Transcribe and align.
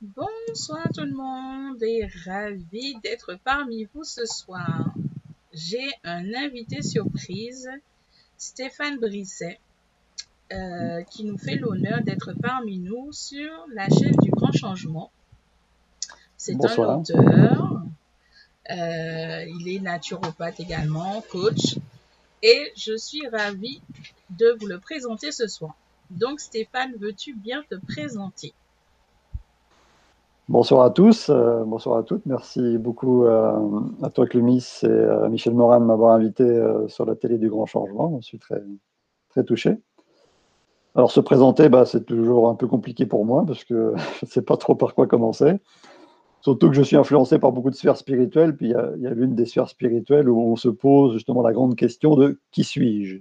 Bonsoir 0.00 0.86
tout 0.94 1.04
le 1.04 1.12
monde 1.12 1.82
et 1.82 2.08
ravi 2.24 2.94
d'être 3.02 3.36
parmi 3.42 3.82
vous 3.92 4.04
ce 4.04 4.24
soir. 4.26 4.94
J'ai 5.52 5.90
un 6.04 6.34
invité 6.34 6.82
surprise, 6.82 7.68
Stéphane 8.36 9.00
Brisset, 9.00 9.58
euh, 10.52 11.02
qui 11.02 11.24
nous 11.24 11.36
fait 11.36 11.56
l'honneur 11.56 12.00
d'être 12.02 12.32
parmi 12.40 12.78
nous 12.78 13.10
sur 13.10 13.50
la 13.72 13.88
chaîne 13.88 14.14
du 14.22 14.30
Grand 14.30 14.52
Changement. 14.52 15.10
C'est 16.36 16.54
un 16.64 17.00
auteur, 17.00 17.82
euh, 18.70 19.44
il 19.58 19.68
est 19.68 19.80
naturopathe 19.80 20.60
également, 20.60 21.22
coach, 21.22 21.76
et 22.44 22.72
je 22.76 22.96
suis 22.96 23.26
ravie 23.26 23.82
de 24.30 24.56
vous 24.60 24.68
le 24.68 24.78
présenter 24.78 25.32
ce 25.32 25.48
soir. 25.48 25.74
Donc 26.10 26.38
Stéphane, 26.38 26.94
veux-tu 27.00 27.34
bien 27.34 27.64
te 27.68 27.74
présenter? 27.74 28.54
Bonsoir 30.48 30.82
à 30.82 30.90
tous, 30.90 31.28
euh, 31.28 31.62
bonsoir 31.64 31.98
à 31.98 32.02
toutes. 32.02 32.24
Merci 32.24 32.78
beaucoup 32.78 33.26
euh, 33.26 33.52
à 34.00 34.08
toi, 34.08 34.26
Clumis, 34.26 34.80
et 34.82 34.86
à 34.86 35.28
Michel 35.28 35.52
Morin 35.52 35.78
de 35.78 35.84
m'avoir 35.84 36.14
invité 36.14 36.42
euh, 36.42 36.88
sur 36.88 37.04
la 37.04 37.16
télé 37.16 37.36
du 37.36 37.50
Grand 37.50 37.66
Changement. 37.66 38.18
Je 38.22 38.26
suis 38.26 38.38
très, 38.38 39.44
touché. 39.44 39.76
Alors, 40.94 41.10
se 41.12 41.20
présenter, 41.20 41.68
bah, 41.68 41.84
c'est 41.84 42.06
toujours 42.06 42.48
un 42.48 42.54
peu 42.54 42.66
compliqué 42.66 43.04
pour 43.04 43.26
moi 43.26 43.44
parce 43.46 43.62
que 43.62 43.92
je 44.20 44.24
ne 44.24 44.30
sais 44.30 44.40
pas 44.40 44.56
trop 44.56 44.74
par 44.74 44.94
quoi 44.94 45.06
commencer. 45.06 45.52
Surtout 46.40 46.70
que 46.70 46.76
je 46.76 46.82
suis 46.82 46.96
influencé 46.96 47.38
par 47.38 47.52
beaucoup 47.52 47.68
de 47.68 47.74
sphères 47.74 47.98
spirituelles. 47.98 48.56
Puis 48.56 48.68
il 48.68 49.02
y 49.02 49.06
a, 49.06 49.10
l'une 49.10 49.34
des 49.34 49.44
sphères 49.44 49.68
spirituelles 49.68 50.30
où 50.30 50.40
on 50.40 50.56
se 50.56 50.70
pose 50.70 51.12
justement 51.12 51.42
la 51.42 51.52
grande 51.52 51.76
question 51.76 52.16
de 52.16 52.40
qui 52.52 52.64
suis-je? 52.64 53.18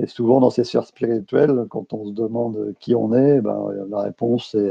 Et 0.00 0.06
souvent, 0.06 0.38
dans 0.38 0.50
ces 0.50 0.62
sphères 0.62 0.86
spirituelles, 0.86 1.66
quand 1.68 1.92
on 1.92 2.06
se 2.06 2.12
demande 2.12 2.74
qui 2.78 2.94
on 2.94 3.12
est, 3.12 3.40
ben, 3.40 3.66
la 3.90 4.02
réponse 4.02 4.54
est. 4.54 4.70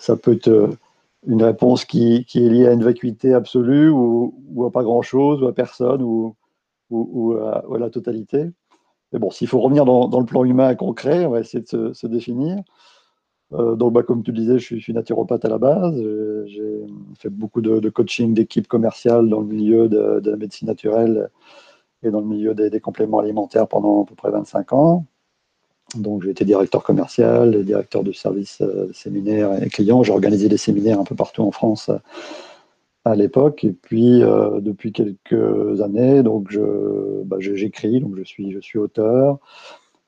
ça 0.00 0.16
peut 0.16 0.32
être 0.32 0.48
euh, 0.48 0.68
une 1.26 1.42
réponse 1.42 1.84
qui, 1.84 2.26
est 2.34 2.38
liée 2.38 2.66
à 2.66 2.72
une 2.72 2.82
vacuité 2.82 3.34
absolue 3.34 3.90
ou, 3.90 4.64
à 4.66 4.70
pas 4.70 4.82
grand-chose, 4.82 5.42
ou 5.42 5.46
à 5.46 5.54
personne, 5.54 6.02
ou, 6.02 6.34
à, 7.34 7.78
la 7.78 7.90
totalité. 7.90 8.50
Mais 9.12 9.18
bon, 9.18 9.30
s'il 9.30 9.46
faut 9.46 9.60
revenir 9.60 9.84
dans, 9.84 10.18
le 10.18 10.26
plan 10.26 10.44
humain 10.44 10.74
concret, 10.74 11.26
on 11.26 11.30
va 11.30 11.40
essayer 11.40 11.62
de 11.62 11.92
se, 11.92 12.06
définir. 12.06 12.62
Euh, 13.52 13.76
donc, 13.76 13.92
bah, 13.92 14.02
comme 14.02 14.22
tu 14.22 14.32
le 14.32 14.38
disais, 14.38 14.58
je 14.58 14.76
suis, 14.76 14.92
naturopathe 14.94 15.44
à 15.44 15.48
la 15.48 15.58
base. 15.58 16.02
J'ai 16.46 16.86
fait 17.18 17.28
beaucoup 17.28 17.60
de, 17.60 17.88
coaching 17.90 18.32
d'équipes 18.32 18.68
commerciales 18.68 19.28
dans 19.28 19.40
le 19.40 19.46
milieu 19.46 19.88
de, 19.88 20.22
la 20.24 20.36
médecine 20.36 20.68
naturelle 20.68 21.28
et 22.02 22.10
dans 22.10 22.20
le 22.20 22.26
milieu 22.26 22.54
des, 22.54 22.70
des 22.70 22.80
compléments 22.80 23.18
alimentaires 23.18 23.68
pendant 23.68 24.04
à 24.04 24.06
peu 24.06 24.14
près 24.14 24.30
25 24.30 24.72
ans. 24.72 25.04
Donc, 25.96 26.22
j'ai 26.22 26.30
été 26.30 26.44
directeur 26.44 26.82
commercial 26.84 27.64
directeur 27.64 28.02
de 28.02 28.12
service 28.12 28.60
euh, 28.60 28.90
séminaires 28.92 29.62
et 29.62 29.68
clients. 29.68 30.02
J'ai 30.02 30.12
organisé 30.12 30.48
des 30.48 30.56
séminaires 30.56 31.00
un 31.00 31.04
peu 31.04 31.16
partout 31.16 31.42
en 31.42 31.50
France 31.50 31.88
euh, 31.88 31.98
à 33.04 33.16
l'époque. 33.16 33.64
Et 33.64 33.72
puis, 33.72 34.22
euh, 34.22 34.60
depuis 34.60 34.92
quelques 34.92 35.80
années, 35.80 36.22
donc 36.22 36.50
je, 36.50 37.22
bah, 37.24 37.38
j'écris, 37.40 38.00
donc 38.00 38.16
je 38.16 38.22
suis, 38.22 38.52
je 38.52 38.60
suis 38.60 38.78
auteur. 38.78 39.38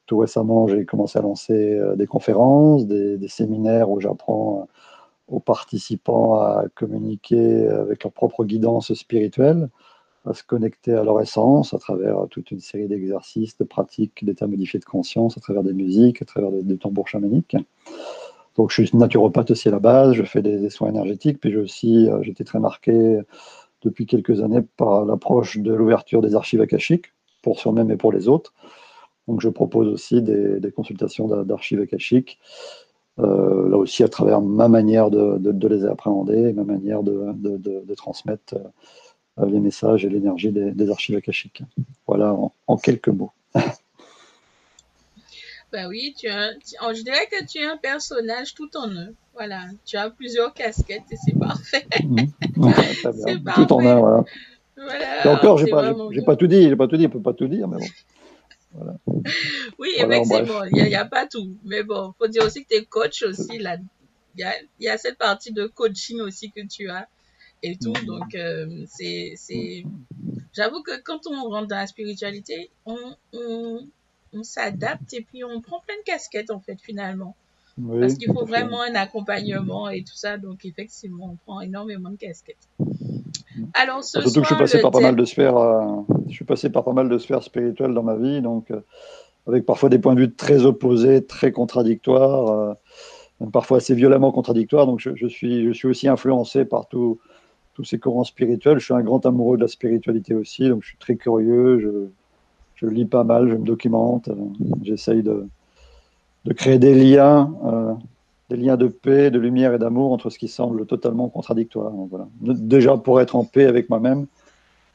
Tout 0.07 0.19
récemment, 0.19 0.69
j'ai 0.69 0.85
commencé 0.85 1.19
à 1.19 1.23
lancer 1.23 1.81
des 1.97 2.07
conférences, 2.07 2.87
des 2.87 3.29
séminaires 3.29 3.89
où 3.89 4.01
j'apprends 4.01 4.69
aux 5.29 5.41
participants 5.41 6.35
à 6.35 6.65
communiquer 6.75 7.67
avec 7.69 8.03
leur 8.03 8.13
propre 8.13 8.45
guidance 8.45 8.93
spirituelle 8.95 9.71
à 10.25 10.35
se 10.35 10.45
connecter 10.45 10.93
à 10.93 11.03
leur 11.03 11.21
essence 11.21 11.75
à 11.75 11.79
travers 11.79 12.27
toute 12.31 12.51
une 12.51 12.61
série 12.61 12.87
d'exercices, 12.87 13.57
de 13.59 13.65
pratiques, 13.65 14.25
d'états 14.25 14.47
modifiés 14.47 14.79
de 14.79 14.85
conscience, 14.85 15.37
à 15.37 15.41
travers 15.41 15.63
des 15.63 15.73
musiques, 15.73 16.23
à 16.23 16.25
travers 16.25 16.51
des, 16.51 16.77
tambours 16.77 17.09
chamaniques. 17.09 17.57
Donc 18.57 18.71
je 18.71 18.83
suis 18.83 18.97
naturopathe 18.97 19.51
aussi 19.51 19.69
à 19.69 19.73
la 19.73 19.79
base, 19.79 20.13
je 20.13 20.23
fais 20.23 20.43
des, 20.43 20.59
des 20.59 20.71
soins 20.71 20.91
énergétiques, 20.91 21.41
puis 21.41 21.51
j'ai 21.51 21.57
aussi, 21.57 22.09
euh, 22.09 22.23
j'étais 22.23 22.45
très 22.45 22.61
marqué 22.61 23.21
depuis 23.83 24.07
quelques 24.07 24.41
années 24.43 24.63
par 24.77 25.05
l'approche 25.05 25.59
de 25.59 25.73
l'ouverture 25.73 26.21
des 26.21 26.35
archives 26.35 26.61
akashiques, 26.61 27.07
pour 27.43 27.59
soi-même 27.59 27.91
et 27.91 27.97
pour 27.97 28.13
les 28.13 28.29
autres. 28.29 28.55
Donc 29.27 29.41
je 29.41 29.49
propose 29.49 29.89
aussi 29.89 30.23
des, 30.23 30.73
consultations 30.73 31.27
d'archives 31.45 31.81
akashiques, 31.81 32.39
euh, 33.19 33.69
là 33.69 33.77
aussi 33.77 34.05
à 34.05 34.09
travers 34.09 34.41
ma 34.41 34.69
manière 34.69 35.11
de, 35.11 35.69
les 35.69 35.85
appréhender, 35.85 36.53
ma 36.53 36.65
manière 36.65 37.03
de, 37.03 37.33
de 37.35 37.95
transmettre 37.95 38.55
euh, 38.55 38.69
les 39.39 39.61
messages 39.61 40.05
et 40.05 40.09
l'énergie 40.09 40.53
des, 40.53 40.73
des, 40.73 40.91
archives 40.91 41.17
akashiques. 41.17 41.63
Voilà 42.07 42.33
en, 42.33 42.53
en 42.67 42.77
quelques 42.77 43.09
mots. 43.09 43.33
Ben 45.73 45.89
oui, 45.89 46.15
tu 46.19 46.29
as, 46.29 46.53
je 46.61 47.03
dirais 47.03 47.27
que 47.31 47.47
tu 47.47 47.57
es 47.57 47.65
un 47.65 47.79
personnage 47.79 48.53
tout 48.53 48.77
en 48.77 48.91
un. 48.91 49.09
Voilà, 49.33 49.63
tu 49.87 49.97
as 49.97 50.11
plusieurs 50.11 50.53
casquettes 50.53 51.11
et 51.11 51.17
c'est 51.17 51.39
parfait. 51.39 51.87
Mmh. 52.05 52.73
c'est 53.25 53.43
parfait. 53.43 53.67
Tout 53.67 53.73
en 53.73 53.87
un, 53.87 53.99
voilà. 53.99 54.25
voilà 54.77 55.25
et 55.25 55.29
encore, 55.29 55.57
j'ai 55.57 55.69
pas, 55.69 55.95
j'ai 56.11 56.21
pas 56.21 56.37
tout 56.37 56.47
dit, 56.47 56.69
j'ai 56.69 56.77
pas 56.77 56.87
tout 56.87 56.99
dit, 56.99 57.07
on 57.07 57.11
peut 57.11 57.23
pas 57.23 57.33
tout 57.33 57.49
dire, 57.49 57.69
mais 57.69 57.79
bon. 57.79 57.87
Voilà. 58.75 58.99
Oui, 59.79 59.89
voilà, 59.99 60.17
effectivement, 60.19 60.65
il 60.65 60.85
n'y 60.85 60.95
a, 60.95 61.01
a, 61.01 61.05
pas 61.07 61.27
tout. 61.27 61.57
Mais 61.65 61.83
bon, 61.83 62.13
faut 62.19 62.27
dire 62.27 62.45
aussi 62.45 62.65
que 62.65 62.69
tu 62.69 62.77
es 62.77 62.85
coach 62.85 63.23
aussi. 63.23 63.55
Il 63.55 63.63
y 64.37 64.45
a, 64.45 64.53
y 64.79 64.89
a 64.89 64.99
cette 64.99 65.17
partie 65.17 65.53
de 65.53 65.67
coaching 65.67 66.21
aussi 66.21 66.51
que 66.51 66.67
tu 66.67 66.91
as 66.91 67.09
et 67.63 67.77
tout. 67.77 67.93
Mmh. 67.93 68.07
Donc, 68.07 68.35
euh, 68.35 68.85
c'est, 68.87 69.35
c'est, 69.37 69.85
j'avoue 70.53 70.83
que 70.83 71.01
quand 71.03 71.27
on 71.27 71.49
rentre 71.49 71.69
dans 71.69 71.77
la 71.77 71.87
spiritualité, 71.87 72.71
on, 72.87 72.99
on, 73.33 73.87
on 74.33 74.43
s'adapte 74.43 75.13
et 75.15 75.23
puis 75.23 75.45
on 75.45 75.61
prend 75.61 75.81
plein 75.87 75.97
de 75.97 76.05
casquettes 76.05 76.51
en 76.51 76.61
fait 76.61 76.81
finalement. 76.81 77.37
Oui, 77.79 78.01
Parce 78.01 78.15
qu'il 78.15 78.33
faut 78.33 78.45
vraiment 78.45 78.83
un 78.83 78.95
accompagnement 78.95 79.89
et 79.89 80.03
tout 80.03 80.15
ça. 80.15 80.37
Donc, 80.37 80.65
effectivement, 80.65 81.31
on 81.33 81.37
prend 81.37 81.61
énormément 81.63 82.11
de 82.11 82.17
casquettes. 82.17 82.69
Alors, 83.75 84.05
ce 84.05 84.21
Surtout 84.21 84.31
soir, 84.31 84.43
que 84.43 84.49
je 84.49 84.55
suis 84.55 84.59
passé 84.77 84.83
par 84.83 84.91
pas 84.91 85.01
mal 85.01 85.17
de 85.17 85.25
sphères, 85.25 85.57
euh, 85.57 86.03
je 86.29 86.35
suis 86.35 86.45
passé 86.45 86.71
par 86.71 86.85
pas 86.85 86.93
mal 86.93 87.09
de 87.09 87.19
sphères 87.19 87.43
spirituelles 87.43 87.95
dans 87.95 88.03
ma 88.03 88.17
vie, 88.17 88.43
donc 88.43 88.71
euh, 88.71 88.81
avec 89.47 89.65
parfois 89.65 89.89
des 89.89 89.99
points 89.99 90.15
de 90.15 90.21
vue 90.21 90.35
très 90.35 90.65
opposés, 90.65 91.25
très 91.25 91.53
contradictoires, 91.53 92.49
euh, 92.49 92.75
parfois 93.53 93.79
assez 93.79 93.95
violemment 93.95 94.33
contradictoires. 94.33 94.87
Donc, 94.87 95.01
je, 95.01 95.11
je, 95.15 95.27
suis, 95.27 95.67
je 95.67 95.73
suis 95.73 95.89
aussi 95.89 96.09
influencé 96.09 96.65
par 96.65 96.89
tout, 96.89 97.21
tous 97.75 97.85
ces 97.85 97.99
courants 97.99 98.25
spirituels. 98.25 98.79
Je 98.79 98.85
suis 98.85 98.95
un 98.95 99.03
grand 99.03 99.25
amoureux 99.27 99.57
de 99.57 99.63
la 99.63 99.69
spiritualité 99.69 100.35
aussi, 100.35 100.69
donc 100.69 100.83
je 100.83 100.89
suis 100.89 100.99
très 100.99 101.17
curieux. 101.17 101.79
Je, 101.79 102.87
lis 102.87 103.05
pas 103.05 103.23
mal, 103.23 103.49
je 103.49 103.55
me 103.55 103.65
documente, 103.65 104.29
j'essaye 104.83 105.23
de, 105.23 105.47
créer 106.57 106.81
des 106.81 106.97
liens, 106.97 107.55
euh, 107.65 107.95
des 108.51 108.57
liens 108.57 108.77
de 108.77 108.89
paix, 108.89 109.31
de 109.31 109.39
lumière 109.39 109.73
et 109.73 109.79
d'amour 109.79 110.11
entre 110.11 110.31
ce 110.31 110.39
qui 110.39 110.49
semble 110.49 110.85
totalement 110.87 111.29
contradictoire. 111.29 111.93
Déjà 112.41 112.97
pour 112.97 113.21
être 113.21 113.37
en 113.37 113.45
paix 113.45 113.67
avec 113.67 113.89
moi-même, 113.89 114.27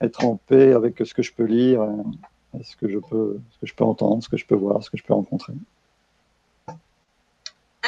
être 0.02 0.26
en 0.26 0.36
paix 0.36 0.74
avec 0.74 1.02
ce 1.06 1.14
que 1.14 1.22
je 1.22 1.32
peux 1.32 1.46
lire, 1.46 1.82
euh, 1.82 2.60
ce 2.62 2.76
que 2.76 2.90
je 2.90 3.00
peux, 3.00 3.40
ce 3.52 3.60
que 3.60 3.68
je 3.68 3.74
peux 3.74 3.86
entendre, 3.86 4.22
ce 4.22 4.28
que 4.28 4.36
je 4.36 4.46
peux 4.46 4.56
voir, 4.56 4.84
ce 4.84 4.90
que 4.90 4.98
je 4.98 5.04
peux 5.04 5.14
rencontrer. 5.14 5.54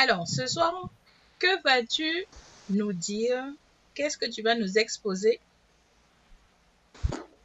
Alors, 0.01 0.29
ce 0.29 0.47
soir, 0.47 0.89
que 1.39 1.61
vas-tu 1.63 2.25
nous 2.69 2.93
dire 2.93 3.43
Qu'est-ce 3.99 4.17
que 4.17 4.29
tu 4.29 4.41
vas 4.41 4.55
nous 4.55 4.77
exposer 4.77 5.41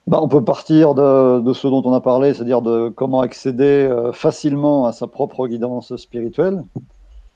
bah, 0.07 0.21
on 0.23 0.29
peut 0.29 0.45
partir 0.45 0.95
de, 0.95 1.41
de, 1.41 1.53
ce 1.53 1.67
dont 1.67 1.83
on 1.85 1.93
a 1.93 2.01
parlé, 2.01 2.33
c'est-à-dire 2.33 2.63
de 2.63 2.91
comment 2.91 3.23
accéder 3.23 3.89
euh, 3.91 4.13
facilement 4.13 4.87
à 4.87 4.93
sa 4.93 5.09
propre 5.09 5.49
guidance 5.49 5.97
spirituelle, 5.97 6.63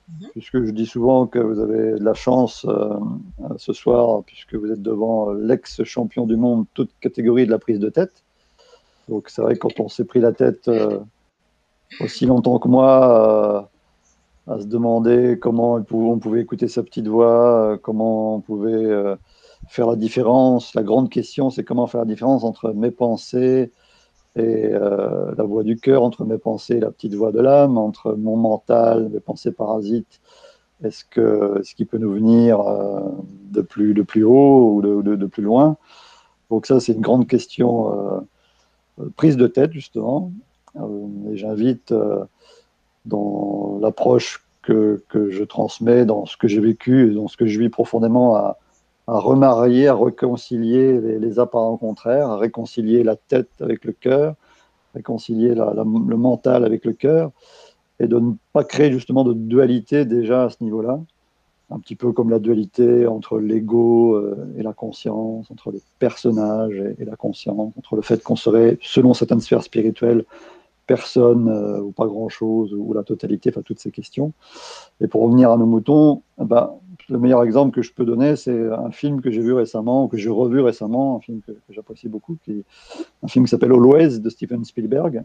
mmh. 0.08 0.26
puisque 0.32 0.62
je 0.64 0.70
dis 0.70 0.86
souvent 0.86 1.26
que 1.26 1.40
vous 1.40 1.58
avez 1.58 1.98
de 1.98 2.04
la 2.04 2.14
chance 2.14 2.64
euh, 2.68 2.94
ce 3.56 3.72
soir, 3.72 4.22
puisque 4.24 4.54
vous 4.54 4.70
êtes 4.70 4.82
devant 4.82 5.32
l'ex-champion 5.32 6.24
du 6.24 6.36
monde, 6.36 6.66
toute 6.74 6.90
catégorie 7.00 7.46
de 7.46 7.50
la 7.50 7.58
prise 7.58 7.80
de 7.80 7.88
tête. 7.88 8.22
Donc 9.08 9.30
c'est 9.30 9.42
vrai 9.42 9.54
que 9.54 9.58
quand 9.58 9.80
on 9.80 9.88
s'est 9.88 10.04
pris 10.04 10.20
la 10.20 10.30
tête 10.30 10.68
euh, 10.68 11.00
aussi 11.98 12.24
longtemps 12.24 12.60
que 12.60 12.68
moi, 12.68 13.66
euh, 13.66 13.77
à 14.48 14.60
se 14.60 14.66
demander 14.66 15.38
comment 15.40 15.74
on 15.90 16.18
pouvait 16.18 16.40
écouter 16.40 16.68
sa 16.68 16.82
petite 16.82 17.08
voix, 17.08 17.72
euh, 17.72 17.76
comment 17.76 18.36
on 18.36 18.40
pouvait 18.40 19.16
faire 19.68 19.86
la 19.86 19.96
différence. 19.96 20.74
La 20.74 20.82
grande 20.82 21.10
question, 21.10 21.50
c'est 21.50 21.64
comment 21.64 21.86
faire 21.86 22.00
la 22.00 22.06
différence 22.06 22.44
entre 22.44 22.72
mes 22.72 22.90
pensées 22.90 23.72
et 24.36 24.70
euh, 24.72 25.34
la 25.36 25.44
voix 25.44 25.64
du 25.64 25.76
cœur, 25.76 26.02
entre 26.02 26.24
mes 26.24 26.38
pensées 26.38 26.76
et 26.76 26.80
la 26.80 26.90
petite 26.90 27.14
voix 27.14 27.32
de 27.32 27.40
l'âme, 27.40 27.76
entre 27.76 28.14
mon 28.14 28.36
mental, 28.36 29.08
mes 29.12 29.20
pensées 29.20 29.52
parasites. 29.52 30.20
Est-ce 30.84 31.04
que 31.04 31.60
ce 31.64 31.74
qui 31.74 31.84
peut 31.84 31.98
nous 31.98 32.12
venir 32.12 32.60
euh, 32.60 33.00
de 33.50 33.62
plus 33.62 33.94
de 33.94 34.02
plus 34.02 34.22
haut 34.22 34.74
ou 34.74 34.82
de, 34.82 35.16
de, 35.16 35.26
plus 35.26 35.42
loin? 35.42 35.76
Donc 36.50 36.66
ça, 36.66 36.78
c'est 36.78 36.92
une 36.92 37.00
grande 37.00 37.26
question 37.26 38.20
euh, 39.00 39.08
prise 39.16 39.36
de 39.36 39.48
tête 39.48 39.72
justement. 39.72 40.32
et 40.76 41.36
j'invite 41.36 41.92
dans 43.08 43.78
l'approche 43.80 44.44
que, 44.62 45.02
que, 45.08 45.30
je 45.30 45.44
transmets, 45.44 46.04
dans 46.04 46.26
ce 46.26 46.36
que 46.36 46.48
j'ai 46.48 46.60
vécu, 46.60 47.12
dans 47.14 47.28
ce 47.28 47.36
que 47.36 47.46
je 47.46 47.58
vis 47.58 47.70
profondément 47.70 48.36
à, 48.36 48.58
à 49.06 49.18
remarier, 49.18 49.88
à 49.88 49.94
réconcilier 49.96 51.00
les, 51.00 51.18
les, 51.18 51.38
apparents 51.38 51.76
contraires, 51.76 52.28
à 52.28 52.36
réconcilier 52.36 53.02
la 53.02 53.16
tête 53.16 53.48
avec 53.60 53.84
le 53.84 53.92
cœur, 53.92 54.34
réconcilier 54.94 55.54
le 55.54 56.16
mental 56.16 56.64
avec 56.64 56.84
le 56.84 56.92
cœur, 56.92 57.30
et 58.00 58.06
de 58.06 58.18
ne 58.18 58.32
pas 58.52 58.64
créer 58.64 58.92
justement 58.92 59.24
de 59.24 59.32
dualité 59.32 60.04
déjà 60.04 60.44
à 60.44 60.50
ce 60.50 60.62
niveau-là. 60.62 61.00
un 61.70 61.78
petit 61.78 61.96
peu 61.96 62.12
comme 62.12 62.30
la 62.30 62.38
dualité 62.38 63.06
entre 63.06 63.38
l'ego 63.38 64.14
euh, 64.14 64.54
et 64.56 64.62
la 64.62 64.72
conscience, 64.72 65.50
entre 65.50 65.72
le 65.72 65.80
personnage 65.98 66.76
et, 66.98 67.04
la 67.04 67.16
conscience, 67.16 67.72
entre 67.76 67.96
le 67.96 68.02
fait 68.02 68.22
qu'on 68.22 68.36
serait, 68.36 68.78
selon 68.82 69.14
certaines 69.14 69.40
sphères 69.40 69.62
spirituelles, 69.62 70.24
personne 70.88 71.48
euh, 71.48 71.80
ou 71.80 71.92
pas 71.92 72.06
grand-chose, 72.06 72.74
ou 72.74 72.92
la 72.94 73.04
totalité, 73.04 73.50
enfin 73.50 73.62
toutes 73.62 73.78
ces 73.78 73.92
questions. 73.92 74.32
Et 75.00 75.06
pour 75.06 75.22
revenir 75.22 75.52
à 75.52 75.56
nos 75.56 75.66
moutons, 75.66 76.22
ben, 76.38 76.72
le 77.10 77.18
meilleur 77.18 77.44
exemple 77.44 77.74
que 77.74 77.82
je 77.82 77.92
peux 77.92 78.04
donner, 78.04 78.36
c'est 78.36 78.58
un 78.72 78.90
film 78.90 79.20
que 79.20 79.30
j'ai 79.30 79.42
vu 79.42 79.52
récemment, 79.52 80.04
ou 80.04 80.08
que 80.08 80.16
j'ai 80.16 80.30
revu 80.30 80.60
récemment, 80.60 81.16
un 81.16 81.20
film 81.20 81.40
que, 81.46 81.52
j'apprécie 81.70 82.08
beaucoup, 82.08 82.36
qui 82.44 82.64
un 83.22 83.28
film 83.28 83.44
qui 83.44 83.50
s'appelle 83.50 83.72
Always 83.72 84.18
de 84.18 84.30
Steven 84.30 84.64
Spielberg. 84.64 85.22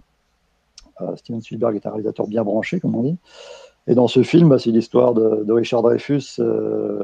Euh, 1.01 1.15
Steven 1.15 1.41
Spielberg 1.41 1.75
est 1.75 1.85
un 1.87 1.91
réalisateur 1.91 2.27
bien 2.27 2.43
branché, 2.43 2.79
comme 2.79 2.95
on 2.95 3.03
dit. 3.03 3.17
Et 3.87 3.95
dans 3.95 4.07
ce 4.07 4.21
film, 4.21 4.49
bah, 4.49 4.59
c'est 4.59 4.71
l'histoire 4.71 5.13
de, 5.13 5.51
Richard 5.51 5.81
Dreyfus 5.81 6.39
euh, 6.39 7.03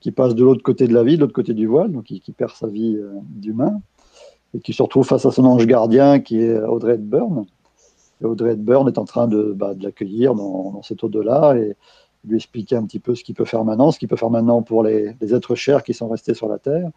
qui 0.00 0.12
passe 0.12 0.36
de 0.36 0.44
l'autre 0.44 0.62
côté 0.62 0.86
de 0.86 0.94
la 0.94 1.02
vie, 1.02 1.16
de 1.16 1.22
l'autre 1.22 1.34
côté 1.34 1.52
du 1.52 1.66
voile, 1.66 1.90
donc 1.90 2.04
qui, 2.04 2.32
perd 2.32 2.52
sa 2.52 2.68
vie 2.68 2.96
d'humain, 3.22 3.80
et 4.54 4.60
qui 4.60 4.72
se 4.72 4.82
retrouve 4.84 5.04
face 5.04 5.26
à 5.26 5.32
son 5.32 5.44
ange 5.44 5.66
gardien 5.66 6.20
qui 6.20 6.40
est 6.40 6.56
Audrey 6.60 6.94
Hepburn. 6.94 7.44
Audrey 8.22 8.52
Hepburn 8.52 8.88
est 8.88 8.98
en 8.98 9.04
train 9.04 9.28
de, 9.28 9.52
bah, 9.56 9.74
l'accueillir 9.80 10.34
dans, 10.34 10.82
cet 10.82 11.04
au-delà 11.04 11.56
et 11.56 11.76
lui 12.24 12.36
expliquer 12.36 12.76
un 12.76 12.84
petit 12.84 12.98
peu 12.98 13.14
ce 13.14 13.22
qu'il 13.22 13.34
peut 13.34 13.44
faire 13.44 13.64
maintenant, 13.64 13.90
ce 13.90 13.98
qu'il 13.98 14.08
peut 14.08 14.16
faire 14.16 14.30
maintenant 14.30 14.62
pour 14.62 14.82
les, 14.82 15.14
êtres 15.20 15.54
chers 15.54 15.82
qui 15.82 15.94
sont 15.94 16.08
restés 16.08 16.34
sur 16.34 16.48
la 16.48 16.58
Terre, 16.58 16.90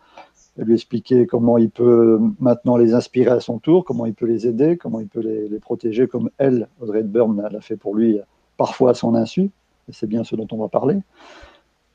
et 0.58 0.64
lui 0.64 0.74
expliquer 0.74 1.28
comment 1.28 1.58
il 1.58 1.70
peut 1.70 2.20
maintenant 2.40 2.76
les 2.76 2.94
inspirer 2.94 3.30
à 3.30 3.40
son 3.40 3.60
tour, 3.60 3.86
comment 3.86 4.06
il 4.06 4.14
peut 4.14 4.26
les 4.26 4.48
aider, 4.48 4.78
comment 4.78 5.00
il 5.00 5.08
peut 5.08 5.22
les, 5.22 5.60
protéger 5.60 6.08
comme 6.08 6.30
elle, 6.38 6.68
Audrey 6.82 7.02
Hepburn, 7.02 7.40
l'a 7.52 7.62
fait 7.62 7.78
pour 7.78 7.96
lui 7.96 8.20
parfois 8.58 8.92
à 8.92 8.94
son 8.94 9.16
insu, 9.16 9.52
et 9.88 9.94
c'est 9.94 10.08
bien 10.08 10.24
ce 10.24 10.36
dont 10.36 10.48
on 10.52 10.58
va 10.58 10.68
parler, 10.68 11.00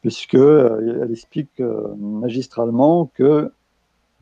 puisqu'elle 0.02 0.40
euh, 0.40 1.02
elle 1.02 1.10
explique 1.10 1.60
euh, 1.60 1.94
magistralement 1.96 3.10
que 3.14 3.50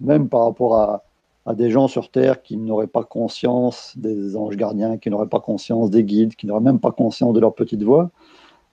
même 0.00 0.28
par 0.28 0.44
rapport 0.46 0.76
à, 0.76 1.04
des 1.52 1.70
gens 1.70 1.88
sur 1.88 2.10
Terre 2.10 2.42
qui 2.42 2.56
n'auraient 2.56 2.86
pas 2.86 3.04
conscience 3.04 3.92
des 3.96 4.34
anges 4.36 4.56
gardiens, 4.56 4.96
qui 4.96 5.10
n'auraient 5.10 5.28
pas 5.28 5.40
conscience 5.40 5.90
des 5.90 6.02
guides, 6.02 6.36
qui 6.36 6.46
n'auraient 6.46 6.62
même 6.62 6.80
pas 6.80 6.90
conscience 6.90 7.34
de 7.34 7.40
leur 7.40 7.54
petite 7.54 7.82
voix, 7.82 8.10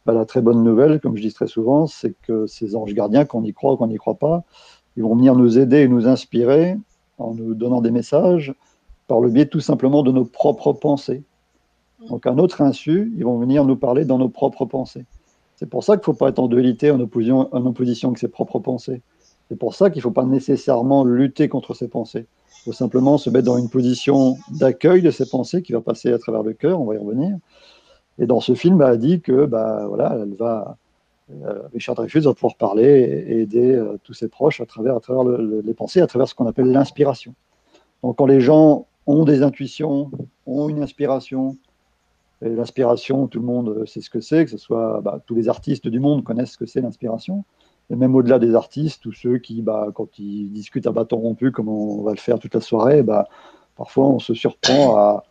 bah, 0.06 0.14
la 0.14 0.26
très 0.26 0.42
bonne 0.42 0.64
nouvelle, 0.64 1.00
comme 1.00 1.18
je 1.18 1.22
dis 1.22 1.34
très 1.34 1.48
souvent, 1.48 1.86
c'est 1.86 2.16
que 2.22 2.48
ces 2.48 2.76
anges 2.76 2.94
gardiens, 2.94 3.26
qu'on 3.26 3.44
y 3.44 3.54
croit 3.54 3.74
ou 3.74 3.78
qu'on 3.78 3.88
n'y 3.88 3.98
croit 3.98 4.16
pas, 4.16 4.44
ils 4.96 5.04
vont 5.04 5.16
venir 5.16 5.36
nous 5.36 5.60
aider 5.60 5.82
et 5.82 5.88
nous 5.88 6.08
inspirer 6.08 6.78
en 7.18 7.34
nous 7.34 7.54
donnant 7.54 7.82
des 7.82 7.92
messages 7.92 8.54
par 9.08 9.20
le 9.20 9.30
biais 9.30 9.46
tout 9.46 9.60
simplement 9.60 10.02
de 10.02 10.12
nos 10.12 10.26
propres 10.26 10.74
pensées. 10.74 11.24
Donc, 12.10 12.26
à 12.26 12.34
notre 12.34 12.62
insu, 12.62 13.14
ils 13.16 13.24
vont 13.24 13.38
venir 13.38 13.64
nous 13.66 13.76
parler 13.76 14.06
dans 14.06 14.18
nos 14.18 14.30
propres 14.30 14.66
pensées. 14.66 15.06
C'est 15.56 15.70
pour 15.70 15.84
ça 15.84 15.94
qu'il 15.94 16.02
ne 16.02 16.06
faut 16.06 16.14
pas 16.14 16.30
être 16.30 16.40
en 16.40 16.48
dualité, 16.48 16.90
en 16.90 17.00
opposition, 17.00 17.48
en 17.52 17.66
opposition 17.66 18.10
avec 18.10 18.18
ses 18.18 18.28
propres 18.28 18.58
pensées. 18.58 19.02
C'est 19.50 19.56
pour 19.58 19.76
ça 19.76 19.92
qu'il 19.92 20.00
ne 20.00 20.04
faut 20.04 20.12
pas 20.12 20.26
nécessairement 20.26 21.04
lutter 21.04 21.50
contre 21.50 21.76
ses 21.76 21.88
pensées. 21.88 22.26
Faut 22.64 22.74
simplement 22.74 23.18
se 23.18 23.30
mettre 23.30 23.46
dans 23.46 23.58
une 23.58 23.70
position 23.70 24.38
d'accueil 24.50 25.02
de 25.02 25.10
ses 25.12 25.26
pensées 25.26 25.62
qui 25.62 25.74
va 25.74 25.82
passer 25.82 26.12
à 26.14 26.20
travers 26.20 26.44
le 26.44 26.54
cœur, 26.54 26.80
on 26.80 26.86
va 26.86 26.96
y 26.96 26.98
revenir. 26.98 27.38
Et 28.20 28.28
dans 28.28 28.40
ce 28.40 28.54
film, 28.54 28.82
elle 28.82 29.00
dit 29.00 29.22
que 29.22 29.46
bah, 29.46 29.86
voilà, 29.88 30.16
elle 30.22 30.36
va, 30.36 30.78
euh, 31.44 31.62
Richard 31.74 31.96
Dreyfus 31.96 32.20
va 32.22 32.34
pouvoir 32.34 32.56
parler 32.56 33.26
et, 33.28 33.42
aider 33.42 33.74
euh, 33.74 33.98
tous 34.04 34.14
ses 34.14 34.28
proches 34.28 34.62
à 34.62 34.66
travers, 34.66 34.96
à 34.96 35.00
travers 35.00 35.24
les 35.34 35.74
pensées, 35.74 36.02
à 36.02 36.08
travers 36.08 36.28
ce 36.28 36.36
qu'on 36.36 36.46
appelle 36.46 36.68
l'inspiration. 36.68 37.34
Donc 38.04 38.18
quand 38.18 38.28
les 38.28 38.42
gens 38.42 38.86
ont 39.08 39.24
des 39.24 39.42
intuitions, 39.42 40.12
ont 40.46 40.70
une 40.70 40.84
inspiration, 40.84 41.58
L'inspiration, 42.42 43.28
tout 43.28 43.40
le 43.40 43.46
monde 43.46 43.88
sait 43.88 44.02
ce 44.02 44.10
que 44.10 44.20
c'est, 44.20 44.46
que 44.46 44.52
ce 44.52 44.58
soit 44.58 45.00
bah, 45.02 45.22
tous 45.28 45.36
les 45.36 45.48
artistes 45.48 45.88
du 45.88 46.00
monde 46.00 46.24
connaissent 46.24 46.54
ce 46.54 46.58
que 46.58 46.66
c'est 46.66 46.82
l'inspiration. 46.82 47.44
Et 47.92 47.96
même 47.96 48.16
au-delà 48.16 48.40
des 48.40 48.56
artistes, 48.56 49.02
tous 49.04 49.12
ceux 49.12 49.38
qui, 49.38 49.62
bah, 49.62 49.88
quand 49.94 50.18
ils 50.18 50.50
discutent 50.50 50.88
à 50.88 50.92
bâton 50.92 51.18
rompu, 51.18 51.52
comme 51.52 51.68
on 51.68 52.04
va 52.04 52.12
le 52.12 52.18
faire 52.18 52.40
toute 52.40 52.56
la 52.56 52.62
soirée, 52.62 53.04
bah, 53.04 53.28
parfois 53.76 54.08
on 54.08 54.20
se 54.20 54.34
surprend 54.34 54.96
à, 54.96 55.24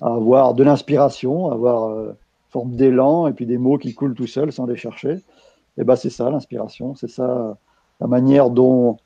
avoir 0.00 0.54
de 0.54 0.64
l'inspiration, 0.64 1.50
à 1.50 1.54
avoir 1.54 1.90
euh, 1.90 2.16
forme 2.48 2.74
d'élan 2.74 3.26
et 3.26 3.34
puis 3.34 3.44
des 3.44 3.58
mots 3.58 3.76
qui 3.76 3.92
coulent 3.92 4.14
tout 4.14 4.26
seuls 4.26 4.50
sans 4.50 4.64
les 4.64 4.76
chercher. 4.76 5.18
Et 5.76 5.84
bah, 5.84 5.96
c'est 5.96 6.08
ça 6.08 6.30
l'inspiration, 6.30 6.94
c'est 6.94 7.10
ça 7.10 7.58
la 8.00 8.06
manière 8.06 8.48
dont, 8.48 8.96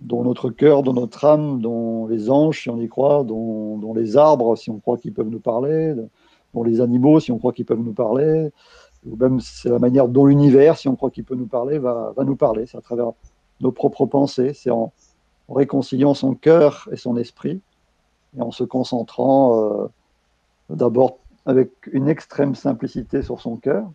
dont 0.00 0.24
notre 0.24 0.50
cœur, 0.50 0.82
dont 0.82 0.94
notre 0.94 1.24
âme, 1.24 1.60
dont 1.60 2.08
les 2.08 2.28
anges, 2.28 2.62
si 2.62 2.70
on 2.70 2.80
y 2.80 2.88
croit, 2.88 3.22
dont, 3.22 3.78
dont 3.78 3.94
les 3.94 4.16
arbres, 4.16 4.56
si 4.56 4.68
on 4.68 4.80
croit 4.80 4.98
qu'ils 4.98 5.12
peuvent 5.12 5.30
nous 5.30 5.38
parler, 5.38 5.94
pour 6.52 6.64
les 6.64 6.80
animaux, 6.80 7.20
si 7.20 7.30
on 7.30 7.38
croit 7.38 7.52
qu'ils 7.52 7.64
peuvent 7.64 7.78
nous 7.78 7.94
parler, 7.94 8.50
ou 9.06 9.16
même 9.16 9.40
c'est 9.40 9.68
la 9.68 9.78
manière 9.78 10.08
dont 10.08 10.26
l'univers, 10.26 10.78
si 10.78 10.88
on 10.88 10.96
croit 10.96 11.10
qu'il 11.10 11.24
peut 11.24 11.34
nous 11.34 11.46
parler, 11.46 11.78
va, 11.78 12.12
nous 12.24 12.36
parler. 12.36 12.66
C'est 12.66 12.78
à 12.78 12.80
travers 12.80 13.12
nos 13.60 13.72
propres 13.72 14.06
pensées, 14.06 14.52
c'est 14.54 14.70
en, 14.70 14.92
réconciliant 15.48 16.14
son 16.14 16.34
cœur 16.34 16.88
et 16.92 16.96
son 16.96 17.16
esprit, 17.16 17.60
et 18.36 18.40
en 18.40 18.50
se 18.50 18.64
concentrant 18.64 19.60
euh, 19.60 19.86
d'abord 20.70 21.18
avec 21.44 21.70
une 21.90 22.08
extrême 22.08 22.54
simplicité 22.54 23.22
sur 23.22 23.40
son 23.40 23.56
cœur. 23.56 23.90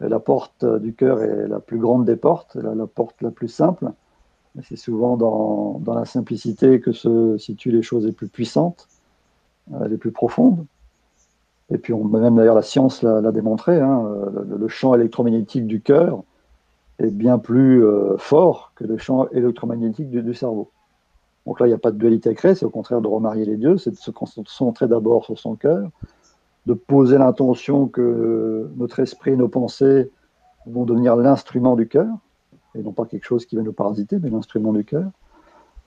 La 0.00 0.18
porte 0.18 0.64
du 0.64 0.94
cœur 0.94 1.22
est 1.22 1.48
la 1.48 1.60
plus 1.60 1.78
grande 1.78 2.04
des 2.04 2.16
portes, 2.16 2.56
la, 2.56 2.86
porte 2.86 3.22
la 3.22 3.30
plus 3.30 3.48
simple. 3.48 3.92
C'est 4.62 4.76
souvent 4.76 5.16
dans, 5.16 5.78
dans, 5.80 5.94
la 5.94 6.06
simplicité 6.06 6.80
que 6.80 6.92
se 6.92 7.36
situent 7.38 7.70
les 7.70 7.82
choses 7.82 8.06
les 8.06 8.12
plus 8.12 8.28
puissantes, 8.28 8.88
euh, 9.74 9.86
les 9.88 9.96
plus 9.96 10.12
profondes. 10.12 10.64
Et 11.70 11.78
puis, 11.78 11.92
on, 11.92 12.04
même 12.04 12.36
d'ailleurs, 12.36 12.54
la 12.54 12.62
science 12.62 13.02
l'a 13.02 13.32
démontré, 13.32 13.80
hein, 13.80 14.08
le, 14.56 14.68
champ 14.68 14.94
électromagnétique 14.94 15.66
du 15.66 15.80
cœur 15.80 16.22
est 16.98 17.10
bien 17.10 17.38
plus 17.38 17.84
euh, 17.84 18.16
fort 18.18 18.72
que 18.76 18.84
le 18.84 18.96
champ 18.98 19.28
électromagnétique 19.28 20.10
du, 20.10 20.34
cerveau. 20.34 20.70
Donc 21.44 21.60
là, 21.60 21.66
il 21.66 21.70
n'y 21.70 21.74
a 21.74 21.78
pas 21.78 21.90
de 21.90 21.98
dualité 21.98 22.30
à 22.30 22.34
créer, 22.34 22.54
c'est 22.54 22.64
au 22.64 22.70
contraire 22.70 23.00
de 23.00 23.08
remarier 23.08 23.44
les 23.44 23.56
dieux, 23.56 23.78
c'est 23.78 23.90
de 23.90 23.96
se 23.96 24.10
concentrer 24.10 24.88
d'abord 24.88 25.24
sur 25.24 25.38
son 25.38 25.56
cœur, 25.56 25.88
de 26.66 26.74
poser 26.74 27.18
l'intention 27.18 27.86
que 27.86 28.68
notre 28.76 29.00
esprit, 29.00 29.36
nos 29.36 29.48
pensées 29.48 30.10
vont 30.66 30.84
devenir 30.84 31.16
l'instrument 31.16 31.76
du 31.76 31.86
cœur, 31.86 32.08
et 32.74 32.82
non 32.82 32.92
pas 32.92 33.06
quelque 33.06 33.24
chose 33.24 33.44
qui 33.46 33.56
va 33.56 33.62
nous 33.62 33.72
parasiter, 33.72 34.18
mais 34.20 34.30
l'instrument 34.30 34.72
du 34.72 34.84
cœur. 34.84 35.10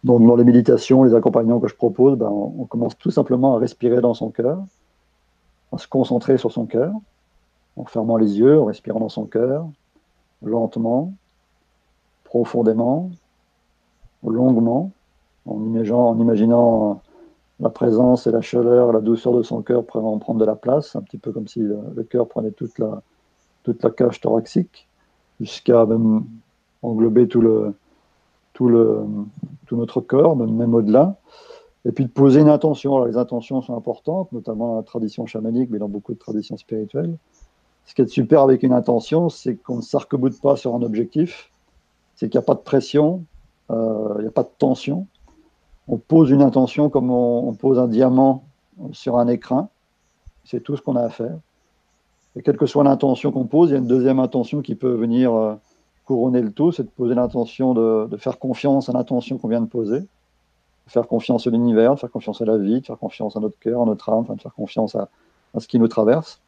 Donc 0.03 0.25
dans 0.25 0.35
les 0.35 0.45
méditations, 0.45 1.03
les 1.03 1.13
accompagnements 1.13 1.59
que 1.59 1.67
je 1.67 1.75
propose, 1.75 2.17
ben, 2.17 2.29
on 2.29 2.65
commence 2.65 2.97
tout 2.97 3.11
simplement 3.11 3.55
à 3.55 3.59
respirer 3.59 3.99
dans 3.99 4.13
son 4.13 4.29
cœur, 4.29 4.63
à 5.71 5.77
se 5.77 5.87
concentrer 5.87 6.37
sur 6.37 6.51
son 6.51 6.65
cœur, 6.65 6.93
en 7.77 7.85
fermant 7.85 8.17
les 8.17 8.39
yeux, 8.39 8.59
en 8.59 8.65
respirant 8.65 8.99
dans 8.99 9.09
son 9.09 9.25
cœur, 9.25 9.67
lentement, 10.41 11.13
profondément, 12.23 13.11
longuement, 14.23 14.91
en 15.45 15.61
imaginant, 15.63 16.09
en 16.09 16.19
imaginant 16.19 17.01
la 17.59 17.69
présence 17.69 18.27
et 18.27 18.31
la 18.31 18.41
chaleur, 18.41 18.91
la 18.91 19.01
douceur 19.01 19.33
de 19.33 19.43
son 19.43 19.61
cœur 19.61 19.85
prendre 19.85 20.35
de 20.35 20.45
la 20.45 20.55
place, 20.55 20.95
un 20.95 21.01
petit 21.01 21.17
peu 21.17 21.31
comme 21.31 21.47
si 21.47 21.59
le, 21.59 22.03
cœur 22.03 22.27
prenait 22.27 22.51
toute 22.51 22.79
la, 22.79 23.01
cage 23.91 24.21
thoracique, 24.21 24.87
jusqu'à 25.39 25.85
englober 26.81 27.27
tout, 27.27 27.73
tout 28.53 28.69
notre 29.71 30.01
corps, 30.01 30.35
même 30.35 30.73
au-delà 30.73 31.15
et 31.85 31.91
puis 31.91 32.05
de 32.05 32.09
poser 32.09 32.41
une 32.41 32.49
intention. 32.49 32.95
Alors, 32.95 33.07
les 33.07 33.17
intentions 33.17 33.61
sont 33.61 33.75
importantes, 33.75 34.31
notamment 34.31 34.69
dans 34.69 34.75
la 34.77 34.83
tradition 34.83 35.25
chamanique, 35.25 35.69
mais 35.69 35.79
dans 35.79 35.87
beaucoup 35.87 36.13
de 36.13 36.19
traditions 36.19 36.57
spirituelles. 36.57 37.15
Ce 37.85 37.95
qui 37.95 38.01
est 38.01 38.07
super 38.07 38.41
avec 38.41 38.63
une 38.63 38.73
intention, 38.73 39.29
c'est 39.29 39.55
qu'on 39.55 39.77
ne 39.77 39.81
s'arc-boute 39.81 40.39
pas 40.41 40.55
sur 40.55 40.75
un 40.75 40.81
objectif, 40.81 41.49
c'est 42.15 42.29
qu'il 42.29 42.37
n'y 42.37 42.43
a 42.43 42.45
pas 42.45 42.55
de 42.55 42.59
pression, 42.59 43.23
euh, 43.71 44.13
il 44.17 44.21
n'y 44.21 44.27
a 44.27 44.31
pas 44.31 44.43
de 44.43 44.51
tension. 44.57 45.07
On 45.87 45.97
pose 45.97 46.29
une 46.29 46.41
intention 46.41 46.89
comme 46.89 47.09
on, 47.09 47.53
pose 47.53 47.79
un 47.79 47.87
diamant 47.87 48.43
sur 48.91 49.17
un 49.17 49.27
écrin. 49.27 49.69
C'est 50.45 50.61
tout 50.61 50.75
ce 50.77 50.81
qu'on 50.81 50.95
a 50.95 51.01
à 51.01 51.09
faire. 51.09 51.37
Et 52.35 52.43
quelle 52.43 52.57
que 52.57 52.67
soit 52.67 52.83
l'intention 52.83 53.31
qu'on 53.31 53.45
pose, 53.45 53.69
il 53.69 53.73
y 53.73 53.75
a 53.75 53.79
une 53.79 53.87
deuxième 53.87 54.19
intention 54.19 54.61
qui 54.61 54.75
peut 54.75 54.93
venir 54.93 55.33
euh, 55.33 55.55
couronner 56.05 56.41
le 56.41 56.51
tout, 56.51 56.71
c'est 56.71 56.83
de 56.83 56.89
poser 56.89 57.15
l'intention 57.15 57.73
de, 57.73 58.07
de, 58.07 58.17
faire 58.17 58.37
confiance 58.37 58.87
à 58.89 58.93
l'intention 58.93 59.39
qu'on 59.39 59.47
vient 59.47 59.61
de 59.61 59.67
poser 59.67 60.03
faire 60.89 61.07
confiance 61.07 61.47
à 61.47 61.49
l'univers, 61.49 61.95
de 61.95 61.99
faire 61.99 62.11
confiance 62.11 62.41
à 62.41 62.45
la 62.45 62.57
vie, 62.57 62.81
de 62.81 62.85
faire 62.85 62.97
confiance 62.97 63.35
à 63.35 63.39
notre 63.39 63.57
cœur, 63.59 63.81
à 63.81 63.85
notre 63.85 64.09
âme, 64.09 64.25
de 64.29 64.41
faire 64.41 64.53
confiance 64.53 64.95
à, 64.95 65.09
ce 65.57 65.67
qui 65.67 65.79
nous 65.79 65.87
traverse. 65.87 66.41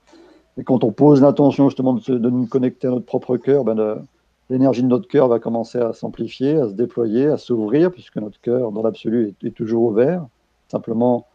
Et 0.58 0.64
quand 0.64 0.84
on 0.84 0.92
pose 0.92 1.22
l'intention 1.22 1.70
justement 1.70 1.94
de, 1.94 2.30
nous 2.30 2.46
connecter 2.46 2.88
à 2.88 2.92
notre 2.92 3.06
propre 3.06 3.38
cœur, 3.38 3.64
ben 3.64 4.06
l'énergie 4.50 4.84
de 4.84 4.88
notre 4.88 5.08
cœur 5.08 5.28
va 5.28 5.40
commencer 5.40 5.80
à 5.80 5.94
s'amplifier, 5.94 6.58
à 6.58 6.68
se 6.68 6.74
déployer, 6.74 7.28
à 7.28 7.38
s'ouvrir, 7.38 7.92
puisque 7.92 8.18
notre 8.18 8.40
cœur, 8.42 8.72
dans 8.72 8.84
l'absolu, 8.84 9.34
est, 9.44 9.52
toujours 9.52 9.84
ouvert. 9.84 10.26
Simplement, 10.68 11.26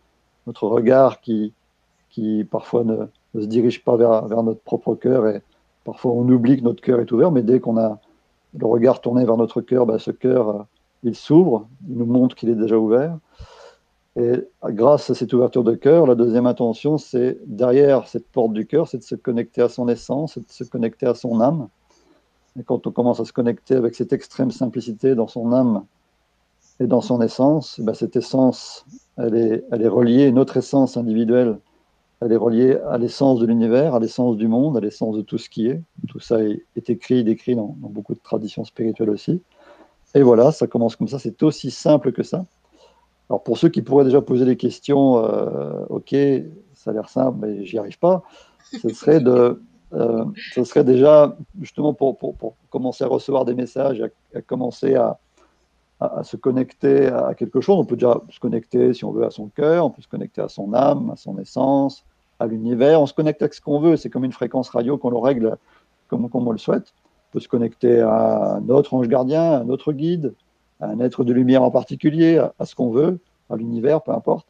notre 0.47 0.67
regard 0.69 1.21
qui, 1.21 1.53
qui 2.11 2.45
parfois 2.45 2.85
ne, 2.85 3.07
se 3.35 3.47
dirige 3.47 3.83
pas 3.83 3.97
vers, 3.97 4.27
vers 4.27 4.43
notre 4.43 4.61
propre 4.61 4.95
cœur, 4.95 5.27
et 5.27 5.43
parfois 5.85 6.13
on 6.13 6.29
oublie 6.29 6.59
que 6.59 6.65
notre 6.65 6.83
cœur 6.83 7.01
est 7.01 7.11
ouvert, 7.11 7.31
mais 7.31 7.43
dès 7.43 7.61
qu'on 7.61 7.79
a 7.79 7.99
le 8.57 8.67
regard 8.67 9.01
tourné 9.01 9.25
vers 9.25 9.37
notre 9.37 9.61
cœur, 9.61 9.87
ben 9.87 9.99
ce 9.99 10.11
cœur 10.11 10.67
il 11.07 11.15
s'ouvre, 11.15 11.69
il 11.89 11.97
nous 11.97 12.07
montre 12.07 12.37
qu'il 12.37 12.49
est 12.49 12.55
déjà 12.55 12.79
ouvert. 12.79 13.19
Et 14.17 14.33
grâce 14.65 15.11
à 15.11 15.15
cette 15.15 15.33
ouverture 15.33 15.63
de 15.63 15.75
cœur, 15.75 16.07
la 16.07 16.15
deuxième 16.15 16.47
intention, 16.47 16.97
c'est 16.97 17.39
derrière 17.47 18.09
cette 18.09 18.27
porte 18.29 18.53
du 18.53 18.67
cœur, 18.67 18.89
c'est 18.89 18.99
de 18.99 19.03
se 19.03 19.15
connecter 19.15 19.61
à 19.61 19.69
son 19.69 19.89
essence, 19.89 20.35
c'est 20.35 20.47
de 20.47 20.51
se 20.51 20.65
connecter 20.65 21.07
à 21.07 21.15
son 21.15 21.41
âme. 21.41 21.69
Et 22.59 22.63
quand 22.63 22.87
on 22.87 22.91
commence 22.91 23.21
à 23.21 23.27
se 23.27 23.33
connecter 23.33 23.75
avec 23.75 23.95
cette 23.95 24.15
extrême 24.15 24.51
simplicité 24.51 25.15
dans 25.15 25.29
son 25.29 25.53
âme 25.53 25.85
et 26.81 26.87
dans 26.87 27.03
son 27.03 27.21
essence, 27.21 27.77
eh 27.79 27.83
ben 27.83 27.93
cette 27.93 28.17
essence, 28.17 28.87
elle 29.19 29.37
est, 29.37 29.65
elle 29.71 29.83
est 29.83 29.89
reliée, 29.89 30.33
notre 30.33 30.57
essence 30.57 30.97
individuelle, 30.97 31.59
elle 32.23 32.33
est 32.33 32.37
reliée 32.37 32.79
à 32.89 32.97
l'essence 32.97 33.39
de 33.41 33.47
l'univers, 33.47 33.95
à 33.95 34.01
l'essence 34.01 34.39
du 34.39 34.49
monde, 34.49 34.79
à 34.79 34.81
l'essence 34.81 35.15
de 35.15 35.21
tout 35.21 35.37
ce 35.37 35.51
qui 35.51 35.67
est. 35.67 35.83
Tout 36.09 36.21
ça 36.21 36.43
est, 36.43 36.89
écrit, 36.89 37.23
décrit 37.23 37.55
dans, 37.55 37.77
dans, 37.79 37.91
beaucoup 37.91 38.15
de 38.15 38.21
traditions 38.21 38.65
spirituelles 38.65 39.11
aussi. 39.11 39.43
Et 40.15 40.23
voilà, 40.23 40.53
ça 40.53 40.67
commence 40.67 40.97
comme 40.97 41.09
ça, 41.09 41.19
c'est 41.19 41.43
aussi 41.43 41.71
simple 41.71 42.13
que 42.13 42.23
ça. 42.23 42.45
Alors 43.29 43.43
pour 43.43 43.59
ceux 43.59 43.69
qui 43.69 43.83
pourraient 43.83 44.05
déjà 44.05 44.23
poser 44.23 44.45
des 44.45 44.57
questions, 44.57 45.19
euh, 45.19 45.85
ok, 45.89 46.15
ça 46.75 46.91
a 46.91 46.93
l'air 46.93 47.09
simple, 47.09 47.39
mais 47.41 47.65
j'y 47.65 47.79
arrive 47.79 47.99
pas, 47.99 48.23
ce 48.63 48.89
serait 48.89 49.21
de, 49.21 49.61
euh, 49.93 50.25
ce 50.55 50.65
serait 50.65 50.85
déjà 50.85 51.37
justement 51.61 51.93
pour, 51.93 52.17
pour, 52.17 52.55
commencer 52.71 53.05
à 53.05 53.09
recevoir 53.09 53.45
des 53.45 53.55
messages, 53.55 54.01
à, 54.01 54.39
à 54.39 54.43
commencer 54.43 54.95
à, 54.95 55.19
à, 56.01 56.25
se 56.25 56.37
connecter 56.37 57.07
à 57.07 57.35
quelque 57.35 57.61
chose. 57.61 57.79
On 57.79 57.85
peut 57.85 57.97
déjà 57.97 58.21
se 58.31 58.39
connecter, 58.39 58.95
si 58.95 59.05
on 59.05 59.13
veut, 59.13 59.25
à 59.25 59.31
son 59.31 59.49
cœur, 59.49 59.87
on 59.87 59.91
peut 59.91 60.03
se 60.03 60.09
connecter 60.09 60.43
à 60.43 60.49
son 60.49 60.75
âme, 60.75 61.11
à 61.11 61.17
son 61.17 61.39
essence, 61.39 62.05
à 62.39 62.47
l'univers. 62.47 63.01
On 63.01 63.07
se 63.07 63.15
connecte 63.15 63.43
avec 63.43 63.55
ce 63.55 63.61
qu'on 63.61 63.81
veut. 63.81 63.97
C'est 63.97 64.11
comme 64.11 64.25
une 64.25 64.33
fréquence 64.33 64.69
radio 64.69 64.99
qu'on 64.99 65.11
le 65.11 65.19
règle 65.19 65.57
comme, 66.09 66.29
comme 66.29 66.47
on 66.47 66.53
le 66.53 66.59
souhaite. 66.59 66.93
Peut 67.33 67.41
se 67.41 67.49
connecter 67.49 68.01
à 68.01 68.61
notre 68.65 68.95
ange 68.95 69.09
gardien, 69.09 69.53
à 69.53 69.65
notre 69.65 69.93
guide, 69.93 70.35
à 70.81 70.89
un 70.89 71.01
être 71.01 71.25
de 71.25 71.33
lumière 71.33 71.63
en 71.63 71.71
particulier, 71.71 72.39
à, 72.59 72.65
ce 72.65 72.75
qu'on 72.75 72.91
veut, 72.91 73.19
à 73.51 73.57
l'univers, 73.57 74.03
peu 74.03 74.13
importe. 74.13 74.47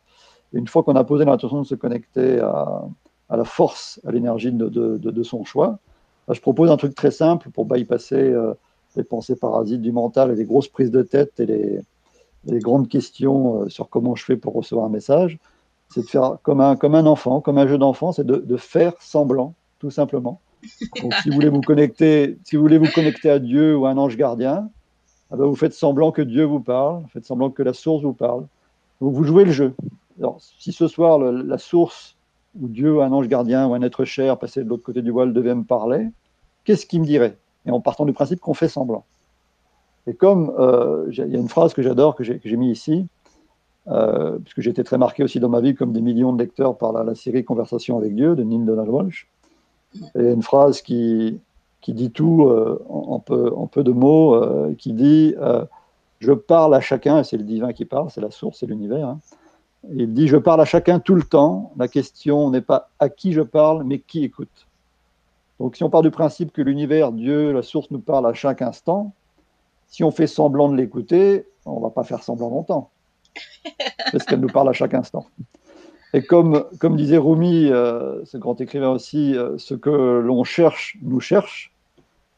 Une 0.53 0.69
fois 0.69 0.83
qu'on 0.83 0.97
a 0.97 1.05
posé 1.05 1.25
l'intention 1.25 1.61
de 1.61 1.67
se 1.67 1.75
connecter 1.75 2.41
à, 2.41 2.85
la 3.31 3.45
force, 3.45 4.01
à 4.07 4.13
l'énergie 4.13 4.53
de, 4.53 5.23
son 5.23 5.45
choix, 5.45 5.79
bah, 6.29 6.35
je 6.35 6.41
propose 6.41 6.71
un 6.71 6.77
truc 6.77 6.95
très 6.95 7.11
simple 7.11 7.51
pour 7.51 7.67
bypasser 7.67 8.17
euh, 8.17 8.55
les 8.97 9.05
pensées 9.05 9.37
parasites 9.37 9.83
du 9.83 9.93
mental 9.93 10.31
et 10.31 10.35
les 10.35 10.45
grosses 10.45 10.69
prises 10.69 10.91
de 10.91 11.03
tête 11.03 11.39
et 11.41 11.47
les, 11.47 12.59
grandes 12.61 12.89
questions 12.89 13.63
euh, 13.63 13.69
sur 13.69 13.89
comment 13.89 14.15
je 14.15 14.25
fais 14.25 14.37
pour 14.37 14.55
recevoir 14.55 14.87
un 14.87 14.91
message. 14.91 15.39
C'est 15.89 16.01
de 16.01 16.07
faire 16.07 16.39
comme 16.43 16.61
un, 16.61 17.07
enfant, 17.07 17.41
comme 17.41 17.59
un 17.59 17.67
jeu 17.69 17.79
d'enfant, 17.79 18.13
c'est 18.13 18.27
de, 18.27 18.57
faire 18.57 18.95
semblant, 19.01 19.55
tout 19.79 19.91
simplement. 19.91 20.41
Donc, 21.03 21.15
si 21.15 21.29
vous 21.29 21.35
voulez 21.35 21.49
vous 21.49 21.61
connecter, 21.61 22.37
à 23.31 23.39
Dieu 23.39 23.77
ou 23.77 23.87
à 23.87 23.91
un 23.91 23.99
ange 23.99 24.17
gardien, 24.17 24.69
ah 25.31 25.37
ben, 25.37 25.45
vous 25.45 25.57
faites 25.57 25.73
semblant 25.73 26.13
que 26.13 26.23
Dieu 26.23 26.45
vous 26.45 26.61
parle, 26.61 27.03
vous 27.03 27.09
faites 27.09 27.25
semblant 27.25 27.51
que 27.51 27.63
la 27.63 27.73
source 27.73 28.03
vous 28.03 28.13
parle. 28.13 28.47
Donc, 29.01 29.13
vous 29.13 29.25
jouez 29.25 29.45
le 29.45 29.53
jeu. 29.53 29.75
Alors, 30.19 30.39
si 30.41 30.73
ce 30.73 30.89
soir 30.89 31.19
la 31.19 31.59
source 31.59 32.17
ou 32.61 32.69
Dieu, 32.69 33.03
un 33.03 33.13
ange 33.13 33.29
gardien 33.29 33.67
ou 33.67 33.75
un 33.75 33.83
être 33.83 34.05
cher 34.05 34.39
passé 34.39 34.65
de 34.65 34.69
l'autre 34.69 34.83
côté 34.83 35.03
du 35.03 35.11
voile 35.11 35.33
devait 35.33 35.55
me 35.55 35.65
parler, 35.65 36.09
qu'est-ce 36.65 36.87
qu'il 36.87 37.01
me 37.01 37.07
dirait? 37.07 37.37
Et 37.67 37.71
en 37.71 37.81
partant 37.81 38.07
du 38.07 38.13
principe 38.13 38.41
qu'on 38.41 38.55
fait 38.55 38.69
semblant. 38.69 39.05
Et 40.07 40.15
comme 40.15 40.53
euh, 40.59 41.07
il 41.11 41.17
y 41.17 41.37
a 41.37 41.39
une 41.39 41.49
phrase 41.49 41.75
que 41.75 41.83
j'adore, 41.83 42.15
que 42.15 42.25
j'ai 42.25 42.57
mis 42.57 42.71
ici, 42.71 43.07
euh, 43.89 44.39
puisque 44.39 44.61
j'ai 44.61 44.71
été 44.71 44.85
très 44.85 44.99
marqué 44.99 45.23
aussi 45.23 45.41
dans 45.41 45.49
ma 45.49 45.61
vie, 45.61 45.75
comme 45.75 45.93
des 45.93 46.01
millions 46.01 46.33
de 46.33 46.39
lecteurs, 46.39 46.77
par 46.77 46.93
la, 46.93 47.05
la 47.05 47.15
série 47.15 47.45
Conversation 47.45 47.99
avec 47.99 48.15
Dieu 48.15 48.35
de 48.35 48.43
Neil 48.43 48.65
Donald 48.65 48.89
Walsh. 48.89 49.29
Et 50.19 50.33
une 50.33 50.43
phrase 50.43 50.83
qui, 50.83 51.39
qui 51.81 51.93
dit 51.93 52.11
tout 52.11 52.45
euh, 52.45 52.85
en, 52.89 53.21
peu, 53.21 53.53
en, 53.55 53.67
peu, 53.67 53.85
de 53.85 53.93
mots, 53.93 54.35
euh, 54.35 54.75
qui 54.77 54.93
dit 54.93 55.35
euh, 55.39 55.65
Je 56.21 56.33
parle 56.33 56.75
à 56.75 56.81
chacun, 56.81 57.21
et 57.21 57.25
c'est 57.25 57.37
le 57.37 57.45
divin 57.45 57.73
qui 57.73 57.85
parle, 57.85 58.11
c'est 58.11 58.21
la 58.21 58.31
source, 58.31 58.59
c'est 58.61 58.67
l'univers. 58.67 59.09
Hein. 59.09 59.21
Il 59.95 60.13
dit 60.13 60.29
Je 60.29 60.37
parle 60.37 60.61
à 60.61 60.65
chacun 60.65 60.99
tout 60.99 61.15
le 61.15 61.23
temps. 61.23 61.73
La 61.77 61.89
question 61.89 62.51
n'est 62.51 62.61
pas 62.61 62.91
à 62.99 63.09
qui 63.09 63.33
je 63.33 63.43
parle, 63.43 63.85
mais 63.85 64.01
qui 64.01 64.25
écoute. 64.25 64.67
Donc, 65.61 65.77
si 65.77 65.85
on 65.85 65.91
part 65.91 66.03
du 66.03 66.11
principe 66.11 66.53
que 66.53 66.61
l'univers, 66.61 67.13
Dieu, 67.13 67.53
la 67.53 67.63
source 67.63 67.91
nous 67.91 68.01
parle 68.01 68.27
à 68.27 68.35
chaque 68.35 68.63
instant, 68.63 69.13
si 69.89 70.05
on 70.05 70.11
fait 70.11 70.27
semblant 70.27 70.69
de 70.69 70.77
l'écouter, 70.77 71.47
on 71.65 71.77
ne 71.77 71.83
va 71.83 71.91
pas 71.91 72.05
faire 72.05 72.23
semblant 72.23 72.51
longtemps. 72.51 72.91
Parce 74.13 74.25
qu'elle 74.25 74.41
nous 74.41 74.49
parle 74.49 74.69
à 74.69 74.73
chaque 74.73 74.95
instant. 74.95 75.27
Et 76.15 76.23
comme, 76.23 76.65
disait 76.97 77.19
Rumi, 77.19 77.71
euh, 77.71 78.25
ce 78.25 78.39
grand 78.39 78.61
écrivain 78.61 78.91
aussi, 78.91 79.37
euh, 79.37 79.59
ce 79.59 79.75
que 79.75 79.91
l'on 79.91 80.45
cherche 80.45 80.97
nous 81.03 81.21
cherche. 81.21 81.73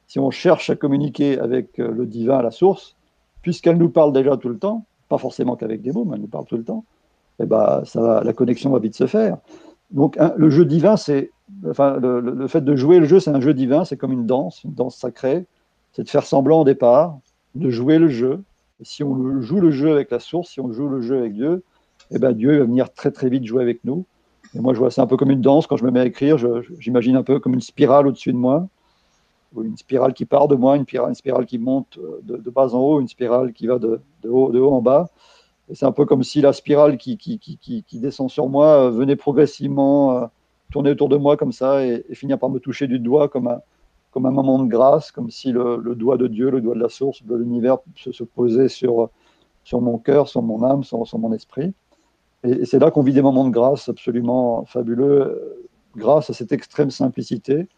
Si 0.06 0.18
on 0.18 0.30
cherche 0.30 0.70
à 0.70 0.76
communiquer 0.76 1.38
avec 1.38 1.78
euh, 1.78 1.90
le 1.92 2.06
divin, 2.06 2.42
la 2.42 2.50
source, 2.50 2.96
puisqu'elle 3.42 3.76
nous 3.76 3.90
parle 3.90 4.12
déjà 4.12 4.36
tout 4.36 4.48
le 4.48 4.58
temps, 4.58 4.84
pas 5.08 5.18
forcément 5.18 5.54
qu'avec 5.54 5.82
des 5.82 5.92
mots, 5.92 6.04
mais 6.04 6.16
elle 6.16 6.22
nous 6.22 6.28
parle 6.28 6.46
tout 6.46 6.56
le 6.56 6.64
temps, 6.64 6.84
et 7.38 7.44
eh 7.44 7.46
ben, 7.46 7.82
ça 7.84 8.22
la 8.24 8.32
connexion 8.32 8.70
va 8.70 8.78
vite 8.78 8.96
se 8.96 9.06
faire. 9.06 9.36
Donc 9.90 10.18
le 10.36 10.50
jeu 10.50 10.64
divin, 10.64 10.96
c'est, 10.96 11.30
enfin, 11.68 11.98
le, 11.98 12.20
le, 12.20 12.48
fait 12.48 12.62
de 12.62 12.74
jouer 12.74 12.98
le 12.98 13.06
jeu, 13.06 13.20
c'est 13.20 13.30
un 13.30 13.40
jeu 13.40 13.54
divin, 13.54 13.84
c'est 13.84 13.96
comme 13.96 14.12
une 14.12 14.26
danse, 14.26 14.64
une 14.64 14.74
danse 14.74 14.96
sacrée. 14.96 15.46
C'est 15.92 16.02
de 16.02 16.08
faire 16.08 16.26
semblant 16.26 16.60
au 16.60 16.64
départ, 16.64 17.18
de 17.54 17.70
jouer 17.70 17.98
le 17.98 18.08
jeu. 18.08 18.42
Et 18.80 18.84
si 18.84 19.02
on 19.04 19.40
joue 19.40 19.60
le 19.60 19.70
jeu 19.70 19.92
avec 19.92 20.10
la 20.10 20.20
source, 20.20 20.50
si 20.50 20.60
on 20.60 20.72
joue 20.72 20.88
le 20.88 21.00
jeu 21.00 21.18
avec 21.18 21.32
Dieu, 21.34 21.62
eh 22.10 22.18
ben 22.18 22.32
Dieu 22.32 22.58
va 22.58 22.64
venir 22.64 22.92
très 22.92 23.10
très 23.10 23.28
vite 23.28 23.44
jouer 23.44 23.62
avec 23.62 23.84
nous. 23.84 24.04
Et 24.54 24.60
moi, 24.60 24.72
je 24.72 24.78
vois 24.78 24.90
ça 24.90 25.02
un 25.02 25.06
peu 25.06 25.16
comme 25.16 25.30
une 25.30 25.40
danse. 25.40 25.66
Quand 25.66 25.76
je 25.76 25.84
me 25.84 25.90
mets 25.90 26.00
à 26.00 26.06
écrire, 26.06 26.38
j'imagine 26.78 27.16
un 27.16 27.22
peu 27.22 27.38
comme 27.38 27.54
une 27.54 27.60
spirale 27.60 28.06
au-dessus 28.06 28.32
de 28.32 28.38
moi, 28.38 28.66
ou 29.54 29.62
une 29.62 29.76
spirale 29.76 30.14
qui 30.14 30.24
part 30.24 30.48
de 30.48 30.54
moi, 30.54 30.76
une, 30.76 30.86
spirale, 31.14 31.46
qui 31.46 31.58
monte 31.58 31.98
euh, 31.98 32.20
de, 32.22 32.50
bas 32.50 32.74
en 32.74 32.78
haut, 32.78 33.00
une 33.00 33.08
spirale 33.08 33.52
qui 33.52 33.66
va 33.66 33.78
de, 33.78 34.00
haut, 34.28 34.72
en 34.72 34.82
bas. 34.82 35.10
Et 35.70 35.74
c'est 35.74 35.86
un 35.86 35.92
peu 35.92 36.06
comme 36.06 36.22
si 36.22 36.40
la 36.40 36.52
spirale 36.52 36.96
qui, 36.96 37.18
descend 37.92 38.30
sur 38.30 38.48
moi 38.48 38.84
euh, 38.84 38.90
venait 38.90 39.16
progressivement 39.16 40.16
euh, 40.16 40.26
tourner 40.72 40.90
autour 40.90 41.08
de 41.08 41.16
moi 41.16 41.36
comme 41.36 41.52
ça 41.52 41.84
et, 41.84 42.04
finir 42.12 42.38
par 42.38 42.50
me 42.50 42.58
toucher 42.58 42.86
du 42.86 42.98
doigt 42.98 43.28
comme 43.28 43.48
un, 43.48 44.30
moment 44.30 44.58
de 44.58 44.68
grâce, 44.68 45.12
comme 45.12 45.30
si 45.30 45.52
le, 45.52 45.94
doigt 45.94 46.16
de 46.16 46.26
Dieu, 46.26 46.50
le 46.50 46.60
doigt 46.60 46.74
de 46.74 46.80
la 46.80 46.88
source, 46.88 47.22
de 47.22 47.36
l'univers 47.36 47.78
se, 47.96 48.24
posait 48.24 48.68
sur, 48.68 49.10
mon 49.72 49.98
cœur, 49.98 50.28
sur 50.28 50.42
mon 50.42 50.62
âme, 50.62 50.84
sur 50.84 51.18
mon 51.18 51.32
esprit. 51.32 51.72
Et, 52.44 52.64
c'est 52.64 52.78
là 52.78 52.90
qu'on 52.90 53.02
vit 53.02 53.12
des 53.12 53.22
moments 53.22 53.44
de 53.44 53.50
grâce 53.50 53.88
absolument 53.88 54.64
fabuleux, 54.64 55.68
grâce 55.96 56.30
à 56.30 56.32
cette 56.32 56.52
extrême 56.52 56.90
simplicité 56.90 57.68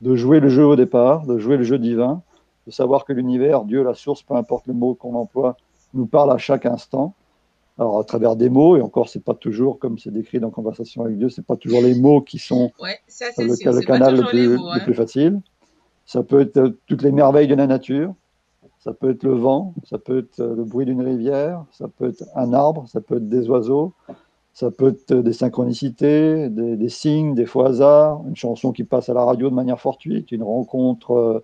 de 0.00 0.14
jouer 0.14 0.40
le 0.40 0.48
jeu 0.48 0.64
au 0.64 0.76
départ, 0.76 1.26
de 1.26 1.38
jouer 1.38 1.56
le 1.56 1.64
jeu 1.64 1.78
divin, 1.78 2.22
de 2.66 2.72
savoir 2.72 3.04
que 3.04 3.12
l'univers, 3.12 3.64
Dieu, 3.64 3.82
la 3.82 3.94
source, 3.94 4.22
peu 4.22 4.34
importe 4.34 4.66
le 4.66 4.74
mot 4.74 4.94
qu'on 4.94 5.14
emploie, 5.14 5.56
nous 5.94 6.06
parle 6.06 6.32
à 6.32 6.38
chaque 6.38 6.66
instant. 6.66 7.14
Alors 7.78 7.98
à 7.98 8.04
travers 8.04 8.36
des 8.36 8.48
mots, 8.48 8.76
et 8.76 8.80
encore, 8.80 9.08
c'est 9.08 9.22
pas 9.22 9.34
toujours 9.34 9.78
comme 9.78 9.98
c'est 9.98 10.10
décrit 10.10 10.40
dans 10.40 10.50
Conversation 10.50 11.04
avec 11.04 11.18
Dieu, 11.18 11.28
c'est 11.28 11.44
pas 11.44 11.56
toujours 11.56 11.82
les 11.82 11.94
mots 11.94 12.22
qui 12.22 12.38
sont 12.38 12.72
ouais, 12.80 12.98
ça, 13.06 13.26
le, 13.36 13.44
le 13.44 13.82
canal 13.82 14.16
le 14.16 14.24
plus, 14.24 14.56
mots, 14.56 14.68
hein. 14.68 14.78
le 14.78 14.84
plus 14.84 14.94
facile. 14.94 15.40
Ça 16.06 16.22
peut 16.22 16.40
être 16.40 16.76
toutes 16.86 17.02
les 17.02 17.12
merveilles 17.12 17.48
de 17.48 17.54
la 17.54 17.66
nature, 17.66 18.14
ça 18.86 18.92
peut 18.92 19.10
être 19.10 19.24
le 19.24 19.32
vent, 19.32 19.74
ça 19.82 19.98
peut 19.98 20.18
être 20.18 20.38
le 20.38 20.62
bruit 20.62 20.86
d'une 20.86 21.02
rivière, 21.02 21.64
ça 21.72 21.88
peut 21.88 22.10
être 22.10 22.22
un 22.36 22.52
arbre, 22.52 22.86
ça 22.86 23.00
peut 23.00 23.16
être 23.16 23.28
des 23.28 23.50
oiseaux, 23.50 23.92
ça 24.52 24.70
peut 24.70 24.90
être 24.90 25.12
des 25.12 25.32
synchronicités, 25.32 26.48
des, 26.48 26.76
des 26.76 26.88
signes, 26.88 27.34
des 27.34 27.46
faux 27.46 27.64
hasards, 27.64 28.22
une 28.28 28.36
chanson 28.36 28.70
qui 28.70 28.84
passe 28.84 29.08
à 29.08 29.14
la 29.14 29.24
radio 29.24 29.50
de 29.50 29.56
manière 29.56 29.80
fortuite, 29.80 30.30
une 30.30 30.44
rencontre 30.44 31.42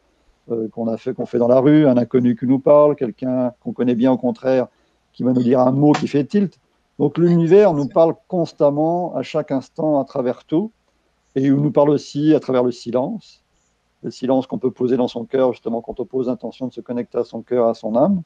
euh, 0.52 0.68
qu'on 0.68 0.86
a 0.86 0.96
fait, 0.96 1.14
qu'on 1.14 1.26
fait 1.26 1.38
dans 1.38 1.48
la 1.48 1.58
rue, 1.58 1.88
un 1.88 1.96
inconnu 1.96 2.36
qui 2.36 2.46
nous 2.46 2.60
parle, 2.60 2.94
quelqu'un 2.94 3.52
qu'on 3.58 3.72
connaît 3.72 3.96
bien 3.96 4.12
au 4.12 4.18
contraire, 4.18 4.68
qui 5.12 5.24
va 5.24 5.32
nous 5.32 5.42
dire 5.42 5.58
un 5.58 5.72
mot 5.72 5.90
qui 5.90 6.06
fait 6.06 6.24
tilt. 6.24 6.60
Donc 7.00 7.18
l'univers 7.18 7.74
nous 7.74 7.88
parle 7.88 8.14
constamment, 8.28 9.16
à 9.16 9.24
chaque 9.24 9.50
instant, 9.50 10.00
à 10.00 10.04
travers 10.04 10.44
tout, 10.44 10.70
et 11.34 11.42
il 11.42 11.54
nous 11.54 11.72
parle 11.72 11.90
aussi 11.90 12.36
à 12.36 12.38
travers 12.38 12.62
le 12.62 12.70
silence 12.70 13.41
le 14.02 14.10
silence 14.10 14.46
qu'on 14.46 14.58
peut 14.58 14.70
poser 14.70 14.96
dans 14.96 15.08
son 15.08 15.24
cœur, 15.24 15.52
justement, 15.52 15.80
quand 15.80 16.00
on 16.00 16.04
pose 16.04 16.28
l'intention 16.28 16.66
de 16.66 16.72
se 16.72 16.80
connecter 16.80 17.18
à 17.18 17.24
son 17.24 17.42
cœur, 17.42 17.68
à 17.68 17.74
son 17.74 17.96
âme. 17.96 18.22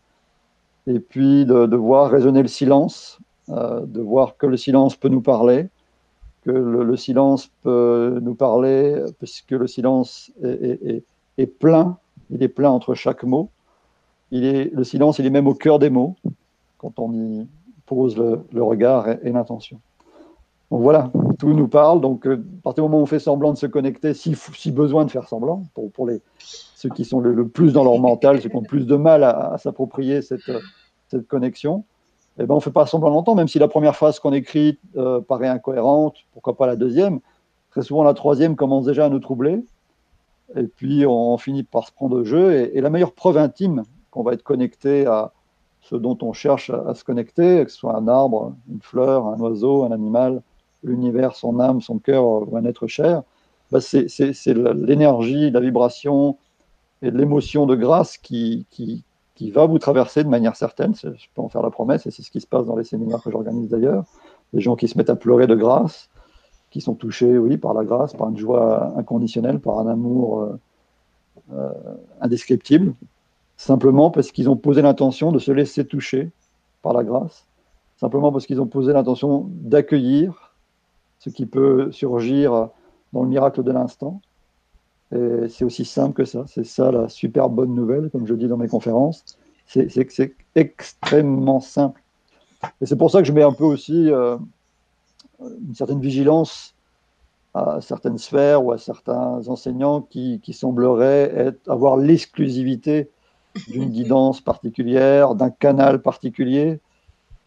Et 0.87 1.01
puis 1.01 1.45
de, 1.45 1.77
voir 1.77 2.11
résonner 2.11 2.43
le 2.43 2.49
silence, 2.49 3.19
euh, 3.51 3.85
de 3.87 4.01
voir 4.01 4.37
que 4.37 4.47
le 4.47 4.57
silence 4.57 4.97
peut 4.97 5.09
nous 5.09 5.21
parler, 5.21 5.69
que 6.45 6.51
le, 6.51 6.85
le 6.85 6.97
silence 6.97 7.51
peut 7.63 8.21
nous 8.23 8.35
parler, 8.35 9.03
puisque 9.19 9.51
le 9.51 9.67
silence 9.67 10.33
est, 10.43 11.47
plein, 11.47 11.99
il 12.31 12.43
est 12.43 12.49
plein 12.49 12.71
entre 12.71 12.95
chaque 12.95 13.25
mot. 13.25 13.51
Il 14.31 14.45
est, 14.45 14.73
le 14.73 14.85
silence, 14.85 15.19
il 15.19 15.27
est 15.27 15.31
même 15.31 15.47
au 15.47 15.55
cœur 15.55 15.79
des 15.79 15.91
mots, 15.91 16.17
quand 16.79 16.99
on 16.99 17.13
y 17.13 17.47
pose 17.87 18.17
le, 18.17 18.63
regard 18.63 19.09
et 19.09 19.31
l'intention. 19.33 19.81
Donc 20.71 20.83
voilà, 20.83 21.11
tout 21.39 21.53
nous 21.53 21.69
parle. 21.69 22.01
Donc, 22.01 22.27
euh, 22.27 22.45
à 22.61 22.63
partir 22.63 22.85
du 22.85 22.91
moment 22.91 23.01
où 23.01 23.05
on 23.05 23.07
fait 23.07 23.21
semblant 23.21 23.53
de 23.53 23.59
se 23.59 23.67
connecter, 23.67 24.15
si, 24.15 24.35
si 24.35 24.73
besoin 24.73 25.05
de 25.05 25.11
faire 25.11 25.29
semblant, 25.29 25.63
pour, 25.75 25.91
pour 25.93 26.07
les, 26.07 26.21
ceux 26.39 26.89
qui 26.89 27.05
sont 27.05 27.21
le, 27.21 27.47
plus 27.47 27.73
dans 27.73 27.85
leur 27.85 27.99
mental, 27.99 28.41
ceux 28.41 28.49
qui 28.49 28.57
ont 28.57 28.63
le 28.63 28.67
plus 28.67 28.87
de 28.87 28.97
mal 28.97 29.23
à, 29.23 29.57
s'approprier 29.59 30.23
cette, 30.23 30.51
cette 31.09 31.29
connexion, 31.29 31.85
eh 32.39 32.47
ben, 32.47 32.55
on 32.55 32.57
ne 32.57 32.63
fait 32.63 32.73
pas 32.73 32.87
semblant 32.87 33.11
longtemps, 33.11 33.35
même 33.35 33.49
si 33.49 33.59
la 33.59 33.69
première 33.69 33.95
phrase 33.95 34.19
qu'on 34.19 34.33
écrit 34.33 34.79
euh, 34.97 35.21
paraît 35.21 35.49
incohérente, 35.49 36.17
pourquoi 36.33 36.57
pas 36.57 36.67
la 36.67 36.77
deuxième. 36.77 37.21
Très 37.71 37.83
souvent, 37.83 38.03
la 38.03 38.15
troisième 38.15 38.57
commence 38.57 38.87
déjà 38.87 39.07
à 39.07 39.09
nous 39.09 39.21
troubler. 39.21 39.65
Et 40.57 40.65
puis, 40.65 41.07
on 41.07 41.39
finit 41.39 41.63
par 41.63 41.87
se 41.87 41.93
prendre 41.93 42.17
au 42.17 42.25
jeu. 42.25 42.55
Et, 42.55 42.79
et 42.79 42.81
la 42.81 42.91
meilleure 42.91 43.13
preuve 43.13 43.37
intime 43.39 43.85
qu'on 44.11 44.23
va 44.23 44.33
être 44.33 44.43
connecté 44.43 45.07
à 45.07 45.33
ce 45.81 45.95
dont 45.95 46.19
on 46.23 46.33
cherche 46.33 46.71
à, 46.71 46.89
à, 46.89 46.95
se 46.95 47.05
connecter, 47.05 47.65
que 47.65 47.71
ce 47.71 47.79
soit 47.79 47.97
un 47.97 48.09
arbre, 48.09 48.55
une 48.69 48.81
fleur, 48.81 49.27
un 49.27 49.39
oiseau, 49.39 49.85
un 49.85 49.93
animal, 49.93 50.43
l'univers, 50.87 51.35
son 51.35 51.61
âme, 51.61 51.81
son 51.81 51.99
cœur 51.99 52.25
ou 52.25 52.57
un 52.57 52.65
être 52.65 52.87
cher, 52.87 53.23
bah 53.71 53.81
c'est 53.81 54.07
l'énergie, 54.49 55.51
la 55.51 55.61
vibration, 55.61 56.39
et 57.03 57.11
l'émotion 57.11 57.67
de 57.67 57.75
grâce 57.75 58.17
qui, 58.17 58.67
qui, 58.71 59.05
qui, 59.35 59.51
va 59.51 59.67
vous 59.67 59.79
traverser 59.79 60.25
de 60.25 60.29
manière 60.29 60.57
certaine. 60.57 60.95
Je 60.95 61.09
peux 61.35 61.43
en 61.43 61.49
faire 61.49 61.63
la 61.63 61.71
promesse, 61.71 62.07
et 62.07 62.11
c'est 62.11 62.23
ce 62.23 62.31
qui 62.31 62.41
se 62.41 62.47
passe 62.47 62.67
dans 62.67 62.77
les 62.77 62.85
séminaires 62.85 63.23
que 63.23 63.31
j'organise 63.31 63.69
d'ailleurs. 63.69 64.05
Des 64.53 64.61
gens 64.61 64.77
qui 64.77 64.89
se 64.89 64.97
mettent 64.97 65.11
à 65.11 65.17
pleurer 65.17 65.47
de 65.47 65.55
grâce, 65.55 66.09
qui 66.71 66.81
sont 66.81 66.95
touchés, 66.95 67.37
oui, 67.39 67.57
par 67.59 67.75
la 67.75 67.85
grâce, 67.85 68.15
par 68.15 68.29
une 68.29 68.39
joie 68.39 68.93
inconditionnelle, 68.97 69.61
par 69.61 69.79
un 69.79 69.89
amour 69.89 70.41
euh, 70.41 70.61
euh, 71.53 71.73
indescriptible, 72.21 72.95
simplement 73.57 74.11
parce 74.11 74.33
qu'ils 74.33 74.49
ont 74.49 74.57
posé 74.57 74.83
l'intention 74.83 75.33
de 75.33 75.39
se 75.39 75.53
laisser 75.53 75.85
toucher 75.85 76.31
par 76.83 76.93
la 76.93 77.05
grâce, 77.05 77.47
simplement 77.97 78.33
parce 78.33 78.47
qu'ils 78.47 78.61
ont 78.61 78.67
posé 78.67 78.93
l'intention 78.93 79.47
d'accueillir 79.51 80.46
ce 81.19 81.31
qui 81.31 81.47
peut 81.47 81.91
surgir 81.93 82.69
dans 83.13 83.23
le 83.23 83.29
miracle 83.29 83.63
de 83.63 83.73
l'instant. 83.73 84.21
Et 85.15 85.49
c'est 85.49 85.65
aussi 85.65 85.85
simple 85.85 86.15
que 86.15 86.25
ça. 86.25 86.45
C'est 86.47 86.65
ça 86.65 86.91
la 86.91 87.09
super 87.09 87.49
bonne 87.49 87.75
nouvelle, 87.75 88.11
comme 88.11 88.27
je 88.27 88.35
dis 88.35 88.49
dans 88.49 88.57
mes 88.57 88.69
conférences. 88.69 89.25
C'est 89.67 90.05
que 90.05 90.13
c'est 90.13 90.35
extrêmement 90.55 91.61
simple. 91.61 92.03
Et 92.81 92.87
c'est 92.87 92.97
pour 92.97 93.11
ça 93.11 93.21
que 93.21 93.27
je 93.27 93.33
mets 93.33 93.43
un 93.43 93.53
peu 93.53 93.65
aussi 93.65 94.11
euh, 94.11 94.37
une 95.41 95.75
certaine 95.75 96.01
vigilance 96.01 96.75
à 97.55 97.81
certaines 97.81 98.19
sphères 98.19 98.65
ou 98.65 98.73
à 98.73 98.79
certains 98.79 99.49
enseignants 99.49 100.03
qui, 100.03 100.41
sembleraient 100.53 101.55
avoir 101.67 101.97
l'exclusivité 101.97 103.11
d'une 103.69 103.89
guidance 103.89 104.43
particulière, 104.43 105.35
d'un 105.35 105.51
canal 105.51 106.03
particulier. 106.03 106.81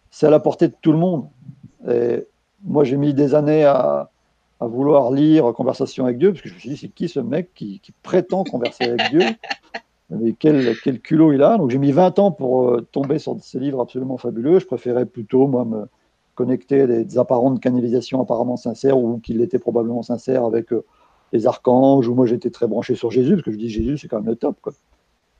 C'est 0.10 0.26
à 0.26 0.32
la 0.32 0.40
portée 0.40 0.68
de 0.68 0.76
tout 0.82 0.92
le 0.92 0.98
monde. 0.98 1.28
Et 1.88 2.26
moi, 2.64 2.84
j'ai 2.84 2.98
mis 2.98 3.14
des 3.14 3.36
années 3.36 3.66
à, 3.66 4.10
à, 4.60 4.68
vouloir 4.68 5.12
lire 5.12 5.54
Conversation 5.54 6.06
avec 6.06 6.18
Dieu, 6.18 6.32
parce 6.32 6.42
que 6.42 6.50
je 6.50 6.54
me 6.56 6.60
suis 6.60 6.70
dit, 6.70 6.78
c'est 6.78 6.90
qui 6.90 7.10
ce 7.10 7.20
mec 7.20 7.54
qui, 7.54 7.80
qui 7.80 7.92
prétend 8.04 8.44
converser 8.44 8.86
avec 8.86 9.10
Dieu? 9.10 9.22
Mais 10.12 10.34
quel, 10.34 10.76
quel, 10.84 11.00
culot 11.00 11.34
il 11.34 11.44
a 11.44 11.58
Donc 11.58 11.70
j'ai 11.70 11.78
mis 11.78 11.92
20 11.92 12.18
ans 12.18 12.32
pour 12.32 12.70
euh, 12.70 12.88
tomber 12.92 13.20
sur 13.20 13.38
ces 13.42 13.60
livres 13.60 13.80
absolument 13.80 14.18
fabuleux. 14.18 14.58
Je 14.58 14.66
préférais 14.66 15.06
plutôt, 15.06 15.46
moi, 15.46 15.66
me, 15.66 15.86
connecter 16.40 16.88
des, 16.88 17.04
des 17.04 17.18
apparentes 17.18 17.60
canalisations 17.60 18.22
apparemment 18.22 18.56
sincères 18.56 18.98
ou 18.98 19.20
qu'il 19.20 19.42
était 19.42 19.60
probablement 19.60 20.04
sincère 20.04 20.46
avec 20.46 20.72
euh, 20.72 20.86
les 21.34 21.48
archanges, 21.48 22.08
ou 22.08 22.16
moi 22.16 22.26
j'étais 22.26 22.50
très 22.50 22.66
branché 22.66 22.96
sur 22.96 23.12
Jésus, 23.12 23.34
parce 23.34 23.44
que 23.44 23.52
je 23.52 23.58
dis 23.58 23.70
Jésus 23.70 23.98
c'est 23.98 24.08
quand 24.08 24.20
même 24.22 24.28
le 24.30 24.38
top. 24.38 24.58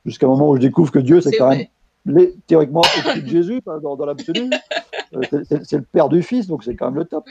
Jusqu'à 0.04 0.26
un 0.26 0.28
moment 0.28 0.50
où 0.50 0.56
je 0.56 0.60
découvre 0.60 0.92
que 0.92 0.98
Dieu 0.98 1.22
c'est 1.22 1.36
quand 1.38 1.48
même 1.48 1.64
théoriquement 2.46 2.80
au 2.80 3.20
de 3.20 3.26
Jésus 3.26 3.60
dans, 3.82 4.04
l'absolu. 4.04 4.50
Euh, 5.14 5.20
c'est 5.64 5.76
le 5.76 5.82
père 5.82 6.08
du 6.08 6.22
fils, 6.22 6.46
donc 6.46 6.62
c'est 6.64 6.76
quand 6.76 6.86
même 6.86 6.98
le 7.00 7.04
top. 7.04 7.24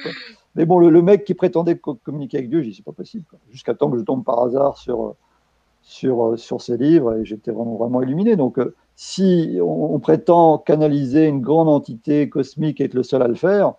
Mais 0.55 0.65
bon, 0.65 0.79
le, 0.79 1.01
mec 1.01 1.23
qui 1.23 1.33
prétendait 1.33 1.77
communiquer 1.77 2.37
avec 2.37 2.49
Dieu, 2.49 2.61
j'ai 2.61 2.69
dit 2.69 2.75
c'est 2.75 2.85
pas 2.85 2.91
possible. 2.91 3.23
Jusqu'à 3.51 3.73
temps 3.73 3.89
que 3.89 3.97
je 3.97 4.03
tombe 4.03 4.23
par 4.23 4.43
hasard 4.43 4.77
sur, 4.77 5.05
euh, 5.05 5.15
sur, 5.81 6.37
sur 6.37 6.61
ces 6.61 6.77
livres 6.77 7.15
et 7.17 7.25
j'étais 7.25 7.51
vraiment, 7.51 7.75
vraiment 7.75 8.01
illuminé. 8.01 8.35
Donc 8.35 8.59
si 9.01 9.57
on, 9.61 9.97
prétend 9.99 10.57
canaliser 10.57 11.25
une 11.25 11.39
grande 11.39 11.69
entité 11.69 12.27
cosmique 12.27 12.81
et 12.81 12.83
être 12.83 12.93
le 12.93 13.03
seul 13.03 13.21
à 13.21 13.29
le 13.29 13.35
faire, 13.35 13.75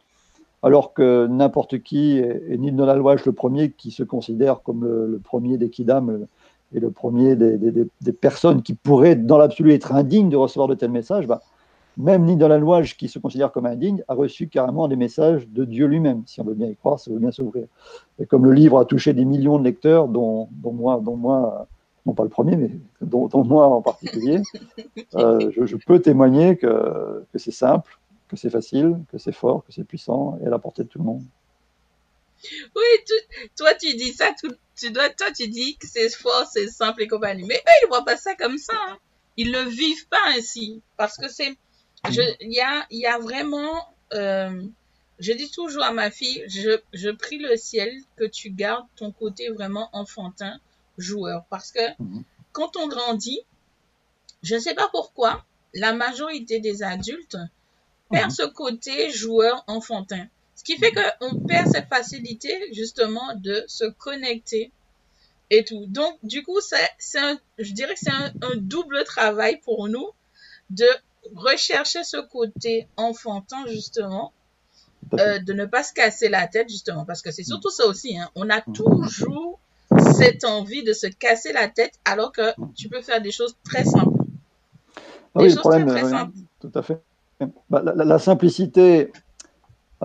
alors 0.62 0.94
que 0.94 1.26
n'importe 1.26 1.82
qui, 1.82 2.16
et, 2.16 2.56
ni 2.56 2.68
Nil 2.68 2.76
Nolaloche 2.76 3.26
le 3.26 3.32
premier 3.32 3.70
qui 3.70 3.90
se 3.90 4.02
considère 4.02 4.62
comme 4.62 4.82
le, 4.82 5.20
premier 5.22 5.58
des 5.58 5.68
Kidam 5.68 6.26
et 6.72 6.80
le 6.80 6.90
premier 6.90 7.36
des, 7.36 8.12
personnes 8.12 8.62
qui 8.62 8.74
pourraient, 8.74 9.16
dans 9.16 9.38
l'absolu, 9.38 9.72
être 9.72 9.92
indignes 9.92 10.28
de 10.28 10.36
recevoir 10.36 10.68
de 10.68 10.74
tels 10.74 10.90
messages, 10.90 11.26
bah, 11.26 11.40
même 11.96 12.24
Nil 12.24 12.38
Nolaloche, 12.38 12.96
qui 12.96 13.08
se 13.08 13.18
considère 13.18 13.52
comme 13.52 13.66
indigne, 13.66 14.02
a 14.08 14.14
reçu 14.14 14.48
carrément 14.48 14.88
des 14.88 14.96
messages 14.96 15.48
de 15.48 15.64
Dieu 15.64 15.86
lui-même. 15.86 16.22
Si 16.26 16.40
on 16.40 16.44
veut 16.44 16.54
bien 16.54 16.68
y 16.68 16.76
croire, 16.76 16.98
ça 16.98 17.10
veut 17.10 17.18
bien 17.18 17.32
s'ouvrir. 17.32 17.66
Et 18.18 18.26
comme 18.26 18.44
le 18.44 18.52
livre 18.52 18.78
a 18.78 18.84
touché 18.84 19.12
des 19.12 19.24
millions 19.24 19.58
de 19.58 19.64
lecteurs, 19.64 20.08
dont, 20.08 20.48
dont 20.52 20.72
moi, 20.72 21.00
dont 21.04 21.16
moi 21.16 21.66
non 22.06 22.14
pas 22.14 22.22
le 22.22 22.30
premier, 22.30 22.56
mais 22.56 22.70
dont, 23.02 23.28
moi 23.44 23.66
en 23.66 23.82
particulier, 23.82 24.40
euh, 25.16 25.50
je, 25.50 25.76
peux 25.76 26.00
témoigner 26.00 26.56
que, 26.56 27.24
que 27.32 27.38
c'est 27.38 27.50
simple, 27.50 27.98
que 28.28 28.36
c'est 28.36 28.50
facile, 28.50 28.96
que 29.10 29.18
c'est 29.18 29.32
fort, 29.32 29.64
que 29.66 29.72
c'est 29.72 29.84
puissant 29.84 30.38
et 30.42 30.46
à 30.46 30.50
la 30.50 30.58
portée 30.58 30.84
de 30.84 30.88
tout 30.88 30.98
le 30.98 31.04
monde. 31.04 31.22
Oui, 32.76 33.14
toi 33.56 33.74
tu 33.74 33.94
dis 33.94 34.12
ça, 34.12 34.34
tu 34.76 34.90
dois, 34.90 35.10
toi 35.10 35.30
tu 35.32 35.48
dis 35.48 35.76
que 35.76 35.86
c'est 35.86 36.10
fort, 36.10 36.46
c'est 36.52 36.68
simple 36.68 37.02
et 37.02 37.08
compagnie. 37.08 37.44
Mais 37.44 37.56
eux, 37.56 37.72
ils 37.84 37.88
voient 37.88 38.04
pas 38.04 38.16
ça 38.16 38.34
comme 38.34 38.58
ça. 38.58 38.74
Hein. 38.88 38.98
Ils 39.36 39.52
le 39.52 39.62
vivent 39.62 40.08
pas 40.08 40.22
ainsi. 40.36 40.82
Parce 40.96 41.16
que 41.16 41.28
c'est. 41.28 41.56
Il 42.08 42.52
y 42.52 42.60
a, 42.60 42.86
y 42.90 43.06
a 43.06 43.18
vraiment. 43.18 43.94
Euh, 44.12 44.62
je 45.18 45.32
dis 45.32 45.50
toujours 45.50 45.84
à 45.84 45.92
ma 45.92 46.10
fille, 46.10 46.42
je, 46.48 46.80
je 46.94 47.10
prie 47.10 47.38
le 47.38 47.56
ciel 47.56 47.92
que 48.16 48.24
tu 48.24 48.50
gardes 48.50 48.86
ton 48.96 49.12
côté 49.12 49.50
vraiment 49.50 49.90
enfantin 49.92 50.58
joueurs. 50.96 51.44
Parce 51.50 51.72
que 51.72 51.80
mhm. 51.98 52.24
quand 52.52 52.76
on 52.76 52.88
grandit, 52.88 53.40
je 54.42 54.54
ne 54.54 54.60
sais 54.60 54.74
pas 54.74 54.88
pourquoi, 54.90 55.44
la 55.74 55.92
majorité 55.92 56.58
des 56.58 56.82
adultes 56.82 57.36
perd 58.10 58.30
mhm. 58.30 58.34
ce 58.34 58.42
côté 58.44 59.10
joueur 59.10 59.62
enfantin. 59.66 60.26
Ce 60.60 60.64
qui 60.64 60.76
fait 60.76 60.92
qu'on 60.92 61.40
perd 61.40 61.72
cette 61.72 61.88
facilité 61.88 62.52
justement 62.74 63.34
de 63.36 63.64
se 63.66 63.86
connecter 63.86 64.70
et 65.48 65.64
tout. 65.64 65.86
Donc, 65.86 66.18
du 66.22 66.42
coup, 66.42 66.58
c'est 66.60 67.18
un, 67.18 67.38
je 67.56 67.72
dirais 67.72 67.94
que 67.94 68.00
c'est 68.00 68.10
un, 68.10 68.30
double 68.56 69.02
travail 69.04 69.58
pour 69.64 69.88
nous 69.88 70.10
de 70.68 70.84
rechercher 71.34 72.04
ce 72.04 72.18
côté 72.18 72.86
enfantin 72.98 73.64
justement, 73.68 74.34
euh, 75.18 75.38
de 75.38 75.54
ne 75.54 75.64
pas 75.64 75.82
se 75.82 75.94
casser 75.94 76.28
la 76.28 76.46
tête 76.46 76.68
justement, 76.68 77.06
parce 77.06 77.22
que 77.22 77.30
c'est 77.30 77.42
surtout 77.42 77.70
ça 77.70 77.86
aussi. 77.86 78.18
Hein. 78.18 78.28
On 78.34 78.50
a 78.50 78.62
mhm. 78.66 78.74
toujours 78.74 79.58
cette 80.12 80.44
envie 80.44 80.84
de 80.84 80.92
se 80.92 81.06
casser 81.06 81.54
la 81.54 81.68
tête 81.68 81.94
alors 82.04 82.32
que 82.32 82.52
tu 82.76 82.90
peux 82.90 83.00
faire 83.00 83.22
des 83.22 83.32
choses 83.32 83.56
très 83.64 83.84
simples. 83.84 84.18
Ah 85.34 85.40
oui, 85.42 85.54
le 85.54 85.56
problème, 85.56 85.88
tout 86.60 86.72
à 86.74 86.82
fait. 86.82 87.00
Bah, 87.70 87.82
la, 87.82 88.18
simplicité, 88.18 89.06
euh, 89.06 89.12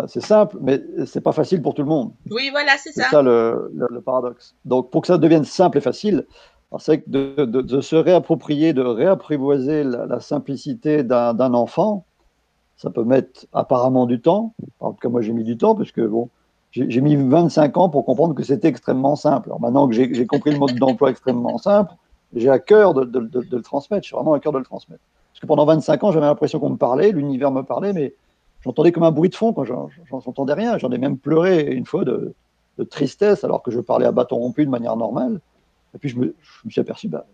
c'est 0.07 0.21
simple, 0.21 0.57
mais 0.61 0.81
c'est 1.05 1.21
pas 1.21 1.31
facile 1.31 1.61
pour 1.61 1.73
tout 1.73 1.81
le 1.81 1.87
monde. 1.87 2.11
Oui, 2.29 2.49
voilà, 2.51 2.73
c'est 2.77 2.91
ça. 2.91 3.03
C'est 3.05 3.11
ça 3.11 3.21
le, 3.21 4.01
paradoxe. 4.05 4.55
Donc, 4.65 4.91
pour 4.91 5.01
que 5.01 5.07
ça 5.07 5.17
devienne 5.17 5.45
simple 5.45 5.77
et 5.77 5.81
facile, 5.81 6.25
c'est 6.79 7.01
que 7.01 7.09
de, 7.09 7.45
de, 7.45 7.81
se 7.81 7.95
réapproprier, 7.95 8.73
de 8.73 8.81
réapprivoiser 8.81 9.83
la, 9.83 10.19
simplicité 10.19 11.03
d'un 11.03 11.53
enfant, 11.53 12.05
ça 12.75 12.89
peut 12.89 13.05
mettre 13.05 13.45
apparemment 13.53 14.05
du 14.05 14.19
temps. 14.19 14.53
En 14.81 14.91
tout 14.91 14.99
cas, 14.99 15.09
moi, 15.09 15.21
j'ai 15.21 15.31
mis 15.31 15.45
du 15.45 15.57
temps, 15.57 15.75
parce 15.75 15.91
que 15.91 16.01
bon, 16.01 16.29
j'ai 16.71 17.01
mis 17.01 17.15
25 17.15 17.77
ans 17.77 17.89
pour 17.89 18.05
comprendre 18.05 18.35
que 18.35 18.43
c'était 18.43 18.67
extrêmement 18.67 19.15
simple. 19.15 19.47
Alors 19.47 19.61
maintenant 19.61 19.87
que 19.87 19.93
j'ai 19.93 20.25
compris 20.25 20.51
le 20.51 20.59
mode 20.59 20.75
d'emploi 20.75 21.09
extrêmement 21.11 21.57
simple, 21.57 21.93
j'ai 22.35 22.49
à 22.49 22.59
cœur 22.59 22.93
de, 22.93 23.29
le 23.31 23.61
transmettre. 23.61 24.03
Je 24.03 24.07
suis 24.07 24.15
vraiment 24.15 24.33
à 24.33 24.41
cœur 24.41 24.51
de 24.51 24.57
le 24.57 24.65
transmettre. 24.65 25.01
Parce 25.31 25.39
que 25.39 25.47
pendant 25.47 25.65
25 25.65 26.03
ans, 26.03 26.11
j'avais 26.11 26.25
l'impression 26.25 26.59
qu'on 26.59 26.71
me 26.71 26.77
parlait, 26.77 27.11
l'univers 27.11 27.51
me 27.51 27.61
parlait, 27.61 27.93
mais 27.93 28.13
j'entendais 28.65 28.91
comme 28.91 29.03
un 29.03 29.11
bruit 29.11 29.29
de 29.29 29.35
fond. 29.35 29.55
J'en 29.63 29.89
entendais 30.11 30.53
rien. 30.53 30.77
J'en 30.77 30.91
ai 30.91 30.97
même 30.97 31.17
pleuré 31.17 31.71
une 31.71 31.85
fois 31.85 32.03
de, 32.03 32.33
tristesse 32.89 33.45
alors 33.45 33.63
que 33.63 33.71
je 33.71 33.79
parlais 33.79 34.05
à 34.05 34.11
bâton 34.11 34.35
rompu 34.35 34.65
de 34.65 34.69
manière 34.69 34.97
normale. 34.97 35.39
Et 35.93 35.97
puis 35.97 36.09
je 36.09 36.19
me, 36.19 36.35
suis 36.69 36.81
aperçu, 36.81 37.07
bah, 37.07 37.25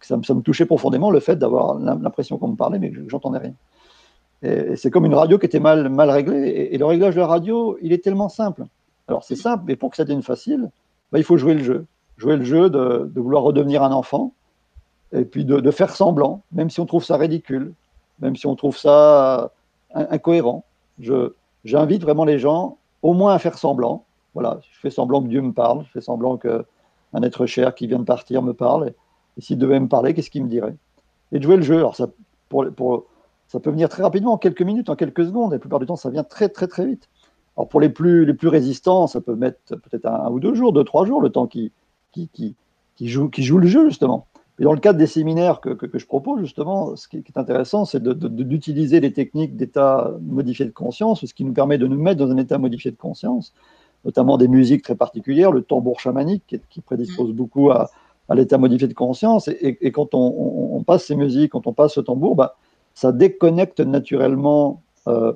ça, 0.00 0.16
me 0.16 0.40
touchait 0.40 0.64
profondément 0.64 1.10
le 1.10 1.20
fait 1.20 1.36
d'avoir 1.36 1.78
l'impression 1.78 2.38
qu'on 2.38 2.48
me 2.48 2.56
parlait, 2.56 2.78
mais 2.78 2.90
que 2.90 3.06
j'entendais 3.08 3.38
rien. 3.38 3.52
Et 4.42 4.76
c'est 4.76 4.90
comme 4.90 5.04
une 5.04 5.14
radio 5.14 5.38
qui 5.38 5.44
était 5.44 5.60
mal, 5.60 5.90
mal 5.90 6.08
réglée. 6.08 6.70
Et, 6.72 6.78
le 6.78 6.86
réglage 6.86 7.16
de 7.16 7.20
la 7.20 7.26
radio, 7.26 7.76
il 7.82 7.92
est 7.92 8.02
tellement 8.02 8.30
simple. 8.30 8.64
Alors 9.08 9.24
c'est 9.24 9.36
simple, 9.36 9.64
mais 9.66 9.76
pour 9.76 9.90
que 9.90 9.96
ça 9.96 10.04
devienne 10.04 10.22
facile, 10.22 10.70
bah, 11.12 11.18
il 11.18 11.24
faut 11.24 11.36
jouer 11.36 11.54
le 11.54 11.62
jeu. 11.62 11.86
Jouer 12.16 12.36
le 12.36 12.44
jeu 12.44 12.70
de, 12.70 13.10
vouloir 13.14 13.42
redevenir 13.42 13.82
un 13.82 13.92
enfant, 13.92 14.32
et 15.12 15.24
puis 15.24 15.44
de, 15.44 15.70
faire 15.70 15.94
semblant, 15.94 16.42
même 16.52 16.70
si 16.70 16.80
on 16.80 16.86
trouve 16.86 17.04
ça 17.04 17.18
ridicule, 17.18 17.74
même 18.20 18.36
si 18.36 18.46
on 18.46 18.56
trouve 18.56 18.76
ça 18.76 19.52
incohérent. 20.10 20.64
J'invite 21.64 22.02
vraiment 22.02 22.24
les 22.24 22.38
gens 22.38 22.78
au 23.02 23.12
moins 23.12 23.34
à 23.34 23.38
faire 23.38 23.58
semblant. 23.58 24.04
Voilà, 24.34 24.60
je 24.70 24.78
fais 24.80 24.90
semblant 24.90 25.22
que 25.22 25.28
Dieu 25.28 25.40
me 25.40 25.52
parle, 25.52 25.84
je 25.84 25.90
fais 25.90 26.00
semblant 26.00 26.36
qu'un 26.36 27.22
être 27.22 27.46
cher 27.46 27.74
qui 27.74 27.86
vient 27.86 27.98
de 27.98 28.04
partir 28.04 28.42
me 28.42 28.52
parle. 28.52 28.92
Et, 29.36 29.40
s'il 29.40 29.58
devait 29.58 29.80
me 29.80 29.88
parler, 29.88 30.14
qu'est-ce 30.14 30.30
qu'il 30.30 30.44
me 30.44 30.48
dirait? 30.48 30.76
Et 31.32 31.38
de 31.38 31.42
jouer 31.42 31.56
le 31.56 31.62
jeu. 31.62 31.76
Alors 31.76 31.96
ça, 31.96 32.08
pour, 32.48 32.66
pour 32.74 33.06
ça 33.48 33.60
peut 33.60 33.70
venir 33.70 33.88
très 33.88 34.02
rapidement, 34.02 34.32
en 34.32 34.38
quelques 34.38 34.62
minutes, 34.62 34.88
en 34.88 34.96
quelques 34.96 35.24
secondes. 35.24 35.52
Et 35.52 35.56
la 35.56 35.60
plupart 35.60 35.78
du 35.78 35.86
temps, 35.86 35.96
ça 35.96 36.10
vient 36.10 36.24
très, 36.24 36.48
très, 36.48 36.66
très 36.66 36.86
vite. 36.86 37.08
Alors 37.56 37.68
pour 37.68 37.80
les 37.80 37.88
plus, 37.88 38.24
les 38.24 38.34
plus 38.34 38.48
résistants, 38.48 39.06
ça 39.06 39.20
peut 39.20 39.34
mettre 39.34 39.58
peut-être 39.68 40.06
un, 40.06 40.30
ou 40.30 40.40
deux 40.40 40.54
jours, 40.54 40.72
deux, 40.72 40.84
trois 40.84 41.06
jours, 41.06 41.20
le 41.20 41.30
temps 41.30 41.46
qui, 41.46 41.72
qui, 42.12 42.28
qui, 42.28 42.54
qui, 42.96 43.08
joue, 43.08 43.28
qui 43.28 43.42
joue 43.42 43.58
le 43.58 43.66
jeu, 43.66 43.88
justement. 43.88 44.26
Et 44.58 44.64
dans 44.64 44.72
le 44.72 44.80
cadre 44.80 44.98
des 44.98 45.06
séminaires 45.06 45.60
que, 45.60 45.70
que, 45.70 45.98
je 45.98 46.06
propose, 46.06 46.40
justement, 46.40 46.96
ce 46.96 47.08
qui, 47.08 47.18
est 47.18 47.38
intéressant, 47.38 47.84
c'est 47.84 48.02
d'utiliser 48.02 49.00
les 49.00 49.12
techniques 49.12 49.54
d'état 49.56 50.12
modifié 50.22 50.64
de 50.64 50.70
conscience, 50.70 51.24
ce 51.24 51.34
qui 51.34 51.44
nous 51.44 51.52
permet 51.52 51.76
de 51.76 51.86
nous 51.86 51.98
mettre 51.98 52.24
dans 52.24 52.30
un 52.30 52.38
état 52.38 52.56
modifié 52.56 52.90
de 52.90 52.96
conscience, 52.96 53.52
notamment 54.06 54.38
des 54.38 54.48
musiques 54.48 54.82
très 54.82 54.94
particulières, 54.94 55.52
le 55.52 55.62
tambour 55.62 56.00
chamanique, 56.00 56.58
qui, 56.70 56.80
prédispose 56.80 57.32
beaucoup 57.32 57.70
à, 57.70 57.90
à 58.30 58.34
l'état 58.34 58.56
modifié 58.56 58.88
de 58.88 58.94
conscience. 58.94 59.48
Et, 59.48 59.76
et, 59.82 59.92
quand 59.92 60.14
on, 60.14 60.70
on, 60.72 60.82
passe 60.82 61.04
ces 61.04 61.16
musiques, 61.16 61.52
quand 61.52 61.66
on 61.66 61.74
passe 61.74 61.94
ce 61.94 62.00
tambour, 62.00 62.34
bah, 62.34 62.56
ça 62.94 63.12
déconnecte 63.12 63.80
naturellement, 63.80 64.80
euh, 65.06 65.34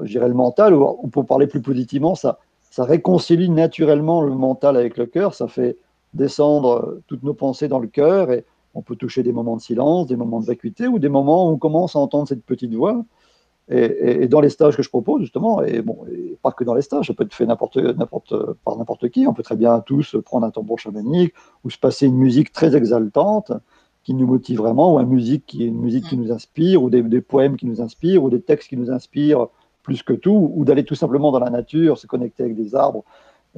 je 0.00 0.12
dirais, 0.12 0.28
le 0.28 0.34
mental, 0.34 0.72
ou 0.72 1.06
peut 1.08 1.24
parler 1.24 1.48
plus 1.48 1.60
positivement, 1.60 2.14
ça, 2.14 2.38
ça 2.70 2.84
réconcilie 2.84 3.50
naturellement 3.50 4.22
le 4.22 4.34
mental 4.34 4.78
avec 4.78 4.96
le 4.96 5.04
cœur, 5.04 5.34
ça 5.34 5.48
fait 5.48 5.76
descendre 6.18 6.98
toutes 7.06 7.22
nos 7.22 7.34
pensées 7.34 7.68
dans 7.68 7.78
le 7.78 7.88
cœur, 7.88 8.30
et, 8.30 8.44
On 8.74 8.82
peut 8.82 8.96
toucher 8.96 9.22
des 9.22 9.32
moments 9.32 9.56
de 9.56 9.62
silence, 9.62 10.06
des 10.06 10.16
moments 10.16 10.40
de 10.40 10.46
vacuité 10.46 10.86
ou 10.86 10.98
des 10.98 11.08
moments 11.08 11.48
où 11.48 11.52
on 11.52 11.58
commence 11.58 11.96
à 11.96 11.98
entendre 11.98 12.28
cette 12.28 12.44
petite 12.44 12.74
voix. 12.74 13.04
Et, 13.70 14.28
dans 14.28 14.40
les 14.40 14.48
stages 14.48 14.76
que 14.76 14.82
je 14.82 14.88
propose, 14.88 15.20
justement, 15.20 15.62
et 15.62 15.82
bon, 15.82 15.98
pas 16.42 16.52
que 16.52 16.64
dans 16.64 16.74
les 16.74 16.82
stages, 16.82 17.08
ça 17.08 17.14
peut 17.14 17.24
être 17.24 17.34
fait 17.34 17.44
n'importe, 17.46 17.76
n'importe, 17.76 18.34
par 18.64 18.76
n'importe 18.76 19.08
qui. 19.10 19.26
On 19.26 19.34
peut 19.34 19.42
très 19.42 19.56
bien 19.56 19.80
tous 19.80 20.16
prendre 20.24 20.46
un 20.46 20.50
tambour 20.50 20.78
chamanique 20.78 21.34
ou 21.64 21.70
se 21.70 21.78
passer 21.78 22.06
une 22.06 22.16
musique 22.16 22.52
très 22.52 22.76
exaltante 22.76 23.52
qui 24.04 24.14
nous 24.14 24.26
motive 24.26 24.58
vraiment, 24.58 24.94
ou 24.94 25.00
une 25.00 25.08
musique 25.08 25.44
qui, 25.44 25.66
une 25.66 25.80
musique 25.80 26.06
qui 26.08 26.16
nous 26.16 26.32
inspire, 26.32 26.82
ou 26.82 26.88
des, 26.88 27.02
des, 27.02 27.20
poèmes 27.20 27.58
qui 27.58 27.66
nous 27.66 27.82
inspirent, 27.82 28.24
ou 28.24 28.30
des 28.30 28.40
textes 28.40 28.70
qui 28.70 28.76
nous 28.78 28.90
inspirent 28.90 29.48
plus 29.82 30.02
que 30.02 30.14
tout, 30.14 30.50
ou 30.54 30.64
d'aller 30.64 30.84
tout 30.84 30.94
simplement 30.94 31.30
dans 31.30 31.38
la 31.38 31.50
nature, 31.50 31.98
se 31.98 32.06
connecter 32.06 32.44
avec 32.44 32.56
des 32.56 32.74
arbres, 32.74 33.04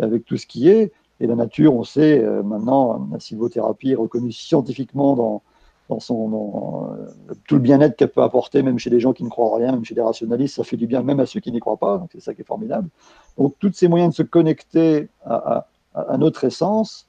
avec 0.01 0.25
tout 0.25 0.37
ce 0.37 0.47
qui 0.47 0.69
est. 0.69 0.93
Et 1.21 1.27
la 1.27 1.37
nature, 1.37 1.75
on 1.75 1.85
sait 1.85 2.19
euh, 2.19 2.43
maintenant, 2.43 3.07
la 3.13 3.21
sylvothérapie 3.21 3.93
est 3.93 3.97
reconnue 3.97 4.33
scientifiquement 4.33 5.15
dans, 5.15 5.43
dans, 5.91 6.01
son, 6.01 6.97
euh, 6.99 7.35
tout 7.47 7.57
le 7.57 7.61
bien-être 7.61 7.97
qu'elle 7.97 8.11
peut 8.11 8.23
apporter, 8.23 8.63
même 8.63 8.79
chez 8.79 8.89
des 8.89 9.01
gens 9.01 9.13
qui 9.13 9.23
ne 9.23 9.29
croient 9.29 9.57
rien, 9.57 9.73
même 9.73 9.85
chez 9.85 9.95
des 9.95 10.01
rationalistes, 10.01 10.57
ça 10.57 10.65
fait 10.65 10.79
du 10.79 10.87
bien 10.87 11.03
même 11.03 11.21
à 11.21 11.27
ceux 11.27 11.41
qui 11.41 11.53
n'y 11.53 11.61
croient 11.61 11.77
pas, 11.77 11.99
donc 11.99 12.09
c'est 12.13 12.21
ça 12.21 12.33
qui 12.33 12.41
est 12.41 12.47
formidable. 12.47 12.89
Donc 13.37 13.55
tous 13.59 13.73
ces 13.75 13.87
moyens 13.87 14.13
de 14.13 14.17
se 14.17 14.23
connecter 14.23 15.09
à, 15.27 15.67
notre 16.19 16.45
essence 16.45 17.07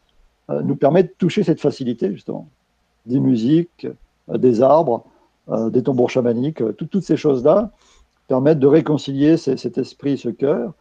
euh, 0.49 0.61
nous 0.61 0.75
permettent 0.75 1.11
de 1.11 1.17
toucher 1.17 1.43
cette 1.43 1.61
facilité, 1.61 2.11
justement 2.11 2.47
des 3.07 3.19
musiques, 3.19 3.87
des 4.27 4.61
arbres, 4.61 5.03
des 5.71 5.81
tambours 5.81 6.11
chamaniques, 6.11 6.61
toutes 6.77 7.01
ces 7.01 7.17
choses-là 7.17 7.71
permettent 8.27 8.59
de 8.59 8.67
réconcilier 8.67 9.37
cet 9.37 9.79
esprit, 9.79 10.19
ce 10.19 10.29
cœur, 10.29 10.75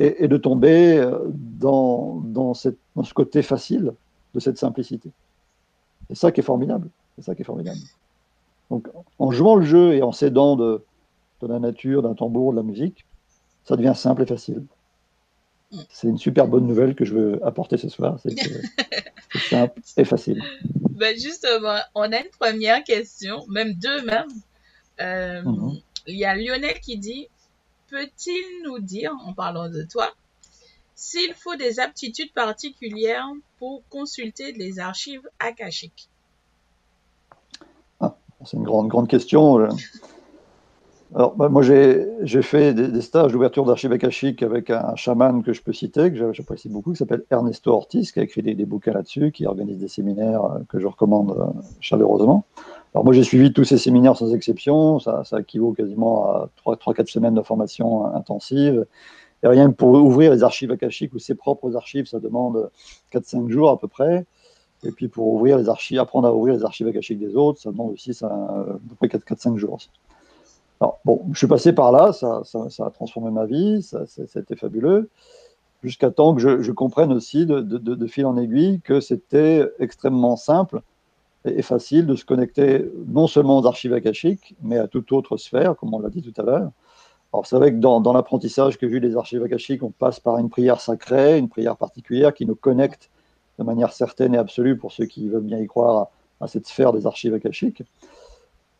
et, 0.00 0.28
de 0.28 0.36
tomber 0.38 1.08
dans, 1.28 2.20
dans, 2.24 2.54
cette, 2.54 2.78
dans, 2.96 3.04
ce 3.04 3.12
côté 3.12 3.42
facile 3.42 3.92
de 4.34 4.40
cette 4.40 4.58
simplicité. 4.58 5.10
C'est 6.08 6.16
ça 6.16 6.32
qui 6.32 6.40
est 6.40 6.44
formidable. 6.44 6.88
C'est 7.16 7.24
ça 7.24 7.34
qui 7.34 7.42
est 7.42 7.44
formidable. 7.44 7.78
Donc, 8.70 8.88
en 9.18 9.30
jouant 9.30 9.56
le 9.56 9.64
jeu 9.64 9.94
et 9.94 10.02
en 10.02 10.12
s'aidant 10.12 10.56
de, 10.56 10.82
de 11.42 11.46
la 11.46 11.58
nature, 11.58 12.02
d'un 12.02 12.14
tambour, 12.14 12.52
de 12.52 12.56
la 12.56 12.62
musique, 12.62 13.04
ça 13.64 13.76
devient 13.76 13.94
simple 13.94 14.22
et 14.22 14.26
facile. 14.26 14.64
C'est 15.88 16.08
une 16.08 16.18
super 16.18 16.48
bonne 16.48 16.66
nouvelle 16.66 16.94
que 16.94 17.04
je 17.04 17.14
veux 17.14 17.46
apporter 17.46 17.76
ce 17.76 17.88
soir. 17.88 18.18
C'est 18.22 18.34
simple 19.48 19.80
et 19.96 20.04
facile. 20.04 20.42
Ben 20.90 21.16
justement, 21.16 21.78
on 21.94 22.10
a 22.12 22.16
une 22.18 22.30
première 22.38 22.82
question, 22.82 23.46
même 23.48 23.74
deux 23.74 24.02
même. 24.04 24.26
Euh, 25.00 25.42
mhm. 25.42 25.78
Il 26.06 26.16
y 26.16 26.24
a 26.24 26.34
Lionel 26.34 26.80
qui 26.80 26.98
dit 26.98 27.28
Peut-il 27.90 28.62
nous 28.64 28.78
dire, 28.78 29.12
en 29.26 29.32
parlant 29.32 29.68
de 29.68 29.82
toi, 29.82 30.08
s'il 30.94 31.34
faut 31.34 31.56
des 31.56 31.80
aptitudes 31.80 32.32
particulières 32.32 33.28
pour 33.58 33.82
consulter 33.88 34.52
les 34.52 34.78
archives 34.78 35.28
akashiques? 35.38 36.08
Ah, 38.00 38.16
C'est 38.44 38.56
une 38.56 38.62
grande, 38.62 38.88
grande 38.88 39.08
question. 39.08 39.68
Alors, 41.14 41.34
bah, 41.34 41.48
moi, 41.48 41.62
j'ai 41.62 42.42
fait 42.42 42.72
des, 42.72 43.00
stages 43.00 43.32
d'ouverture 43.32 43.64
d'archives 43.64 43.90
akashiques 43.90 44.44
avec 44.44 44.70
un, 44.70 44.94
chaman 44.94 45.42
que 45.42 45.52
je 45.52 45.60
peux 45.60 45.72
citer, 45.72 46.12
que 46.12 46.32
j'apprécie 46.32 46.68
beaucoup, 46.68 46.92
qui 46.92 46.98
s'appelle 46.98 47.24
Ernesto 47.30 47.72
Ortiz, 47.72 48.12
qui 48.12 48.20
a 48.20 48.22
écrit 48.22 48.42
des, 48.42 48.54
bouquins 48.64 48.92
là-dessus, 48.92 49.32
qui 49.32 49.46
organise 49.46 49.78
des 49.78 49.88
séminaires 49.88 50.44
euh, 50.44 50.58
que 50.68 50.78
je 50.78 50.86
recommande 50.86 51.32
euh, 51.32 51.60
chaleureusement. 51.80 52.44
Alors, 52.94 53.04
moi, 53.04 53.14
j'ai 53.14 53.22
suivi 53.22 53.52
tous 53.52 53.64
ces 53.64 53.78
séminaires 53.78 54.16
sans 54.16 54.34
exception. 54.34 54.98
Ça, 54.98 55.22
ça 55.24 55.40
équivaut 55.40 55.72
quasiment 55.72 56.26
à 56.26 56.48
3-4 56.66 57.06
semaines 57.06 57.34
de 57.34 57.42
formation 57.42 58.06
intensive. 58.14 58.86
Et 59.42 59.48
rien 59.48 59.70
que 59.70 59.76
pour 59.76 59.90
ouvrir 59.90 60.32
les 60.32 60.42
archives 60.42 60.70
akashiques 60.70 61.14
ou 61.14 61.18
ses 61.18 61.34
propres 61.34 61.76
archives, 61.76 62.06
ça 62.06 62.18
demande 62.18 62.70
4-5 63.12 63.48
jours 63.48 63.70
à 63.70 63.78
peu 63.78 63.88
près. 63.88 64.26
Et 64.82 64.92
puis 64.92 65.08
pour 65.08 65.28
ouvrir 65.28 65.58
les 65.58 65.68
archives, 65.68 65.98
apprendre 65.98 66.28
à 66.28 66.34
ouvrir 66.34 66.54
les 66.54 66.64
archives 66.64 66.88
akashiques 66.88 67.18
des 67.18 67.36
autres, 67.36 67.60
ça 67.60 67.70
demande 67.70 67.92
aussi 67.92 68.14
ça, 68.14 68.26
à 68.26 68.64
peu 68.88 68.94
près 68.96 69.08
4-5 69.08 69.56
jours. 69.56 69.78
Alors, 70.80 70.98
bon, 71.04 71.22
je 71.32 71.38
suis 71.38 71.46
passé 71.46 71.72
par 71.74 71.92
là, 71.92 72.12
ça, 72.12 72.42
ça, 72.44 72.86
a 72.86 72.90
transformé 72.90 73.30
ma 73.30 73.44
vie, 73.44 73.82
ça, 73.82 74.06
c'était 74.06 74.56
fabuleux, 74.56 75.10
jusqu'à 75.82 76.10
temps 76.10 76.34
que 76.34 76.62
je, 76.62 76.72
comprenne 76.72 77.12
aussi 77.12 77.44
de, 77.44 78.06
fil 78.06 78.24
en 78.24 78.38
aiguille 78.38 78.80
que 78.80 79.00
c'était 79.00 79.70
extrêmement 79.78 80.36
simple 80.36 80.80
et, 81.44 81.62
facile 81.62 82.06
de 82.06 82.14
se 82.14 82.24
connecter 82.24 82.90
non 83.06 83.26
seulement 83.26 83.58
aux 83.58 83.66
archives 83.66 83.92
akashiques, 83.92 84.54
mais 84.62 84.78
à 84.78 84.88
toute 84.88 85.12
autre 85.12 85.36
sphère, 85.36 85.76
comme 85.76 85.94
on 85.94 86.00
l'a 86.00 86.10
dit 86.10 86.22
tout 86.22 86.38
à 86.40 86.44
l'heure. 86.44 86.70
Alors, 87.32 87.46
c'est 87.46 87.56
vrai 87.56 87.72
que 87.72 87.78
dans, 87.78 88.00
dans 88.00 88.12
l'apprentissage 88.12 88.76
que 88.76 88.88
j'ai 88.88 88.96
eu 88.96 89.00
des 89.00 89.16
archives 89.16 89.42
akashiques, 89.42 89.82
on 89.82 89.90
passe 89.90 90.18
par 90.18 90.38
une 90.38 90.50
prière 90.50 90.80
sacrée, 90.80 91.38
une 91.38 91.48
prière 91.48 91.76
particulière 91.76 92.34
qui 92.34 92.44
nous 92.44 92.56
connecte 92.56 93.08
de 93.58 93.64
manière 93.64 93.92
certaine 93.92 94.34
et 94.34 94.38
absolue, 94.38 94.76
pour 94.76 94.90
ceux 94.90 95.04
qui 95.04 95.28
veulent 95.28 95.42
bien 95.42 95.58
y 95.58 95.66
croire, 95.66 96.08
à 96.40 96.48
cette 96.48 96.66
sphère 96.66 96.92
des 96.92 97.06
archives 97.06 97.34
akashiques. 97.34 97.82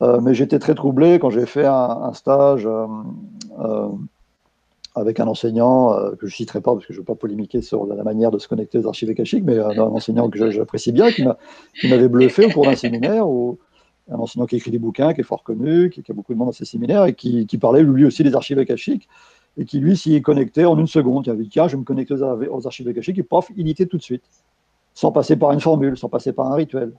Euh, 0.02 0.20
mais 0.20 0.32
j'étais 0.34 0.58
très 0.58 0.74
troublé 0.74 1.18
quand 1.18 1.30
j'ai 1.30 1.44
fait 1.44 1.66
un, 1.66 2.12
stage 2.14 2.66
euh, 2.66 2.86
euh, 3.60 3.88
avec 4.94 5.20
un 5.20 5.26
enseignant 5.26 5.94
que 6.18 6.26
je 6.26 6.32
ne 6.32 6.36
citerai 6.36 6.60
pas 6.60 6.72
parce 6.72 6.86
que 6.86 6.92
je 6.92 6.98
ne 6.98 7.02
veux 7.02 7.06
pas 7.06 7.14
polémiquer 7.14 7.62
sur 7.62 7.86
la 7.86 8.02
manière 8.02 8.30
de 8.30 8.38
se 8.38 8.48
connecter 8.48 8.78
aux 8.78 8.88
archives 8.88 9.10
akashiques, 9.10 9.44
mais 9.44 9.58
un, 9.58 9.78
enseignant 9.78 10.28
que 10.28 10.50
j'apprécie 10.50 10.92
bien, 10.92 11.10
qui 11.12 11.24
m'avait 11.88 12.08
bluffé 12.08 12.46
au 12.46 12.50
cours 12.50 12.64
d'un 12.64 12.74
séminaire, 12.74 13.24
un 14.10 14.18
enseignant 14.18 14.46
qui 14.46 14.56
écrit 14.56 14.70
des 14.70 14.78
bouquins, 14.78 15.12
qui 15.14 15.20
est 15.20 15.24
fort 15.24 15.42
connu, 15.42 15.90
qui, 15.90 16.02
a 16.08 16.14
beaucoup 16.14 16.32
de 16.32 16.38
monde 16.38 16.48
dans 16.48 16.52
ses 16.52 16.64
séminaires, 16.64 17.04
et 17.06 17.14
qui, 17.14 17.46
parlait 17.58 17.82
lui 17.82 18.04
aussi 18.04 18.22
des 18.22 18.34
archives 18.34 18.58
akashiques, 18.58 19.08
et 19.56 19.64
qui 19.64 19.78
lui 19.78 19.96
s'y 19.96 20.14
est 20.14 20.22
connecté 20.22 20.64
en 20.64 20.78
une 20.78 20.86
seconde. 20.86 21.26
Il 21.26 21.30
avait 21.30 21.44
dit, 21.44 21.48
tiens, 21.48 21.68
je 21.68 21.76
me 21.76 21.84
connecter 21.84 22.14
aux, 22.14 22.66
archives 22.66 22.88
akashiques, 22.88 23.18
et 23.18 23.22
pof, 23.22 23.50
il 23.56 23.68
était 23.68 23.86
tout 23.86 23.96
de 23.96 24.02
suite, 24.02 24.24
sans 24.94 25.12
passer 25.12 25.36
par 25.36 25.52
une 25.52 25.60
formule, 25.60 25.96
sans 25.96 26.08
passer 26.08 26.32
par 26.32 26.50
un 26.50 26.54
rituel. 26.54 26.92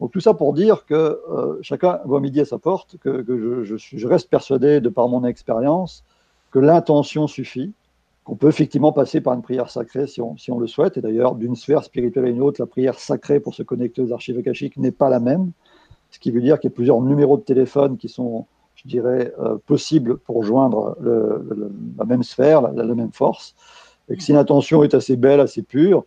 Donc 0.00 0.10
tout 0.12 0.20
ça 0.20 0.34
pour 0.34 0.52
dire 0.52 0.86
que 0.86 0.94
euh, 0.94 1.58
chacun 1.62 2.00
voit 2.04 2.20
midi 2.20 2.40
à 2.40 2.44
sa 2.44 2.58
porte, 2.58 2.96
que, 2.98 3.24
je, 3.26 4.06
reste 4.06 4.28
persuadé, 4.28 4.80
de 4.80 4.88
par 4.88 5.08
mon 5.08 5.24
expérience, 5.24 6.04
que 6.54 6.60
l'intention 6.60 7.26
suffit, 7.26 7.72
qu'on 8.22 8.36
peut 8.36 8.46
effectivement 8.46 8.92
passer 8.92 9.20
par 9.20 9.34
une 9.34 9.42
prière 9.42 9.70
sacrée 9.70 10.06
si 10.06 10.20
on, 10.20 10.58
le 10.60 10.68
souhaite. 10.68 10.96
Et 10.96 11.00
d'ailleurs, 11.00 11.34
d'une 11.34 11.56
sphère 11.56 11.82
spirituelle 11.82 12.26
à 12.26 12.28
une 12.28 12.40
autre, 12.40 12.60
la 12.60 12.66
prière 12.66 12.96
sacrée 12.96 13.40
pour 13.40 13.54
se 13.54 13.64
connecter 13.64 14.02
aux 14.02 14.12
archives 14.12 14.38
akashiques 14.38 14.76
n'est 14.76 14.92
pas 14.92 15.10
la 15.10 15.18
même. 15.18 15.50
Ce 16.12 16.20
qui 16.20 16.30
veut 16.30 16.40
dire 16.40 16.60
qu'il 16.60 16.70
y 16.70 16.72
a 16.72 16.76
plusieurs 16.76 17.00
numéros 17.00 17.38
de 17.38 17.42
téléphone 17.42 17.96
qui 17.96 18.08
sont, 18.08 18.46
je 18.76 18.86
dirais, 18.86 19.34
euh, 19.40 19.56
possibles 19.66 20.16
pour 20.16 20.44
joindre 20.44 20.96
la 21.98 22.04
même 22.04 22.22
sphère, 22.22 22.62
la, 22.62 22.70
la, 22.70 22.94
même 22.94 23.10
force. 23.10 23.56
Et 24.08 24.16
que 24.16 24.22
si 24.22 24.32
l'intention 24.32 24.84
est 24.84 24.94
assez 24.94 25.16
belle, 25.16 25.40
assez 25.40 25.62
pure, 25.62 26.04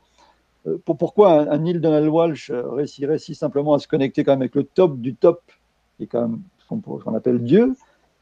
euh, 0.66 0.78
pourquoi 0.86 1.52
un, 1.52 1.58
Neil 1.58 1.82
Donald 1.82 2.08
Walsh 2.08 2.52
réussirait 2.54 3.18
si 3.18 3.36
simplement 3.36 3.74
à 3.74 3.80
se 3.80 3.88
connecter 3.90 4.24
quand 4.24 4.32
même 4.32 4.44
avec 4.44 4.56
le 4.56 4.64
top 4.64 4.98
du 4.98 5.14
top, 5.14 5.42
qui 5.98 6.04
est 6.04 6.08
quand 6.08 6.22
même 6.22 6.40
ce 6.58 6.74
qu'on 6.74 7.16
appelle 7.16 7.44
Dieu, 7.44 7.76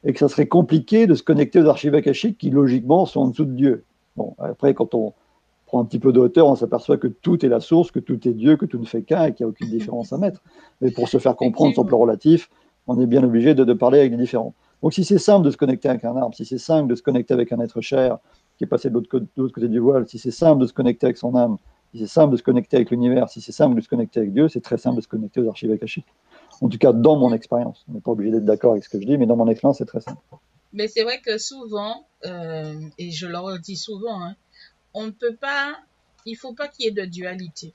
et 0.06 0.14
que 0.14 0.20
ça 0.20 0.30
serait 0.30 0.48
compliqué 0.48 1.08
de 1.08 1.16
se 1.16 1.24
connecter 1.24 1.60
aux 1.60 1.68
archives 1.68 1.96
akashiques 1.96 2.38
qui 2.38 2.52
logiquement 2.52 3.06
sont 3.06 3.22
en 3.22 3.28
dessous 3.28 3.46
de 3.46 3.54
Dieu. 3.54 3.84
Bon, 4.16 4.36
après, 4.38 4.74
quand 4.74 4.94
on 4.94 5.14
prend 5.66 5.82
un 5.82 5.86
petit 5.86 6.00
peu 6.00 6.14
de 6.14 6.20
hauteur, 6.20 6.48
on 6.48 6.56
s'aperçoit 6.56 6.98
que 6.98 7.08
tout 7.08 7.44
est 7.44 7.50
la 7.50 7.60
source, 7.60 7.92
que 7.92 8.00
tout 8.00 8.28
est 8.28 8.34
Dieu, 8.34 8.56
que 8.56 8.66
tout 8.66 8.78
ne 8.78 8.86
fait 8.86 9.02
qu'un 9.02 9.26
et 9.26 9.34
qu'il 9.34 9.46
n'y 9.46 9.50
a 9.50 9.50
aucune 9.50 9.70
différence 9.70 10.14
à 10.14 10.18
mettre. 10.18 10.42
Mais 10.80 10.92
pour 10.92 11.10
se 11.10 11.18
faire 11.18 11.36
comprendre 11.36 11.74
son 11.76 11.84
plan 11.84 11.98
relatif, 11.98 12.50
on 12.88 13.00
est 13.02 13.08
bien 13.08 13.24
obligé 13.24 13.56
de, 13.56 13.74
parler 13.74 14.00
avec 14.00 14.12
les 14.12 14.18
différents. 14.18 14.54
Donc 14.84 14.94
si 14.94 15.04
c'est 15.04 15.18
simple 15.18 15.46
de 15.46 15.52
se 15.52 15.58
connecter 15.58 15.90
avec 15.90 16.06
un 16.06 16.16
arbre, 16.16 16.36
si 16.36 16.46
c'est 16.46 16.60
simple 16.60 16.88
de 16.88 16.96
se 16.96 17.02
connecter 17.02 17.34
avec 17.34 17.52
un 17.52 17.60
être 17.60 17.82
cher 17.82 18.20
qui 18.58 18.64
est 18.64 18.68
passé 18.68 18.90
de 18.90 18.94
l'autre 18.94 19.10
côté 19.54 19.68
du 19.68 19.80
voile, 19.80 20.08
si 20.08 20.20
c'est 20.20 20.32
simple 20.32 20.62
de 20.62 20.68
se 20.68 20.74
connecter 20.74 21.08
avec 21.08 21.18
son 21.18 21.36
âme, 21.36 21.58
si 21.92 22.00
c'est 22.00 22.08
simple 22.08 22.34
de 22.34 22.38
se 22.38 22.44
connecter 22.44 22.78
avec 22.78 22.92
l'univers, 22.92 23.30
si 23.30 23.42
c'est 23.42 23.52
simple 23.52 23.76
de 23.76 23.82
se 23.82 23.90
connecter 23.90 24.20
avec 24.20 24.34
Dieu, 24.34 24.48
c'est 24.50 24.62
très 24.62 24.78
simple 24.78 24.98
de 24.98 25.02
se 25.02 25.08
connecter 25.08 25.42
aux 25.42 25.50
archives 25.50 25.72
akashiques. 25.72 26.06
En 26.62 26.70
tout 26.70 26.78
cas, 26.78 26.94
dans 26.94 27.18
mon 27.18 27.34
expérience. 27.34 27.84
On 27.88 27.94
n'est 27.94 28.02
pas 28.02 28.12
obligé 28.12 28.32
d'être 28.32 28.46
d'accord 28.46 28.74
avec 28.74 28.84
ce 28.84 28.90
que 28.90 29.00
je 29.00 29.06
dis, 29.06 29.18
mais 29.18 29.26
dans 29.26 29.36
mon 29.36 29.48
expérience, 29.48 29.78
c'est 29.78 29.86
très 29.86 30.02
simple. 30.02 30.22
Mais 30.74 30.88
c'est 30.88 31.04
vrai 31.04 31.22
que 31.22 31.38
souvent, 31.38 32.06
euh, 32.26 32.80
et 32.98 33.12
je 33.12 33.28
le 33.28 33.60
dis 33.60 33.78
souvent, 33.78 34.22
hein, 34.24 34.36
on 34.94 35.06
ne 35.06 35.12
peut 35.12 35.36
pas, 35.36 35.78
il 36.26 36.34
ne 36.34 36.38
faut 36.38 36.54
pas 36.54 36.68
qu'il 36.68 36.86
y 36.86 36.88
ait 36.88 36.92
de 36.92 37.06
dualité. 37.06 37.74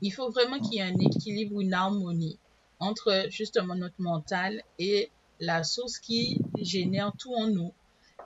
Il 0.00 0.10
faut 0.10 0.30
vraiment 0.30 0.58
qu'il 0.58 0.74
y 0.74 0.78
ait 0.78 0.82
un 0.82 0.98
équilibre, 0.98 1.60
une 1.60 1.74
harmonie 1.74 2.38
entre 2.80 3.26
justement 3.30 3.76
notre 3.76 4.00
mental 4.00 4.62
et 4.78 5.10
la 5.38 5.62
source 5.62 5.98
qui 5.98 6.40
génère 6.60 7.12
tout 7.18 7.32
en 7.34 7.46
nous 7.46 7.72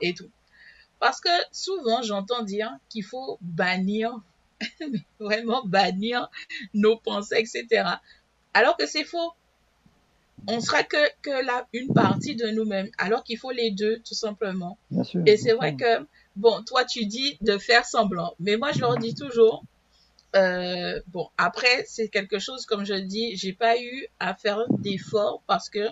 et 0.01 0.13
tout. 0.13 0.29
Parce 0.99 1.21
que 1.21 1.29
souvent, 1.51 2.01
j'entends 2.01 2.43
dire 2.43 2.71
qu'il 2.89 3.03
faut 3.03 3.37
bannir 3.41 4.19
vraiment 5.19 5.63
bannir 5.65 6.29
nos 6.73 6.97
pensées, 6.97 7.37
etc. 7.37 7.89
Alors 8.53 8.75
que 8.77 8.87
c'est 8.87 9.03
faux. 9.03 9.33
On 10.47 10.61
sera 10.61 10.83
que, 10.83 10.97
que 11.21 11.45
là, 11.45 11.67
une 11.73 11.93
partie 11.93 12.35
de 12.35 12.47
nous-mêmes, 12.47 12.89
alors 12.97 13.23
qu'il 13.23 13.37
faut 13.37 13.51
les 13.51 13.71
deux, 13.71 13.99
tout 13.99 14.13
simplement. 14.13 14.77
Et 15.25 15.37
c'est 15.37 15.53
vrai 15.53 15.75
que, 15.75 16.05
bon, 16.35 16.63
toi, 16.63 16.85
tu 16.85 17.05
dis 17.05 17.37
de 17.41 17.57
faire 17.57 17.85
semblant, 17.85 18.33
mais 18.39 18.55
moi, 18.55 18.71
je 18.71 18.79
leur 18.79 18.97
dis 18.97 19.15
toujours, 19.15 19.63
euh, 20.35 21.01
bon, 21.07 21.27
après, 21.37 21.85
c'est 21.87 22.09
quelque 22.09 22.39
chose, 22.39 22.65
comme 22.65 22.85
je 22.85 22.93
le 22.93 23.01
dis, 23.01 23.35
j'ai 23.35 23.53
pas 23.53 23.79
eu 23.81 24.07
à 24.19 24.35
faire 24.35 24.63
d'efforts 24.69 25.41
parce 25.47 25.69
que 25.69 25.87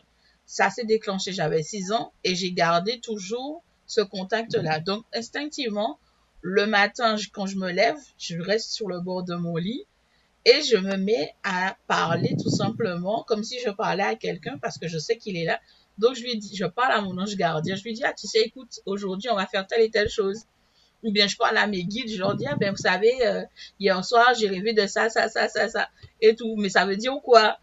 ça 0.45 0.69
s'est 0.69 0.85
déclenché, 0.85 1.31
j'avais 1.31 1.63
6 1.63 1.91
ans 1.91 2.13
et 2.23 2.35
j'ai 2.35 2.51
gardé 2.51 2.99
toujours 2.99 3.63
ce 3.87 4.01
contact-là. 4.01 4.79
Donc, 4.79 5.03
instinctivement, 5.13 5.99
le 6.41 6.67
matin, 6.67 7.15
quand 7.33 7.47
je 7.47 7.57
me 7.57 7.71
lève, 7.71 7.97
je 8.17 8.39
reste 8.39 8.71
sur 8.71 8.87
le 8.87 8.99
bord 9.01 9.23
de 9.23 9.35
mon 9.35 9.55
lit 9.57 9.85
et 10.45 10.61
je 10.61 10.77
me 10.77 10.95
mets 10.95 11.33
à 11.43 11.75
parler 11.87 12.35
tout 12.41 12.49
simplement 12.49 13.23
comme 13.27 13.43
si 13.43 13.57
je 13.65 13.71
parlais 13.71 14.03
à 14.03 14.15
quelqu'un 14.15 14.57
parce 14.61 14.77
que 14.77 14.87
je 14.87 14.97
sais 14.99 15.17
qu'il 15.17 15.37
est 15.37 15.45
là. 15.45 15.59
Donc 15.97 16.15
je 16.15 16.23
lui 16.23 16.37
dis, 16.37 16.55
je 16.55 16.65
parle 16.65 16.91
à 16.91 17.01
mon 17.01 17.17
ange 17.17 17.35
gardien, 17.35 17.75
je 17.75 17.83
lui 17.83 17.93
dis, 17.93 18.03
ah 18.03 18.13
tu 18.13 18.27
sais, 18.27 18.41
écoute, 18.41 18.79
aujourd'hui 18.85 19.29
on 19.31 19.35
va 19.35 19.47
faire 19.47 19.65
telle 19.65 19.81
et 19.81 19.89
telle 19.89 20.09
chose. 20.09 20.41
Ou 21.03 21.11
bien 21.11 21.27
je 21.27 21.35
parle 21.35 21.57
à 21.57 21.67
mes 21.67 21.83
guides, 21.83 22.09
je 22.09 22.19
leur 22.19 22.35
dis, 22.35 22.45
ah 22.47 22.55
ben 22.55 22.71
vous 22.71 22.81
savez, 22.81 23.13
euh, 23.25 23.41
hier 23.79 24.03
soir 24.05 24.33
j'ai 24.37 24.47
rêvé 24.47 24.73
de 24.73 24.85
ça, 24.87 25.09
ça, 25.09 25.29
ça, 25.29 25.47
ça, 25.47 25.67
ça, 25.67 25.89
et 26.21 26.35
tout. 26.35 26.55
Mais 26.57 26.69
ça 26.69 26.85
veut 26.85 26.97
dire 26.97 27.13
quoi? 27.23 27.57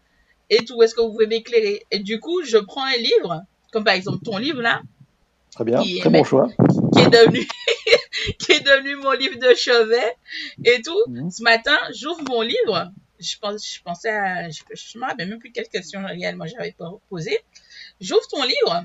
Et 0.49 0.65
tout, 0.65 0.81
est-ce 0.83 0.93
que 0.93 1.01
vous 1.01 1.11
pouvez 1.11 1.27
m'éclairer? 1.27 1.85
Et 1.89 1.99
du 1.99 2.19
coup, 2.19 2.43
je 2.43 2.57
prends 2.57 2.85
un 2.85 2.97
livre, 2.97 3.43
comme 3.71 3.83
par 3.83 3.93
exemple 3.93 4.23
ton 4.23 4.37
livre 4.37 4.61
là. 4.61 4.81
Très 5.51 5.63
bien, 5.63 5.81
très 5.99 6.09
bon 6.09 6.23
choix. 6.23 6.49
Qui 6.93 7.01
est 7.01 7.09
devenu 7.09 7.47
qui 8.39 8.51
est 8.53 8.61
devenu 8.61 8.95
mon 8.95 9.11
livre 9.11 9.37
de 9.37 9.53
chevet 9.55 10.17
et 10.63 10.81
tout. 10.81 11.03
Mhm. 11.07 11.31
Ce 11.31 11.43
matin, 11.43 11.77
j'ouvre 11.93 12.23
mon 12.23 12.41
livre. 12.41 12.91
Je, 13.19 13.37
pense, 13.39 13.75
je 13.75 13.81
pensais 13.81 14.09
à. 14.09 14.49
Je, 14.49 14.61
je 14.73 14.97
me 14.97 15.05
rappelle 15.05 15.29
même 15.29 15.39
plus 15.39 15.51
quelle 15.51 15.69
question 15.69 16.05
réellement 16.05 16.45
j'avais 16.45 16.75
posée. 17.09 17.39
J'ouvre 18.01 18.27
ton 18.27 18.43
livre 18.43 18.83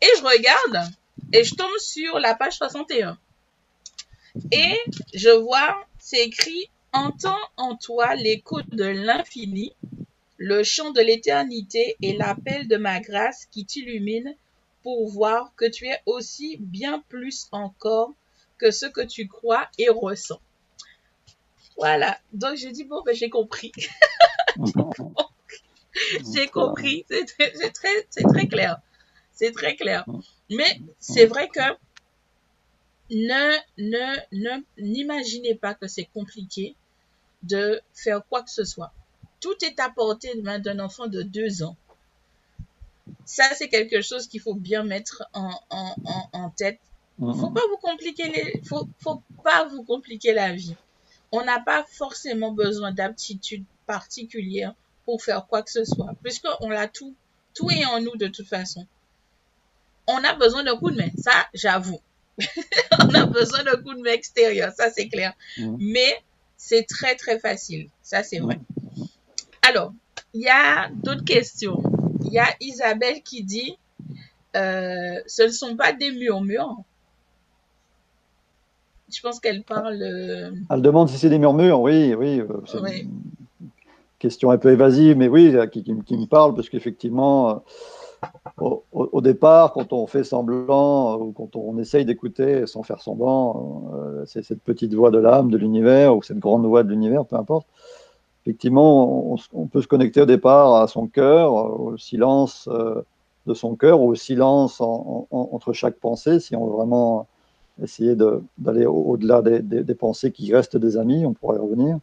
et 0.00 0.08
je 0.18 0.22
regarde 0.22 0.90
et 1.32 1.44
je 1.44 1.54
tombe 1.54 1.76
sur 1.78 2.18
la 2.18 2.34
page 2.34 2.56
61. 2.56 3.18
Et 4.52 4.78
je 5.12 5.30
vois, 5.30 5.84
c'est 5.98 6.24
écrit 6.24 6.70
Entends 6.92 7.38
en 7.56 7.76
toi 7.76 8.16
l'écho 8.16 8.62
de 8.62 8.84
l'infini, 8.84 9.72
le 10.38 10.64
chant 10.64 10.90
de 10.90 11.00
l'éternité 11.00 11.96
et 12.02 12.14
l'appel 12.14 12.66
de 12.66 12.76
ma 12.76 12.98
grâce 12.98 13.46
qui 13.46 13.64
t'illumine 13.64 14.34
pour 14.82 15.08
voir 15.08 15.52
que 15.54 15.66
tu 15.66 15.86
es 15.86 16.00
aussi 16.06 16.56
bien 16.58 17.04
plus 17.08 17.46
encore 17.52 18.12
que 18.60 18.70
ce 18.70 18.86
que 18.86 19.00
tu 19.00 19.26
crois 19.26 19.68
et 19.78 19.88
ressens. 19.88 20.40
Voilà. 21.76 22.18
Donc, 22.32 22.56
je 22.56 22.68
dis, 22.68 22.84
bon, 22.84 23.02
ben, 23.02 23.14
j'ai 23.14 23.30
compris. 23.30 23.72
j'ai 26.34 26.46
compris. 26.48 27.06
C'est 27.08 27.24
très, 27.72 28.02
très, 28.10 28.22
très 28.22 28.46
clair. 28.46 28.80
C'est 29.32 29.52
très 29.52 29.76
clair. 29.76 30.04
Mais 30.50 30.80
c'est 30.98 31.24
vrai 31.24 31.48
que 31.48 31.60
ne, 33.10 33.56
ne, 33.78 34.16
ne, 34.32 34.62
n'imaginez 34.78 35.54
pas 35.54 35.74
que 35.74 35.88
c'est 35.88 36.04
compliqué 36.04 36.76
de 37.42 37.80
faire 37.94 38.22
quoi 38.28 38.42
que 38.42 38.50
ce 38.50 38.64
soit. 38.64 38.92
Tout 39.40 39.56
est 39.64 39.80
à 39.80 39.88
portée 39.88 40.34
de 40.34 40.42
main 40.42 40.58
d'un 40.58 40.78
enfant 40.80 41.06
de 41.06 41.22
deux 41.22 41.62
ans. 41.62 41.76
Ça, 43.24 43.44
c'est 43.56 43.68
quelque 43.68 44.02
chose 44.02 44.28
qu'il 44.28 44.40
faut 44.40 44.54
bien 44.54 44.84
mettre 44.84 45.24
en, 45.32 45.58
en, 45.70 45.94
en 46.32 46.50
tête. 46.50 46.78
Faut 47.20 47.50
pas 47.50 47.60
vous 47.68 47.76
compliquer 47.76 48.28
les, 48.28 48.62
faut, 48.64 48.88
faut 48.98 49.22
pas 49.44 49.66
vous 49.66 49.82
compliquer 49.84 50.32
la 50.32 50.52
vie. 50.52 50.74
On 51.32 51.44
n'a 51.44 51.60
pas 51.60 51.84
forcément 51.84 52.52
besoin 52.52 52.92
d'aptitudes 52.92 53.64
particulières 53.86 54.74
pour 55.04 55.22
faire 55.22 55.46
quoi 55.46 55.62
que 55.62 55.70
ce 55.70 55.84
soit, 55.84 56.14
puisqu'on 56.22 56.70
l'a 56.70 56.88
tout, 56.88 57.14
tout 57.54 57.70
est 57.70 57.84
en 57.84 58.00
nous 58.00 58.16
de 58.16 58.26
toute 58.26 58.48
façon. 58.48 58.86
On 60.06 60.24
a 60.24 60.34
besoin 60.34 60.64
d'un 60.64 60.76
coup 60.76 60.90
de 60.90 60.96
main, 60.96 61.10
ça, 61.18 61.48
j'avoue. 61.52 62.00
on 62.98 63.14
a 63.14 63.26
besoin 63.26 63.64
d'un 63.64 63.76
coup 63.82 63.94
de 63.94 64.00
main 64.00 64.12
extérieur, 64.12 64.72
ça 64.72 64.90
c'est 64.90 65.08
clair. 65.08 65.34
Mhm. 65.58 65.76
Mais 65.78 66.22
c'est 66.56 66.84
très 66.84 67.16
très 67.16 67.38
facile, 67.38 67.90
ça 68.02 68.22
c'est 68.22 68.38
vrai. 68.38 68.58
Mhm. 68.96 69.06
Alors, 69.68 69.92
il 70.32 70.42
y 70.42 70.48
a 70.48 70.88
d'autres 70.88 71.24
questions. 71.24 71.82
Il 72.24 72.32
y 72.32 72.38
a 72.38 72.48
Isabelle 72.60 73.22
qui 73.22 73.44
dit, 73.44 73.76
euh, 74.56 75.20
ce 75.26 75.42
ne 75.42 75.48
sont 75.48 75.76
pas 75.76 75.92
des 75.92 76.12
murmures, 76.12 76.76
je 79.12 79.20
pense 79.22 79.40
qu'elle 79.40 79.62
parle. 79.62 80.00
Euh, 80.02 80.50
Elle 80.70 80.82
demande 80.82 81.08
si 81.08 81.18
c'est 81.18 81.28
des 81.28 81.38
murmures, 81.38 81.80
oui, 81.80 82.14
oui. 82.14 82.40
Euh, 82.40 82.60
une 83.60 83.68
question 84.18 84.50
un 84.50 84.58
peu 84.58 84.70
évasive, 84.70 85.16
mais 85.16 85.28
oui, 85.28 85.54
qui, 85.72 85.82
qui, 85.82 86.16
me 86.16 86.26
parle, 86.26 86.54
parce 86.54 86.68
qu'effectivement, 86.68 87.62
euh, 88.60 88.66
au, 88.92 89.20
départ, 89.20 89.72
quand 89.72 89.92
on 89.92 90.06
fait 90.06 90.24
semblant, 90.24 91.16
ou 91.18 91.32
quand 91.32 91.56
on 91.56 91.78
essaye 91.78 92.04
d'écouter 92.04 92.66
sans 92.66 92.82
faire 92.82 93.00
semblant, 93.00 93.90
c'est 94.26 94.44
cette 94.44 94.62
petite 94.62 94.92
voix 94.94 95.10
de 95.10 95.18
l'âme, 95.18 95.50
de 95.50 95.56
l'univers, 95.56 96.14
ou 96.16 96.22
cette 96.22 96.38
grande 96.38 96.66
voix 96.66 96.82
de 96.82 96.90
l'univers, 96.90 97.24
peu 97.24 97.36
importe. 97.36 97.66
Effectivement, 98.44 99.36
on, 99.52 99.66
peut 99.66 99.82
se 99.82 99.86
connecter 99.86 100.20
au 100.22 100.26
départ 100.26 100.74
à 100.74 100.86
son 100.86 101.06
cœur, 101.06 101.52
au 101.54 101.96
silence 101.96 102.68
de 103.46 103.54
son 103.54 103.74
cœur, 103.74 104.02
ou 104.02 104.10
au 104.10 104.14
silence 104.14 104.82
entre 104.82 105.72
chaque 105.72 105.96
pensée, 105.96 106.40
si 106.40 106.54
on 106.54 106.66
veut 106.66 106.72
vraiment 106.72 107.26
essayer 107.82 108.14
d'aller 108.58 108.86
au-delà 108.86 109.42
des, 109.42 109.94
pensées 109.94 110.32
qui 110.32 110.54
restent 110.54 110.76
des 110.76 110.96
amis, 110.96 111.24
on 111.26 111.32
pourrait 111.32 111.58
revenir. 111.58 111.98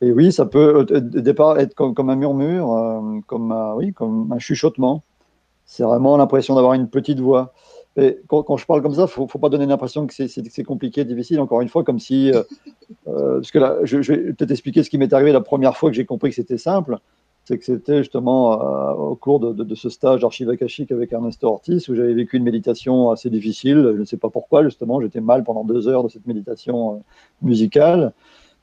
Et 0.00 0.12
oui, 0.12 0.32
ça 0.32 0.46
peut 0.46 0.86
au 0.90 1.00
départ 1.00 1.58
être 1.58 1.74
comme, 1.74 2.10
un 2.10 2.16
murmure, 2.16 2.72
euh, 2.72 3.20
comme, 3.26 3.52
un, 3.52 3.74
oui, 3.74 3.92
comme 3.92 4.32
un 4.32 4.38
chuchotement. 4.38 5.02
C'est 5.66 5.82
vraiment 5.82 6.16
l'impression 6.16 6.54
d'avoir 6.54 6.72
une 6.74 6.88
petite 6.88 7.20
voix. 7.20 7.52
Et 7.96 8.18
quand, 8.28 8.56
je 8.56 8.66
parle 8.66 8.82
comme 8.82 8.94
ça, 8.94 9.02
il 9.02 9.20
ne 9.22 9.26
faut, 9.26 9.38
pas 9.38 9.48
donner 9.48 9.66
l'impression 9.66 10.06
que 10.06 10.14
c'est 10.14 10.64
compliqué, 10.64 11.04
difficile, 11.04 11.40
encore 11.40 11.60
une 11.60 11.68
fois, 11.68 11.84
comme 11.84 11.98
si. 11.98 12.32
Euh, 12.32 12.42
euh, 13.08 13.34
parce 13.36 13.50
que 13.50 13.58
là, 13.58 13.76
je 13.82 13.98
vais 13.98 14.32
peut-être 14.32 14.50
expliquer 14.50 14.82
ce 14.82 14.90
qui 14.90 14.96
m'est 14.96 15.12
arrivé 15.12 15.32
la 15.32 15.40
première 15.40 15.76
fois 15.76 15.90
que 15.90 15.96
j'ai 15.96 16.06
compris 16.06 16.30
que 16.30 16.36
c'était 16.36 16.58
simple 16.58 16.98
c'est 17.50 17.58
que 17.58 17.64
c'était 17.64 17.98
justement 17.98 18.62
euh, 18.62 18.92
au 18.92 19.16
cours 19.16 19.40
de, 19.40 19.74
ce 19.74 19.88
stage 19.88 20.20
d'archive 20.20 20.48
akashique 20.50 20.92
avec 20.92 21.12
Ernesto 21.12 21.48
Ortiz 21.48 21.88
où 21.88 21.96
j'avais 21.96 22.14
vécu 22.14 22.36
une 22.36 22.44
méditation 22.44 23.10
assez 23.10 23.28
difficile. 23.28 23.92
Je 23.96 23.98
ne 23.98 24.04
sais 24.04 24.18
pas 24.18 24.30
pourquoi, 24.30 24.62
justement, 24.62 25.00
j'étais 25.00 25.20
mal 25.20 25.42
pendant 25.42 25.64
deux 25.64 25.88
heures 25.88 26.04
de 26.04 26.08
cette 26.08 26.28
méditation 26.28 26.94
euh, 26.94 26.96
musicale. 27.42 28.12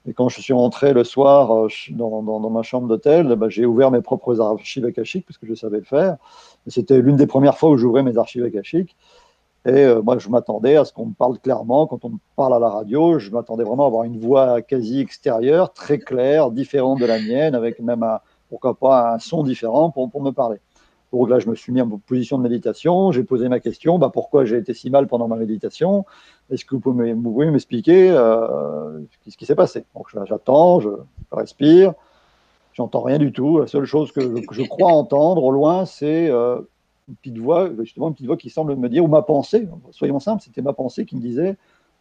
Et 0.07 0.13
quand 0.13 0.29
je 0.29 0.39
suis 0.39 0.53
rentré 0.53 0.93
le 0.93 1.03
soir 1.03 1.65
euh, 1.65 1.67
dans, 1.89 2.49
ma 2.49 2.63
chambre 2.63 2.87
d'hôtel, 2.87 3.35
bah, 3.35 3.49
j'ai 3.49 3.65
ouvert 3.65 3.91
mes 3.91 3.99
propres 3.99 4.39
archives 4.39 4.85
akashiques 4.85 5.25
parce 5.25 5.37
que 5.37 5.47
je 5.47 5.53
savais 5.53 5.79
le 5.79 5.83
faire. 5.83 6.15
C'était 6.67 7.01
l'une 7.01 7.17
des 7.17 7.27
premières 7.27 7.57
fois 7.57 7.71
où 7.71 7.77
j'ouvrais 7.77 8.03
mes 8.03 8.17
archives 8.17 8.45
akashiques. 8.45 8.95
Et 9.65 9.85
moi, 10.01 10.17
je 10.17 10.29
m'attendais 10.29 10.77
à 10.77 10.85
ce 10.85 10.93
qu'on 10.93 11.07
me 11.07 11.13
parle 11.13 11.39
clairement. 11.39 11.87
Quand 11.87 12.05
on 12.05 12.09
me 12.09 12.17
parle 12.37 12.53
à 12.53 12.59
la 12.59 12.69
radio, 12.69 13.19
je 13.19 13.31
m'attendais 13.31 13.65
vraiment 13.65 13.83
à 13.83 13.87
avoir 13.87 14.03
une 14.05 14.17
voix 14.17 14.61
quasi 14.61 15.01
extérieure, 15.01 15.73
très 15.73 15.99
claire, 15.99 16.51
différente 16.51 17.01
de 17.01 17.05
la 17.05 17.19
mienne, 17.19 17.53
avec 17.53 17.81
même 17.81 18.01
un, 18.01 18.21
pourquoi 18.49 18.75
pas 18.75 19.13
un 19.13 19.19
son 19.19 19.43
différent 19.43 19.89
pour, 19.89 20.09
pour 20.09 20.21
me 20.21 20.31
parler. 20.31 20.57
Donc 21.13 21.29
là, 21.29 21.39
je 21.39 21.49
me 21.49 21.55
suis 21.55 21.71
mis 21.71 21.81
en 21.81 21.89
position 21.89 22.37
de 22.37 22.43
méditation, 22.43 23.11
j'ai 23.11 23.23
posé 23.23 23.47
ma 23.47 23.59
question, 23.59 23.97
bah, 23.97 24.09
pourquoi 24.13 24.43
j'ai 24.43 24.57
été 24.57 24.73
si 24.73 24.89
mal 24.89 25.07
pendant 25.07 25.27
ma 25.27 25.37
méditation? 25.37 26.05
Est-ce 26.51 26.65
que 26.65 26.75
vous 26.75 26.81
pouvez 26.81 27.13
m'expliquer 27.13 28.11
euh, 28.11 28.99
ce 29.27 29.37
qui 29.37 29.45
s'est 29.45 29.55
passé? 29.55 29.85
Donc 29.95 30.07
j'attends, 30.25 30.81
je 30.81 30.89
respire, 31.31 31.93
j'entends 32.73 33.01
rien 33.01 33.19
du 33.19 33.31
tout. 33.31 33.59
La 33.59 33.67
seule 33.67 33.85
chose 33.85 34.11
que 34.11 34.21
je, 34.51 34.63
crois 34.63 34.91
entendre 34.91 35.43
au 35.43 35.51
loin, 35.51 35.85
c'est 35.85 36.29
euh, 36.29 36.59
une 37.07 37.15
petite 37.15 37.37
voix, 37.37 37.69
justement 37.79 38.09
une 38.09 38.13
petite 38.13 38.27
voix 38.27 38.37
qui 38.37 38.49
semble 38.49 38.75
me 38.75 38.89
dire, 38.89 39.05
ou 39.05 39.07
ma 39.07 39.21
pensée, 39.21 39.65
soyons 39.91 40.19
simples, 40.19 40.43
c'était 40.43 40.61
ma 40.61 40.73
pensée 40.73 41.05
qui 41.05 41.15
me 41.15 41.21
disait, 41.21 41.55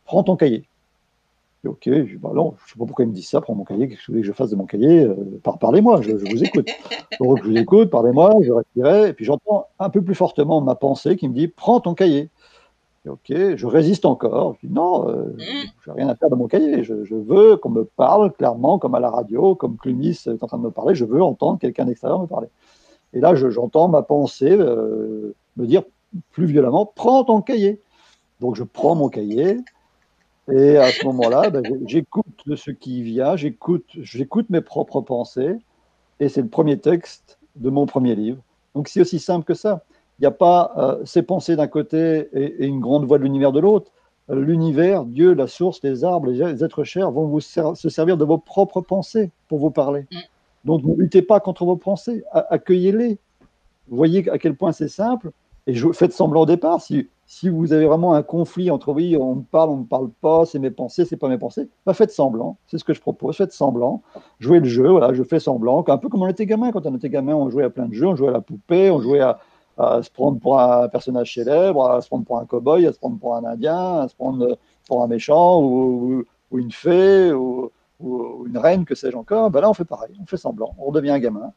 prends 0.04 0.24
ton 0.24 0.34
cahier 0.34 0.64
ok, 1.66 1.82
je, 1.84 2.16
bah 2.18 2.30
non, 2.34 2.54
je 2.58 2.64
ne 2.64 2.68
sais 2.68 2.78
pas 2.78 2.86
pourquoi 2.86 3.04
il 3.04 3.08
me 3.08 3.14
dit 3.14 3.22
ça, 3.22 3.40
prends 3.40 3.54
mon 3.54 3.64
cahier, 3.64 3.88
qu'est-ce 3.88 4.00
que 4.00 4.06
vous 4.06 4.12
voulez 4.14 4.22
que 4.22 4.26
je 4.26 4.32
fasse 4.32 4.50
de 4.50 4.56
mon 4.56 4.66
cahier 4.66 5.04
euh, 5.04 5.40
Parlez-moi, 5.60 6.00
je, 6.02 6.12
vous 6.12 6.44
écoute. 6.44 6.68
Donc 7.20 7.42
je 7.42 7.48
vous 7.48 7.56
écoute, 7.56 7.90
parlez-moi, 7.90 8.34
je 8.42 8.52
respirais, 8.52 9.10
et 9.10 9.12
puis 9.12 9.24
j'entends 9.24 9.66
un 9.78 9.90
peu 9.90 10.02
plus 10.02 10.14
fortement 10.14 10.60
ma 10.60 10.74
pensée 10.74 11.16
qui 11.16 11.28
me 11.28 11.34
dit 11.34 11.48
prends 11.48 11.80
ton 11.80 11.94
cahier. 11.94 12.30
ok, 13.06 13.18
je 13.28 13.66
résiste 13.66 14.04
encore, 14.04 14.56
je 14.60 14.66
dis 14.66 14.72
non, 14.72 15.08
euh, 15.08 15.36
je 15.38 15.90
n'ai 15.90 15.96
rien 15.96 16.08
à 16.08 16.14
faire 16.14 16.30
de 16.30 16.36
mon 16.36 16.48
cahier, 16.48 16.84
je, 16.84 16.94
veux 17.14 17.56
qu'on 17.56 17.70
me 17.70 17.84
parle 17.84 18.32
clairement, 18.32 18.78
comme 18.78 18.94
à 18.94 19.00
la 19.00 19.10
radio, 19.10 19.54
comme 19.54 19.76
Clumis 19.76 20.18
est 20.26 20.42
en 20.42 20.46
train 20.46 20.58
de 20.58 20.62
me 20.62 20.70
parler, 20.70 20.94
je 20.94 21.04
veux 21.04 21.22
entendre 21.22 21.58
quelqu'un 21.58 21.84
d'extérieur 21.84 22.20
me 22.20 22.26
parler. 22.26 22.48
Et 23.12 23.20
là, 23.20 23.34
j'entends 23.34 23.88
ma 23.88 24.02
pensée 24.02 24.50
euh, 24.50 25.34
me 25.56 25.66
dire 25.66 25.82
plus 26.32 26.46
violemment 26.46 26.86
prends 26.94 27.24
ton 27.24 27.40
cahier. 27.40 27.80
Donc 28.40 28.56
je 28.56 28.64
prends 28.64 28.94
mon 28.94 29.08
cahier, 29.08 29.58
et 30.52 30.76
à 30.76 30.90
ce 30.90 31.04
moment-là, 31.04 31.50
ben, 31.50 31.62
j'écoute 31.86 32.26
ce 32.54 32.70
qui 32.70 33.02
vient, 33.02 33.36
j'écoute, 33.36 33.86
j'écoute 34.00 34.48
mes 34.50 34.60
propres 34.60 35.00
pensées, 35.00 35.56
et 36.20 36.28
c'est 36.28 36.42
le 36.42 36.48
premier 36.48 36.78
texte 36.78 37.38
de 37.56 37.70
mon 37.70 37.86
premier 37.86 38.14
livre. 38.14 38.38
Donc 38.74 38.88
c'est 38.88 39.00
aussi 39.00 39.18
simple 39.18 39.44
que 39.44 39.54
ça. 39.54 39.84
Il 40.18 40.22
n'y 40.22 40.26
a 40.26 40.32
pas 40.32 40.72
euh, 40.76 41.04
ces 41.04 41.22
pensées 41.22 41.56
d'un 41.56 41.66
côté 41.66 42.28
et, 42.32 42.66
une 42.66 42.80
grande 42.80 43.04
voix 43.06 43.18
de 43.18 43.24
l'univers 43.24 43.52
de 43.52 43.60
l'autre. 43.60 43.90
L'univers, 44.28 45.04
Dieu, 45.04 45.34
la 45.34 45.46
source, 45.46 45.80
les 45.84 46.02
arbres, 46.02 46.28
les, 46.28 46.64
êtres 46.64 46.82
chers 46.82 47.10
vont 47.12 47.26
vous 47.26 47.40
se 47.40 47.88
servir 47.88 48.16
de 48.16 48.24
vos 48.24 48.38
propres 48.38 48.80
pensées 48.80 49.30
pour 49.48 49.58
vous 49.58 49.70
parler. 49.70 50.06
Mm. 50.10 50.16
Donc 50.64 50.84
ne 50.84 50.94
luttez 50.94 51.22
pas 51.22 51.38
contre 51.38 51.64
vos 51.64 51.76
pensées, 51.76 52.24
accueillez-les. 52.32 53.18
Voyez 53.88 54.28
à 54.30 54.38
quel 54.38 54.56
point 54.56 54.72
c'est 54.72 54.88
simple 54.88 55.30
et 55.68 55.74
je, 55.74 55.92
faites 55.92 56.12
semblant 56.12 56.42
au 56.42 56.46
départ. 56.46 56.80
Si, 56.80 57.08
si 57.26 57.48
vous 57.48 57.72
avez 57.72 57.86
vraiment 57.86 58.14
un 58.14 58.22
conflit 58.22 58.70
entre 58.70 58.92
oui, 58.92 59.16
on 59.16 59.36
me 59.36 59.42
parle, 59.42 59.70
on 59.70 59.76
ne 59.76 59.80
me 59.80 59.86
parle 59.86 60.10
pas, 60.20 60.46
c'est 60.46 60.60
mes 60.60 60.70
pensées, 60.70 61.04
c'est 61.04 61.16
pas 61.16 61.28
mes 61.28 61.38
pensées, 61.38 61.68
bah 61.84 61.92
faites 61.92 62.12
semblant. 62.12 62.56
C'est 62.68 62.78
ce 62.78 62.84
que 62.84 62.94
je 62.94 63.00
propose. 63.00 63.36
Faites 63.36 63.52
semblant. 63.52 64.02
Jouez 64.38 64.60
le 64.60 64.66
jeu. 64.66 64.88
Voilà, 64.88 65.12
je 65.12 65.24
fais 65.24 65.40
semblant. 65.40 65.84
Un 65.88 65.98
peu 65.98 66.08
comme 66.08 66.22
on 66.22 66.28
était 66.28 66.46
gamin. 66.46 66.70
Quand 66.70 66.86
on 66.86 66.94
était 66.94 67.10
gamin, 67.10 67.34
on 67.34 67.50
jouait 67.50 67.64
à 67.64 67.70
plein 67.70 67.86
de 67.86 67.94
jeux. 67.94 68.06
On 68.06 68.14
jouait 68.14 68.28
à 68.28 68.32
la 68.32 68.40
poupée, 68.40 68.90
on 68.92 69.00
jouait 69.00 69.20
à, 69.20 69.38
se 70.02 70.10
prendre 70.10 70.38
pour 70.38 70.60
un 70.60 70.88
personnage 70.88 71.34
célèbre, 71.34 71.90
à 71.90 72.00
se 72.00 72.06
prendre 72.06 72.24
pour 72.24 72.38
un 72.38 72.44
cow-boy, 72.44 72.86
à 72.86 72.92
se 72.92 72.98
prendre 72.98 73.18
pour 73.18 73.34
un 73.34 73.44
indien, 73.44 74.00
à 74.00 74.08
se 74.08 74.14
prendre 74.14 74.56
pour 74.86 75.02
un 75.02 75.08
méchant 75.08 75.60
ou, 75.60 76.24
une 76.52 76.70
fée. 76.70 77.32
Ou, 77.32 77.70
une 78.46 78.58
reine, 78.58 78.84
que 78.84 78.94
sais-je 78.94 79.16
encore, 79.16 79.50
ben 79.50 79.62
là 79.62 79.70
on 79.70 79.74
fait 79.74 79.86
pareil, 79.86 80.14
on 80.20 80.26
fait 80.26 80.36
semblant, 80.36 80.74
on 80.78 80.84
redevient 80.84 81.12
un 81.12 81.18
gamin. 81.18 81.50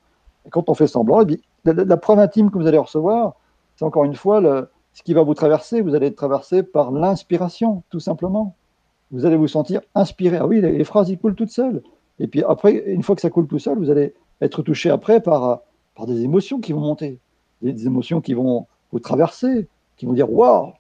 Et 0.45 0.49
quand 0.49 0.69
on 0.69 0.73
fait 0.73 0.87
semblant, 0.87 1.25
eh 1.27 1.37
la, 1.65 1.97
preuve 1.97 2.19
intime 2.19 2.49
que 2.49 2.57
vous 2.57 2.65
allez 2.65 2.77
recevoir, 2.77 3.35
c'est 3.75 3.83
encore 3.83 4.05
une 4.05 4.15
fois 4.15 4.39
le, 4.39 4.69
ce 4.99 5.03
qui 5.03 5.13
va 5.13 5.23
vous 5.23 5.33
traverser. 5.33 5.79
Vous 5.79 5.95
allez 5.95 6.07
être 6.07 6.17
traversé 6.17 6.61
par 6.61 6.91
l'inspiration, 6.91 7.83
tout 7.89 8.01
simplement. 8.01 8.53
Vous 9.11 9.25
allez 9.25 9.37
vous 9.37 9.47
sentir 9.47 9.79
inspiré. 9.95 10.35
Ah 10.35 10.45
oui, 10.45 10.59
les, 10.59 10.83
phrases, 10.83 11.09
ils 11.09 11.17
coulent 11.17 11.35
toutes 11.35 11.51
seules. 11.51 11.81
Et 12.19 12.27
puis 12.27 12.43
après, 12.43 12.83
une 12.85 13.01
fois 13.01 13.15
que 13.15 13.21
ça 13.21 13.29
coule 13.29 13.47
tout 13.47 13.59
seul, 13.59 13.77
vous 13.77 13.89
allez 13.89 14.13
être 14.41 14.61
touché 14.61 14.89
après 14.89 15.21
par, 15.21 15.61
par 15.95 16.05
des 16.05 16.23
émotions 16.23 16.59
qui 16.59 16.73
vont 16.73 16.81
monter, 16.81 17.17
des, 17.61 17.85
émotions 17.85 18.19
qui 18.19 18.33
vont 18.33 18.67
vous 18.91 18.99
traverser, 18.99 19.69
qui 19.95 20.05
vont 20.05 20.11
dire 20.11 20.29
waouh, 20.29 20.73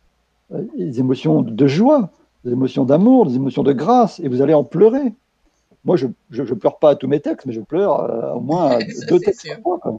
des 0.51 0.99
émotions 0.99 1.41
de 1.41 1.67
joie, 1.67 2.09
des 2.43 2.51
émotions 2.51 2.83
d'amour, 2.83 3.25
des 3.25 3.37
émotions 3.37 3.63
de 3.63 3.71
grâce, 3.71 4.19
et 4.19 4.27
vous 4.27 4.41
allez 4.41 4.53
en 4.53 4.65
pleurer. 4.65 5.13
Moi, 5.85 5.95
je 5.95 6.07
ne 6.29 6.53
pleure 6.55 6.77
pas 6.77 6.89
à 6.89 6.95
tous 6.95 7.07
mes 7.07 7.21
textes, 7.21 7.45
mais 7.45 7.53
je 7.53 7.61
pleure 7.61 8.01
euh, 8.01 8.33
au 8.33 8.41
moins 8.41 8.71
à 8.71 8.79
deux 9.09 9.19
textes 9.19 9.47
par. 9.63 9.93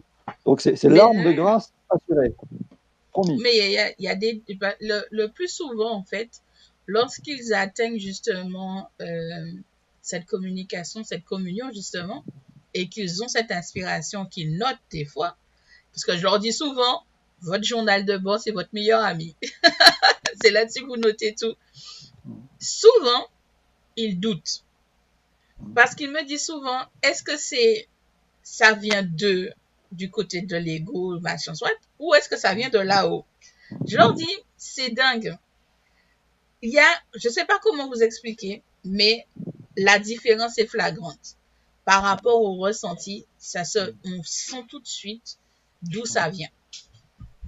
Donc, 0.45 0.61
c'est 0.61 0.85
l'arme 0.91 1.25
de 1.25 1.33
grâce 1.33 1.73
assurée. 1.89 2.35
Mais 3.41 3.57
il 3.57 3.95
y 3.99 4.09
a, 4.09 4.15
des. 4.15 4.43
Le, 4.81 5.27
plus 5.27 5.49
souvent, 5.49 5.93
en 5.93 6.05
fait, 6.05 6.43
lorsqu'ils 6.87 7.55
atteignent 7.55 7.99
justement 7.99 8.91
euh, 9.01 9.53
cette 10.03 10.27
communication, 10.27 11.05
cette 11.05 11.25
communion, 11.25 11.71
justement, 11.73 12.25
et 12.75 12.89
qu'ils 12.89 13.23
ont 13.23 13.29
cette 13.29 13.51
inspiration 13.51 14.27
qu'ils 14.27 14.57
notent 14.57 14.79
des 14.91 15.05
fois, 15.05 15.37
parce 15.93 16.05
que 16.05 16.17
je 16.17 16.23
leur 16.23 16.39
dis 16.39 16.53
souvent, 16.53 17.05
votre 17.43 17.65
journal 17.65 18.05
de 18.05 18.17
bord, 18.17 18.39
c'est 18.39 18.53
votre 18.53 18.71
meilleur 18.73 19.03
ami. 19.05 19.35
c'est 20.43 20.51
là-dessus 20.51 20.83
que 20.83 20.87
vous 20.87 20.97
notez 20.97 21.35
tout. 21.35 21.55
Souvent, 22.59 23.27
ils 23.97 24.21
doutent. 24.21 24.65
Parce 25.75 25.95
qu'ils 25.95 26.11
me 26.11 26.25
disent 26.25 26.47
souvent, 26.47 26.81
est-ce 27.03 27.23
que 27.23 27.37
c'est, 27.37 27.89
ça 28.43 28.73
vient 28.73 29.03
d'eux, 29.03 29.51
du 29.93 30.11
côté 30.11 30.43
de 30.43 30.57
l'ego, 30.57 31.19
machin 31.21 31.55
soit, 31.55 31.71
ou 31.99 32.15
est-ce 32.15 32.29
que 32.29 32.37
ça 32.37 32.55
vient 32.55 32.71
de 32.71 32.79
là-haut? 32.79 33.25
Je 33.87 33.97
leur 33.97 34.13
dis, 34.15 34.37
c'est 34.57 34.91
dingue. 34.91 35.37
Il 36.63 36.71
y 36.71 36.79
a, 36.79 37.03
je 37.15 37.29
sais 37.29 37.45
pas 37.45 37.59
comment 37.63 37.89
vous 37.89 38.03
expliquer, 38.03 38.63
mais 38.85 39.27
la 39.77 39.99
différence 39.99 40.59
est 40.59 40.67
flagrante. 40.67 41.37
Par 41.85 42.03
rapport 42.03 42.43
au 42.43 42.57
ressenti, 42.57 43.27
ça 43.39 43.65
se, 43.65 43.95
on 44.05 44.23
sent 44.23 44.65
tout 44.69 44.81
de 44.81 44.87
suite 44.87 45.39
d'où 45.83 46.05
ça 46.05 46.29
vient. 46.29 46.51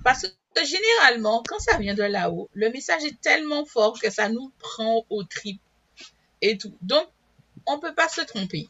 Parce 0.03 0.23
que 0.23 0.65
généralement, 0.65 1.43
quand 1.47 1.59
ça 1.59 1.79
vient 1.79 1.95
de 1.95 2.03
là-haut, 2.03 2.49
le 2.55 2.71
message 2.71 3.05
est 3.05 3.21
tellement 3.21 3.65
fort 3.65 4.01
que 4.01 4.11
ça 4.11 4.29
nous 4.29 4.51
prend 4.59 5.05
au 5.11 5.23
trip 5.25 5.61
et 6.41 6.59
tout. 6.59 6.75
Donc, 6.81 7.09
on 7.67 7.79
peut 7.79 7.95
pas 7.95 8.09
se 8.09 8.23
tromper. 8.23 8.69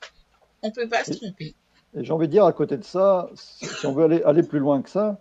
On 0.63 0.71
peut 0.71 0.89
pas 0.89 1.05
se 1.05 1.13
tromper. 1.13 1.55
Et 1.95 2.05
j'ai 2.05 2.13
envie 2.13 2.27
de 2.27 2.33
dire, 2.33 2.45
à 2.45 2.53
côté 2.53 2.77
de 2.77 2.85
ça, 2.85 3.29
si 3.35 3.87
on 3.87 3.93
veut 3.93 4.27
aller, 4.27 4.43
plus 4.43 4.59
loin 4.59 4.81
que 4.81 4.89
ça, 4.89 5.21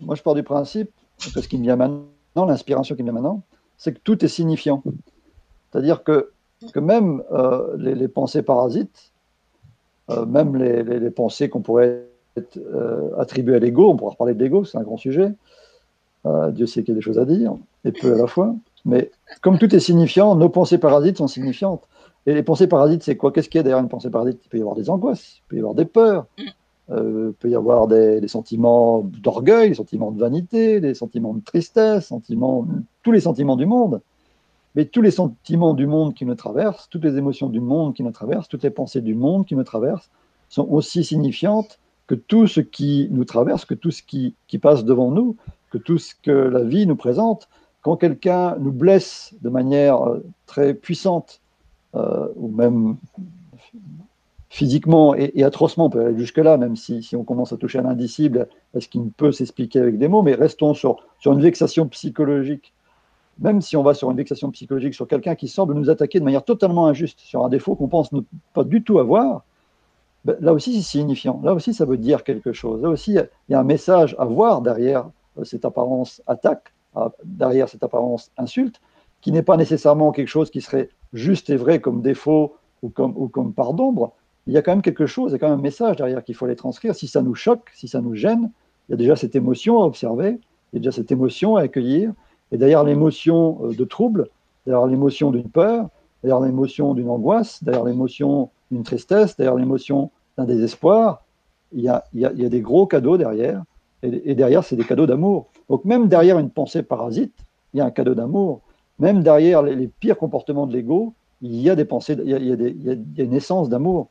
moi 0.00 0.14
je 0.14 0.22
pars 0.22 0.34
du 0.34 0.42
principe, 0.42 0.90
que 1.34 1.40
ce 1.40 1.48
qui 1.48 1.58
me 1.58 1.64
vient 1.64 1.76
maintenant, 1.76 2.46
l'inspiration 2.46 2.94
qui 2.94 3.02
me 3.02 3.06
vient 3.06 3.20
maintenant, 3.20 3.42
c'est 3.76 3.92
que 3.92 3.98
tout 3.98 4.24
est 4.24 4.28
signifiant. 4.28 4.82
C'est-à-dire 5.70 6.04
que, 6.04 6.30
que 6.72 6.80
même 6.80 7.22
euh, 7.32 7.76
les, 7.76 8.08
pensées 8.08 8.42
parasites, 8.42 9.12
euh, 10.10 10.24
même 10.26 10.56
les, 10.56 11.10
pensées 11.10 11.48
qu'on 11.48 11.60
pourrait 11.60 12.06
euh, 12.56 13.10
attribuer 13.18 13.56
à 13.56 13.58
l'ego, 13.58 13.90
on 13.90 13.96
pourra 13.96 14.12
reparler 14.12 14.34
de 14.34 14.42
l'ego, 14.42 14.64
c'est 14.64 14.78
un 14.78 14.82
grand 14.82 14.96
sujet, 14.96 15.32
Dieu 16.50 16.66
sait 16.66 16.82
qu'il 16.82 16.90
y 16.90 16.92
a 16.92 16.94
des 16.96 17.00
choses 17.00 17.18
à 17.18 17.24
dire, 17.24 17.56
et 17.86 17.92
peu 17.92 18.12
à 18.12 18.16
la 18.18 18.26
fois, 18.26 18.54
mais 18.84 19.10
comme 19.40 19.58
tout 19.58 19.74
est 19.74 19.80
signifiant, 19.80 20.34
nos 20.34 20.50
pensées 20.50 20.78
parasites 20.78 21.16
sont 21.16 21.26
signifiantes. 21.26 21.82
Et 22.26 22.34
les 22.34 22.42
pensées 22.42 22.66
parasites, 22.66 23.02
c'est 23.02 23.16
quoi? 23.16 23.32
Qu'est-ce 23.32 23.48
qu'il 23.48 23.58
y 23.58 23.60
a 23.60 23.62
derrière 23.62 23.82
une 23.82 23.88
pensée 23.88 24.10
parasite? 24.10 24.40
Il 24.44 24.48
peut 24.48 24.58
y 24.58 24.60
avoir 24.60 24.76
des 24.76 24.90
angoisses, 24.90 25.38
il 25.38 25.42
peut 25.48 25.56
y 25.56 25.58
avoir 25.60 25.74
des 25.74 25.84
peurs, 25.84 26.26
euh, 26.90 27.28
il 27.30 27.34
peut 27.34 27.48
y 27.48 27.54
avoir 27.54 27.86
des, 27.86 28.26
sentiments 28.28 29.00
d'orgueil, 29.00 29.70
des 29.70 29.74
sentiments 29.74 30.10
de 30.10 30.18
vanité, 30.18 30.80
des 30.80 30.94
sentiments 30.94 31.34
de 31.34 31.40
tristesse, 31.40 32.06
sentiments, 32.06 32.66
tous 33.02 33.12
les 33.12 33.20
sentiments 33.20 33.56
du 33.56 33.66
monde. 33.66 34.00
Mais 34.74 34.84
tous 34.84 35.00
les 35.00 35.10
sentiments 35.10 35.74
du 35.74 35.86
monde 35.86 36.14
qui 36.14 36.24
nous 36.24 36.34
traversent, 36.34 36.88
toutes 36.90 37.04
les 37.04 37.16
émotions 37.16 37.48
du 37.48 37.60
monde 37.60 37.94
qui 37.94 38.02
nous 38.02 38.12
traversent, 38.12 38.48
toutes 38.48 38.62
les 38.62 38.70
pensées 38.70 39.00
du 39.00 39.14
monde 39.14 39.46
qui 39.46 39.56
nous 39.56 39.64
traversent, 39.64 40.10
sont 40.48 40.68
aussi 40.70 41.04
signifiantes 41.04 41.78
que 42.06 42.14
tout 42.14 42.46
ce 42.46 42.60
qui 42.60 43.08
nous 43.10 43.24
traverse, 43.24 43.64
que 43.64 43.74
tout 43.74 43.90
ce 43.90 44.02
qui, 44.02 44.34
qui 44.46 44.58
passe 44.58 44.84
devant 44.84 45.10
nous, 45.10 45.36
que 45.70 45.78
tout 45.78 45.98
ce 45.98 46.14
que 46.22 46.30
la 46.30 46.62
vie 46.62 46.86
nous 46.86 46.96
présente. 46.96 47.48
Quand 47.82 47.96
quelqu'un 47.96 48.56
nous 48.58 48.72
blesse 48.72 49.34
de 49.42 49.48
manière 49.48 50.02
euh, 50.08 50.24
très 50.46 50.74
puissante, 50.74 51.40
ou 51.94 52.48
même 52.48 52.96
physiquement 54.50 55.14
et, 55.14 55.42
atrocement, 55.42 55.86
on 55.86 55.90
peut 55.90 56.06
aller 56.06 56.18
jusque-là, 56.18 56.56
même 56.56 56.76
si, 56.76 57.02
si, 57.02 57.16
on 57.16 57.24
commence 57.24 57.52
à 57.52 57.56
toucher 57.56 57.78
à 57.78 57.82
l'indicible, 57.82 58.48
est-ce 58.74 58.88
qu'il 58.88 59.10
peut 59.10 59.32
s'expliquer 59.32 59.80
avec 59.80 59.98
des 59.98 60.08
mots, 60.08 60.22
mais 60.22 60.34
restons 60.34 60.74
sur, 60.74 60.96
sur 61.18 61.32
une 61.32 61.40
vexation 61.40 61.86
psychologique. 61.88 62.72
Même 63.40 63.60
si 63.60 63.76
on 63.76 63.82
va 63.82 63.94
sur 63.94 64.10
une 64.10 64.16
vexation 64.16 64.50
psychologique 64.50 64.94
sur 64.94 65.06
quelqu'un 65.06 65.34
qui 65.34 65.48
semble 65.48 65.74
nous 65.74 65.90
attaquer 65.90 66.18
de 66.18 66.24
manière 66.24 66.44
totalement 66.44 66.86
injuste, 66.86 67.20
sur 67.20 67.44
un 67.44 67.48
défaut 67.48 67.76
qu'on 67.76 67.88
pense 67.88 68.10
ne 68.12 68.20
pas 68.52 68.64
du 68.64 68.82
tout 68.82 68.98
avoir, 68.98 69.44
ben, 70.24 70.36
là 70.40 70.52
aussi 70.52 70.74
c'est 70.74 70.98
signifiant, 70.98 71.40
là 71.44 71.54
aussi 71.54 71.72
ça 71.72 71.84
veut 71.84 71.98
dire 71.98 72.24
quelque 72.24 72.52
chose, 72.52 72.82
là 72.82 72.88
aussi 72.88 73.12
il 73.12 73.28
y, 73.50 73.54
a 73.54 73.60
un 73.60 73.64
message 73.64 74.16
à 74.18 74.24
voir 74.24 74.60
derrière 74.60 75.08
euh, 75.38 75.44
cette 75.44 75.64
apparence 75.64 76.20
attaque, 76.26 76.72
derrière 77.22 77.68
cette 77.68 77.84
apparence 77.84 78.32
insulte, 78.36 78.80
qui 79.20 79.30
n'est 79.30 79.42
pas 79.42 79.56
nécessairement 79.56 80.10
quelque 80.10 80.28
chose 80.28 80.50
qui 80.50 80.60
serait 80.60 80.88
juste 81.12 81.50
et 81.50 81.56
vrai 81.56 81.80
comme 81.80 82.02
défaut 82.02 82.56
ou 82.82 82.90
comme, 82.90 83.52
part 83.52 83.74
d'ombre, 83.74 84.12
il 84.46 84.52
y 84.52 84.56
a 84.56 84.62
quand 84.62 84.72
même 84.72 84.82
quelque 84.82 85.06
chose, 85.06 85.32
il 85.32 85.34
y 85.34 85.36
a 85.36 85.38
quand 85.38 85.48
même 85.48 85.58
un 85.58 85.62
message 85.62 85.96
derrière 85.96 86.22
qu'il 86.22 86.34
faut 86.34 86.44
aller 86.44 86.56
transcrire. 86.56 86.94
Si 86.94 87.08
ça 87.08 87.22
nous 87.22 87.34
choque, 87.34 87.70
si 87.74 87.88
ça 87.88 88.00
nous 88.00 88.14
gêne, 88.14 88.50
il 88.88 88.92
y 88.92 88.94
a 88.94 88.96
déjà 88.96 89.16
cette 89.16 89.36
émotion 89.36 89.82
à 89.82 89.84
observer, 89.84 90.38
il 90.72 90.76
y 90.76 90.78
a 90.78 90.80
déjà 90.80 90.92
cette 90.92 91.12
émotion 91.12 91.56
à 91.56 91.62
accueillir. 91.62 92.12
Et 92.50 92.56
derrière 92.56 92.84
l'émotion 92.84 93.58
euh, 93.64 93.74
de 93.74 93.84
trouble, 93.84 94.28
derrière 94.64 94.86
l'émotion 94.86 95.30
d'une 95.30 95.50
peur, 95.50 95.88
derrière 96.22 96.40
l'émotion 96.40 96.94
d'une 96.94 97.10
angoisse, 97.10 97.62
derrière 97.62 97.84
l'émotion 97.84 98.50
d'une 98.70 98.84
tristesse, 98.84 99.36
derrière 99.36 99.56
l'émotion 99.56 100.10
d'un 100.36 100.44
désespoir, 100.44 101.24
il 101.72 101.82
y, 101.82 101.88
a, 101.88 102.04
des 102.14 102.60
gros 102.62 102.86
cadeaux 102.86 103.18
derrière. 103.18 103.62
Et, 104.02 104.30
et 104.30 104.34
derrière, 104.34 104.64
c'est 104.64 104.76
des 104.76 104.84
cadeaux 104.84 105.06
d'amour. 105.06 105.48
Donc 105.68 105.84
même 105.84 106.08
derrière 106.08 106.38
une 106.38 106.48
pensée 106.48 106.82
parasite, 106.82 107.34
il 107.74 107.78
y 107.78 107.80
a 107.80 107.84
un 107.84 107.90
cadeau 107.90 108.14
d'amour. 108.14 108.62
Même 108.98 109.22
derrière 109.22 109.62
les, 109.62 109.74
les 109.74 109.88
pires 109.88 110.18
comportements 110.18 110.66
de 110.66 110.72
l'ego, 110.72 111.14
il 111.40 111.60
y 111.60 111.70
a 111.70 111.76
des 111.76 111.84
pensées, 111.84 112.16
il 112.22 112.30
y 112.30 112.34
a, 112.34 112.38
il 112.38 112.48
y 112.48 112.52
a, 112.52 112.56
des, 112.56 112.70
il 112.70 113.16
y 113.16 113.20
a 113.20 113.24
une 113.24 113.34
essence 113.34 113.68
d'amour. 113.68 114.08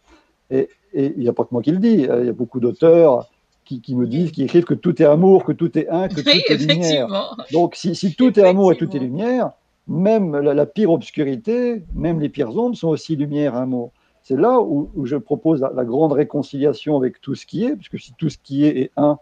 Et, 0.50 0.70
il 0.94 1.20
n'y 1.20 1.28
a 1.28 1.34
pas 1.34 1.44
que 1.44 1.50
moi 1.52 1.62
qui 1.62 1.72
le 1.72 1.78
dis, 1.78 1.94
il 1.94 2.26
y 2.26 2.30
a 2.30 2.34
beaucoup 2.34 2.60
d'auteurs 2.60 3.30
qui, 3.66 3.96
me 3.96 4.08
disent, 4.08 4.32
qui 4.32 4.44
écrivent 4.44 4.64
que 4.64 4.74
tout 4.74 5.02
est 5.02 5.06
amour, 5.06 5.44
que 5.44 5.52
tout 5.52 5.78
est 5.78 5.90
un, 5.90 6.08
que 6.08 6.22
tout 6.22 6.30
est 6.30 6.58
lumière. 6.58 7.36
Donc 7.52 7.76
si, 7.76 8.16
tout 8.16 8.40
est 8.40 8.44
amour 8.44 8.72
et 8.72 8.78
tout 8.78 8.96
est 8.96 9.00
lumière, 9.00 9.52
même 9.88 10.36
la, 10.38 10.66
pire 10.66 10.92
obscurité, 10.92 11.84
même 11.94 12.20
les 12.20 12.30
pires 12.30 12.56
ombres 12.58 12.76
sont 12.76 12.88
aussi 12.88 13.16
lumière 13.16 13.56
et 13.56 13.58
amour. 13.58 13.92
C'est 14.24 14.38
là 14.38 14.60
où, 14.62 14.90
je 15.06 15.18
propose 15.18 15.62
la, 15.62 15.86
grande 15.86 16.14
réconciliation 16.14 16.96
avec 16.98 17.20
tout 17.22 17.36
ce 17.36 17.46
qui 17.46 17.66
est, 17.66 17.76
puisque 17.76 18.00
si 18.00 18.14
tout 18.18 18.30
ce 18.30 18.38
qui 18.42 18.66
est 18.66 18.78
est 18.80 18.92
un, 18.96 19.20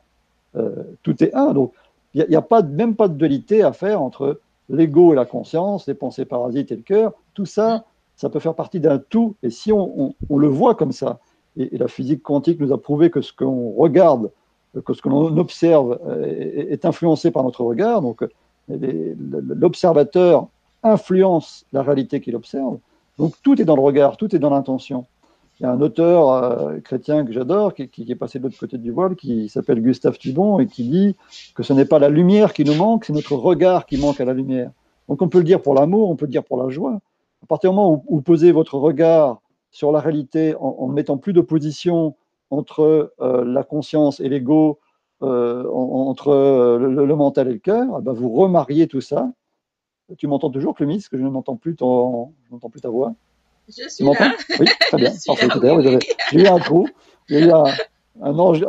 euh, 0.55 0.83
tout 1.01 1.23
est 1.23 1.33
un. 1.33 1.53
Donc 1.53 1.73
il 2.13 2.25
n'y 2.29 2.35
a, 2.35 2.41
pas, 2.41 2.61
même 2.61 2.95
pas 2.95 3.07
de 3.07 3.15
dualité 3.15 3.63
à 3.63 3.73
faire 3.73 4.01
entre 4.01 4.39
l'ego 4.69 5.13
et 5.13 5.15
la 5.15 5.25
conscience, 5.25 5.87
les 5.87 5.93
pensées 5.93 6.25
parasites 6.25 6.71
et 6.71 6.75
le 6.75 6.81
cœur. 6.81 7.13
Tout 7.33 7.45
ça, 7.45 7.85
ça 8.15 8.29
peut 8.29 8.39
faire 8.39 8.55
partie 8.55 8.79
d'un 8.79 8.97
tout. 8.97 9.35
Et 9.43 9.49
si 9.49 9.71
on, 9.71 10.15
le 10.29 10.47
voit 10.47 10.75
comme 10.75 10.91
ça, 10.91 11.19
et, 11.57 11.77
la 11.77 11.87
physique 11.87 12.23
quantique 12.23 12.59
nous 12.59 12.73
a 12.73 12.81
prouvé 12.81 13.09
que 13.09 13.21
ce 13.21 13.33
qu'on 13.33 13.71
regarde, 13.71 14.31
que 14.85 14.93
ce 14.93 15.01
que 15.01 15.09
l'on 15.09 15.37
observe 15.37 15.99
euh, 16.07 16.71
est, 16.71 16.85
influencé 16.85 17.31
par 17.31 17.43
notre 17.43 17.63
regard, 17.63 18.01
donc 18.01 18.25
l'observateur 18.67 20.47
influence 20.83 21.65
la 21.71 21.81
réalité 21.81 22.19
qu'il 22.19 22.35
observe. 22.35 22.77
Donc 23.17 23.33
tout 23.41 23.61
est 23.61 23.65
dans 23.65 23.75
le 23.75 23.81
regard, 23.81 24.17
tout 24.17 24.35
est 24.35 24.39
dans 24.39 24.49
l'intention. 24.49 25.05
Il 25.59 25.63
y 25.63 25.65
a 25.65 25.71
un 25.71 25.79
auteur 25.81 26.29
euh, 26.29 26.79
chrétien 26.79 27.25
que 27.25 27.31
j'adore, 27.31 27.73
qui, 27.73 28.05
est 28.09 28.15
passé 28.15 28.39
de 28.39 28.43
l'autre 28.43 28.59
côté 28.59 28.77
du 28.77 28.91
voile, 28.91 29.15
qui 29.15 29.47
s'appelle 29.47 29.81
Gustave 29.81 30.17
Thibon, 30.17 30.59
et 30.59 30.67
qui 30.67 30.83
dit 30.83 31.15
que 31.53 31.63
ce 31.63 31.71
n'est 31.71 31.85
pas 31.85 31.97
la 31.97 32.09
lumière 32.09 32.53
qui 32.53 32.65
nous 32.65 32.75
manque, 32.75 33.05
c'est 33.05 33.13
notre 33.13 33.35
regard 33.35 33.85
qui 33.85 33.97
manque 33.97 34.19
à 34.19 34.25
la 34.25 34.33
lumière. 34.33 34.71
Donc 35.07 35.21
on 35.21 35.29
peut 35.29 35.37
le 35.37 35.45
dire 35.45 35.61
pour 35.61 35.73
l'amour, 35.73 36.09
on 36.09 36.15
peut 36.17 36.25
le 36.25 36.31
dire 36.31 36.43
pour 36.43 36.61
la 36.61 36.69
joie, 36.69 36.99
à 37.41 37.45
partir 37.47 37.69
du 37.69 37.75
moment 37.75 38.03
où 38.07 38.15
vous 38.15 38.21
posez 38.21 38.51
votre 38.51 38.75
regard 38.77 39.39
sur 39.71 39.91
la 39.91 40.01
réalité 40.01 40.55
en, 40.59 40.87
ne 40.87 40.93
mettant 40.93 41.17
plus 41.17 41.31
d'opposition 41.31 42.15
entre 42.49 43.13
euh, 43.21 43.45
la 43.45 43.63
conscience 43.63 44.19
et 44.19 44.27
l'ego, 44.27 44.79
euh, 45.21 45.69
entre 45.71 46.77
le, 46.79 47.15
mental 47.15 47.47
et 47.47 47.53
le 47.53 47.59
cœur, 47.59 47.87
eh 47.99 48.01
ben, 48.01 48.11
vous 48.11 48.29
remariez 48.29 48.87
tout 48.87 49.01
ça. 49.01 49.31
Tu 50.17 50.27
m'entends 50.27 50.49
toujours, 50.49 50.75
Clémis, 50.75 51.05
que 51.09 51.17
je 51.17 51.23
ne 51.23 51.29
m'entends 51.29 51.55
plus 51.55 51.75
ta 51.75 51.85
voix? 51.85 53.13
Je 53.67 53.89
suis 53.89 54.05
là. 54.05 54.11
Oui, 54.59 54.67
très 54.79 54.97
bien. 54.97 55.11
J'ai 56.31 56.39
eu 56.39 56.47
un 56.47 56.59
trou. 56.59 56.87
Il 57.29 57.39
y 57.39 57.43
a 57.43 57.47
eu 57.47 57.51
un, 58.21 58.39
ange, 58.39 58.65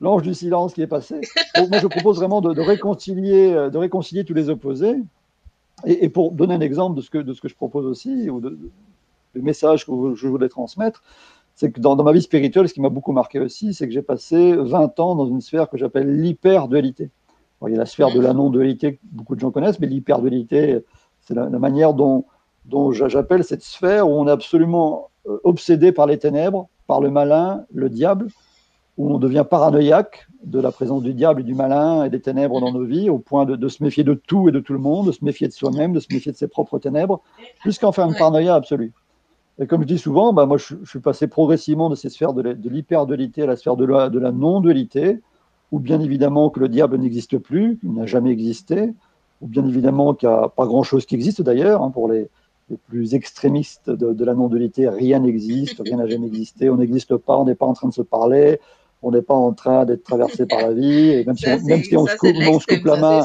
l'ange 0.00 0.22
du 0.22 0.34
silence 0.34 0.74
qui 0.74 0.82
est 0.82 0.86
passé. 0.86 1.20
Donc, 1.56 1.70
moi, 1.70 1.78
je 1.78 1.86
propose 1.86 2.16
vraiment 2.16 2.40
de, 2.40 2.60
réconcilier, 2.60 3.52
de 3.52 3.78
réconcilier 3.78 4.24
tous 4.24 4.34
les 4.34 4.50
opposés 4.50 4.96
et, 5.84 6.08
pour 6.08 6.32
donner 6.32 6.54
un 6.54 6.60
exemple 6.60 6.96
de 6.96 7.00
ce 7.00 7.10
que, 7.10 7.18
de 7.18 7.32
ce 7.32 7.40
que 7.40 7.48
je 7.48 7.54
propose 7.54 7.86
aussi, 7.86 8.30
ou 8.30 8.40
de, 8.40 8.58
message 9.34 9.86
que 9.86 10.14
je 10.14 10.28
voulais 10.28 10.48
transmettre, 10.48 11.02
c'est 11.54 11.70
que 11.70 11.80
dans, 11.80 11.96
ma 11.96 12.12
vie 12.12 12.22
spirituelle, 12.22 12.68
ce 12.68 12.74
qui 12.74 12.80
m'a 12.80 12.88
beaucoup 12.88 13.12
marqué 13.12 13.40
aussi, 13.40 13.74
c'est 13.74 13.86
que 13.86 13.92
j'ai 13.92 14.02
passé 14.02 14.54
20 14.54 15.00
ans 15.00 15.14
dans 15.14 15.26
une 15.26 15.40
sphère 15.40 15.68
que 15.68 15.76
j'appelle 15.76 16.20
l'hyper-dualité. 16.20 17.10
Il 17.66 17.72
y 17.72 17.76
a 17.76 17.78
la 17.78 17.86
sphère 17.86 18.12
de 18.12 18.20
la 18.20 18.32
non-dualité 18.32 18.94
que 18.94 18.98
beaucoup 19.04 19.36
de 19.36 19.40
gens 19.40 19.52
connaissent, 19.52 19.78
mais 19.78 19.86
l'hyper-dualité, 19.86 20.84
c'est 21.20 21.34
la, 21.34 21.48
manière 21.48 21.94
dont, 21.94 22.24
dont 22.64 22.92
j'appelle 22.92 23.44
cette 23.44 23.62
sphère 23.62 24.08
où 24.08 24.12
on 24.12 24.26
est 24.26 24.30
absolument 24.30 25.10
euh, 25.28 25.38
obsédé 25.44 25.92
par 25.92 26.06
les 26.06 26.18
ténèbres, 26.18 26.68
par 26.86 27.00
le 27.00 27.10
malin, 27.10 27.64
le 27.72 27.88
diable, 27.88 28.28
où 28.98 29.12
on 29.12 29.18
devient 29.18 29.44
paranoïaque 29.48 30.26
de 30.44 30.60
la 30.60 30.70
présence 30.72 31.02
du 31.02 31.14
diable 31.14 31.40
et 31.40 31.44
du 31.44 31.54
malin 31.54 32.04
et 32.04 32.10
des 32.10 32.20
ténèbres 32.20 32.60
dans 32.60 32.72
nos 32.72 32.84
vies, 32.84 33.08
au 33.08 33.18
point 33.18 33.44
de, 33.44 33.68
se 33.68 33.82
méfier 33.82 34.04
de 34.04 34.14
tout 34.14 34.48
et 34.48 34.52
de 34.52 34.60
tout 34.60 34.72
le 34.72 34.78
monde, 34.78 35.06
de 35.06 35.12
se 35.12 35.24
méfier 35.24 35.48
de 35.48 35.52
soi-même, 35.52 35.92
de 35.92 36.00
se 36.00 36.08
méfier 36.12 36.32
de 36.32 36.36
ses 36.36 36.48
propres 36.48 36.78
ténèbres, 36.78 37.20
jusqu'à 37.64 37.88
en 37.88 37.92
faire 37.92 38.06
une 38.06 38.14
paranoïa 38.14 38.54
absolue. 38.54 38.92
Et 39.58 39.66
comme 39.66 39.82
je 39.82 39.86
dis 39.86 39.98
souvent, 39.98 40.32
bah 40.32 40.46
moi, 40.46 40.56
je, 40.56 40.74
suis 40.84 41.00
passé 41.00 41.26
progressivement 41.26 41.88
de 41.88 41.94
ces 41.94 42.08
sphères 42.08 42.32
de, 42.32 42.56
l'hyper-dualité 42.68 43.42
à 43.42 43.46
la 43.46 43.56
sphère 43.56 43.76
de 43.76 43.84
la, 43.84 44.08
de 44.08 44.18
la 44.18 44.32
non-dualité, 44.32 45.20
où 45.70 45.78
bien 45.78 46.00
évidemment 46.00 46.50
que 46.50 46.60
le 46.60 46.68
diable 46.68 46.98
n'existe 46.98 47.38
plus, 47.38 47.78
qu'il 47.78 47.94
n'a 47.94 48.06
jamais 48.06 48.30
existé, 48.30 48.92
ou 49.40 49.46
bien 49.46 49.66
évidemment 49.66 50.14
qu'il 50.14 50.28
n'y 50.28 50.34
a 50.34 50.48
pas 50.48 50.66
grand-chose 50.66 51.06
qui 51.06 51.14
existe 51.14 51.42
d'ailleurs, 51.42 51.82
hein, 51.82 51.90
pour 51.90 52.10
les, 52.10 52.28
les, 52.72 52.76
plus 52.76 53.14
extrémistes 53.14 53.90
de, 53.90 54.12
de 54.12 54.24
la 54.24 54.34
non-dualité, 54.34 54.88
rien 54.88 55.20
n'existe, 55.20 55.80
rien 55.84 55.96
n'a 55.96 56.06
jamais 56.06 56.26
existé, 56.26 56.70
on 56.70 56.76
n'existe 56.76 57.16
pas, 57.16 57.38
on 57.38 57.44
n'est 57.44 57.54
pas 57.54 57.66
en 57.66 57.74
train 57.74 57.88
de 57.88 57.94
se 57.94 58.02
parler, 58.02 58.58
on 59.02 59.10
n'est 59.10 59.22
pas 59.22 59.34
en 59.34 59.52
train 59.52 59.84
d'être 59.84 60.04
traversé 60.04 60.46
par 60.46 60.60
la 60.60 60.72
vie, 60.72 61.10
et 61.10 61.24
même 61.24 61.36
si 61.36 61.48
on, 61.48 61.60
même 61.62 61.82
si 61.82 61.96
on, 61.96 62.06
se, 62.06 62.16
coupe, 62.16 62.36
on 62.48 62.60
se 62.60 62.66
coupe 62.66 62.84
la 62.86 62.96
main, 62.96 63.24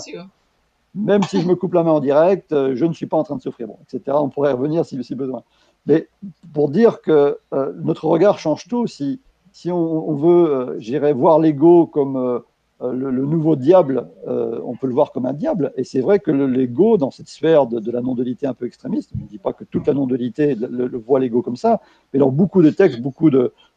même 0.96 1.24
si 1.24 1.42
je 1.42 1.48
me 1.48 1.56
coupe 1.56 1.74
la 1.74 1.84
main 1.84 1.92
en 1.92 2.00
direct, 2.00 2.52
euh, 2.52 2.76
je 2.76 2.86
ne 2.86 2.94
suis 2.94 3.06
pas 3.06 3.18
en 3.18 3.24
train 3.24 3.36
de 3.36 3.42
souffrir, 3.42 3.68
bon, 3.68 3.78
etc. 3.84 4.18
On 4.20 4.30
pourrait 4.30 4.52
revenir 4.52 4.86
si, 4.86 5.02
si 5.04 5.16
besoin. 5.16 5.44
Mais 5.86 6.10
pour 6.54 6.70
dire 6.70 7.02
que 7.02 7.38
euh, 7.54 7.72
notre 7.84 8.06
regard 8.06 8.40
change 8.40 8.68
tout, 8.68 8.88
si, 8.88 9.22
si 9.52 9.72
on, 9.72 10.14
veut, 10.16 10.52
euh, 10.52 10.76
j'irais 10.80 11.14
voir 11.14 11.40
l'ego 11.40 11.86
comme 11.86 12.42
euh, 12.82 12.94
le, 12.94 13.12
nouveau 13.12 13.56
diable, 13.56 14.08
on 14.26 14.76
peut 14.76 14.88
le 14.88 14.94
voir 14.94 15.12
comme 15.12 15.26
un 15.26 15.34
diable. 15.34 15.74
Et 15.78 15.84
c'est 15.84 16.02
vrai 16.02 16.20
que 16.20 16.32
l'ego, 16.32 16.98
dans 16.98 17.12
cette 17.12 17.28
sphère 17.28 17.66
de, 17.68 17.92
la 17.92 18.02
non-dualité 18.02 18.48
un 18.48 18.54
peu 18.54 18.66
extrémiste, 18.66 19.12
je 19.16 19.22
ne 19.22 19.28
dis 19.28 19.38
pas 19.38 19.54
que 19.54 19.64
toute 19.64 19.88
la 19.88 19.94
non-dualité 19.94 20.56
le, 20.56 20.98
voit 20.98 21.20
l'ego 21.20 21.42
comme 21.42 21.56
ça, 21.56 21.82
mais 22.14 22.20
dans 22.20 22.30
beaucoup 22.30 22.62
de 22.62 22.70
textes, 22.70 23.02
beaucoup 23.02 23.30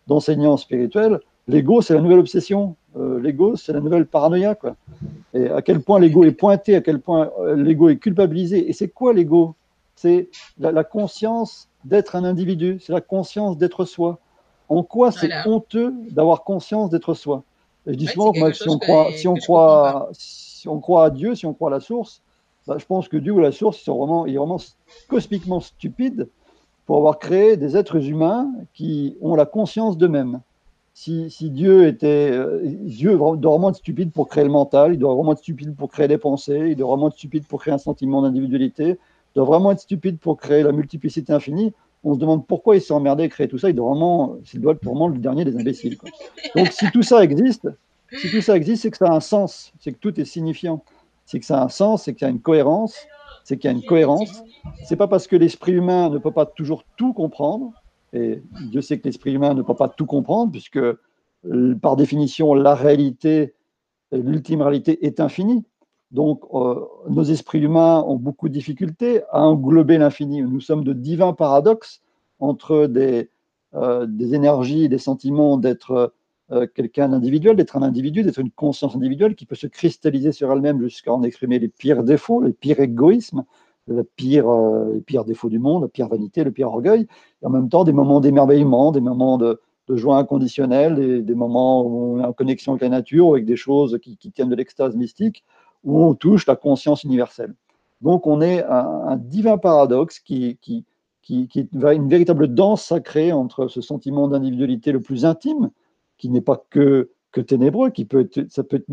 d'enseignants 0.07 0.57
spirituels, 0.57 1.20
l'ego, 1.48 1.80
c'est 1.80 1.94
la 1.94 2.01
nouvelle 2.01 2.18
obsession. 2.18 2.76
l'ego, 2.96 3.57
c'est 3.57 3.72
la 3.72 3.80
nouvelle 3.80 4.07
paranoïa. 4.07 4.55
Quoi. 4.55 4.76
Et 5.34 5.48
à 5.48 5.62
quel 5.62 5.80
point 5.80 5.98
l'ego 5.98 6.24
est 6.24 6.32
pointé, 6.32 6.76
à 6.76 6.80
quel 6.80 7.01
point 7.01 7.30
l'ego 7.57 7.88
est 7.88 7.96
culpabilisé. 7.96 8.68
Et 8.68 8.72
c'est 8.72 8.88
quoi 8.88 9.12
l'ego? 9.14 9.55
C'est 9.96 10.28
la 10.59 10.84
conscience 10.84 11.70
d'être 11.84 12.16
un 12.16 12.24
individu, 12.24 12.78
c'est 12.80 12.92
la 12.92 13.01
conscience 13.01 13.57
d'être 13.59 13.84
soi. 13.84 14.18
En 14.68 14.82
quoi 14.82 15.11
c'est 15.11 15.30
honteux 15.46 15.92
d'avoir 16.11 16.44
conscience 16.44 16.90
d'être 16.90 17.14
soi? 17.14 17.42
Je 17.86 17.94
dis 17.94 18.06
souvent 18.06 18.32
que 18.32 18.52
si, 18.52 18.68
on 18.68 18.78
croit, 18.78 19.08
si, 19.12 19.28
on 19.28 19.34
croit, 19.34 20.08
si 20.12 20.68
on 20.68 20.80
croit 20.80 21.06
à 21.06 21.10
Dieu, 21.10 21.34
si 21.34 21.46
on 21.46 21.54
croit 21.54 21.68
à 21.68 21.72
la 21.72 21.80
source, 21.80 22.22
bah, 22.66 22.76
je 22.78 22.84
pense 22.84 23.08
que 23.08 23.16
Dieu 23.16 23.32
ou 23.32 23.40
la 23.40 23.52
source, 23.52 23.80
ils 23.80 23.84
sont 23.84 23.98
vraiment, 23.98 24.26
ils 24.26 24.34
sont 24.34 24.46
vraiment 24.46 24.62
cosmiquement 25.08 25.60
stupides 25.60 26.28
pour 26.86 26.98
avoir 26.98 27.18
créé 27.18 27.56
des 27.56 27.76
êtres 27.76 28.04
humains 28.06 28.50
qui 28.74 29.16
ont 29.20 29.34
la 29.34 29.46
conscience 29.46 29.96
d'eux-mêmes. 29.96 30.40
Si, 30.92 31.30
si, 31.30 31.50
Dieu 31.50 31.86
était. 31.86 32.30
Euh, 32.32 32.60
Dieu 32.64 33.16
doit 33.16 33.36
vraiment 33.36 33.70
être 33.70 33.76
stupide 33.76 34.12
pour 34.12 34.28
créer 34.28 34.44
le 34.44 34.50
mental, 34.50 34.92
il 34.92 34.98
doit 34.98 35.14
vraiment 35.14 35.32
être 35.32 35.38
stupide 35.38 35.74
pour 35.74 35.90
créer 35.90 36.08
des 36.08 36.18
pensées, 36.18 36.68
il 36.70 36.76
doit 36.76 36.88
vraiment 36.88 37.08
être 37.08 37.14
stupide 37.14 37.46
pour 37.46 37.60
créer 37.60 37.72
un 37.72 37.78
sentiment 37.78 38.22
d'individualité, 38.22 38.98
doit 39.34 39.44
vraiment 39.44 39.70
être 39.70 39.80
stupide 39.80 40.18
pour 40.18 40.36
créer 40.36 40.62
la 40.62 40.72
multiplicité 40.72 41.32
infinie. 41.32 41.72
On 42.03 42.14
se 42.14 42.18
demande 42.18 42.46
pourquoi 42.46 42.76
il 42.76 42.80
s'est 42.80 42.94
emmerdé 42.94 43.24
à 43.24 43.28
créer 43.28 43.48
tout 43.48 43.59
ça. 43.59 43.68
Il 43.68 43.74
doit 43.74 43.90
vraiment, 43.90 44.38
doit 44.55 44.72
être 44.72 44.84
vraiment 44.84 45.09
le 45.09 45.18
dernier 45.18 45.44
des 45.44 45.57
imbéciles. 45.57 45.98
Donc 46.57 46.68
si 46.68 46.90
tout 46.90 47.03
ça 47.03 47.22
existe, 47.22 47.68
si 48.18 48.30
tout 48.30 48.40
ça 48.40 48.57
existe, 48.57 48.82
c'est 48.82 48.90
que 48.90 48.96
ça 48.96 49.07
a 49.07 49.14
un 49.14 49.20
sens, 49.20 49.72
c'est 49.80 49.92
que 49.92 49.98
tout 49.98 50.18
est 50.18 50.24
signifiant, 50.24 50.82
c'est 51.26 51.38
que 51.38 51.46
ça 51.46 51.61
a 51.61 51.64
un 51.64 51.68
sens, 51.68 52.05
c'est 52.05 52.14
qu'il 52.14 52.26
y 52.26 52.28
a 52.28 52.30
une 52.30 52.40
cohérence, 52.40 52.96
c'est 53.44 53.57
qu'il 53.57 53.70
y 53.70 53.72
a 53.72 53.76
une 53.76 53.84
cohérence. 53.84 54.42
C'est 54.84 54.96
pas 54.96 55.09
parce 55.09 55.26
que 55.26 55.36
l'esprit 55.36 55.72
humain 55.72 56.11
ne 56.11 56.18
peut 56.18 56.32
pas 56.32 56.46
toujours 56.46 56.84
tout 56.96 57.12
comprendre, 57.12 57.72
et 58.12 58.42
Dieu 58.70 58.80
sait 58.80 58.98
que 58.98 59.05
l'esprit 59.05 59.32
humain 59.32 59.55
ne 59.55 59.62
peut 59.62 59.74
pas 59.74 59.88
tout 59.88 60.07
comprendre, 60.07 60.51
puisque 60.51 60.78
euh, 60.78 61.74
par 61.80 61.96
définition, 61.96 62.55
la 62.55 62.74
réalité, 62.74 63.55
l'ultime 64.12 64.62
réalité 64.62 65.07
est 65.07 65.20
infinie. 65.20 65.64
Donc, 66.11 66.42
euh, 66.54 66.84
nos 67.08 67.22
esprits 67.22 67.61
humains 67.61 68.02
ont 68.06 68.16
beaucoup 68.16 68.48
de 68.48 68.54
difficultés 68.54 69.22
à 69.30 69.42
englober 69.42 69.96
l'infini. 69.96 70.42
Nous 70.42 70.61
sommes 70.61 70.82
de 70.82 70.92
divins 70.92 71.34
paradoxes 71.34 72.02
entre 72.40 72.86
des, 72.86 73.30
euh, 73.74 74.06
énergies, 74.18 74.88
des 74.88 74.98
sentiments 74.98 75.56
d'être 75.56 76.12
euh, 76.50 76.66
quelqu'un 76.74 77.11
d'individuel, 77.11 77.54
d'être 77.54 77.76
un 77.76 77.82
individu, 77.82 78.24
d'être 78.24 78.40
une 78.40 78.50
conscience 78.50 78.96
individuelle 78.96 79.36
qui 79.36 79.46
peut 79.46 79.54
se 79.54 79.68
cristalliser 79.68 80.32
sur 80.32 80.50
elle-même 80.52 80.80
jusqu'à 80.82 81.12
en 81.12 81.22
exprimer 81.22 81.61
les 81.61 81.68
pires 81.68 82.02
défauts, 82.02 82.42
les 82.42 82.52
pires 82.52 82.80
égoïsmes, 82.80 83.44
les 83.86 84.02
pires, 84.04 85.24
défauts 85.24 85.48
du 85.48 85.61
monde, 85.61 85.82
la 85.82 85.88
pire 85.88 86.08
vanité, 86.08 86.42
le 86.42 86.50
pire 86.50 86.68
orgueil, 86.68 87.06
et 87.42 87.46
en 87.46 87.50
même 87.50 87.68
temps 87.68 87.84
des 87.84 87.92
moments 87.92 88.20
d'émerveillement, 88.20 88.92
des 88.92 89.00
moments 89.00 89.38
de, 89.38 89.61
joie 89.88 90.18
inconditionnelle, 90.18 91.24
des, 91.24 91.34
moments 91.34 91.84
où 91.84 92.14
on 92.14 92.20
est 92.20 92.24
en 92.24 92.32
connexion 92.32 92.72
avec 92.72 92.82
la 92.82 92.88
nature, 92.88 93.30
avec 93.30 93.44
des 93.44 93.56
choses 93.56 93.98
qui 94.00 94.16
tiennent 94.30 94.48
de 94.48 94.54
l'extase 94.54 94.94
mystique 94.94 95.44
où 95.84 96.02
on 96.02 96.14
touche 96.14 96.46
la 96.46 96.56
conscience 96.56 97.04
universelle. 97.04 97.54
Donc 98.00 98.26
on 98.26 98.40
est 98.40 98.62
un, 98.64 99.02
un 99.08 99.16
divin 99.16 99.58
paradoxe 99.58 100.20
qui, 100.20 100.58
qui, 100.60 100.84
qui, 101.22 101.48
qui, 101.48 101.60
est 101.60 101.68
une 101.72 102.08
véritable 102.08 102.48
danse 102.48 102.84
sacrée 102.84 103.32
entre 103.32 103.68
ce 103.68 103.80
sentiment 103.80 104.28
d'individualité 104.28 104.92
le 104.92 105.00
plus 105.00 105.24
intime, 105.24 105.70
qui 106.18 106.28
n'est 106.30 106.40
pas 106.40 106.62
que, 106.70 107.10
que 107.32 107.40
ténébreux, 107.40 107.90
qui 107.90 108.04
peut 108.04 108.20
être, 108.20 108.46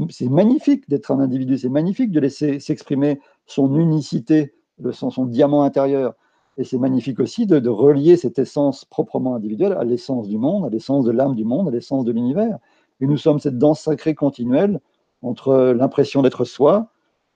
c'est 0.10 0.30
magnifique 0.30 0.90
d'être 0.90 1.12
un 1.12 1.20
individu, 1.20 1.58
c'est 1.58 1.70
magnifique 1.70 2.12
de 2.12 2.20
laisser 2.20 2.60
s'exprimer 2.60 3.20
son 3.46 3.76
unicité, 3.78 4.54
son, 4.92 5.10
son 5.10 5.26
diamant 5.26 5.64
intérieur. 5.64 6.14
Et 6.60 6.64
c'est 6.64 6.80
magnifique 6.80 7.20
aussi 7.20 7.46
de, 7.46 7.60
de, 7.60 7.70
relier 7.70 8.18
cette 8.18 8.40
essence 8.40 8.84
proprement 8.86 9.36
individuelle 9.36 9.74
à 9.74 9.84
l'essence 9.84 10.28
du 10.28 10.38
monde, 10.38 10.66
à 10.66 10.70
l'essence 10.70 11.06
de 11.06 11.12
l'âme 11.12 11.36
du 11.36 11.46
monde, 11.46 11.68
à 11.68 11.72
l'essence 11.72 12.04
de 12.04 12.12
l'univers. 12.12 12.58
Et 13.00 13.06
nous 13.06 13.18
sommes 13.18 13.40
cette 13.40 13.60
danse 13.60 13.82
sacrée 13.82 14.16
continuelle 14.16 14.80
entre 15.28 15.74
l'impression 15.78 16.22
d'être 16.22 16.46
soi 16.46 16.88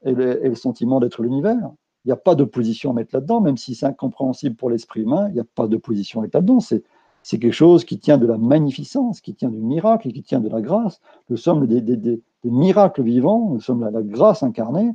et 0.04 0.14
le, 0.14 0.56
sentiment 0.56 1.00
d'être 1.00 1.22
l'univers. 1.22 1.72
Il 2.04 2.08
n'y 2.08 2.12
a 2.12 2.18
pas 2.18 2.34
d'opposition 2.34 2.92
à 2.92 2.94
mettre 2.94 3.16
là-dedans, 3.16 3.42
même 3.42 3.58
si 3.58 3.76
c'est 3.76 3.86
incompréhensible 3.86 4.56
pour 4.56 4.70
l'esprit 4.70 5.02
humain, 5.02 5.28
il 5.30 5.36
n'y 5.36 5.40
a 5.40 5.46
pas 5.56 5.68
d'opposition 5.68 6.20
à 6.20 6.24
mettre 6.24 6.38
là-dedans. 6.38 6.60
C'est, 6.60 6.84
quelque 7.24 7.52
chose 7.52 7.86
qui 7.86 8.00
tient 8.00 8.18
de 8.18 8.26
la 8.26 8.38
magnificence, 8.38 9.22
qui 9.22 9.36
tient 9.36 9.50
du 9.50 9.60
miracle 9.60 10.08
et 10.08 10.12
qui 10.12 10.24
tient 10.24 10.40
de 10.40 10.50
la 10.50 10.62
grâce. 10.62 11.00
Nous 11.30 11.38
sommes 11.38 11.68
des, 11.68 12.22
miracles 12.44 13.04
vivants, 13.04 13.52
nous 13.52 13.62
sommes 13.62 13.82
la, 13.82 13.92
la, 13.92 14.02
grâce 14.02 14.42
incarnée. 14.42 14.92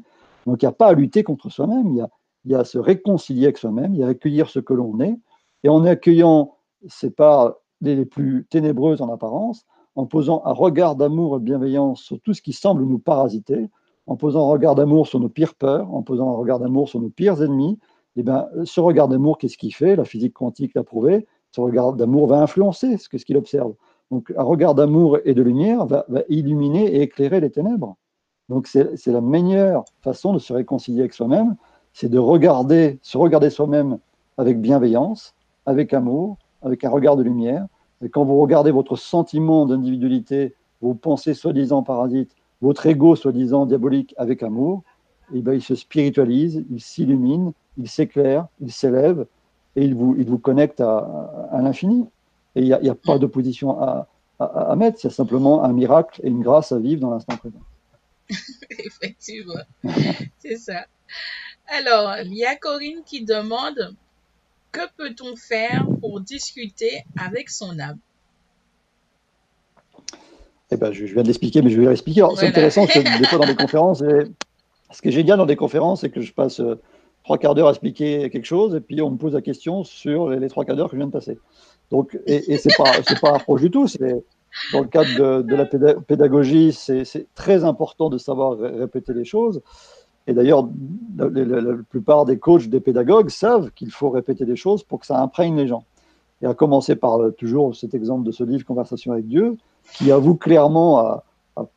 Donc 0.46 0.62
il 0.62 0.64
n'y 0.64 0.68
a 0.68 0.72
pas 0.72 0.88
à 0.88 0.92
lutter 0.94 1.22
contre 1.22 1.50
soi-même, 1.50 1.88
il 1.88 1.96
y, 1.98 2.00
a, 2.00 2.08
il 2.44 2.50
y 2.50 2.54
a 2.56 2.60
à 2.60 2.64
se 2.64 2.78
réconcilier 2.78 3.44
avec 3.44 3.58
soi-même, 3.58 3.94
il 3.94 4.00
y 4.00 4.02
a 4.02 4.06
à 4.06 4.10
accueillir 4.10 4.48
ce 4.50 4.58
que 4.58 4.74
l'on 4.74 4.98
est. 5.00 5.16
Et 5.62 5.68
en 5.68 5.84
accueillant 5.84 6.56
ces 6.88 7.10
parts 7.10 7.54
les 7.80 8.04
plus 8.04 8.46
ténébreuses 8.50 9.02
en 9.02 9.12
apparence, 9.12 9.66
en 9.96 10.06
posant 10.06 10.42
un 10.44 10.52
regard 10.52 10.94
d'amour 10.94 11.36
et 11.36 11.40
de 11.40 11.44
bienveillance 11.44 12.02
sur 12.02 12.20
tout 12.20 12.34
ce 12.34 12.42
qui 12.42 12.52
semble 12.52 12.84
nous 12.84 12.98
parasiter, 12.98 13.68
en 14.06 14.16
posant 14.16 14.46
un 14.46 14.52
regard 14.52 14.74
d'amour 14.74 15.06
sur 15.06 15.18
nos 15.18 15.28
pires 15.28 15.54
peurs, 15.54 15.92
en 15.92 16.02
posant 16.02 16.30
un 16.30 16.36
regard 16.36 16.60
d'amour 16.60 16.88
sur 16.88 17.00
nos 17.00 17.08
pires 17.08 17.42
ennemis, 17.42 17.78
et 18.16 18.20
eh 18.20 18.22
bien, 18.22 18.46
ce 18.64 18.80
regard 18.80 19.08
d'amour, 19.08 19.36
qu'est-ce 19.36 19.58
qu'il 19.58 19.74
fait? 19.74 19.94
La 19.94 20.06
physique 20.06 20.32
quantique 20.32 20.72
l'a 20.74 20.82
prouvé. 20.82 21.26
Ce 21.52 21.60
regard 21.60 21.92
d'amour 21.92 22.28
va 22.28 22.40
influencer 22.40 22.96
ce 22.96 23.08
qu'il 23.08 23.36
observe. 23.36 23.74
Donc, 24.10 24.32
un 24.38 24.42
regard 24.42 24.74
d'amour 24.74 25.18
et 25.26 25.34
de 25.34 25.42
lumière 25.42 25.84
va, 25.84 26.06
illuminer 26.30 26.86
et 26.94 27.02
éclairer 27.02 27.40
les 27.40 27.50
ténèbres. 27.50 27.94
Donc, 28.48 28.68
c'est 28.68 29.06
la 29.06 29.20
meilleure 29.20 29.84
façon 30.00 30.32
de 30.32 30.38
se 30.38 30.54
réconcilier 30.54 31.00
avec 31.00 31.12
soi-même, 31.12 31.56
c'est 31.92 32.08
de 32.08 32.18
regarder, 32.18 32.98
se 33.02 33.18
regarder 33.18 33.50
soi-même 33.50 33.98
avec 34.38 34.62
bienveillance, 34.62 35.34
avec 35.66 35.92
amour, 35.92 36.38
avec 36.62 36.84
un 36.84 36.90
regard 36.90 37.16
de 37.16 37.22
lumière, 37.22 37.66
et 38.02 38.08
quand 38.08 38.24
vous 38.24 38.40
regardez 38.40 38.70
votre 38.70 38.96
sentiment 38.96 39.66
d'individualité, 39.66 40.54
vos 40.80 40.94
pensées 40.94 41.34
soi-disant 41.34 41.82
parasites, 41.82 42.34
votre 42.60 42.86
ego 42.86 43.16
soi-disant 43.16 43.66
diabolique 43.66 44.14
avec 44.18 44.42
amour, 44.42 44.82
et 45.32 45.38
eh 45.38 45.40
bien, 45.42 45.54
il 45.54 45.62
se 45.62 45.74
spiritualise, 45.74 46.64
il 46.70 46.80
s'illumine, 46.80 47.52
il 47.78 47.88
s'éclaire, 47.88 48.46
il 48.60 48.70
s'élève 48.70 49.26
et 49.74 49.84
il 49.84 49.94
vous, 49.94 50.14
il 50.18 50.30
connecte 50.38 50.80
à, 50.80 51.58
l'infini. 51.60 52.06
Et 52.54 52.60
il 52.60 52.66
n'y 52.66 52.72
a, 52.72 52.92
a, 52.92 52.94
pas 52.94 53.18
d'opposition 53.18 53.82
à, 53.82 54.06
à, 54.38 54.44
à, 54.44 54.76
mettre, 54.76 55.00
c'est 55.00 55.10
simplement 55.10 55.64
un 55.64 55.72
miracle 55.72 56.20
et 56.22 56.28
une 56.28 56.42
grâce 56.42 56.70
à 56.70 56.78
vivre 56.78 57.00
dans 57.00 57.10
l'instant 57.10 57.36
présent. 57.36 57.58
Effectivement, 58.70 59.54
c'est 60.38 60.56
ça. 60.56 60.86
Alors, 61.66 62.14
il 62.24 62.34
y 62.34 62.44
a 62.44 62.54
Corinne 62.54 63.02
qui 63.04 63.24
demande 63.24 63.96
que 64.76 64.86
peut-on 64.96 65.36
faire 65.36 65.86
pour 66.00 66.20
discuter 66.20 67.04
avec 67.18 67.48
son 67.48 67.78
âme? 67.78 67.98
Eh 70.70 70.76
ben, 70.76 70.92
je, 70.92 71.04
viens 71.06 71.22
de 71.22 71.28
l'expliquer, 71.28 71.62
mais 71.62 71.70
je 71.70 71.80
vais 71.80 71.88
l'expliquer. 71.88 72.26
C'est 72.36 72.48
intéressant, 72.48 72.86
que 72.86 72.98
des 73.18 73.26
fois 73.26 73.38
dans 73.38 73.46
les 73.46 73.56
conférences, 73.56 74.02
ce 74.90 75.02
que 75.02 75.10
j'ai 75.10 75.22
bien 75.22 75.36
dans 75.36 75.46
des 75.46 75.56
conférences, 75.56 76.02
c'est 76.02 76.10
que 76.10 76.20
je 76.20 76.32
passe 76.32 76.60
trois 77.24 77.38
quarts 77.38 77.54
d'heure 77.54 77.68
à 77.68 77.70
expliquer 77.70 78.28
quelque 78.28 78.44
chose, 78.44 78.74
et 78.74 78.80
puis 78.80 79.00
on 79.00 79.10
me 79.10 79.16
pose 79.16 79.32
la 79.32 79.40
question 79.40 79.82
sur 79.82 80.28
les, 80.28 80.48
trois 80.48 80.64
quarts 80.64 80.76
d'heure 80.76 80.88
que 80.88 80.96
je 80.96 80.98
viens 80.98 81.06
de 81.06 81.12
passer. 81.12 81.38
Donc, 81.90 82.18
et, 82.26 82.52
et 82.52 82.58
c'est 82.58 82.76
pas, 82.76 82.92
c'est 83.06 83.20
pas 83.20 83.34
approche 83.34 83.62
du 83.62 83.70
tout. 83.70 83.86
C'est 83.88 84.24
dans 84.72 84.80
le 84.80 84.88
cadre 84.88 85.42
de, 85.42 85.54
la 85.54 85.94
pédagogie, 85.94 86.72
c'est 86.72 87.26
très 87.34 87.64
important 87.64 88.10
de 88.10 88.18
savoir 88.18 88.58
répéter 88.58 89.14
les 89.14 89.24
choses. 89.24 89.62
Et 90.26 90.34
d'ailleurs, 90.34 90.68
la, 91.16 91.74
plupart 91.88 92.24
des 92.24 92.38
coachs, 92.38 92.68
des 92.68 92.80
pédagogues 92.80 93.28
savent 93.28 93.70
qu'il 93.72 93.90
faut 93.90 94.10
répéter 94.10 94.44
des 94.44 94.56
choses 94.56 94.82
pour 94.82 95.00
que 95.00 95.06
ça 95.06 95.20
imprègne 95.20 95.56
les 95.56 95.66
gens. 95.66 95.84
Et 96.42 96.46
à 96.46 96.54
commencer 96.54 96.96
par 96.96 97.20
euh, 97.20 97.30
toujours 97.30 97.74
cet 97.74 97.94
exemple 97.94 98.24
de 98.24 98.32
ce 98.32 98.44
livre 98.44 98.64
Conversation 98.64 99.12
avec 99.12 99.26
Dieu, 99.26 99.56
qui 99.94 100.10
avoue 100.10 100.34
clairement 100.34 100.98
à, 100.98 101.24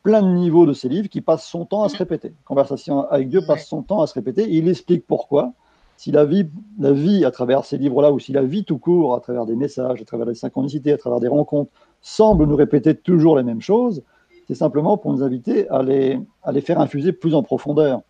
plein 0.02 0.20
de 0.20 0.28
niveaux 0.28 0.66
de 0.66 0.74
ces 0.74 0.90
livres 0.90 1.08
qui 1.08 1.22
passe 1.22 1.46
son 1.46 1.64
temps 1.64 1.84
à 1.84 1.88
se 1.88 1.96
répéter. 1.96 2.34
Conversation 2.44 3.08
avec 3.08 3.30
Dieu 3.30 3.40
passe 3.46 3.66
son 3.66 3.80
temps 3.80 4.02
à 4.02 4.06
se 4.06 4.12
répéter. 4.12 4.46
il 4.46 4.68
explique 4.68 5.06
pourquoi. 5.06 5.54
Si 5.96 6.10
la 6.10 6.26
vie, 6.26 6.46
la 6.78 6.92
vie 6.92 7.24
à 7.24 7.30
travers 7.30 7.64
ces 7.64 7.78
livres-là, 7.78 8.12
ou 8.12 8.18
si 8.18 8.32
la 8.32 8.42
vie 8.42 8.64
tout 8.64 8.76
court, 8.76 9.14
à 9.14 9.20
travers 9.20 9.46
des 9.46 9.56
messages, 9.56 10.02
à 10.02 10.04
travers 10.04 10.26
des 10.26 10.34
synchronicités, 10.34 10.92
à 10.92 10.98
travers 10.98 11.20
des 11.20 11.28
rencontres, 11.28 11.70
semble 12.02 12.44
nous 12.44 12.56
répéter 12.56 12.94
toujours 12.94 13.38
les 13.38 13.42
mêmes 13.42 13.62
choses, 13.62 14.02
c'est 14.48 14.54
simplement 14.54 14.98
pour 14.98 15.12
nous 15.12 15.22
inviter 15.22 15.68
à 15.68 15.82
les, 15.82 16.18
à 16.42 16.52
les 16.52 16.60
faire 16.60 16.80
infuser 16.80 17.12
plus 17.12 17.34
en 17.34 17.42
profondeur. 17.42 18.02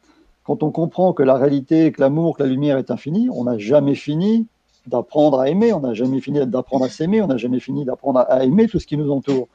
Quand 0.51 0.65
on 0.65 0.73
comprend 0.73 1.13
que 1.13 1.23
la 1.23 1.37
réalité, 1.37 1.93
que 1.93 2.01
l'amour, 2.01 2.37
que 2.37 2.43
la 2.43 2.49
lumière 2.49 2.77
est 2.77 2.91
infinie, 2.91 3.29
on 3.33 3.45
n'a 3.45 3.57
jamais 3.57 3.95
fini 3.95 4.49
d'apprendre 4.89 5.39
à 5.39 5.49
aimer, 5.49 5.73
on 5.73 5.79
n'a 5.79 5.95
jamais 5.95 6.21
fini 6.21 6.45
d'apprendre 6.45 6.87
à 6.87 6.89
s'aimer, 6.89 7.23
on 7.23 7.29
n'a 7.29 7.37
jamais 7.37 7.61
fini 7.61 7.85
d'apprendre 7.85 8.27
à 8.29 8.43
aimer 8.43 8.67
tout 8.67 8.81
ce 8.81 8.87
qui 8.89 8.97
nous 8.97 9.13
entoure. 9.13 9.47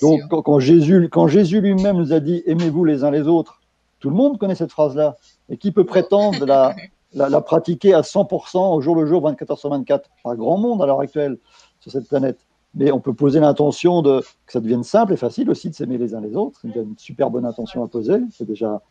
Donc 0.00 0.22
quand, 0.30 0.58
Jésus, 0.58 1.10
quand 1.12 1.28
Jésus 1.28 1.60
lui-même 1.60 1.98
nous 1.98 2.14
a 2.14 2.20
dit 2.20 2.42
aimez-vous 2.46 2.86
les 2.86 3.04
uns 3.04 3.10
les 3.10 3.28
autres, 3.28 3.60
tout 4.00 4.08
le 4.08 4.16
monde 4.16 4.38
connaît 4.38 4.54
cette 4.54 4.72
phrase-là. 4.72 5.16
Et 5.50 5.58
qui 5.58 5.70
peut 5.70 5.84
prétendre 5.84 6.46
la, 6.46 6.74
la, 7.12 7.28
la, 7.28 7.42
pratiquer 7.42 7.92
à 7.92 8.00
100% 8.00 8.74
au 8.74 8.80
jour 8.80 8.96
le 8.96 9.04
jour, 9.04 9.20
24 9.20 9.50
heures 9.50 9.58
sur 9.58 9.68
24 9.68 10.08
Pas 10.24 10.34
grand 10.34 10.56
monde 10.56 10.80
à 10.80 10.86
l'heure 10.86 11.00
actuelle 11.00 11.36
sur 11.80 11.92
cette 11.92 12.08
planète 12.08 12.38
mais 12.74 12.92
on 12.92 13.00
peut 13.00 13.14
poser 13.14 13.40
l'intention 13.40 14.02
de 14.02 14.20
que 14.46 14.52
ça 14.52 14.60
devienne 14.60 14.84
simple 14.84 15.12
et 15.12 15.16
facile 15.16 15.50
aussi 15.50 15.70
de 15.70 15.74
s'aimer 15.74 15.98
les 15.98 16.14
uns 16.14 16.20
les 16.20 16.36
autres. 16.36 16.60
C'est 16.62 16.68
une 16.68 16.96
super 16.96 17.30
bonne 17.30 17.46
intention 17.46 17.82
à 17.82 17.88
poser. 17.88 18.20
C'est 18.30 18.44
déjà 18.44 18.82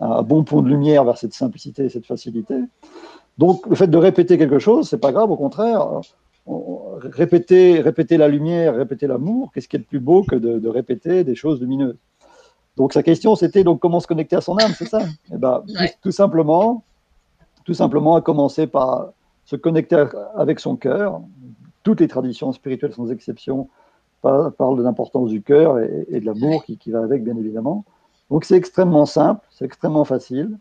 un 0.00 0.22
bon 0.22 0.44
point 0.44 0.62
de 0.62 0.68
lumière 0.68 1.04
vers 1.04 1.18
cette 1.18 1.32
simplicité 1.32 1.84
et 1.84 1.88
cette 1.88 2.06
facilité. 2.06 2.54
Donc, 3.38 3.66
le 3.66 3.74
fait 3.74 3.86
de 3.86 3.98
répéter 3.98 4.38
quelque 4.38 4.58
chose, 4.58 4.88
c'est 4.88 4.98
pas 4.98 5.12
grave. 5.12 5.30
Au 5.30 5.36
contraire, 5.36 6.00
répéter, 7.00 7.80
répéter 7.80 8.16
la 8.16 8.28
lumière, 8.28 8.74
répéter 8.74 9.06
l'amour, 9.06 9.50
qu'est-ce 9.52 9.68
qui 9.68 9.76
est 9.76 9.80
le 9.80 9.84
plus 9.84 10.00
beau 10.00 10.22
que 10.22 10.36
de, 10.36 10.68
répéter 10.68 11.24
des 11.24 11.34
choses 11.34 11.60
lumineuses? 11.60 11.96
Donc, 12.76 12.92
sa 12.92 13.02
question, 13.02 13.36
c'était 13.36 13.64
donc 13.64 13.80
comment 13.80 14.00
se 14.00 14.06
connecter 14.06 14.36
à 14.36 14.40
son 14.40 14.58
âme, 14.58 14.72
c'est 14.76 14.88
ça? 14.88 15.00
Eh 15.32 15.36
ben, 15.36 15.64
tout, 16.02 16.12
simplement, 16.12 16.84
tout 17.64 17.74
simplement, 17.74 18.16
à 18.16 18.20
commencer 18.20 18.66
par 18.66 19.12
se 19.44 19.56
connecter 19.56 20.04
avec 20.34 20.60
son 20.60 20.76
cœur, 20.76 21.20
toutes 21.82 22.00
les 22.00 22.08
traditions 22.08 22.52
spirituelles, 22.52 22.92
sans 22.92 23.10
exception, 23.10 23.68
parlent 24.20 24.76
de 24.76 24.82
l'importance 24.82 25.30
du 25.30 25.42
cœur 25.42 25.78
et, 25.78 26.20
de 26.20 26.26
l'amour 26.26 26.64
qui, 26.64 26.90
va 26.90 27.02
avec, 27.02 27.22
bien 27.22 27.36
évidemment. 27.36 27.84
Donc 28.30 28.44
c'est 28.44 28.56
extrêmement 28.56 29.06
simple, 29.06 29.46
c'est 29.50 29.64
extrêmement 29.64 30.04
facile. 30.04 30.58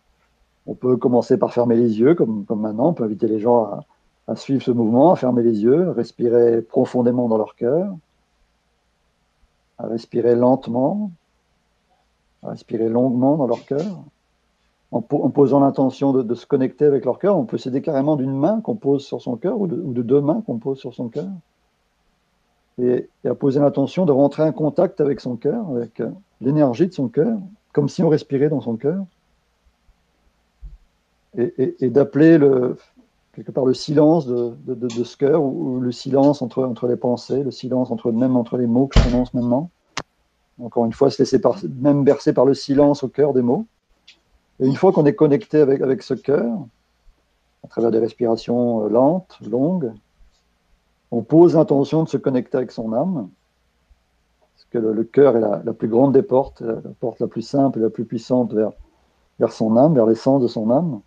On 0.68 0.74
peut 0.74 0.98
commencer 0.98 1.38
par 1.38 1.54
fermer 1.54 1.76
les 1.76 2.00
yeux, 2.00 2.16
comme, 2.16 2.46
comme 2.46 2.62
maintenant. 2.62 2.90
On 2.90 2.94
peut 2.94 3.04
inviter 3.04 3.28
les 3.28 3.40
gens 3.40 3.82
à, 4.28 4.36
suivre 4.36 4.64
ce 4.64 4.72
mouvement, 4.72 5.12
à 5.12 5.16
fermer 5.16 5.44
les 5.44 5.62
yeux, 5.62 5.90
à 5.90 5.94
respirer 5.94 6.62
profondément 6.62 7.28
dans 7.28 7.38
leur 7.38 7.56
cœur, 7.56 7.96
à 9.78 9.88
respirer 9.88 10.36
lentement, 10.36 11.12
à 12.44 12.50
respirer 12.50 12.90
longuement 12.90 13.38
dans 13.38 13.48
leur 13.48 13.66
cœur 13.66 13.86
en, 14.92 15.02
posant 15.02 15.60
l'intention 15.60 16.14
de, 16.14 16.36
se 16.36 16.46
connecter 16.46 16.86
avec 16.86 17.06
leur 17.06 17.20
cœur, 17.20 17.38
on 17.38 17.46
peut 17.46 17.58
s'aider 17.58 17.82
carrément 17.82 18.16
d'une 18.16 18.38
main 18.38 18.62
qu'on 18.62 18.76
pose 18.76 19.06
sur 19.06 19.22
son 19.22 19.36
cœur 19.36 19.60
ou 19.60 19.68
de, 19.68 20.02
deux 20.02 20.22
mains 20.22 20.42
qu'on 20.46 20.58
pose 20.58 20.80
sur 20.80 20.94
son 20.94 21.10
cœur. 21.10 21.28
Et, 22.82 23.10
à 23.26 23.36
poser 23.36 23.60
l'intention 23.60 24.06
de 24.06 24.12
rentrer 24.12 24.44
en 24.44 24.52
contact 24.52 25.02
avec 25.02 25.20
son 25.20 25.36
cœur, 25.36 25.70
avec 25.70 26.00
euh, 26.00 26.10
l'énergie 26.42 26.88
de 26.88 26.94
son 26.94 27.10
cœur, 27.10 27.40
comme 27.74 27.90
si 27.90 28.04
on 28.04 28.10
respirait 28.10 28.50
dans 28.50 28.62
son 28.62 28.78
cœur. 28.78 29.06
Et, 31.38 31.90
d'appeler 31.90 32.38
le, 32.38 32.78
quelque 33.34 33.52
part 33.52 33.66
le 33.66 33.74
silence 33.74 34.26
de, 34.26 35.04
ce 35.04 35.18
cœur, 35.18 35.44
ou, 35.44 35.82
le 35.82 35.92
silence 35.92 36.42
entre, 36.42 36.88
les 36.88 36.96
pensées, 36.96 37.44
le 37.44 37.52
silence 37.52 37.92
entre, 37.92 38.12
même 38.12 38.38
entre 38.38 38.58
les 38.58 38.68
mots 38.68 38.88
que 38.88 38.96
je 38.96 39.00
prononce 39.00 39.34
maintenant. 39.34 39.70
Encore 40.62 40.86
une 40.86 40.94
fois, 40.94 41.12
se 41.12 41.22
laisser 41.22 41.42
même 41.82 42.06
bercer 42.06 42.32
par 42.32 42.46
le 42.46 42.54
silence 42.54 43.04
au 43.04 43.10
cœur 43.10 43.34
des 43.34 43.42
mots. 43.42 43.68
Et 44.62 44.66
une 44.66 44.76
fois 44.76 44.94
qu'on 44.94 45.06
est 45.06 45.16
connecté 45.16 45.60
avec, 45.60 45.82
avec 45.82 46.02
ce 46.02 46.14
cœur, 46.14 46.66
à 47.66 47.68
travers 47.68 47.92
des 47.92 48.00
respirations 48.00 48.86
euh, 48.86 48.90
lentes, 48.90 49.38
longues, 49.42 49.94
on 51.12 51.24
pose 51.24 51.56
l'intention 51.56 52.04
de 52.04 52.10
se 52.10 52.18
connecter 52.18 52.58
avec 52.58 52.72
son 52.72 52.94
âme, 52.94 53.30
que 54.76 54.88
le, 54.88 55.04
cœur 55.04 55.38
est 55.38 55.40
la, 55.40 55.74
plus 55.74 55.88
grande 55.88 56.14
des 56.14 56.22
portes, 56.22 56.62
la 56.62 56.92
porte 57.00 57.20
la 57.20 57.28
plus 57.28 57.42
simple 57.42 57.80
et 57.80 57.82
la 57.82 57.90
plus 57.90 58.06
puissante 58.06 58.54
vers, 58.54 58.72
vers 59.40 59.52
son 59.52 59.78
âme, 59.78 59.94
vers 59.94 60.06
l'essence 60.06 60.42
de 60.42 60.48
son 60.48 60.70
âme. 60.70 61.02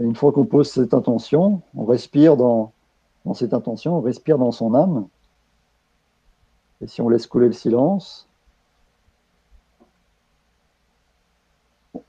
Et 0.00 0.04
une 0.04 0.14
fois 0.14 0.32
qu'on 0.32 0.44
pose 0.44 0.70
cette 0.70 0.94
intention, 0.94 1.62
on 1.76 1.84
respire 1.84 2.36
dans, 2.36 2.72
dans 3.24 3.34
cette 3.34 3.54
intention, 3.54 3.98
on 3.98 4.00
respire 4.00 4.38
dans 4.38 4.52
son 4.52 4.74
âme. 4.74 5.06
Et 6.80 6.86
si 6.86 7.00
on 7.00 7.08
laisse 7.08 7.26
couler 7.26 7.46
le 7.46 7.52
silence, 7.52 8.28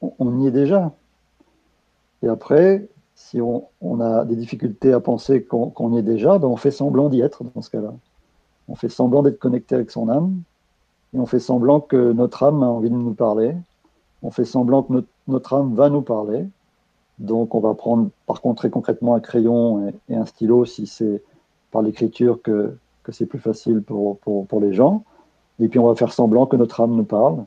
on 0.02 0.40
y 0.40 0.48
est 0.48 0.52
déjà. 0.52 0.92
Et 2.24 2.28
après, 2.28 2.88
si 3.16 3.40
on, 3.42 3.68
a 4.00 4.26
des 4.26 4.36
difficultés 4.36 4.92
à 4.92 5.00
penser 5.00 5.44
qu'on 5.44 5.94
y 5.94 6.00
est 6.00 6.04
déjà, 6.04 6.40
ben 6.40 6.48
on 6.48 6.56
fait 6.56 6.72
semblant 6.72 7.10
d'y 7.10 7.22
être 7.22 7.44
dans 7.44 7.62
ce 7.62 7.70
cas-là. 7.70 7.94
On 8.68 8.76
fait 8.76 8.90
semblant 8.90 9.24
d'être 9.24 9.40
connecté 9.40 9.76
avec 9.76 9.92
son 9.92 10.10
âme, 10.10 10.42
et 11.14 11.20
on 11.20 11.26
fait 11.26 11.40
semblant 11.40 11.80
que 11.80 12.12
notre 12.14 12.44
âme 12.44 12.64
a 12.64 12.68
envie 12.68 12.90
de 12.90 12.96
nous 12.96 13.14
parler. 13.14 13.56
On 14.24 14.32
fait 14.32 14.46
semblant 14.46 14.84
que 14.84 15.04
notre, 15.28 15.54
âme 15.54 15.76
va 15.76 15.90
nous 15.90 16.02
parler. 16.02 16.48
Donc 17.20 17.54
on 17.54 17.60
va 17.60 17.74
prendre 17.76 18.10
par 18.26 18.42
contre 18.42 18.62
très 18.62 18.70
concrètement 18.70 19.14
un 19.14 19.20
crayon 19.20 19.94
et, 20.10 20.16
un 20.16 20.26
stylo 20.26 20.66
si 20.66 20.88
c'est 20.88 21.22
par 21.72 21.84
l'écriture 21.84 22.42
que, 22.42 22.76
c'est 23.10 23.28
plus 23.28 23.40
facile 23.40 23.82
pour, 23.82 24.18
pour 24.20 24.60
les 24.62 24.74
gens. 24.74 25.04
Et 25.60 25.68
puis 25.68 25.78
on 25.78 25.88
va 25.88 25.96
faire 25.96 26.12
semblant 26.12 26.48
que 26.48 26.56
notre 26.56 26.82
âme 26.82 26.96
nous 26.96 27.04
parle 27.04 27.46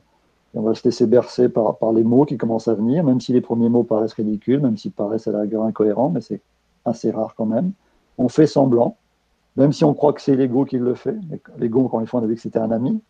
on 0.57 0.61
va 0.61 0.73
se 0.73 0.83
laisser 0.83 1.05
bercer 1.05 1.49
par, 1.49 1.77
par, 1.77 1.91
les 1.91 2.03
mots 2.03 2.25
qui 2.25 2.37
commencent 2.37 2.67
à 2.67 2.73
venir, 2.73 3.03
même 3.03 3.21
si 3.21 3.33
les 3.33 3.41
premiers 3.41 3.69
mots 3.69 3.83
paraissent 3.83 4.13
ridicules, 4.13 4.59
même 4.59 4.77
s'ils 4.77 4.91
paraissent 4.91 5.27
à 5.27 5.31
la 5.31 5.41
rigueur 5.41 5.63
incohérents, 5.63 6.09
mais 6.09 6.21
c'est 6.21 6.41
assez 6.85 7.11
rare 7.11 7.35
quand 7.35 7.45
même. 7.45 7.71
On 8.17 8.29
fait 8.29 8.47
semblant, 8.47 8.97
même 9.57 9.73
si 9.73 9.83
on 9.83 9.93
croit 9.93 10.13
que 10.13 10.21
c'est 10.21 10.35
l'ego 10.35 10.65
qui 10.65 10.77
le 10.77 10.93
fait. 10.93 11.15
L'ego, 11.57 11.83
encore 11.83 11.99
une 11.99 12.07
fois, 12.07 12.19
on 12.21 12.23
a 12.23 12.27
vu 12.27 12.35
que 12.35 12.41
c'était 12.41 12.59
un 12.59 12.71
ami. 12.71 13.01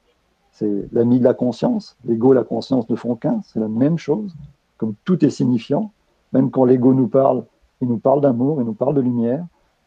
C'est 0.54 0.88
l'ami 0.94 1.20
de 1.20 1.24
la 1.26 1.34
conscience. 1.34 1.98
L'ego 2.06 2.32
et 2.32 2.36
la 2.36 2.46
conscience 2.46 2.90
ne 2.90 2.96
font 2.96 3.16
qu'un. 3.16 3.42
C'est 3.44 3.60
la 3.60 3.68
même 3.68 3.98
chose. 3.98 4.34
Comme 4.78 4.96
tout 5.04 5.24
est 5.26 5.30
signifiant. 5.30 5.92
Même 6.32 6.50
quand 6.50 6.64
l'ego 6.64 6.94
nous 6.94 7.10
parle, 7.10 7.44
il 7.82 7.90
nous 7.90 8.00
parle 8.00 8.22
d'amour, 8.22 8.62
il 8.62 8.66
nous 8.66 8.74
parle 8.74 8.96
de 8.96 9.02
lumière. 9.02 9.46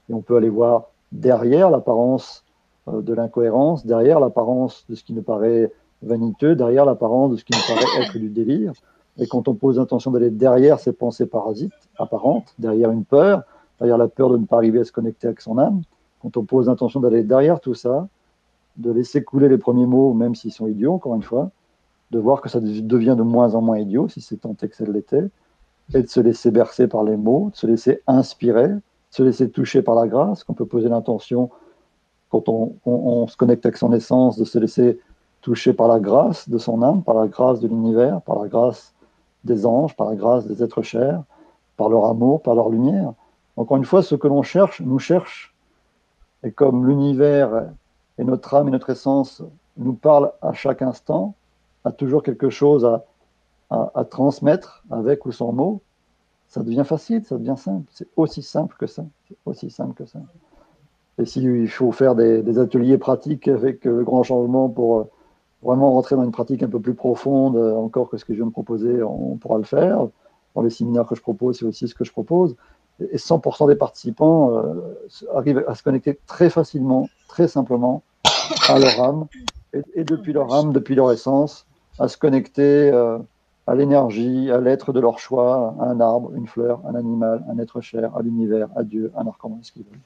Et 0.08 0.14
on 0.14 0.20
peut 0.20 0.36
aller 0.36 0.50
voir 0.50 0.90
derrière 1.12 1.70
l'apparence 1.70 2.44
euh, 2.88 3.00
de 3.00 3.14
l'incohérence, 3.14 3.86
derrière 3.86 4.20
l'apparence 4.20 4.84
de 4.88 4.94
ce 4.94 5.02
qui 5.02 5.14
nous 5.14 5.22
paraît 5.22 5.72
vaniteux 6.02 6.54
derrière 6.54 6.84
l'apparence 6.84 7.32
de 7.32 7.36
ce 7.36 7.44
qui 7.44 7.52
nous 7.52 7.74
paraît 7.74 8.02
être 8.02 8.18
du 8.18 8.28
délire. 8.28 8.72
Et 9.18 9.26
quand 9.26 9.48
on 9.48 9.54
pose 9.54 9.78
l'intention 9.78 10.10
d'aller 10.10 10.30
derrière 10.30 10.78
ces 10.78 10.92
pensées 10.92 11.26
parasites 11.26 11.72
apparentes, 11.98 12.54
derrière 12.58 12.90
une 12.90 13.04
peur, 13.04 13.42
derrière 13.78 13.98
la 13.98 14.08
peur 14.08 14.30
de 14.30 14.38
ne 14.38 14.46
pas 14.46 14.56
arriver 14.56 14.80
à 14.80 14.84
se 14.84 14.92
connecter 14.92 15.26
avec 15.26 15.40
son 15.40 15.58
âme, 15.58 15.82
quand 16.20 16.36
on 16.36 16.44
pose 16.44 16.66
l'intention 16.68 17.00
d'aller 17.00 17.22
derrière 17.22 17.60
tout 17.60 17.74
ça, 17.74 18.08
de 18.76 18.90
laisser 18.90 19.22
couler 19.22 19.48
les 19.48 19.58
premiers 19.58 19.86
mots, 19.86 20.12
même 20.12 20.34
s'ils 20.34 20.52
sont 20.52 20.66
idiots, 20.66 20.94
encore 20.94 21.14
une 21.14 21.22
fois, 21.22 21.50
de 22.10 22.18
voir 22.18 22.40
que 22.40 22.48
ça 22.48 22.60
devient 22.60 23.14
de 23.16 23.22
moins 23.22 23.54
en 23.54 23.62
moins 23.62 23.78
idiot, 23.78 24.08
si 24.08 24.20
c'est 24.20 24.36
tant 24.36 24.54
que 24.54 24.74
ça 24.74 24.84
l'était, 24.84 25.28
et 25.94 26.02
de 26.02 26.08
se 26.08 26.20
laisser 26.20 26.50
bercer 26.50 26.88
par 26.88 27.04
les 27.04 27.16
mots, 27.16 27.50
de 27.52 27.56
se 27.56 27.66
laisser 27.66 28.02
inspirer, 28.06 28.68
de 28.68 28.80
se 29.10 29.22
laisser 29.22 29.50
toucher 29.50 29.82
par 29.82 29.94
la 29.94 30.06
grâce, 30.06 30.44
qu'on 30.44 30.54
peut 30.54 30.66
poser 30.66 30.88
l'intention, 30.88 31.50
quand 32.30 32.48
on, 32.48 32.76
on, 32.84 33.26
se 33.26 33.36
connecte 33.36 33.66
avec 33.66 33.76
son 33.76 33.92
essence, 33.92 34.38
de 34.38 34.44
se 34.44 34.58
laisser 34.58 35.00
touché 35.40 35.72
par 35.72 35.88
la 35.88 35.98
grâce 35.98 36.48
de 36.48 36.58
son 36.58 36.82
âme, 36.82 37.02
par 37.02 37.14
la 37.14 37.26
grâce 37.26 37.60
de 37.60 37.66
l'univers, 37.66 38.20
par 38.22 38.40
la 38.40 38.48
grâce 38.48 38.94
des 39.44 39.66
anges, 39.66 39.96
par 39.96 40.08
la 40.08 40.16
grâce 40.16 40.46
des 40.46 40.62
êtres 40.62 40.82
chers, 40.82 41.22
par 41.76 41.88
leur 41.88 42.04
amour, 42.04 42.42
par 42.42 42.54
leur 42.54 42.68
lumière. 42.68 43.14
Encore 43.56 43.76
une 43.78 43.84
fois, 43.84 44.02
ce 44.02 44.14
que 44.14 44.28
l'on 44.28 44.42
cherche 44.42 44.80
nous 44.80 44.98
cherche. 44.98 45.49
Et 46.42 46.52
comme 46.52 46.86
l'univers 46.86 47.70
et 48.18 48.24
notre 48.24 48.54
âme 48.54 48.68
et 48.68 48.70
notre 48.70 48.90
essence 48.90 49.42
nous 49.76 49.94
parlent 49.94 50.32
à 50.42 50.52
chaque 50.52 50.82
instant, 50.82 51.34
a 51.84 51.92
toujours 51.92 52.22
quelque 52.22 52.50
chose 52.50 52.84
à, 53.70 54.04
transmettre 54.04 54.82
avec 54.90 55.26
ou 55.26 55.32
sans 55.32 55.52
mots, 55.52 55.80
ça 56.48 56.62
devient 56.62 56.82
facile, 56.84 57.24
ça 57.24 57.38
devient 57.38 57.54
simple. 57.56 57.86
C'est 57.92 58.08
aussi 58.16 58.42
simple 58.42 58.74
que 58.78 58.86
ça. 58.86 59.04
C'est 59.28 59.36
aussi 59.46 59.70
simple 59.70 59.94
que 59.94 60.04
ça. 60.04 60.18
Et 61.18 61.24
s'il 61.24 61.68
faut 61.68 61.92
faire 61.92 62.16
des, 62.16 62.42
des, 62.42 62.58
ateliers 62.58 62.98
pratiques 62.98 63.46
avec 63.46 63.84
le 63.84 64.02
grand 64.02 64.24
changement 64.24 64.68
pour 64.68 65.06
vraiment 65.62 65.92
rentrer 65.92 66.16
dans 66.16 66.24
une 66.24 66.32
pratique 66.32 66.62
un 66.62 66.68
peu 66.68 66.80
plus 66.80 66.94
profonde, 66.94 67.56
euh, 67.56 67.74
encore 67.76 68.08
que 68.08 68.16
ce 68.16 68.24
que 68.24 68.32
je 68.32 68.38
viens 68.38 68.46
de 68.46 68.52
proposer, 68.52 69.02
on 69.02 69.36
pourra 69.36 69.58
le 69.58 69.64
faire. 69.64 70.08
dans 70.54 70.62
les 70.62 70.70
séminaires 70.70 71.06
que 71.06 71.14
je 71.14 71.20
propose, 71.20 71.58
c'est 71.58 71.64
aussi 71.64 71.86
ce 71.88 71.94
que 71.94 72.04
je 72.04 72.12
propose. 72.12 72.56
Et 73.12 73.16
100% 73.16 73.68
des 73.68 73.76
participants 73.76 74.52
euh, 74.52 74.74
arrivent 75.34 75.64
à 75.66 75.74
se 75.74 75.82
connecter 75.82 76.18
très 76.26 76.50
facilement, 76.50 77.08
très 77.28 77.48
simplement 77.48 78.02
à 78.68 78.78
leur 78.78 79.00
âme, 79.00 79.26
et, 79.94 80.04
depuis 80.04 80.32
leur 80.32 80.52
âme, 80.52 80.72
depuis 80.72 80.94
leur 80.94 81.12
essence, 81.12 81.66
à 81.98 82.08
se 82.08 82.16
connecter 82.16 82.90
euh, 82.92 83.18
à 83.66 83.74
l'énergie, 83.74 84.50
à 84.50 84.60
l'être 84.60 84.92
de 84.92 85.00
leur 85.00 85.18
choix, 85.18 85.74
à 85.78 85.84
un 85.84 86.00
arbre, 86.00 86.32
une 86.34 86.46
fleur, 86.46 86.80
un 86.86 86.94
animal, 86.94 87.44
un 87.48 87.58
être 87.58 87.80
cher, 87.80 88.16
à 88.16 88.22
l'univers, 88.22 88.68
à 88.76 88.82
Dieu, 88.82 89.12
à 89.16 89.20
archange, 89.20 89.60
ce 89.62 89.72
qu'ils 89.72 89.84
veulent. 89.84 90.00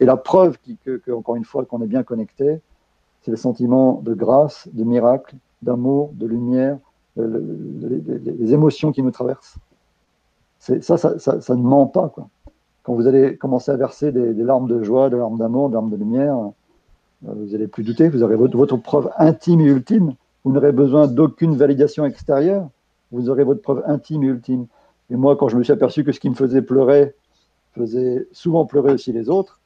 Et 0.00 0.04
la 0.04 0.16
preuve 0.16 0.58
que, 0.84 1.12
encore 1.12 1.36
une 1.36 1.44
fois, 1.44 1.64
qu'on 1.64 1.82
est 1.82 1.86
bien 1.86 2.02
connecté, 2.02 2.60
c'est 3.22 3.30
le 3.30 3.36
sentiment 3.36 4.00
de 4.02 4.14
grâce, 4.14 4.68
de 4.72 4.84
miracle, 4.84 5.34
d'amour, 5.62 6.10
de 6.14 6.26
lumière, 6.26 6.78
les, 7.16 8.52
émotions 8.52 8.92
qui 8.92 9.02
nous 9.02 9.10
traversent. 9.10 9.56
Ça 10.66 10.98
ça, 10.98 11.18
ça, 11.18 11.54
ne 11.54 11.62
ment 11.62 11.86
pas. 11.86 12.08
Quoi. 12.08 12.28
Quand 12.82 12.94
vous 12.94 13.06
allez 13.06 13.36
commencer 13.36 13.70
à 13.70 13.76
verser 13.76 14.12
des, 14.12 14.32
larmes 14.34 14.68
de 14.68 14.82
joie, 14.82 15.10
des 15.10 15.16
larmes 15.16 15.38
d'amour, 15.38 15.68
des 15.68 15.74
larmes 15.74 15.90
de 15.90 15.96
lumière, 15.96 16.36
euh, 17.26 17.32
vous 17.34 17.52
n'allez 17.52 17.68
plus 17.68 17.84
douter, 17.84 18.08
vous 18.08 18.22
aurez 18.22 18.36
votre, 18.36 18.56
votre, 18.56 18.76
preuve 18.76 19.10
intime 19.18 19.60
et 19.60 19.64
ultime. 19.64 20.14
Vous 20.44 20.52
n'aurez 20.52 20.72
besoin 20.72 21.06
d'aucune 21.06 21.56
validation 21.56 22.04
extérieure. 22.04 22.68
Vous 23.12 23.30
aurez 23.30 23.44
votre 23.44 23.62
preuve 23.62 23.82
intime 23.86 24.24
et 24.24 24.26
ultime. 24.26 24.66
Et 25.10 25.16
moi, 25.16 25.36
quand 25.36 25.48
je 25.48 25.56
me 25.56 25.62
suis 25.62 25.72
aperçu 25.72 26.04
que 26.04 26.12
ce 26.12 26.20
qui 26.20 26.30
me 26.30 26.34
faisait 26.34 26.62
pleurer 26.62 27.14
faisait 27.72 28.26
souvent 28.32 28.64
pleurer 28.64 28.92
aussi 28.92 29.12
les 29.12 29.28
autres, 29.28 29.60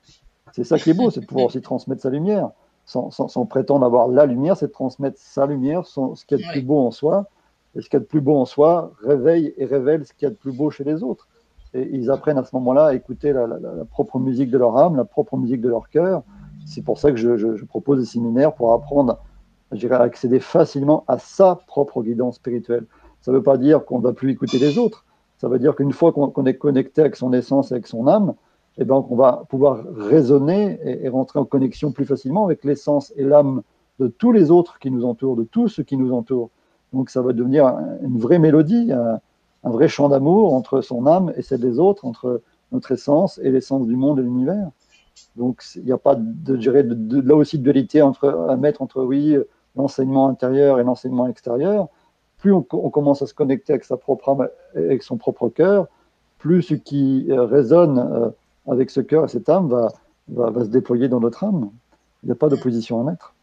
c'est 0.53 0.65
ça 0.65 0.79
qui 0.79 0.91
est 0.91 0.95
beau, 0.95 1.11
c'est 1.11 1.21
de 1.21 1.27
pouvoir 1.27 1.47
aussi 1.47 1.63
transmettre 1.63 2.03
sa 2.03 2.11
lumière. 2.11 2.51
Sans, 2.87 3.11
sans, 3.11 3.47
prétendre 3.47 3.87
avoir 3.87 4.09
la 4.09 4.27
lumière, 4.27 4.57
c'est 4.57 4.67
de 4.67 4.73
transmettre 4.73 5.17
sa 5.19 5.47
lumière, 5.47 5.87
ce 5.87 6.25
qui 6.27 6.35
est 6.35 6.39
de 6.39 6.51
plus 6.51 6.63
beau 6.63 6.81
en 6.81 6.91
soi. 6.91 7.27
Et 7.75 7.83
ce 7.83 7.89
qui 7.89 7.97
est 7.97 8.01
de 8.01 8.05
plus 8.05 8.21
beau 8.21 8.37
en 8.37 8.45
soi 8.45 8.93
réveille 9.03 9.55
et 9.57 9.65
révèle 9.65 10.05
ce 10.07 10.13
qui 10.13 10.25
est 10.25 10.31
de 10.31 10.35
plus 10.35 10.53
beau 10.53 10.71
chez 10.71 10.85
les 10.85 11.03
autres. 11.03 11.29
Et 11.73 11.89
ils 11.93 12.11
apprennent 12.11 12.39
à 12.39 12.45
ce 12.45 12.55
moment-là 12.57 12.87
à 12.87 12.95
écouter 12.95 13.33
la, 13.33 13.47
propre 13.91 14.19
musique 14.19 14.51
de 14.51 14.59
leur 14.59 14.77
âme, 14.77 14.97
la 14.97 15.05
propre 15.05 15.37
musique 15.37 15.61
de 15.61 15.69
leur 15.69 15.89
cœur. 15.89 16.23
C'est 16.67 16.83
pour 16.83 16.99
ça 16.99 17.13
que 17.13 17.17
je, 17.17 17.65
propose 17.65 18.01
des 18.01 18.07
séminaires 18.07 18.55
pour 18.55 18.73
apprendre 18.73 19.19
à 19.71 19.97
accéder 19.99 20.41
facilement 20.41 21.05
à 21.07 21.19
sa 21.19 21.55
propre 21.55 22.03
guidance 22.03 22.37
spirituelle. 22.37 22.87
Ça 23.21 23.31
ne 23.31 23.37
veut 23.37 23.43
pas 23.43 23.57
dire 23.57 23.85
qu'on 23.85 23.99
ne 23.99 24.03
va 24.03 24.13
plus 24.13 24.33
écouter 24.33 24.59
les 24.59 24.79
autres. 24.79 25.05
Ça 25.39 25.49
veut 25.49 25.59
dire 25.59 25.77
qu'une 25.77 25.93
fois 25.93 26.13
qu'on 26.13 26.45
est 26.45 26.57
connecté 26.57 27.03
avec 27.03 27.17
son 27.17 27.33
essence, 27.33 27.71
avec 27.71 27.87
son 27.87 28.09
âme, 28.09 28.35
et 28.79 28.83
eh 28.83 28.85
ben, 28.85 29.05
on 29.11 29.17
va 29.17 29.45
pouvoir 29.49 29.85
raisonner 29.97 30.79
et, 30.85 31.09
rentrer 31.09 31.39
en 31.39 31.45
connexion 31.45 31.93
plus 31.93 32.07
facilement 32.07 32.45
avec 32.45 32.65
l'essence 32.65 33.13
et 33.17 33.25
l'âme 33.25 33.63
de 33.99 34.07
tous 34.07 34.33
les 34.33 34.51
autres 34.51 34.79
qui 34.79 34.91
nous 34.91 35.05
entourent, 35.05 35.37
de 35.37 35.45
tous 35.45 35.69
ceux 35.69 35.83
qui 35.83 35.97
nous 35.97 36.13
entourent. 36.15 36.51
Donc 36.93 37.11
ça 37.11 37.23
va 37.23 37.33
devenir 37.33 37.67
une 38.03 38.19
vraie 38.19 38.39
mélodie, 38.39 38.93
un, 38.93 39.21
vrai 39.71 39.89
chant 39.89 40.09
d'amour 40.09 40.55
entre 40.55 40.81
son 40.81 41.07
âme 41.07 41.33
et 41.37 41.43
celle 41.43 41.61
des 41.61 41.79
autres, 41.79 42.05
entre 42.05 42.43
notre 42.73 42.93
essence 42.93 43.39
et 43.43 43.51
l'essence 43.51 43.87
du 43.87 43.97
monde 43.97 44.19
et 44.19 44.23
l'univers. 44.23 44.71
Donc 45.37 45.63
il 45.77 45.85
n'y 45.85 45.93
a 45.93 45.99
pas 45.99 46.17
de, 46.17 46.57
de, 46.57 47.21
là 47.21 47.37
aussi 47.37 47.59
de 47.59 47.63
dualité 47.63 48.03
entre, 48.03 48.29
à 48.49 48.57
mettre 48.57 48.83
entre 48.83 49.03
oui 49.03 49.37
l'enseignement 49.77 50.29
intérieur 50.29 50.81
et 50.81 50.85
l'enseignement 50.85 51.27
extérieur. 51.27 51.89
Plus 52.39 52.53
on, 52.53 52.63
commence 52.63 53.21
à 53.23 53.27
se 53.27 53.35
connecter 53.35 53.75
avec 53.75 53.85
sa 53.85 53.97
propre 53.97 54.31
âme, 54.31 54.49
avec 54.75 55.03
son 55.03 55.19
propre 55.19 55.49
cœur, 55.51 55.89
plus 56.39 56.63
ce 56.63 56.75
qui 56.75 57.27
euh, 57.31 57.45
résonne 57.45 57.99
euh, 57.99 58.31
avec 58.67 58.91
ce 58.91 59.01
cœur 59.01 59.27
et 59.27 59.29
cette 59.29 59.49
âme 59.49 59.69
va, 59.69 59.89
va, 60.29 60.65
se 60.65 60.71
déployer 60.71 61.09
dans 61.09 61.21
notre 61.21 61.45
âme. 61.45 61.71
Il 62.23 62.27
n'y 62.27 62.33
a 62.33 62.37
pas 62.37 62.49
d'opposition 62.49 63.01
à 63.01 63.05
mettre. 63.11 63.35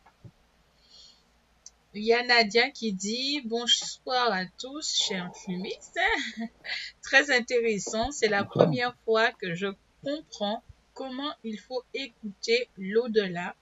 Il 1.98 2.04
y 2.04 2.14
a 2.14 2.24
Nadia 2.24 2.70
qui 2.70 2.94
dit 2.94 3.42
bonsoir 3.46 4.32
à 4.32 4.46
tous, 4.60 4.88
chers 4.88 5.36
fumistes. 5.36 6.00
Très 7.02 7.36
intéressant. 7.36 8.12
C'est 8.12 8.28
la 8.28 8.44
première 8.44 8.96
fois 9.04 9.32
que 9.32 9.56
je 9.56 9.66
comprends 10.04 10.62
comment 10.94 11.34
il 11.44 11.58
faut 11.58 11.82
écouter 11.96 12.70
l'au-delà. 12.78 13.56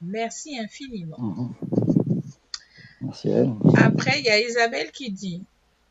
Merci 0.00 0.56
infiniment. 0.56 1.50
Merci 3.00 3.28
elle. 3.30 3.50
Après, 3.74 4.20
il 4.20 4.24
y 4.24 4.30
a 4.30 4.38
Isabelle 4.40 4.92
qui 4.92 5.10
dit 5.10 5.42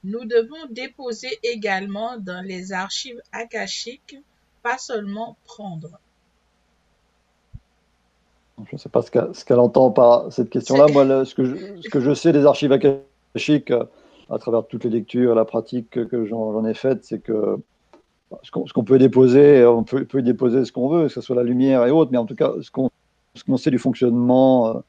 nous 0.05 0.23
devons 0.23 0.67
déposer 0.69 1.37
également 1.43 2.17
dans 2.17 2.41
les 2.41 2.71
archives 2.71 3.21
akashiques 3.33 4.15
pas 4.63 4.77
seulement 4.77 5.35
prendre. 5.43 5.99
Je 8.65 8.75
ne 8.75 8.77
sais 8.77 8.89
pas 8.89 9.01
ce 9.01 9.45
qu'elle 9.45 9.59
entend 9.59 9.91
par 9.91 10.31
cette 10.31 10.49
question-là. 10.49 10.87
Moi, 10.91 11.25
ce, 11.25 11.33
que 11.33 11.45
je, 11.45 11.55
ce, 11.81 11.89
que 11.89 11.99
je, 11.99 12.13
sais 12.13 12.33
des 12.33 12.45
archives 12.45 12.71
akashiques, 12.71 13.71
euh, 13.71 13.85
à 14.29 14.37
travers 14.37 14.65
toutes 14.65 14.83
les 14.83 14.89
lectures, 14.89 15.33
la 15.33 15.45
pratique 15.45 15.89
que 15.89 16.25
j'en 16.25 16.63
ai 16.65 16.73
faite, 16.73 17.03
c'est 17.03 17.19
que 17.19 17.57
ce 18.43 18.51
qu'on 18.51 18.83
peut 18.83 18.99
déposer, 18.99 19.65
on 19.65 19.83
peut, 19.83 20.05
peut 20.05 20.21
déposer 20.21 20.65
ce 20.65 20.71
qu'on 20.71 20.87
veut, 20.87 21.07
que 21.07 21.13
ce 21.13 21.21
soit 21.21 21.35
la 21.35 21.43
lumière 21.43 21.85
et 21.85 21.91
autres, 21.91 22.11
mais 22.11 22.17
en 22.17 22.25
tout 22.25 22.35
cas, 22.35 22.53
ce 22.61 22.69
qu'on 22.71 23.57
sait 23.57 23.71
du 23.71 23.79
fonctionnement, 23.79 24.83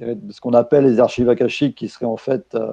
euh, 0.00 0.14
ce 0.30 0.40
qu'on 0.40 0.54
appelle 0.54 0.84
les 0.84 1.00
archives 1.00 1.28
akashiques, 1.28 1.76
qui 1.76 1.88
serait 1.88 2.06
en 2.06 2.16
fait 2.16 2.54
euh, 2.54 2.72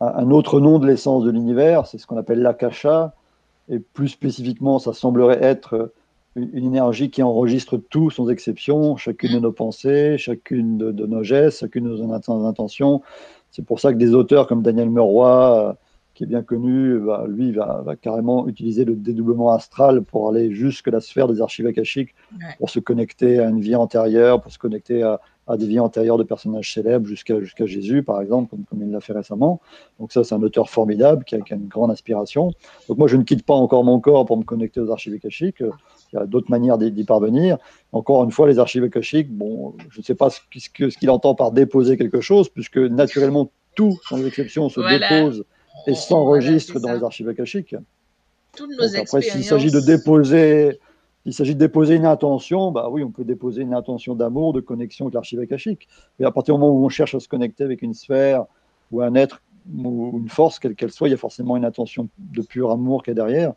un 0.00 0.30
autre 0.30 0.60
nom 0.60 0.78
de 0.78 0.86
l'essence 0.86 1.24
de 1.24 1.30
l'univers, 1.30 1.86
c'est 1.86 1.98
ce 1.98 2.06
qu'on 2.06 2.16
appelle 2.16 2.40
l'akasha, 2.40 3.14
et 3.68 3.78
plus 3.78 4.08
spécifiquement, 4.08 4.78
ça 4.78 4.92
semblerait 4.92 5.42
être 5.42 5.74
euh, 5.74 5.94
une 6.36 6.66
énergie 6.66 7.10
qui 7.10 7.22
enregistre 7.22 7.78
tout 7.78 8.10
sans 8.10 8.28
exception, 8.28 8.96
chacune 8.96 9.32
de 9.32 9.38
nos 9.38 9.52
pensées, 9.52 10.18
chacune 10.18 10.76
de, 10.78 11.06
nos 11.06 11.22
gestes, 11.22 11.60
chacune 11.60 11.84
de 11.84 11.96
nos 11.96 12.46
intentions. 12.46 13.02
C'est 13.50 13.64
pour 13.64 13.80
ça 13.80 13.92
que 13.92 13.98
des 13.98 14.14
auteurs 14.14 14.46
comme 14.46 14.62
Daniel 14.62 14.90
Meroy, 14.90 15.70
euh, 15.70 15.72
qui 16.16 16.24
est 16.24 16.26
bien 16.26 16.42
connu, 16.42 16.98
bah, 16.98 17.26
lui 17.28 17.52
va, 17.52 17.84
carrément 18.00 18.48
utiliser 18.48 18.86
le 18.86 18.96
dédoublement 18.96 19.52
astral 19.52 20.02
pour 20.02 20.30
aller 20.30 20.50
jusque 20.50 20.88
la 20.88 21.00
sphère 21.00 21.28
des 21.28 21.42
archives 21.42 21.66
akashiques, 21.66 22.14
pour 22.58 22.70
se 22.70 22.80
connecter 22.80 23.38
à 23.38 23.50
une 23.50 23.60
vie 23.60 23.76
antérieure, 23.76 24.40
pour 24.40 24.50
se 24.50 24.58
connecter 24.58 25.02
à, 25.02 25.20
à 25.46 25.58
des 25.58 25.66
vies 25.66 25.78
antérieures 25.78 26.16
de 26.16 26.24
personnages 26.24 26.72
célèbres 26.72 27.06
jusqu'à 27.06 27.38
jusqu'à 27.40 27.66
Jésus, 27.66 28.02
par 28.02 28.22
exemple, 28.22 28.48
comme, 28.48 28.64
comme 28.64 28.82
il 28.82 28.90
l'a 28.90 29.00
fait 29.00 29.12
récemment. 29.12 29.60
Donc 30.00 30.10
ça, 30.10 30.24
c'est 30.24 30.34
un 30.34 30.42
auteur 30.42 30.70
formidable 30.70 31.22
qui 31.24 31.34
a, 31.34 31.38
une 31.50 31.68
grande 31.68 31.90
inspiration. 31.90 32.50
Donc 32.88 32.96
moi, 32.96 33.08
je 33.08 33.18
ne 33.18 33.22
quitte 33.22 33.44
pas 33.44 33.54
encore 33.54 33.84
mon 33.84 34.00
corps 34.00 34.24
pour 34.24 34.38
me 34.38 34.44
connecter 34.44 34.80
aux 34.80 34.90
archives 34.90 35.12
akashiques. 35.12 35.60
Il 35.60 36.16
y 36.16 36.18
a 36.18 36.24
d'autres 36.24 36.50
manières 36.50 36.78
d'y 36.78 37.04
parvenir. 37.04 37.58
Encore 37.92 38.24
une 38.24 38.30
fois, 38.30 38.48
les 38.48 38.58
archives 38.58 38.84
akashiques, 38.84 39.30
bon, 39.30 39.74
je 39.90 40.00
ne 40.00 40.04
sais 40.04 40.14
pas 40.14 40.30
ce, 40.30 40.40
ce 40.50 40.98
qu'il 40.98 41.10
entend 41.10 41.34
par 41.34 41.52
déposer 41.52 41.98
quelque 41.98 42.22
chose, 42.22 42.48
puisque 42.48 42.78
naturellement, 42.78 43.50
tout, 43.74 43.98
sans 44.08 44.24
exception, 44.24 44.70
se 44.70 44.80
dépose 44.80 45.44
et 45.86 45.94
s'enregistre 45.94 46.80
dans 46.80 46.92
les 46.92 47.02
archives 47.02 47.28
akashiques. 47.28 47.76
Toutes 48.56 48.70
nos 48.70 48.86
Donc 48.86 48.96
après, 48.96 49.22
s'il 49.22 49.44
s'agit 49.44 49.70
de 49.70 49.80
déposer 49.80 50.78
il 51.26 51.34
s'agit 51.34 51.54
de 51.54 51.58
déposer 51.58 51.96
une 51.96 52.06
intention, 52.06 52.70
bah 52.70 52.88
oui, 52.88 53.02
on 53.02 53.10
peut 53.10 53.24
déposer 53.24 53.62
une 53.62 53.74
intention 53.74 54.14
d'amour, 54.14 54.52
de 54.52 54.60
connexion 54.60 55.06
avec 55.06 55.14
l'archive 55.14 55.40
akashique. 55.40 55.88
Mais 56.18 56.24
à 56.24 56.30
partir 56.30 56.54
du 56.54 56.60
moment 56.60 56.72
où 56.72 56.84
on 56.84 56.88
cherche 56.88 57.16
à 57.16 57.20
se 57.20 57.26
connecter 57.26 57.64
avec 57.64 57.82
une 57.82 57.94
sphère 57.94 58.44
ou 58.92 59.02
un 59.02 59.12
être 59.16 59.42
ou 59.74 60.20
une 60.22 60.28
force, 60.28 60.60
quelle 60.60 60.76
qu'elle 60.76 60.92
soit, 60.92 61.08
il 61.08 61.10
y 61.10 61.14
a 61.14 61.18
forcément 61.18 61.56
une 61.56 61.64
intention 61.64 62.08
de 62.16 62.42
pur 62.42 62.70
amour 62.70 63.02
qui 63.02 63.10
est 63.10 63.14
derrière. 63.14 63.54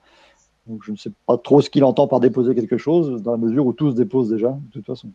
Donc 0.66 0.82
je 0.84 0.92
ne 0.92 0.98
sais 0.98 1.12
pas 1.28 1.38
trop 1.38 1.62
ce 1.62 1.70
qu'il 1.70 1.84
entend 1.84 2.08
par 2.08 2.20
déposer 2.20 2.56
quelque 2.56 2.78
chose, 2.78 3.22
dans 3.22 3.32
la 3.32 3.38
mesure 3.38 3.68
où 3.68 3.74
tout 3.74 3.92
se 3.92 3.96
dépose 3.96 4.30
déjà, 4.30 4.50
de 4.50 4.72
toute 4.72 4.88
façon. 4.88 5.12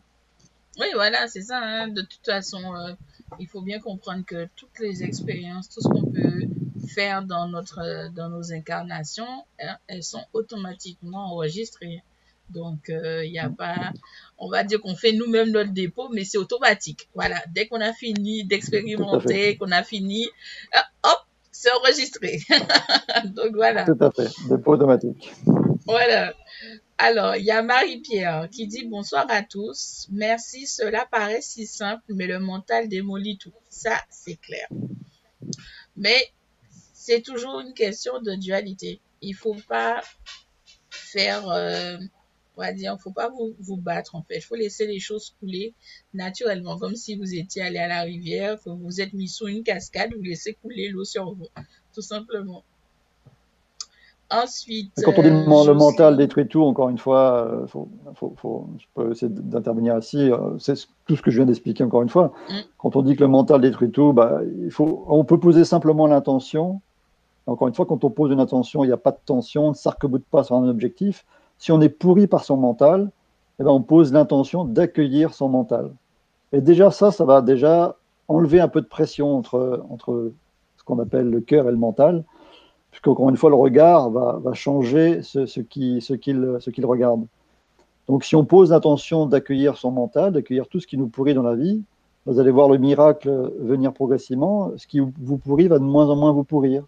Oui, 0.79 0.87
voilà, 0.93 1.27
c'est 1.27 1.41
ça. 1.41 1.59
Hein. 1.61 1.89
De 1.89 2.01
toute 2.01 2.25
façon, 2.25 2.59
euh, 2.73 2.93
il 3.37 3.47
faut 3.47 3.61
bien 3.61 3.79
comprendre 3.79 4.23
que 4.25 4.47
toutes 4.55 4.79
les 4.79 5.03
expériences, 5.03 5.67
tout 5.67 5.81
ce 5.81 5.89
qu'on 5.89 6.03
peut 6.03 6.47
faire 6.85 7.23
dans, 7.23 7.47
notre, 7.47 8.09
dans 8.13 8.29
nos 8.29 8.51
incarnations, 8.51 9.45
hein, 9.61 9.77
elles 9.87 10.03
sont 10.03 10.23
automatiquement 10.33 11.31
enregistrées. 11.31 12.03
Donc, 12.49 12.85
il 12.89 12.95
euh, 12.95 13.27
n'y 13.27 13.39
a 13.39 13.49
pas, 13.49 13.91
on 14.37 14.49
va 14.49 14.63
dire 14.63 14.79
qu'on 14.79 14.95
fait 14.95 15.13
nous-mêmes 15.13 15.49
notre 15.49 15.71
dépôt, 15.71 16.09
mais 16.09 16.23
c'est 16.23 16.37
automatique. 16.37 17.09
Voilà, 17.15 17.41
dès 17.53 17.67
qu'on 17.67 17.81
a 17.81 17.91
fini 17.91 18.43
d'expérimenter, 18.43 19.57
qu'on 19.57 19.71
a 19.71 19.83
fini, 19.83 20.27
euh, 20.75 20.79
hop, 21.03 21.19
c'est 21.51 21.71
enregistré. 21.71 22.39
Donc 23.35 23.55
voilà. 23.55 23.85
Tout 23.85 23.97
à 23.99 24.11
fait, 24.11 24.29
dépôt 24.47 24.73
automatique. 24.73 25.31
Voilà. 25.85 26.33
Alors, 26.97 27.35
il 27.35 27.43
y 27.43 27.51
a 27.51 27.61
Marie-Pierre 27.61 28.47
qui 28.51 28.67
dit 28.67 28.85
bonsoir 28.87 29.25
à 29.29 29.41
tous. 29.41 30.07
Merci, 30.11 30.67
cela 30.67 31.05
paraît 31.09 31.41
si 31.41 31.65
simple, 31.65 32.03
mais 32.09 32.27
le 32.27 32.39
mental 32.39 32.87
démolit 32.87 33.37
tout. 33.37 33.51
Ça, 33.69 33.97
c'est 34.09 34.39
clair. 34.39 34.67
Mais 35.97 36.31
c'est 37.05 37.21
toujours 37.21 37.59
une 37.59 37.73
question 37.73 38.19
de 38.19 38.33
dualité. 38.33 38.99
Il 39.21 39.35
faut 39.35 39.55
pas 39.67 40.01
faire 40.89 41.47
euh, 41.49 41.97
on 42.57 42.61
va 42.61 42.73
dire, 42.73 42.97
faut 42.99 43.11
pas 43.11 43.29
vous, 43.29 43.53
vous 43.59 43.77
battre 43.77 44.15
en 44.15 44.23
fait. 44.23 44.37
Il 44.37 44.41
faut 44.41 44.55
laisser 44.55 44.87
les 44.87 44.99
choses 44.99 45.35
couler 45.39 45.73
naturellement, 46.15 46.79
comme 46.79 46.95
si 46.95 47.15
vous 47.15 47.35
étiez 47.35 47.61
allé 47.61 47.77
à 47.77 47.87
la 47.87 48.01
rivière, 48.01 48.57
que 48.63 48.69
vous 48.69 49.01
êtes 49.01 49.13
mis 49.13 49.27
sous 49.27 49.47
une 49.47 49.63
cascade, 49.63 50.11
vous 50.15 50.23
laissez 50.23 50.57
couler 50.63 50.89
l'eau 50.89 51.03
sur 51.03 51.33
vous, 51.35 51.47
tout 51.93 52.01
simplement. 52.01 52.63
Ensuite. 54.31 54.91
Quand 55.03 55.13
on 55.17 55.21
dit 55.21 55.29
le 55.29 55.69
euh, 55.69 55.73
mental 55.75 56.17
détruit 56.17 56.47
tout, 56.47 56.63
encore 56.63 56.89
une 56.89 56.97
fois, 56.97 57.47
euh, 57.47 57.67
faut, 57.67 57.87
faut, 58.37 58.67
je 58.79 58.85
peux 58.95 59.11
essayer 59.11 59.31
d'intervenir 59.31 59.95
ici. 59.99 60.31
Euh, 60.31 60.57
c'est 60.57 60.73
tout 61.05 61.15
ce 61.15 61.21
que 61.21 61.29
je 61.29 61.37
viens 61.37 61.45
d'expliquer 61.45 61.83
encore 61.83 62.01
une 62.01 62.09
fois. 62.09 62.33
Mm. 62.49 62.53
Quand 62.79 62.95
on 62.95 63.03
dit 63.03 63.15
que 63.15 63.21
le 63.21 63.27
mental 63.27 63.61
détruit 63.61 63.91
tout, 63.91 64.13
bah, 64.13 64.39
il 64.63 64.71
faut, 64.71 65.05
on 65.07 65.23
peut 65.25 65.39
poser 65.39 65.63
simplement 65.63 66.07
l'intention 66.07 66.81
Encore 67.47 67.67
une 67.67 67.75
fois, 67.75 67.85
quand 67.85 68.03
on 68.03 68.09
pose 68.09 68.31
une 68.31 68.39
intention, 68.39 68.83
il 68.83 68.87
n'y 68.87 68.93
a 68.93 68.97
pas 68.97 69.11
de 69.11 69.19
tension, 69.23 69.67
on 69.67 69.69
ne 69.69 69.75
s'arc-boute 69.75 70.25
pas 70.25 70.43
sur 70.43 70.55
un 70.55 70.67
objectif. 70.67 71.25
Si 71.57 71.71
on 71.71 71.79
est 71.81 71.89
pourri 71.89 72.27
par 72.27 72.43
son 72.43 72.57
mental, 72.57 73.11
eh 73.59 73.63
ben, 73.63 73.69
on 73.69 73.81
pose 73.81 74.11
l'intention 74.11 74.65
d'accueillir 74.65 75.33
son 75.33 75.49
mental. 75.49 75.91
Et 76.51 76.61
déjà, 76.61 76.91
ça, 76.91 77.11
ça 77.11 77.23
va 77.25 77.41
déjà 77.41 77.95
enlever 78.27 78.59
un 78.59 78.67
peu 78.67 78.81
de 78.81 78.87
pression 78.87 79.37
entre, 79.37 79.83
entre 79.89 80.31
ce 80.77 80.83
qu'on 80.83 80.99
appelle 80.99 81.29
le 81.29 81.41
cœur 81.41 81.67
et 81.67 81.71
le 81.71 81.77
mental, 81.77 82.23
puisqu'encore 82.91 83.29
une 83.29 83.37
fois, 83.37 83.49
le 83.49 83.55
regard 83.55 84.09
va, 84.09 84.53
changer 84.53 85.21
ce, 85.21 85.45
ce 85.45 85.59
qu'il 85.59 86.01
ce 86.01 86.85
regarde. 86.85 87.25
Donc, 88.07 88.23
si 88.23 88.35
on 88.35 88.45
pose 88.45 88.71
l'intention 88.71 89.25
d'accueillir 89.25 89.77
son 89.77 89.91
mental, 89.91 90.33
d'accueillir 90.33 90.67
tout 90.67 90.79
ce 90.79 90.87
qui 90.87 90.97
nous 90.97 91.07
pourrit 91.07 91.33
dans 91.33 91.43
la 91.43 91.55
vie, 91.55 91.83
vous 92.25 92.39
allez 92.39 92.51
voir 92.51 92.69
le 92.69 92.77
miracle 92.77 93.51
venir 93.59 93.93
progressivement. 93.93 94.71
Ce 94.77 94.87
qui 94.87 94.99
vous 94.99 95.37
pourrit 95.37 95.67
va 95.67 95.77
de 95.77 95.83
moins 95.83 96.09
en 96.09 96.15
moins 96.15 96.31
vous 96.31 96.43
pourrir, 96.43 96.83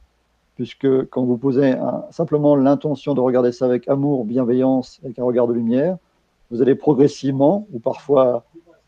puisque 0.57 1.05
quand 1.09 1.23
vous 1.23 1.37
posez 1.37 1.75
simplement 2.09 2.55
l'intention 2.55 3.13
de 3.13 3.21
regarder 3.21 3.51
ça 3.51 3.65
avec 3.65 3.87
amour, 3.87 4.25
bienveillance, 4.25 4.99
avec 5.03 5.19
un 5.19 5.23
regard 5.23 5.47
de 5.47 5.53
lumière, 5.53 5.97
vous 6.49 6.63
allez 6.63 6.73
progressivement, 6.73 7.67
ou 7.71 7.79
parfois 7.79 8.43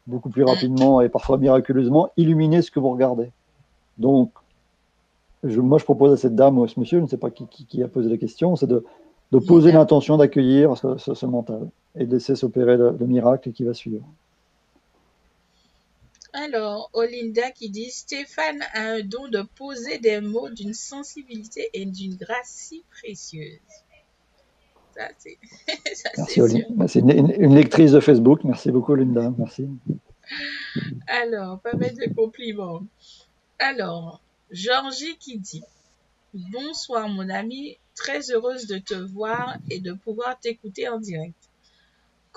beaucoup 0.08 0.30
plus 0.30 0.44
rapidement 0.44 1.00
et 1.00 1.10
parfois 1.10 1.38
miraculeusement, 1.38 2.10
illuminer 2.18 2.64
ce 2.64 2.72
que 2.72 2.80
vous 2.80 2.90
regardez. 2.90 3.30
Donc, 4.00 4.32
moi, 5.44 5.78
je 5.78 5.84
propose 5.84 6.12
à 6.12 6.18
cette 6.18 6.36
dame 6.36 6.58
ou 6.58 6.64
à 6.64 6.68
ce 6.68 6.80
monsieur, 6.80 6.98
je 6.98 7.04
ne 7.04 7.08
sais 7.08 7.18
pas 7.18 7.30
qui, 7.30 7.84
a 7.84 7.88
posé 7.88 8.10
la 8.10 8.18
question, 8.18 8.56
c'est 8.56 8.66
de, 8.66 8.84
poser 9.46 9.72
l'intention 9.72 10.18
d'accueillir 10.18 10.76
ce, 10.76 11.26
mental 11.28 11.70
et 11.96 12.08
de 12.08 12.14
laisser 12.14 12.36
s'opérer 12.36 12.78
le 12.78 13.06
miracle 13.06 13.52
qui 13.52 13.64
va 13.64 13.76
suivre. 13.76 14.04
Alors, 16.34 16.90
Olinda 16.94 17.52
qui 17.52 17.70
dit 17.70 17.90
Stéphane 17.90 18.62
a 18.74 18.82
un 18.82 19.02
don 19.02 19.28
de 19.28 19.42
poser 19.56 19.98
des 19.98 20.22
mots 20.22 20.50
d'une 20.50 20.74
sensibilité 20.74 21.70
et 21.74 21.86
d'une 21.86 22.16
grâce 22.16 22.50
si 22.50 22.84
précieuse. 22.92 23.60
Ça, 24.96 25.08
c'est. 25.18 25.38
Merci, 26.18 26.42
Olinda. 26.42 26.88
C'est 26.88 27.00
une, 27.00 27.56
lectrice 27.56 27.94
de 27.94 28.00
Facebook. 28.00 28.44
Merci 28.44 28.70
beaucoup, 28.72 28.92
Olinda. 28.92 29.34
Merci. 29.38 29.68
Alors, 31.08 31.60
pas 31.62 31.74
mal 31.74 31.96
de 31.96 32.14
compliments. 32.14 32.82
Alors, 33.60 34.22
Georgie 34.52 35.18
qui 35.18 35.40
dit 35.40 35.64
Bonsoir, 36.34 37.08
mon 37.10 37.30
ami. 37.30 37.78
Très 37.96 38.32
heureuse 38.32 38.68
de 38.68 38.78
te 38.78 38.94
voir 38.94 39.58
et 39.70 39.80
de 39.80 39.92
pouvoir 39.92 40.40
t'écouter 40.40 40.88
en 40.88 41.00
direct. 41.00 41.49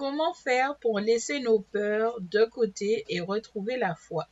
Comment 0.05 0.34
faire 0.34 0.74
pour 0.80 0.98
laisser 0.98 1.38
nos 1.38 1.61
peurs 1.61 2.16
de 2.20 2.44
côté 2.44 3.05
et 3.09 3.20
retrouver 3.20 3.76
la 3.78 3.94
foi 3.94 4.26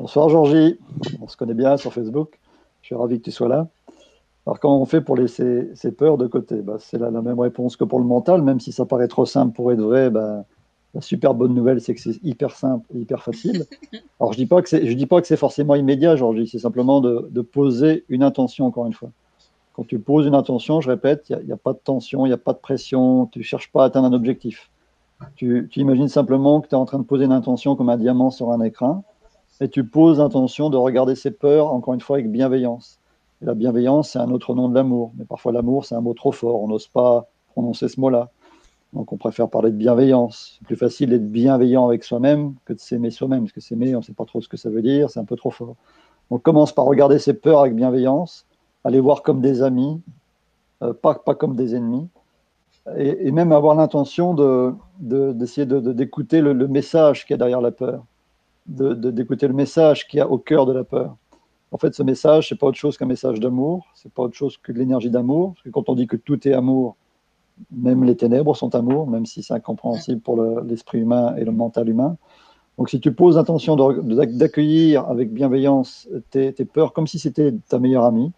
Bonsoir 0.00 0.28
Georgie, 0.28 0.80
on 1.22 1.28
se 1.28 1.36
connaît 1.36 1.54
bien 1.54 1.76
sur 1.76 1.92
Facebook, 1.92 2.40
je 2.82 2.86
suis 2.86 2.96
ravi 2.96 3.20
que 3.20 3.24
tu 3.26 3.30
sois 3.30 3.46
là. 3.46 3.68
Alors 4.44 4.58
comment 4.58 4.82
on 4.82 4.84
fait 4.84 5.00
pour 5.00 5.14
laisser 5.14 5.70
ces 5.76 5.92
peurs 5.92 6.18
de 6.18 6.26
côté? 6.26 6.56
Bah, 6.56 6.78
C'est 6.80 6.98
la, 6.98 7.12
même 7.12 7.38
réponse 7.38 7.76
que 7.76 7.84
pour 7.84 8.00
le 8.00 8.04
mental, 8.04 8.42
même 8.42 8.58
si 8.58 8.72
ça 8.72 8.84
paraît 8.84 9.06
trop 9.06 9.26
simple 9.26 9.54
pour 9.54 9.70
être 9.70 9.80
vrai, 9.80 10.10
bah, 10.10 10.44
la 10.92 11.00
super 11.00 11.34
bonne 11.34 11.54
nouvelle 11.54 11.80
c'est 11.80 11.94
que 11.94 12.00
c'est 12.00 12.18
hyper 12.24 12.56
simple, 12.56 12.84
hyper 12.96 13.22
facile. 13.22 13.64
Alors 14.18 14.32
je 14.32 14.40
ne 14.40 14.94
dis 14.94 15.06
pas 15.06 15.20
que 15.20 15.28
c'est 15.28 15.36
forcément 15.36 15.76
immédiat 15.76 16.16
Georgie, 16.16 16.48
c'est 16.48 16.58
simplement 16.58 17.00
de 17.00 17.42
poser 17.42 18.04
une 18.08 18.24
intention 18.24 18.66
encore 18.66 18.86
une 18.86 18.92
fois. 18.92 19.12
Quand 19.74 19.84
tu 19.84 19.98
poses 19.98 20.26
une 20.26 20.36
intention, 20.36 20.80
je 20.80 20.88
répète, 20.88 21.30
il 21.30 21.46
n'y 21.46 21.52
a, 21.52 21.56
pas 21.56 21.72
de 21.72 21.78
tension, 21.78 22.26
il 22.26 22.28
n'y 22.28 22.34
a 22.34 22.38
pas 22.38 22.52
de 22.52 22.58
pression, 22.58 23.26
tu 23.26 23.40
ne 23.40 23.44
cherches 23.44 23.72
pas 23.72 23.82
à 23.82 23.86
atteindre 23.86 24.06
un 24.06 24.12
objectif. 24.12 24.70
Tu, 25.34 25.68
imagines 25.74 26.08
simplement 26.08 26.60
que 26.60 26.68
tu 26.68 26.74
es 26.74 26.78
en 26.78 26.84
train 26.84 27.00
de 27.00 27.04
poser 27.04 27.24
une 27.24 27.32
intention 27.32 27.74
comme 27.74 27.88
un 27.88 27.96
diamant 27.96 28.30
sur 28.30 28.52
un 28.52 28.60
écran, 28.60 29.02
et 29.60 29.68
tu 29.68 29.84
poses 29.84 30.18
l'intention 30.18 30.70
de 30.70 30.76
regarder 30.76 31.16
ses 31.16 31.32
peurs, 31.32 31.72
encore 31.72 31.94
une 31.94 32.00
fois, 32.00 32.16
avec 32.16 32.30
bienveillance. 32.30 33.00
La 33.40 33.54
bienveillance, 33.54 34.10
c'est 34.10 34.20
un 34.20 34.30
autre 34.30 34.54
nom 34.54 34.68
de 34.68 34.74
l'amour, 34.76 35.12
mais 35.16 35.24
parfois 35.24 35.50
l'amour, 35.50 35.84
c'est 35.84 35.96
un 35.96 36.00
mot 36.00 36.14
trop 36.14 36.30
fort, 36.30 36.62
on 36.62 36.68
n'ose 36.68 36.86
pas 36.86 37.26
prononcer 37.52 37.88
ce 37.88 37.98
mot-là. 38.00 38.30
Donc 38.92 39.12
on 39.12 39.16
préfère 39.16 39.48
parler 39.48 39.72
de 39.72 39.76
bienveillance. 39.76 40.54
C'est 40.58 40.66
plus 40.66 40.76
facile 40.76 41.10
d'être 41.10 41.30
bienveillant 41.30 41.86
avec 41.86 42.04
soi-même 42.04 42.54
que 42.64 42.72
de 42.74 42.78
s'aimer 42.78 43.10
soi-même, 43.10 43.40
parce 43.40 43.52
que 43.52 43.60
s'aimer, 43.60 43.96
on 43.96 43.98
ne 43.98 44.04
sait 44.04 44.12
pas 44.12 44.24
trop 44.24 44.40
ce 44.40 44.48
que 44.48 44.56
ça 44.56 44.70
veut 44.70 44.82
dire, 44.82 45.10
c'est 45.10 45.18
un 45.18 45.24
peu 45.24 45.36
trop 45.36 45.50
fort. 45.50 45.74
On 46.30 46.38
commence 46.38 46.72
par 46.72 46.84
regarder 46.84 47.18
ses 47.18 47.34
peurs 47.34 47.60
avec 47.60 47.74
bienveillance, 47.74 48.46
aller 48.84 49.00
voir 49.00 49.22
comme 49.22 49.40
des 49.40 49.62
amis, 49.62 50.00
euh, 50.82 50.92
pas, 50.92 51.14
pas 51.14 51.34
comme 51.34 51.56
des 51.56 51.74
ennemis, 51.74 52.08
et, 52.98 53.30
même 53.32 53.52
avoir 53.52 53.74
l'intention 53.74 54.34
d'essayer 55.00 55.66
de, 55.66 55.92
d'écouter 55.92 56.42
le, 56.42 56.68
message 56.68 57.24
qu'il 57.24 57.32
y 57.32 57.34
a 57.34 57.38
derrière 57.38 57.62
la 57.62 57.70
peur, 57.70 58.04
d'écouter 58.66 59.48
le 59.48 59.54
message 59.54 60.06
qu'il 60.06 60.18
y 60.18 60.20
a 60.20 60.28
au 60.28 60.38
cœur 60.38 60.66
de 60.66 60.72
la 60.72 60.84
peur. 60.84 61.16
En 61.72 61.78
fait, 61.78 61.94
ce 61.94 62.02
message, 62.02 62.50
c'est 62.50 62.58
pas 62.58 62.66
autre 62.66 62.78
chose 62.78 62.98
qu'un 62.98 63.06
message 63.06 63.40
d'amour, 63.40 63.86
c'est 63.94 64.12
pas 64.12 64.22
autre 64.22 64.36
chose 64.36 64.58
que 64.58 64.70
de 64.70 64.78
l'énergie 64.78 65.10
d'amour, 65.10 65.54
parce 65.54 65.62
que 65.64 65.70
quand 65.70 65.88
on 65.88 65.94
dit 65.94 66.06
que 66.06 66.16
tout 66.16 66.46
est 66.46 66.52
amour, 66.52 66.96
même 67.72 68.04
les 68.04 68.16
ténèbres 68.16 68.54
sont 68.54 68.74
amour, 68.74 69.06
même 69.06 69.26
si 69.26 69.42
c'est 69.42 69.54
incompréhensible 69.54 70.20
pour 70.20 70.40
l'esprit 70.62 70.98
humain 70.98 71.34
et 71.36 71.44
le 71.44 71.52
mental 71.52 71.88
humain. 71.88 72.16
Donc, 72.78 72.90
si 72.90 73.00
tu 73.00 73.12
poses 73.12 73.36
l'intention 73.36 73.76
d'accueillir 73.76 75.08
avec 75.08 75.32
bienveillance 75.32 76.08
tes, 76.30 76.52
peurs 76.52 76.92
comme 76.92 77.06
si 77.06 77.18
c'était 77.18 77.52
ta 77.68 77.78
meilleure 77.78 78.04
amie, 78.04 78.32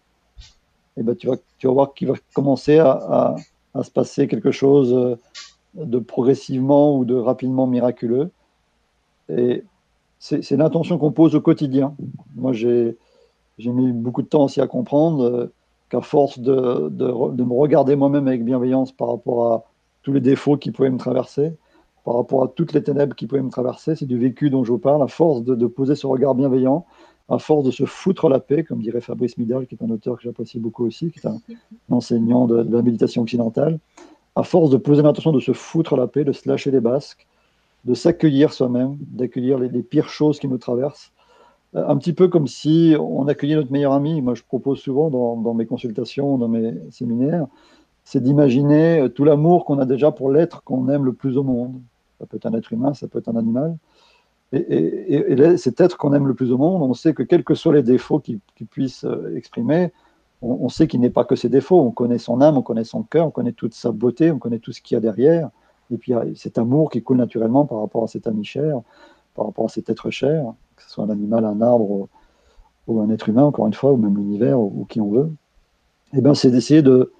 eh 0.97 1.03
ben, 1.03 1.15
tu, 1.15 1.27
vas, 1.27 1.37
tu 1.57 1.67
vas 1.67 1.73
voir 1.73 1.93
qu'il 1.93 2.07
va 2.07 2.15
commencer 2.33 2.79
à, 2.79 3.35
à, 3.73 3.83
se 3.83 3.91
passer 3.91 4.27
quelque 4.27 4.51
chose 4.51 4.93
euh, 4.93 5.15
de 5.75 5.99
progressivement 5.99 6.97
ou 6.97 7.05
de 7.05 7.15
rapidement 7.15 7.67
miraculeux. 7.67 8.31
Et 9.29 9.63
c'est 10.19 10.51
l'intention 10.51 10.97
qu'on 10.97 11.11
pose 11.11 11.35
au 11.35 11.41
quotidien. 11.41 11.95
Moi, 12.35 12.53
j'ai 12.53 12.95
mis 13.59 13.91
beaucoup 13.91 14.23
de 14.23 14.27
temps 14.27 14.45
aussi 14.45 14.61
à 14.61 14.67
comprendre 14.67 15.23
euh, 15.23 15.53
qu'à 15.89 16.01
force 16.01 16.39
de, 16.39 16.89
de, 16.89 17.31
de, 17.31 17.43
me 17.43 17.53
regarder 17.53 17.95
moi-même 17.95 18.27
avec 18.27 18.43
bienveillance 18.43 18.91
par 18.91 19.09
rapport 19.09 19.53
à 19.53 19.63
tous 20.01 20.13
les 20.13 20.21
défauts 20.21 20.57
qui 20.57 20.71
pouvaient 20.71 20.89
me 20.89 20.97
traverser, 20.97 21.53
par 22.03 22.15
rapport 22.15 22.43
à 22.43 22.47
toutes 22.47 22.73
les 22.73 22.81
ténèbres 22.81 23.15
qui 23.15 23.27
pouvaient 23.27 23.41
me 23.41 23.51
traverser, 23.51 23.95
c'est 23.95 24.05
du 24.05 24.17
vécu 24.17 24.49
dont 24.49 24.63
je 24.63 24.71
vous 24.71 24.79
parle, 24.79 25.03
à 25.03 25.07
force 25.07 25.43
de, 25.43 25.53
de 25.53 25.67
poser 25.67 25.95
ce 25.95 26.07
regard 26.07 26.33
bienveillant, 26.33 26.85
à 27.29 27.39
force 27.39 27.65
de 27.65 27.71
se 27.71 27.85
foutre 27.85 28.29
la 28.29 28.39
paix, 28.39 28.63
comme 28.63 28.81
dirait 28.81 29.01
Fabrice 29.01 29.37
Midal, 29.37 29.67
qui 29.67 29.75
est 29.75 29.83
un 29.83 29.89
auteur 29.89 30.17
que 30.17 30.23
j'apprécie 30.23 30.59
beaucoup 30.59 30.85
aussi, 30.85 31.11
qui 31.11 31.19
est 31.19 31.27
un, 31.27 31.39
enseignant 31.89 32.47
de, 32.47 32.55
la 32.55 32.81
méditation 32.81 33.23
occidentale, 33.23 33.79
à 34.35 34.43
force 34.43 34.69
de 34.69 34.77
poser 34.77 35.01
l'intention 35.01 35.31
de 35.31 35.39
se 35.39 35.51
foutre 35.51 35.97
la 35.97 36.07
paix, 36.07 36.23
de 36.23 36.31
se 36.31 36.47
lâcher 36.47 36.71
les 36.71 36.79
basques, 36.79 37.27
de 37.85 37.93
s'accueillir 37.93 38.53
soi-même, 38.53 38.97
d'accueillir 39.01 39.59
les, 39.59 39.83
pires 39.83 40.09
choses 40.09 40.39
qui 40.39 40.47
nous 40.47 40.57
traversent, 40.57 41.11
euh, 41.75 41.85
un 41.87 41.97
petit 41.97 42.13
peu 42.13 42.27
comme 42.27 42.47
si 42.47 42.95
on 42.99 43.27
accueillait 43.27 43.55
notre 43.55 43.71
meilleur 43.71 43.93
ami. 43.93 44.21
Moi, 44.21 44.35
je 44.35 44.43
propose 44.43 44.79
souvent 44.79 45.09
dans, 45.09 45.35
dans 45.35 45.53
mes 45.53 45.65
consultations, 45.65 46.37
dans 46.37 46.47
mes 46.47 46.75
séminaires, 46.91 47.47
c'est 48.05 48.23
d'imaginer 48.23 49.05
tout 49.13 49.25
l'amour 49.25 49.65
qu'on 49.65 49.79
a 49.79 49.85
déjà 49.85 50.11
pour 50.11 50.31
l'être 50.31 50.63
qu'on 50.63 50.87
aime 50.87 51.03
le 51.03 51.11
plus 51.11 51.37
au 51.37 51.43
monde. 51.43 51.81
Ça 52.19 52.25
peut 52.25 52.37
être 52.37 52.45
un 52.45 52.53
être 52.53 52.71
humain, 52.71 52.93
ça 52.93 53.07
peut 53.09 53.19
être 53.19 53.27
un 53.27 53.35
animal. 53.35 53.75
Et, 54.53 55.57
cet 55.57 55.81
être 55.81 55.97
qu'on 55.97 56.13
aime 56.13 56.27
le 56.27 56.33
plus 56.33 56.51
au 56.51 56.57
monde, 56.57 56.81
on 56.81 56.93
sait 56.93 57.13
que 57.13 57.23
quels 57.23 57.43
que 57.43 57.55
soient 57.55 57.73
les 57.73 57.83
défauts 57.83 58.19
qu'il 58.19 58.39
puisse 58.69 59.03
euh, 59.03 59.35
exprimer, 59.35 59.91
on, 60.41 60.69
sait 60.69 60.87
qu'il 60.87 61.01
n'est 61.01 61.09
pas 61.09 61.25
que 61.25 61.35
ses 61.35 61.49
défauts. 61.49 61.81
On 61.81 61.91
connaît 61.91 62.19
son 62.19 62.41
âme, 62.41 62.57
on 62.57 62.61
connaît 62.61 62.83
son 62.83 63.01
cœur, 63.01 63.27
on 63.27 63.31
connaît 63.31 63.53
toute 63.53 63.73
sa 63.73 63.91
beauté, 63.91 64.31
on 64.31 64.37
connaît 64.37 64.59
tout 64.59 64.71
ce 64.71 64.81
qu'il 64.81 64.95
y 64.95 64.97
a 64.97 65.01
derrière. 65.01 65.49
Et 65.91 65.97
puis 65.97 66.11
il 66.11 66.15
y 66.15 66.17
a 66.17 66.23
cet 66.35 66.59
amour 66.59 66.91
qui 66.91 67.01
coule 67.01 67.17
naturellement 67.17 67.65
par 67.65 67.79
rapport 67.79 68.03
à 68.03 68.07
cet 68.07 68.27
ami 68.27 68.45
cher, 68.45 68.81
par 69.35 69.47
rapport 69.47 69.65
à 69.65 69.69
cet 69.69 69.89
être 69.89 70.11
cher, 70.11 70.53
que 70.75 70.83
ce 70.83 70.91
soit 70.91 71.05
un 71.05 71.09
animal, 71.09 71.43
un 71.43 71.59
arbre 71.61 72.07
ou 72.85 73.01
un 73.01 73.09
être 73.09 73.27
humain, 73.27 73.43
encore 73.43 73.65
une 73.65 73.73
fois, 73.73 73.91
ou 73.91 73.97
même 73.97 74.15
l'univers, 74.15 74.59
ou, 74.59 74.85
qui 74.87 75.01
on 75.01 75.09
veut. 75.09 75.31
Et 76.13 76.19
eh 76.19 76.21
bien, 76.21 76.35
c'est 76.35 76.51
d'essayer 76.51 76.81
de, 76.81 77.11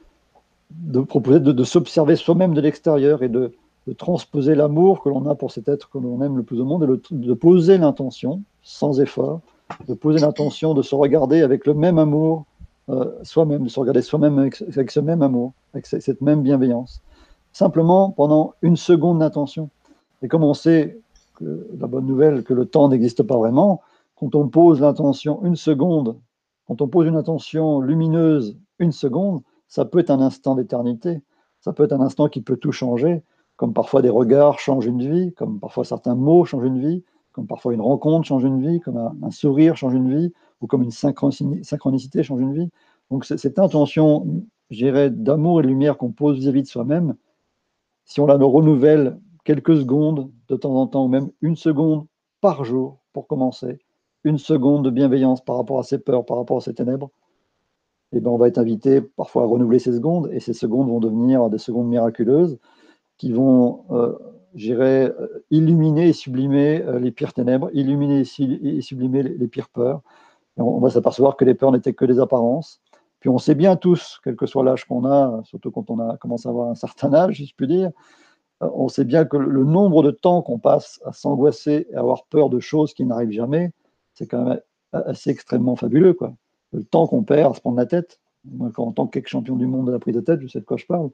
de 0.71 1.01
proposer 1.01 1.39
de 1.39 1.63
s'observer 1.63 2.15
soi-même 2.15 2.53
de 2.53 2.61
l'extérieur 2.61 3.23
et 3.23 3.29
de, 3.29 3.51
de 3.87 3.93
transposer 3.93 4.53
l'amour 4.53 5.01
que 5.01 5.07
l'on 5.07 5.25
a 5.27 5.35
pour 5.35 5.51
cet 5.51 5.69
être 5.69 5.89
que 5.89 5.97
l'on 5.97 6.21
aime 6.21 6.35
le 6.35 6.43
plus 6.43 6.59
au 6.59 6.65
monde 6.65 6.83
et 6.83 7.15
de 7.15 7.33
poser 7.33 7.77
l'intention, 7.77 8.41
sans 8.61 8.99
effort, 8.99 9.39
de 9.87 9.93
poser 9.93 10.19
l'intention 10.19 10.73
de 10.73 10.81
se 10.81 10.93
regarder 10.93 11.41
avec 11.41 11.65
le 11.65 11.73
même 11.73 11.97
amour 11.97 12.45
euh, 12.89 13.11
soi-même, 13.23 13.63
de 13.63 13.69
se 13.69 13.79
regarder 13.79 14.01
soi-même 14.01 14.39
avec, 14.39 14.91
ce 14.91 14.99
même 14.99 15.21
amour, 15.21 15.53
avec 15.73 15.85
cette 15.85 16.21
même 16.21 16.41
bienveillance. 16.41 17.01
Simplement 17.53 18.11
pendant 18.11 18.53
une 18.61 18.75
seconde 18.75 19.19
d'intention. 19.19 19.69
Et 20.21 20.27
comme 20.27 20.43
on 20.43 20.53
sait, 20.53 20.99
que, 21.35 21.67
la 21.79 21.87
bonne 21.87 22.05
nouvelle, 22.05 22.43
que 22.43 22.53
le 22.53 22.65
temps 22.65 22.89
n'existe 22.89 23.23
pas 23.23 23.37
vraiment, 23.37 23.81
quand 24.17 24.35
on 24.35 24.49
pose 24.49 24.81
l'intention 24.81 25.39
une 25.43 25.55
seconde, 25.55 26.17
quand 26.67 26.81
on 26.81 26.87
pose 26.89 27.07
une 27.07 27.15
intention 27.15 27.79
lumineuse 27.79 28.57
une 28.79 28.91
seconde, 28.91 29.41
ça 29.69 29.85
peut 29.85 29.99
être 29.99 30.11
un 30.11 30.21
instant 30.21 30.55
d'éternité, 30.55 31.21
ça 31.61 31.71
peut 31.71 31.83
être 31.83 31.93
un 31.93 32.01
instant 32.01 32.27
qui 32.27 32.41
peut 32.41 32.57
tout 32.57 32.71
changer, 32.71 33.23
comme 33.57 33.73
parfois 33.73 34.01
des 34.01 34.09
regards 34.09 34.59
changent 34.59 34.85
une 34.85 35.01
vie, 35.01 35.33
comme 35.33 35.59
parfois 35.59 35.83
certains 35.83 36.15
mots 36.15 36.45
changent 36.45 36.65
une 36.65 36.79
vie, 36.79 37.03
comme 37.33 37.47
parfois 37.47 37.73
une 37.73 37.81
rencontre 37.81 38.25
change 38.25 38.43
une 38.43 38.61
vie, 38.61 38.79
comme 38.79 38.97
un, 38.97 39.31
sourire 39.31 39.75
change 39.75 39.93
une 39.93 40.15
vie, 40.15 40.31
ou 40.61 40.67
comme 40.67 40.83
une 40.83 40.91
synchronicité 40.91 42.23
change 42.23 42.39
une 42.39 42.53
vie. 42.53 42.69
Donc 43.11 43.25
cette 43.25 43.59
intention, 43.59 44.43
je 44.69 45.07
d'amour 45.09 45.59
et 45.59 45.63
de 45.63 45.67
lumière 45.67 45.97
qu'on 45.97 46.11
pose 46.11 46.37
vis-à-vis 46.37 46.61
de 46.61 46.67
soi-même, 46.67 47.15
si 48.05 48.19
on 48.21 48.27
la 48.27 48.35
renouvelle 48.35 49.19
quelques 49.43 49.77
secondes 49.77 50.31
de 50.49 50.55
temps 50.55 50.75
en 50.75 50.87
temps, 50.87 51.05
ou 51.05 51.09
même 51.09 51.29
une 51.41 51.55
seconde 51.55 52.05
par 52.41 52.63
jour 52.63 52.99
pour 53.11 53.27
commencer, 53.27 53.79
une 54.23 54.37
seconde 54.37 54.85
de 54.85 54.89
bienveillance 54.89 55.41
par 55.41 55.57
rapport 55.57 55.79
à 55.79 55.83
ces 55.83 55.99
peurs, 55.99 56.25
par 56.25 56.37
rapport 56.37 56.57
à 56.57 56.61
ces 56.61 56.73
ténèbres, 56.73 57.09
eh 58.13 58.19
ben, 58.19 58.29
on 58.29 58.37
va 58.37 58.47
être 58.47 58.57
invité 58.57 59.01
parfois 59.01 59.43
à 59.43 59.45
renouveler 59.45 59.79
ces 59.79 59.93
secondes, 59.93 60.29
et 60.31 60.39
ces 60.39 60.53
secondes 60.53 60.89
vont 60.89 60.99
devenir 60.99 61.49
des 61.49 61.57
secondes 61.57 61.87
miraculeuses 61.87 62.59
qui 63.17 63.31
vont, 63.31 63.85
euh, 63.91 64.17
j'irais, 64.55 65.13
euh, 65.19 65.43
illuminer 65.51 66.09
et 66.09 66.13
sublimer 66.13 66.81
euh, 66.81 66.99
les 66.99 67.11
pires 67.11 67.33
ténèbres, 67.33 67.69
illuminer 67.73 68.21
et 68.21 68.81
sublimer 68.81 69.23
les, 69.23 69.47
pires 69.47 69.69
peurs. 69.69 70.01
on, 70.57 70.79
va 70.79 70.89
s'apercevoir 70.89 71.35
que 71.35 71.45
les 71.45 71.55
peurs 71.55 71.71
n'étaient 71.71 71.93
que 71.93 72.05
des 72.05 72.19
apparences. 72.19 72.81
Puis 73.19 73.29
on 73.29 73.39
sait 73.39 73.55
bien 73.55 73.75
tous, 73.75 74.19
quel 74.23 74.35
que 74.35 74.45
soit 74.45 74.63
l'âge 74.63 74.85
qu'on 74.85 75.05
a, 75.05 75.41
surtout 75.43 75.71
quand 75.71 75.89
on 75.89 75.99
a 75.99 76.17
commencé 76.17 76.47
à 76.47 76.51
avoir 76.51 76.69
un 76.69 76.75
certain 76.75 77.13
âge, 77.13 77.37
si 77.37 77.47
je 77.47 77.55
puis 77.55 77.67
dire, 77.67 77.91
on 78.61 78.87
sait 78.87 79.05
bien 79.05 79.25
que 79.25 79.37
le 79.37 79.63
nombre 79.63 80.03
de 80.03 80.11
temps 80.11 80.41
qu'on 80.41 80.59
passe 80.59 80.99
à 81.05 81.13
s'angoisser 81.13 81.87
et 81.89 81.95
à 81.95 81.99
avoir 81.99 82.25
peur 82.25 82.49
de 82.49 82.59
choses 82.59 82.93
qui 82.93 83.05
n'arrivent 83.05 83.31
jamais, 83.31 83.71
c'est 84.13 84.27
quand 84.27 84.43
même 84.43 84.61
assez 84.91 85.29
extrêmement 85.29 85.75
fabuleux. 85.75 86.13
Quoi. 86.13 86.33
Le 86.73 86.83
temps 86.83 87.07
qu'on 87.07 87.23
perd 87.23 87.51
à 87.51 87.55
se 87.55 87.61
prendre 87.61 87.77
la 87.77 87.85
tête. 87.85 88.19
Moi, 88.45 88.71
en 88.77 88.91
tant 88.91 89.07
qu'ex-champion 89.07 89.55
du 89.55 89.67
monde 89.67 89.87
de 89.87 89.91
la 89.91 89.99
prise 89.99 90.15
de 90.15 90.21
tête, 90.21 90.39
je 90.41 90.47
sais 90.47 90.59
de 90.59 90.65
quoi 90.65 90.77
je 90.77 90.85
parle. 90.85 91.09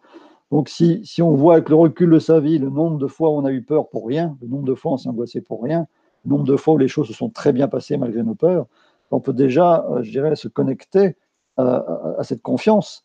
Donc, 0.53 0.69
si, 0.69 1.01
si, 1.03 1.23
on 1.23 1.31
voit 1.31 1.53
avec 1.53 1.69
le 1.69 1.75
recul 1.75 2.11
de 2.11 2.19
sa 2.19 2.39
vie 2.39 2.59
le 2.59 2.69
nombre 2.69 2.99
de 2.99 3.07
fois 3.07 3.31
où 3.31 3.33
on 3.33 3.43
a 3.43 3.51
eu 3.51 3.63
peur 3.63 3.89
pour 3.89 4.05
rien, 4.05 4.37
le 4.39 4.47
nombre 4.47 4.65
de 4.65 4.75
fois 4.75 4.91
où 4.91 4.93
on 4.93 4.97
s'est 4.97 5.09
angoissé 5.09 5.41
pour 5.41 5.63
rien, 5.63 5.87
le 6.25 6.29
nombre 6.29 6.43
de 6.43 6.55
fois 6.55 6.75
où 6.75 6.77
les 6.77 6.87
choses 6.87 7.07
se 7.07 7.13
sont 7.13 7.29
très 7.29 7.51
bien 7.53 7.67
passées 7.67 7.97
malgré 7.97 8.21
nos 8.21 8.35
peurs, 8.35 8.67
on 9.09 9.19
peut 9.19 9.33
déjà, 9.33 9.83
euh, 9.89 10.03
je 10.03 10.11
dirais, 10.11 10.35
se 10.35 10.47
connecter 10.47 11.15
à, 11.57 12.21
cette 12.21 12.43
confiance, 12.43 13.03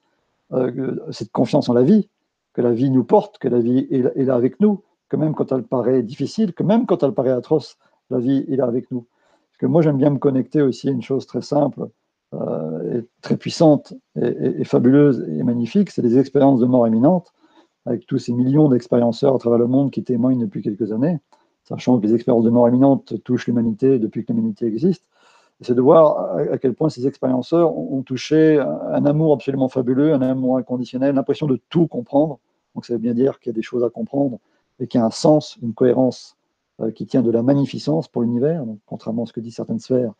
euh, 0.52 0.96
cette 1.10 1.32
confiance 1.32 1.70
en 1.70 1.72
la 1.72 1.84
vie, 1.84 2.10
que 2.52 2.60
la 2.60 2.72
vie 2.72 2.90
nous 2.90 3.04
porte, 3.04 3.38
que 3.38 3.48
la 3.48 3.60
vie 3.60 3.86
est, 3.90 4.24
là 4.24 4.34
avec 4.34 4.60
nous, 4.60 4.82
que 5.08 5.16
même 5.16 5.34
quand 5.34 5.50
elle 5.50 5.62
paraît 5.62 6.02
difficile, 6.02 6.52
que 6.52 6.62
même 6.62 6.84
quand 6.84 7.02
elle 7.02 7.12
paraît 7.12 7.30
atroce, 7.30 7.78
la 8.10 8.18
vie 8.18 8.44
est 8.50 8.56
là 8.56 8.66
avec 8.66 8.90
nous. 8.90 9.06
Parce 9.52 9.58
que 9.60 9.66
moi, 9.66 9.80
j'aime 9.80 9.96
bien 9.96 10.10
me 10.10 10.18
connecter 10.18 10.60
aussi 10.60 10.90
à 10.90 10.92
une 10.92 11.00
chose 11.00 11.26
très 11.26 11.40
simple, 11.40 11.88
euh, 12.34 12.98
et 12.98 13.06
très 13.22 13.38
puissante 13.38 13.94
et, 14.20 14.62
fabuleuse 14.64 15.26
et 15.30 15.42
magnifique, 15.42 15.90
c'est 15.90 16.02
les 16.02 16.18
expériences 16.18 16.60
de 16.60 16.66
mort 16.66 16.86
imminente, 16.86 17.32
avec 17.88 18.06
tous 18.06 18.18
ces 18.18 18.32
millions 18.32 18.68
d'expérienceurs 18.68 19.34
à 19.34 19.38
travers 19.38 19.58
le 19.58 19.66
monde 19.66 19.90
qui 19.90 20.04
témoignent 20.04 20.40
depuis 20.40 20.62
quelques 20.62 20.92
années, 20.92 21.18
sachant 21.64 21.98
que 21.98 22.06
les 22.06 22.14
expériences 22.14 22.44
de 22.44 22.50
mort 22.50 22.68
imminente 22.68 23.22
touchent 23.24 23.46
l'humanité 23.46 23.98
depuis 23.98 24.24
que 24.24 24.32
l'humanité 24.32 24.66
existe. 24.66 25.04
C'est 25.60 25.74
de 25.74 25.80
voir 25.80 26.36
à 26.36 26.58
quel 26.58 26.74
point 26.74 26.88
ces 26.88 27.06
expérienceurs 27.08 27.76
ont 27.76 28.02
touché 28.02 28.60
un 28.60 29.04
amour 29.06 29.32
absolument 29.32 29.68
fabuleux, 29.68 30.12
un 30.12 30.22
amour 30.22 30.56
inconditionnel, 30.56 31.16
l'impression 31.16 31.46
de 31.46 31.60
tout 31.68 31.88
comprendre. 31.88 32.38
Donc 32.74 32.84
ça 32.86 32.92
veut 32.92 33.00
bien 33.00 33.14
dire 33.14 33.40
qu'il 33.40 33.50
y 33.50 33.54
a 33.54 33.56
des 33.56 33.62
choses 33.62 33.82
à 33.82 33.90
comprendre 33.90 34.38
et 34.78 34.86
qu'il 34.86 35.00
y 35.00 35.02
a 35.02 35.06
un 35.06 35.10
sens, 35.10 35.58
une 35.60 35.74
cohérence 35.74 36.36
euh, 36.80 36.92
qui 36.92 37.06
tient 37.06 37.22
de 37.22 37.30
la 37.32 37.42
magnificence 37.42 38.06
pour 38.06 38.22
l'univers. 38.22 38.64
Contrairement 38.86 39.24
à 39.24 39.26
ce 39.26 39.32
que 39.32 39.40
disent 39.40 39.56
certaines 39.56 39.80
sphères, 39.80 40.12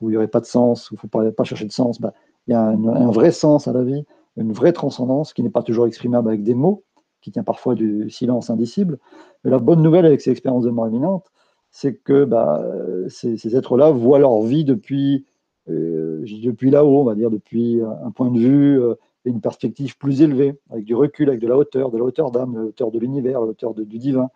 où 0.00 0.08
il 0.08 0.12
n'y 0.12 0.16
aurait 0.16 0.28
pas 0.28 0.40
de 0.40 0.46
sens, 0.46 0.90
où 0.90 0.94
il 0.94 0.96
ne 0.96 1.00
faut 1.00 1.30
pas, 1.30 1.44
chercher 1.44 1.66
de 1.66 1.72
sens, 1.72 2.00
bah, 2.00 2.14
il 2.46 2.52
y 2.52 2.54
a 2.54 2.62
un, 2.62 3.10
vrai 3.10 3.32
sens 3.32 3.68
à 3.68 3.72
la 3.72 3.82
vie, 3.82 4.06
une 4.38 4.52
vraie 4.52 4.72
transcendance 4.72 5.34
qui 5.34 5.42
n'est 5.42 5.50
pas 5.50 5.62
toujours 5.62 5.86
exprimable 5.86 6.28
avec 6.28 6.42
des 6.42 6.54
mots, 6.54 6.84
qui 7.20 7.32
tient 7.32 7.42
parfois 7.42 7.74
du 7.74 8.10
silence 8.10 8.50
indicible. 8.50 8.98
Mais 9.44 9.50
la 9.50 9.58
bonne 9.58 9.82
nouvelle 9.82 10.06
avec 10.06 10.20
ces 10.20 10.30
expériences 10.30 10.64
de 10.64 10.70
mort 10.70 10.88
imminente, 10.88 11.26
c'est 11.70 11.94
que 11.94 12.24
bah, 12.24 12.64
ces, 13.08 13.56
êtres-là 13.56 13.90
voient 13.90 14.18
leur 14.18 14.40
vie 14.42 14.64
depuis, 14.64 15.26
euh, 15.68 16.24
depuis 16.42 16.70
là-haut, 16.70 17.00
on 17.00 17.04
va 17.04 17.14
dire, 17.14 17.30
depuis 17.30 17.80
un 17.82 18.10
point 18.10 18.30
de 18.30 18.38
vue 18.38 18.80
euh, 18.80 18.94
et 19.26 19.30
une 19.30 19.40
perspective 19.40 19.98
plus 19.98 20.22
élevée, 20.22 20.58
avec 20.70 20.84
du 20.84 20.94
recul, 20.94 21.28
avec 21.28 21.40
de 21.40 21.48
la 21.48 21.56
hauteur, 21.56 21.90
de 21.90 21.98
la 21.98 22.04
hauteur 22.04 22.30
d'âme, 22.30 22.54
de 22.54 22.58
la 22.58 22.64
hauteur 22.66 22.90
de 22.90 22.98
l'univers, 22.98 23.40
la 23.40 23.46
hauteur 23.46 23.74
du 23.74 23.98
divin. 23.98 24.30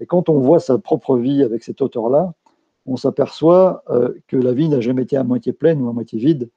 Et 0.00 0.06
quand 0.06 0.28
on 0.28 0.40
voit 0.40 0.58
sa 0.58 0.78
propre 0.78 1.16
vie 1.16 1.42
avec 1.42 1.62
cette 1.62 1.80
hauteur-là, 1.80 2.34
on 2.86 2.96
s'aperçoit 2.96 3.84
euh, 3.90 4.12
que 4.26 4.36
la 4.36 4.52
vie 4.52 4.68
n'a 4.68 4.80
jamais 4.80 5.02
été 5.02 5.16
à 5.16 5.24
moitié 5.24 5.52
pleine 5.52 5.80
ou 5.80 5.88
à 5.88 5.92
moitié 5.92 6.18
vide, 6.18 6.50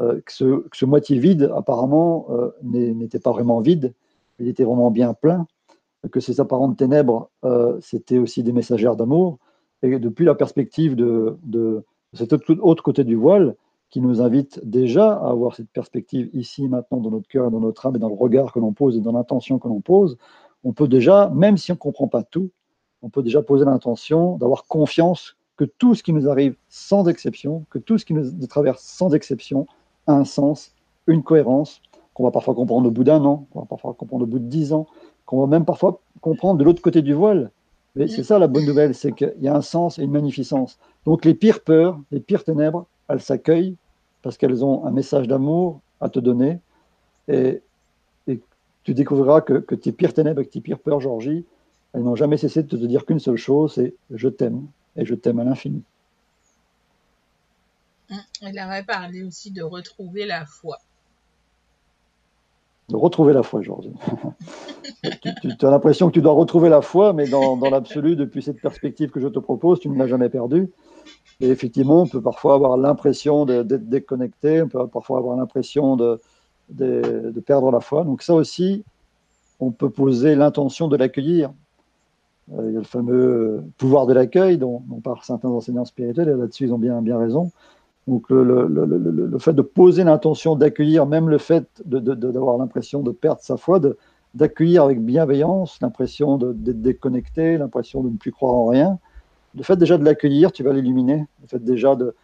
euh, 0.00 0.20
que, 0.20 0.32
ce, 0.32 0.84
moitié 0.84 1.18
vide, 1.18 1.50
apparemment, 1.54 2.26
euh, 2.30 2.50
n'était 2.62 3.18
pas 3.18 3.32
vraiment 3.32 3.60
vide, 3.60 3.94
il 4.38 4.48
était 4.48 4.64
vraiment 4.64 4.90
bien 4.90 5.14
plein, 5.14 5.46
que 6.10 6.20
ces 6.20 6.40
apparentes 6.40 6.76
ténèbres, 6.76 7.30
c'était 7.80 8.18
aussi 8.18 8.42
des 8.42 8.52
messagères 8.52 8.96
d'amour. 8.96 9.38
Et 9.82 9.98
depuis 9.98 10.24
la 10.24 10.34
perspective 10.34 10.96
de, 10.96 11.38
de, 11.44 11.84
cet 12.12 12.32
autre 12.32 12.82
côté 12.82 13.04
du 13.04 13.16
voile, 13.16 13.56
qui 13.90 14.00
nous 14.00 14.20
invite 14.20 14.60
déjà 14.64 15.12
à 15.12 15.30
avoir 15.30 15.54
cette 15.54 15.70
perspective 15.70 16.28
ici, 16.32 16.68
maintenant, 16.68 16.98
dans 16.98 17.10
notre 17.10 17.28
cœur, 17.28 17.50
dans 17.50 17.60
notre 17.60 17.86
âme, 17.86 17.96
et 17.96 17.98
dans 17.98 18.08
le 18.08 18.14
regard 18.14 18.52
que 18.52 18.58
l'on 18.58 18.72
pose 18.72 18.96
et 18.96 19.00
dans 19.00 19.12
l'intention 19.12 19.58
que 19.58 19.68
l'on 19.68 19.80
pose, 19.80 20.18
on 20.64 20.72
peut 20.72 20.88
déjà, 20.88 21.30
même 21.32 21.56
si 21.56 21.70
on 21.70 21.74
ne 21.74 21.78
comprend 21.78 22.08
pas 22.08 22.24
tout, 22.24 22.50
on 23.02 23.10
peut 23.10 23.22
déjà 23.22 23.42
poser 23.42 23.64
l'intention 23.64 24.36
d'avoir 24.38 24.66
confiance 24.66 25.36
que 25.56 25.64
tout 25.64 25.94
ce 25.94 26.02
qui 26.02 26.12
nous 26.12 26.28
arrive 26.28 26.56
sans 26.68 27.06
exception, 27.06 27.66
que 27.70 27.78
tout 27.78 27.98
ce 27.98 28.04
qui 28.04 28.14
nous 28.14 28.46
traverse 28.48 28.82
sans 28.82 29.14
exception 29.14 29.66
a 30.06 30.14
un 30.14 30.24
sens, 30.24 30.74
une 31.06 31.22
cohérence, 31.22 31.80
qu'on 32.14 32.24
va 32.24 32.30
parfois 32.30 32.54
comprendre 32.54 32.88
au 32.88 32.90
bout 32.90 33.04
d'un 33.04 33.22
an, 33.24 33.46
qu'on 33.50 33.60
va 33.60 33.66
parfois 33.66 33.92
comprendre 33.94 34.22
au 34.24 34.26
bout 34.26 34.38
de 34.38 34.46
dix 34.46 34.72
ans, 34.72 34.86
qu'on 35.26 35.40
va 35.40 35.46
même 35.46 35.64
parfois 35.64 36.00
comprendre 36.20 36.58
de 36.58 36.64
l'autre 36.64 36.80
côté 36.80 37.02
du 37.02 37.12
voile. 37.12 37.50
Mais 37.96 38.08
c'est 38.08 38.24
ça 38.24 38.38
la 38.38 38.48
bonne 38.48 38.66
nouvelle, 38.66 38.94
c'est 38.94 39.12
qu'il 39.12 39.34
y 39.40 39.48
a 39.48 39.54
un 39.54 39.60
sens 39.60 39.98
et 39.98 40.02
une 40.02 40.10
magnificence. 40.10 40.78
Donc 41.04 41.24
les 41.24 41.34
pires 41.34 41.62
peurs, 41.62 42.00
les 42.10 42.20
pires 42.20 42.42
ténèbres, 42.42 42.86
elles 43.08 43.20
s'accueillent 43.20 43.76
parce 44.22 44.36
qu'elles 44.36 44.64
ont 44.64 44.84
un 44.84 44.90
message 44.90 45.28
d'amour 45.28 45.80
à 46.00 46.08
te 46.08 46.18
donner. 46.18 46.58
Et, 47.28 47.60
tu 48.82 48.92
découvriras 48.92 49.40
que, 49.40 49.54
que, 49.54 49.74
tes 49.74 49.92
pires 49.92 50.12
ténèbres 50.12 50.42
et 50.42 50.46
tes 50.46 50.60
pires 50.60 50.78
peurs, 50.78 51.00
Georgie, 51.00 51.46
elles 51.94 52.02
n'ont 52.02 52.16
jamais 52.16 52.36
cessé 52.36 52.62
de 52.62 52.68
te 52.68 52.76
dire 52.76 53.06
qu'une 53.06 53.18
seule 53.18 53.38
chose, 53.38 53.72
c'est 53.74 53.94
je 54.10 54.28
t'aime 54.28 54.66
et 54.96 55.06
je 55.06 55.14
t'aime 55.14 55.38
à 55.38 55.44
l'infini. 55.44 55.82
Il 58.42 58.58
avait 58.58 58.82
parlé 58.82 59.22
aussi 59.22 59.50
de 59.50 59.62
retrouver 59.62 60.26
la 60.26 60.44
foi. 60.44 60.78
De 62.90 62.96
retrouver 62.96 63.32
la 63.32 63.42
foi, 63.42 63.62
Georges. 63.62 63.88
tu, 65.42 65.66
as 65.66 65.70
l'impression 65.70 66.08
que 66.08 66.12
tu 66.12 66.20
dois 66.20 66.32
retrouver 66.32 66.68
la 66.68 66.82
foi, 66.82 67.14
mais 67.14 67.26
dans, 67.26 67.56
l'absolu, 67.56 68.14
depuis 68.14 68.42
cette 68.42 68.60
perspective 68.60 69.10
que 69.10 69.20
je 69.20 69.28
te 69.28 69.38
propose, 69.38 69.80
tu 69.80 69.88
ne 69.88 69.96
l'as 69.96 70.06
jamais 70.06 70.28
perdue. 70.28 70.70
Et 71.40 71.48
effectivement, 71.48 72.02
on 72.02 72.06
peut 72.06 72.20
parfois 72.20 72.54
avoir 72.54 72.76
l'impression 72.76 73.46
d'être 73.46 73.88
déconnecté, 73.88 74.62
on 74.62 74.68
peut 74.68 74.86
parfois 74.86 75.18
avoir 75.18 75.36
l'impression 75.36 75.96
de, 75.96 76.20
de, 76.68 77.40
perdre 77.40 77.70
la 77.70 77.80
foi. 77.80 78.04
Donc 78.04 78.22
ça 78.22 78.34
aussi, 78.34 78.84
on 79.60 79.70
peut 79.70 79.90
poser 79.90 80.34
l'intention 80.34 80.86
de 80.86 80.96
l'accueillir. 80.96 81.52
Euh, 82.52 82.66
il 82.68 82.74
y 82.74 82.76
a 82.76 82.80
le 82.80 82.84
fameux 82.84 83.64
pouvoir 83.78 84.04
de 84.04 84.12
l'accueil 84.12 84.58
dont, 84.58 84.82
dont 84.86 85.00
parlent 85.00 85.22
certains 85.22 85.48
enseignants 85.48 85.86
spirituels, 85.86 86.28
et 86.28 86.34
là-dessus, 86.34 86.64
ils 86.64 86.74
ont 86.74 86.78
bien, 86.78 87.00
bien 87.00 87.18
raison. 87.18 87.50
Donc, 88.06 88.28
le, 88.28 89.38
fait 89.38 89.54
de 89.54 89.62
poser 89.62 90.04
l'intention 90.04 90.56
d'accueillir, 90.56 91.06
même 91.06 91.28
le 91.28 91.38
fait 91.38 91.66
d'avoir 91.84 92.58
l'impression 92.58 93.02
de 93.02 93.12
perdre 93.12 93.40
sa 93.40 93.56
foi, 93.56 93.80
d'accueillir 94.34 94.84
avec 94.84 95.02
bienveillance, 95.02 95.78
l'impression 95.80 96.36
d'être 96.36 96.82
déconnecté, 96.82 97.56
l'impression 97.56 98.02
de 98.02 98.10
ne 98.10 98.16
plus 98.16 98.30
croire 98.30 98.54
en 98.54 98.66
rien, 98.66 98.98
le 99.56 99.62
fait 99.62 99.76
déjà 99.76 99.96
de 99.96 100.04
l'accueillir, 100.04 100.52
tu 100.52 100.62
vas 100.62 100.72
l'illuminer. 100.72 101.26
Le 101.42 101.48
fait 101.48 101.64
déjà 101.64 101.94
de, 101.96 102.14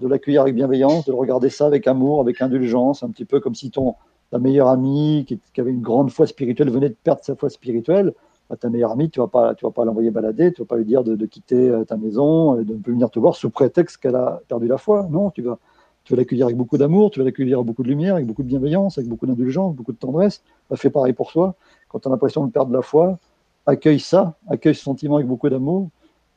l'accueillir 0.00 0.42
avec 0.42 0.54
bienveillance, 0.54 1.06
de 1.06 1.12
le 1.12 1.18
regarder 1.18 1.48
ça 1.48 1.66
avec 1.66 1.86
amour, 1.86 2.20
avec 2.20 2.42
indulgence, 2.42 3.02
un 3.02 3.10
petit 3.10 3.24
peu 3.24 3.40
comme 3.40 3.54
si 3.54 3.70
ton, 3.70 3.94
ta 4.30 4.38
meilleure 4.38 4.68
amie, 4.68 5.24
qui, 5.26 5.38
qui 5.54 5.60
avait 5.60 5.70
une 5.70 5.82
grande 5.82 6.10
foi 6.10 6.26
spirituelle, 6.26 6.70
venait 6.70 6.88
de 6.90 6.96
perdre 7.02 7.22
sa 7.22 7.34
foi 7.34 7.48
spirituelle 7.48 8.12
à 8.50 8.56
ta 8.56 8.68
meilleure 8.68 8.92
amie, 8.92 9.10
tu 9.10 9.20
vas 9.20 9.28
pas, 9.28 9.54
vas 9.62 9.70
pas 9.70 9.84
l'envoyer 9.84 10.10
balader, 10.10 10.52
tu 10.52 10.62
vas 10.62 10.66
pas 10.66 10.76
lui 10.76 10.84
dire 10.84 11.04
de, 11.04 11.26
quitter 11.26 11.68
euh, 11.68 11.84
ta 11.84 11.96
maison, 11.96 12.60
et 12.60 12.64
de 12.64 12.74
ne 12.74 12.78
plus 12.78 12.92
venir 12.92 13.10
te 13.10 13.18
voir 13.18 13.36
sous 13.36 13.48
prétexte 13.48 13.98
qu'elle 13.98 14.16
a 14.16 14.40
perdu 14.48 14.66
la 14.66 14.76
foi. 14.76 15.06
Non, 15.10 15.30
tu 15.30 15.42
vas, 15.42 15.58
tu 16.04 16.12
vas 16.12 16.16
l'accueillir 16.18 16.46
avec 16.46 16.56
beaucoup 16.56 16.76
d'amour, 16.76 17.10
tu 17.10 17.20
vas 17.20 17.24
l'accueillir 17.24 17.58
avec 17.58 17.66
beaucoup 17.66 17.84
de 17.84 17.88
lumière, 17.88 18.16
avec 18.16 18.26
beaucoup 18.26 18.42
de 18.42 18.48
bienveillance, 18.48 18.98
avec 18.98 19.08
beaucoup 19.08 19.26
d'indulgence, 19.26 19.74
beaucoup 19.76 19.92
de 19.92 19.98
tendresse. 19.98 20.42
Fais 20.74 20.90
pareil 20.90 21.12
pour 21.12 21.30
toi. 21.30 21.54
Quand 21.88 22.00
tu 22.00 22.08
as 22.08 22.10
l'impression 22.10 22.44
de 22.44 22.50
perdre 22.50 22.72
la 22.72 22.82
foi, 22.82 23.18
accueille 23.66 24.00
ça, 24.00 24.34
accueille 24.48 24.74
ce 24.74 24.82
sentiment 24.82 25.16
avec 25.16 25.28
beaucoup 25.28 25.48
d'amour, 25.48 25.88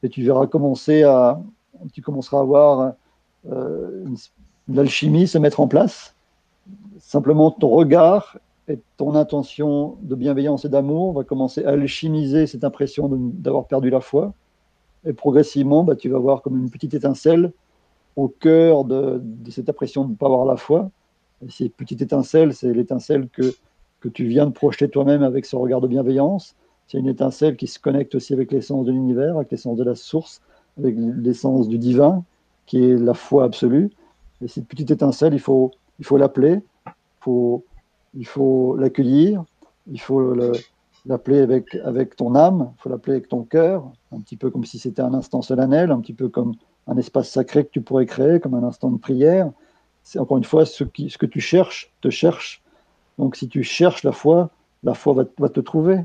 et 0.03 0.09
tu 0.09 0.23
verras 0.23 0.45
commencer 0.45 1.03
à, 1.03 1.41
tu 1.93 2.01
commenceras 2.01 2.41
à 2.41 2.43
voir 2.43 2.93
euh, 3.51 4.05
l'alchimie 4.67 5.27
se 5.27 5.39
mettre 5.39 5.59
en 5.59 5.67
place. 5.67 6.13
Simplement 6.99 7.51
ton 7.51 7.69
regard 7.69 8.37
et 8.67 8.79
ton 8.97 9.15
intention 9.15 9.97
de 10.01 10.15
bienveillance 10.15 10.65
et 10.65 10.69
d'amour 10.69 11.13
va 11.13 11.23
commencer 11.23 11.65
à 11.65 11.71
alchimiser 11.71 12.47
cette 12.47 12.63
impression 12.63 13.09
d'avoir 13.11 13.65
perdu 13.65 13.89
la 13.89 13.99
foi. 13.99 14.33
Et 15.05 15.13
progressivement, 15.13 15.83
bah, 15.83 15.95
tu 15.95 16.09
vas 16.09 16.19
voir 16.19 16.41
comme 16.41 16.57
une 16.57 16.69
petite 16.69 16.93
étincelle 16.93 17.51
au 18.15 18.29
cœur 18.29 18.85
de, 18.85 19.21
cette 19.49 19.69
impression 19.69 20.05
de 20.05 20.11
ne 20.11 20.15
pas 20.15 20.27
avoir 20.27 20.45
la 20.45 20.55
foi. 20.55 20.89
Et 21.45 21.49
cette 21.49 21.75
petite 21.75 22.01
étincelle, 22.01 22.53
c'est 22.53 22.73
l'étincelle 22.73 23.27
que, 23.27 23.53
que 23.99 24.07
tu 24.07 24.25
viens 24.25 24.45
de 24.45 24.51
projeter 24.51 24.87
toi-même 24.87 25.23
avec 25.23 25.45
ce 25.45 25.57
regard 25.57 25.81
de 25.81 25.87
bienveillance. 25.87 26.55
C'est 26.87 26.99
une 26.99 27.09
étincelle 27.09 27.57
qui 27.57 27.67
se 27.67 27.79
connecte 27.79 28.15
aussi 28.15 28.33
avec 28.33 28.51
l'essence 28.51 28.85
de 28.85 28.91
l'univers, 28.91 29.35
avec 29.35 29.51
l'essence 29.51 29.77
de 29.77 29.83
la 29.83 29.95
source, 29.95 30.41
avec 30.77 30.95
l'essence 30.97 31.67
du 31.67 31.77
divin, 31.77 32.23
qui 32.65 32.83
est 32.83 32.97
la 32.97 33.13
foi 33.13 33.43
absolue. 33.43 33.89
Et 34.41 34.47
cette 34.47 34.67
petite 34.67 34.91
étincelle, 34.91 35.33
il 35.33 35.39
faut 35.39 35.71
il 35.99 36.05
faut 36.05 36.17
l'appeler, 36.17 36.59
il 36.85 36.91
faut 37.21 37.63
il 38.13 38.27
faut 38.27 38.75
l'accueillir, 38.77 39.43
il 39.87 39.99
faut 39.99 40.35
l'appeler 41.05 41.39
avec, 41.39 41.75
avec 41.83 42.15
ton 42.15 42.35
âme, 42.35 42.71
il 42.77 42.81
faut 42.81 42.89
l'appeler 42.89 43.13
avec 43.13 43.27
ton 43.27 43.43
cœur, 43.43 43.91
un 44.11 44.19
petit 44.19 44.37
peu 44.37 44.49
comme 44.49 44.65
si 44.65 44.79
c'était 44.79 45.01
un 45.01 45.13
instant 45.13 45.41
solennel, 45.41 45.91
un 45.91 45.99
petit 45.99 46.13
peu 46.13 46.29
comme 46.29 46.53
un 46.87 46.97
espace 46.97 47.29
sacré 47.29 47.65
que 47.65 47.71
tu 47.71 47.81
pourrais 47.81 48.05
créer, 48.05 48.39
comme 48.39 48.53
un 48.53 48.63
instant 48.63 48.91
de 48.91 48.97
prière. 48.97 49.51
C'est 50.03 50.19
encore 50.19 50.37
une 50.37 50.43
fois 50.43 50.65
ce, 50.65 50.83
que 50.83 51.25
tu 51.25 51.39
cherches, 51.39 51.91
te 52.01 52.09
cherche. 52.09 52.61
Donc 53.17 53.35
si 53.35 53.47
tu 53.47 53.63
cherches 53.63 54.03
la 54.03 54.11
foi, 54.11 54.49
la 54.83 54.93
foi 54.93 55.13
va, 55.13 55.23
va 55.37 55.49
te 55.49 55.59
trouver. 55.59 56.03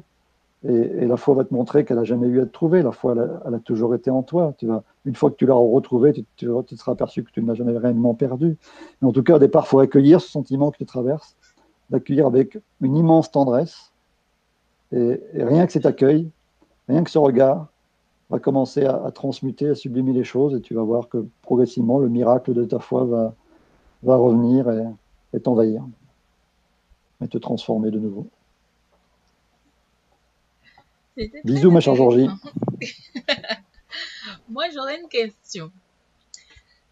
Et, 0.66 1.06
la 1.06 1.16
foi 1.16 1.34
va 1.34 1.44
te 1.44 1.54
montrer 1.54 1.84
qu'elle 1.84 1.98
n'a 1.98 2.04
jamais 2.04 2.26
eu 2.26 2.40
à 2.40 2.46
te 2.46 2.52
trouver. 2.52 2.82
La 2.82 2.90
foi, 2.90 3.14
elle 3.46 3.54
a, 3.54 3.58
toujours 3.60 3.94
été 3.94 4.10
en 4.10 4.22
toi. 4.22 4.54
Tu 4.58 4.66
vas, 4.66 4.82
une 5.04 5.14
fois 5.14 5.30
que 5.30 5.36
tu 5.36 5.46
l'as 5.46 5.54
retrouvée, 5.54 6.12
tu, 6.12 6.24
tu, 6.36 6.76
seras 6.76 6.92
aperçu 6.92 7.22
que 7.22 7.30
tu 7.30 7.40
ne 7.42 7.46
l'as 7.46 7.54
jamais 7.54 7.76
réellement 7.76 8.14
perdu. 8.14 8.56
Mais 9.00 9.08
en 9.08 9.12
tout 9.12 9.22
cas, 9.22 9.36
au 9.36 9.38
départ, 9.38 9.64
il 9.66 9.68
faut 9.68 9.78
accueillir 9.78 10.20
ce 10.20 10.28
sentiment 10.28 10.70
que 10.70 10.78
tu 10.78 10.86
traverses, 10.86 11.36
d'accueillir 11.90 12.26
avec 12.26 12.58
une 12.80 12.96
immense 12.96 13.30
tendresse. 13.30 13.92
Et, 14.92 15.20
rien 15.34 15.66
que 15.66 15.72
cet 15.72 15.86
accueil, 15.86 16.30
rien 16.88 17.04
que 17.04 17.10
ce 17.10 17.18
regard, 17.18 17.68
va 18.30 18.38
commencer 18.38 18.84
à, 18.84 19.10
transmuter, 19.10 19.70
à 19.70 19.74
sublimer 19.74 20.12
les 20.12 20.24
choses. 20.24 20.54
Et 20.54 20.60
tu 20.60 20.74
vas 20.74 20.82
voir 20.82 21.08
que 21.08 21.26
progressivement, 21.42 21.98
le 21.98 22.08
miracle 22.08 22.52
de 22.52 22.64
ta 22.64 22.78
foi 22.78 23.04
va, 23.04 23.34
va 24.02 24.16
revenir 24.16 24.70
et, 24.70 24.84
et 25.32 25.40
t'envahir, 25.40 25.82
et 27.22 27.28
te 27.28 27.38
transformer 27.38 27.90
de 27.90 27.98
nouveau. 27.98 28.26
Bisous, 31.44 31.70
ma 31.70 31.80
chère 31.80 31.96
Georgie. 31.96 32.28
Moi, 34.48 34.64
j'aurais 34.72 35.00
une 35.00 35.08
question. 35.08 35.72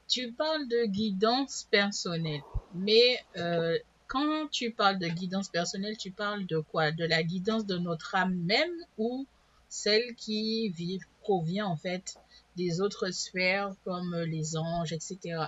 Tu 0.09 0.33
parles 0.33 0.67
de 0.69 0.87
guidance 0.87 1.67
personnelle, 1.71 2.43
mais 2.75 3.19
euh, 3.37 3.79
quand 4.09 4.49
tu 4.51 4.71
parles 4.71 4.99
de 4.99 5.09
guidance 5.09 5.49
personnelle, 5.49 5.97
tu 5.97 6.11
parles 6.11 6.47
de 6.47 6.59
quoi? 6.59 6.93
De 6.93 7.05
la 7.05 7.23
guidance 7.23 7.67
de 7.67 7.77
notre 7.77 8.15
âme 8.15 8.35
même 8.45 8.71
ou 8.99 9.27
celle 9.69 10.15
qui 10.17 10.69
vit, 10.71 11.01
provient 11.21 11.67
en 11.67 11.77
fait 11.77 12.17
des 12.57 12.81
autres 12.81 13.11
sphères 13.11 13.75
comme 13.85 14.17
les 14.27 14.57
anges, 14.57 14.93
etc. 14.93 15.47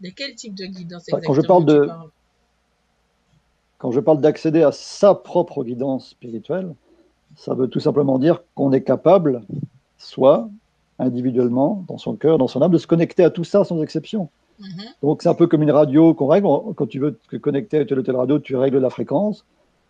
De 0.00 0.10
quel 0.10 0.34
type 0.34 0.54
de 0.54 0.66
guidance 0.66 1.08
exactement 1.08 1.34
quand 1.34 1.34
je 1.34 1.46
parle 1.46 1.64
de, 1.64 1.90
Quand 3.78 3.90
je 3.90 4.00
parle 4.00 4.20
d'accéder 4.20 4.62
à 4.62 4.70
sa 4.70 5.14
propre 5.14 5.64
guidance 5.64 6.10
spirituelle, 6.10 6.74
ça 7.36 7.54
veut 7.54 7.68
tout 7.68 7.80
simplement 7.80 8.18
dire 8.18 8.42
qu'on 8.54 8.72
est 8.72 8.82
capable, 8.82 9.42
soit 9.96 10.48
individuellement, 10.98 11.84
dans 11.88 11.98
son 11.98 12.16
cœur, 12.16 12.38
dans 12.38 12.48
son 12.48 12.60
âme, 12.62 12.72
de 12.72 12.78
se 12.78 12.86
connecter 12.86 13.24
à 13.24 13.30
tout 13.30 13.44
ça 13.44 13.64
sans 13.64 13.82
exception. 13.82 14.28
Mhm. 14.58 14.84
Donc 15.02 15.22
c'est 15.22 15.28
un 15.28 15.34
peu 15.34 15.46
comme 15.46 15.62
une 15.62 15.70
radio 15.70 16.14
qu'on 16.14 16.26
règle. 16.26 16.46
Quand 16.76 16.86
tu 16.86 16.98
veux 16.98 17.18
te 17.30 17.36
connecter 17.36 17.76
avec 17.76 17.88
telle 17.88 17.98
ou 17.98 18.02
telle 18.02 18.16
radio, 18.16 18.38
tu 18.38 18.56
règles 18.56 18.78
la 18.78 18.90
fréquence. 18.90 19.44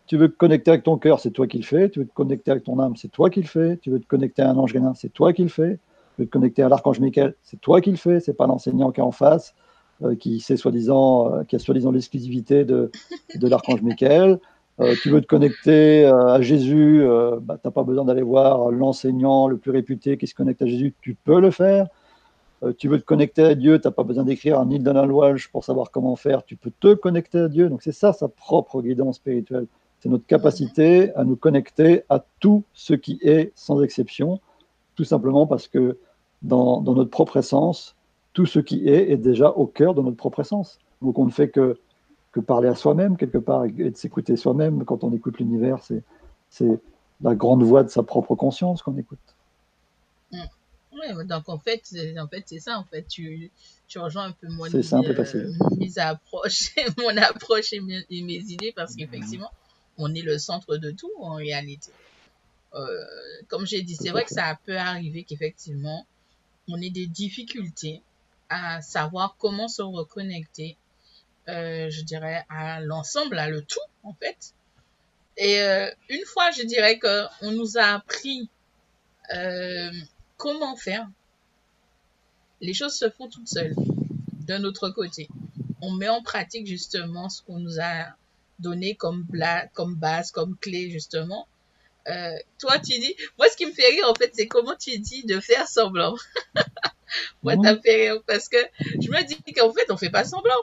Tu 0.07 0.17
veux 0.17 0.31
te 0.31 0.37
connecter 0.37 0.71
avec 0.71 0.85
ton 0.85 0.97
cœur, 0.97 1.21
c'est 1.21 1.31
toi 1.31 1.47
qui 1.47 1.59
le 1.59 1.65
fais. 1.65 1.91
Tu 1.91 2.01
veux 2.01 2.07
te 2.07 2.15
connecter 2.15 2.51
avec 2.51 2.65
ton 2.65 2.79
âme, 2.79 2.97
c'est 2.97 3.09
toi 3.09 3.29
qui 3.29 3.43
le 3.43 3.47
fais. 3.47 3.77
Tu 3.77 3.91
veux 3.91 4.01
te 4.01 4.07
connecter 4.07 4.43
à 4.43 4.51
un 4.51 4.57
ange 4.57 4.73
guénin, 4.73 4.95
c'est 4.95 5.13
toi 5.13 5.33
qui 5.33 5.43
le 5.43 5.49
fais. 5.49 5.79
Tu 6.17 6.23
veux 6.23 6.27
te 6.27 6.31
connecter 6.31 6.63
à 6.63 6.69
l'archange 6.69 6.99
Michael, 7.01 7.35
c'est 7.43 7.61
toi 7.61 7.81
qui 7.81 7.91
le 7.91 7.97
fais. 7.97 8.21
C'est 8.21 8.33
pas 8.33 8.47
l'enseignant 8.47 8.91
qui 8.91 9.01
est 9.01 9.05
en 9.05 9.13
face, 9.13 9.55
euh, 10.03 10.15
qui, 10.17 10.41
soi-disant, 10.41 11.33
euh, 11.33 11.45
qui 11.45 11.57
a 11.57 11.59
soi-disant 11.59 11.93
l'exclusivité 11.93 12.65
de, 12.65 12.91
l'archange 13.43 13.83
Michael. 13.83 14.39
Euh, 14.81 14.95
tu 15.03 15.11
veux 15.11 15.21
te 15.21 15.27
connecter 15.27 16.07
à 16.07 16.41
Jésus, 16.41 17.03
euh, 17.03 17.39
bah, 17.43 17.59
tu 17.61 17.67
n'as 17.67 17.73
pas 17.73 17.83
besoin 17.83 18.05
d'aller 18.05 18.23
voir 18.23 18.71
l'enseignant 18.71 19.49
le 19.49 19.57
plus 19.57 19.73
réputé 19.73 20.17
qui 20.17 20.29
se 20.29 20.35
connecte 20.35 20.63
à 20.63 20.67
Jésus, 20.67 20.95
tu 21.01 21.17
peux 21.17 21.41
le 21.41 21.51
faire. 21.51 21.89
Tu 22.79 22.89
veux 22.89 22.99
te 22.99 23.05
connecter 23.05 23.43
à 23.43 23.55
Dieu, 23.55 23.81
tu 23.81 23.87
n'as 23.87 23.93
pas 23.93 24.03
besoin 24.03 24.25
d'écrire 24.25 24.59
un 24.59 24.67
Donald 24.67 25.11
Walsh 25.11 25.49
pour 25.49 25.65
savoir 25.65 25.91
comment 25.91 26.17
faire, 26.17 26.45
tu 26.45 26.57
peux 26.57 26.73
te 26.81 26.95
connecter 26.95 27.39
à 27.39 27.49
Dieu. 27.49 27.69
Donc 27.69 27.83
c'est 27.83 27.93
ça 27.93 28.13
sa 28.13 28.29
propre 28.29 28.83
guidance 28.83 29.17
spirituelle. 29.17 29.67
C'est 30.01 30.09
notre 30.09 30.27
capacité 30.27 31.15
à 31.15 31.25
nous 31.25 31.37
connecter 31.37 32.03
à 32.09 32.25
tout 32.41 32.65
ce 32.73 32.95
qui 32.95 33.19
est 33.23 33.53
sans 33.55 33.83
exception, 33.83 34.41
tout 34.95 35.05
simplement 35.05 35.47
parce 35.47 35.69
que 35.69 35.99
dans, 36.43 36.83
notre 36.83 37.11
propre 37.11 37.37
essence, 37.39 37.97
tout 38.33 38.47
ce 38.47 38.61
qui 38.61 38.89
est 38.89 39.11
est 39.11 39.17
déjà 39.17 39.51
au 39.51 39.67
cœur 39.67 39.95
de 39.95 40.03
notre 40.03 40.17
propre 40.17 40.41
essence. 40.41 40.79
Donc 41.03 41.19
on 41.19 41.27
ne 41.27 41.31
fait 41.31 41.49
que 41.49 41.79
que 42.31 42.41
parler 42.41 42.69
à 42.69 42.75
soi-même 42.75 43.17
quelque 43.17 43.39
part 43.39 43.65
et 43.65 43.71
de 43.71 43.97
s'écouter 43.97 44.37
soi-même. 44.37 44.85
Quand 44.85 45.03
on 45.03 45.13
écoute 45.13 45.39
l'univers, 45.39 45.79
c'est 46.51 46.81
la 47.23 47.35
grande 47.35 47.63
voix 47.63 47.83
de 47.83 47.89
sa 47.89 48.03
propre 48.03 48.35
conscience 48.35 48.83
qu'on 48.83 48.97
écoute. 48.99 49.19
Donc 51.25 51.49
en 51.49 51.59
fait, 51.59 51.83
en 52.19 52.29
fait 52.29 52.43
c'est 52.47 52.61
ça. 52.61 52.79
En 52.79 52.85
fait, 52.85 53.07
tu, 53.09 53.51
tu 53.87 53.99
rejoins 53.99 54.27
un 54.27 54.33
peu 54.33 54.49
mon 54.49 54.67
euh, 54.67 55.93
approche, 55.97 56.75
mon 56.99 57.17
approche 57.17 57.73
et 57.73 57.81
mes, 57.81 58.05
idées 58.11 58.73
parce 58.75 58.95
qu'effectivement, 58.95 59.53
on 59.97 60.15
est 60.15 60.23
le 60.23 60.39
centre 60.39 60.77
de 60.77 60.91
tout 60.91 61.11
en 61.21 61.35
réalité. 61.35 61.91
Euh, 62.75 63.05
comme 63.49 63.67
j'ai 63.67 63.83
dit, 63.83 63.97
c'est 63.97 64.11
vrai 64.11 64.25
que 64.25 64.31
ça 64.31 64.59
peut 64.67 64.77
arriver 64.77 65.25
qu'effectivement, 65.25 66.07
on 66.69 66.81
ait 66.81 66.91
des 66.91 67.07
difficultés 67.07 68.03
à 68.51 68.83
savoir 68.83 69.37
comment 69.39 69.69
se 69.69 69.83
reconnecter 69.83 70.77
euh, 71.49 71.89
je 71.89 72.03
dirais, 72.03 72.45
à 72.51 72.81
l'ensemble, 72.81 73.39
à 73.39 73.49
le 73.49 73.63
tout, 73.63 73.81
en 74.03 74.13
fait. 74.13 74.53
Et 75.39 75.63
euh, 75.63 75.91
une 76.11 76.25
fois, 76.27 76.51
je 76.51 76.63
dirais 76.63 76.99
qu'on 76.99 77.53
nous 77.53 77.79
a 77.79 77.85
appris 77.85 78.51
euh, 79.35 79.91
comment 80.39 80.77
faire, 80.77 81.07
les 82.63 82.73
choses 82.73 82.95
se 82.95 83.11
font 83.11 83.29
toutes 83.29 83.49
seules, 83.49 83.75
d'un 84.47 84.65
autre 84.65 84.89
côté. 84.89 85.29
On 85.83 85.93
met 85.93 86.09
en 86.09 86.23
pratique 86.23 86.67
justement 86.67 87.29
ce 87.29 87.43
qu'on 87.43 87.59
nous 87.59 87.79
a 87.81 88.07
donné 88.59 88.95
comme, 88.95 89.27
comme 89.75 89.95
base, 89.95 90.31
comme 90.31 90.57
clé, 90.57 90.91
justement. 90.91 91.47
toi, 92.59 92.79
tu 92.79 92.99
dis, 92.99 93.15
moi, 93.39 93.47
ce 93.51 93.57
qui 93.57 93.67
me 93.67 93.73
fait 93.73 93.89
rire, 93.91 94.07
en 94.09 94.15
fait, 94.15 94.31
c'est 94.33 94.49
comment 94.49 94.75
tu 94.75 94.99
dis 94.99 95.25
de 95.25 95.39
faire 95.41 95.69
semblant. 95.69 96.17
moi, 97.43 97.55
ça 97.63 97.75
me 97.75 97.81
fait 97.81 98.11
rire 98.11 98.23
parce 98.27 98.49
que 98.49 98.59
je 99.01 99.11
me 99.11 99.27
dis 99.27 99.37
qu'en 99.53 99.73
fait, 99.73 99.91
on 99.91 99.97
fait 99.97 100.11
pas 100.11 100.25
semblant. 100.25 100.63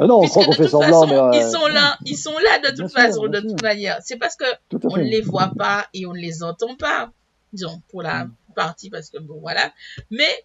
Ah 0.00 0.06
non, 0.06 0.20
on 0.20 0.28
croit 0.28 0.44
qu'on 0.44 0.52
fait 0.52 0.68
semblant, 0.68 1.06
mais. 1.06 1.38
Ils 1.38 1.42
euh, 1.42 1.50
sont 1.50 1.66
là, 1.66 1.98
ils 2.04 2.16
sont 2.16 2.38
là 2.38 2.70
de 2.70 2.76
toute 2.76 2.92
façon, 2.92 3.26
de 3.26 3.40
toute 3.40 3.62
manière. 3.62 3.98
C'est 4.02 4.16
parce 4.16 4.36
que 4.36 4.44
on 4.84 4.96
ne 4.96 5.02
les 5.02 5.20
voit 5.20 5.50
pas 5.56 5.88
et 5.92 6.06
on 6.06 6.12
ne 6.12 6.20
les 6.20 6.44
entend 6.44 6.76
pas, 6.76 7.10
disons, 7.52 7.82
pour 7.88 8.02
la 8.02 8.26
mm. 8.26 8.34
Partie, 8.58 8.90
parce 8.90 9.08
que 9.10 9.18
bon, 9.18 9.38
voilà. 9.40 9.72
Mais 10.10 10.44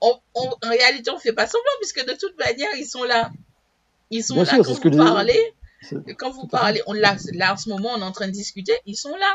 en 0.00 0.20
réalité, 0.62 1.10
on 1.10 1.14
ne 1.14 1.20
fait 1.20 1.32
pas 1.32 1.46
semblant, 1.46 1.76
puisque 1.80 2.04
de 2.06 2.12
toute 2.12 2.38
manière, 2.38 2.70
ils 2.76 2.86
sont 2.86 3.04
là. 3.04 3.30
Ils 4.10 4.22
sont 4.22 4.36
là 4.36 4.58
quand 4.58 4.62
vous 4.62 4.96
parlez. 4.96 5.54
Quand 6.18 6.30
vous 6.30 6.46
parlez, 6.46 6.82
on 6.86 6.92
là, 6.92 7.16
là 7.34 7.54
en 7.54 7.56
ce 7.56 7.68
moment, 7.68 7.90
on 7.96 8.00
est 8.00 8.04
en 8.04 8.12
train 8.12 8.26
de 8.26 8.32
discuter, 8.32 8.72
ils 8.86 8.96
sont 8.96 9.16
là. 9.16 9.32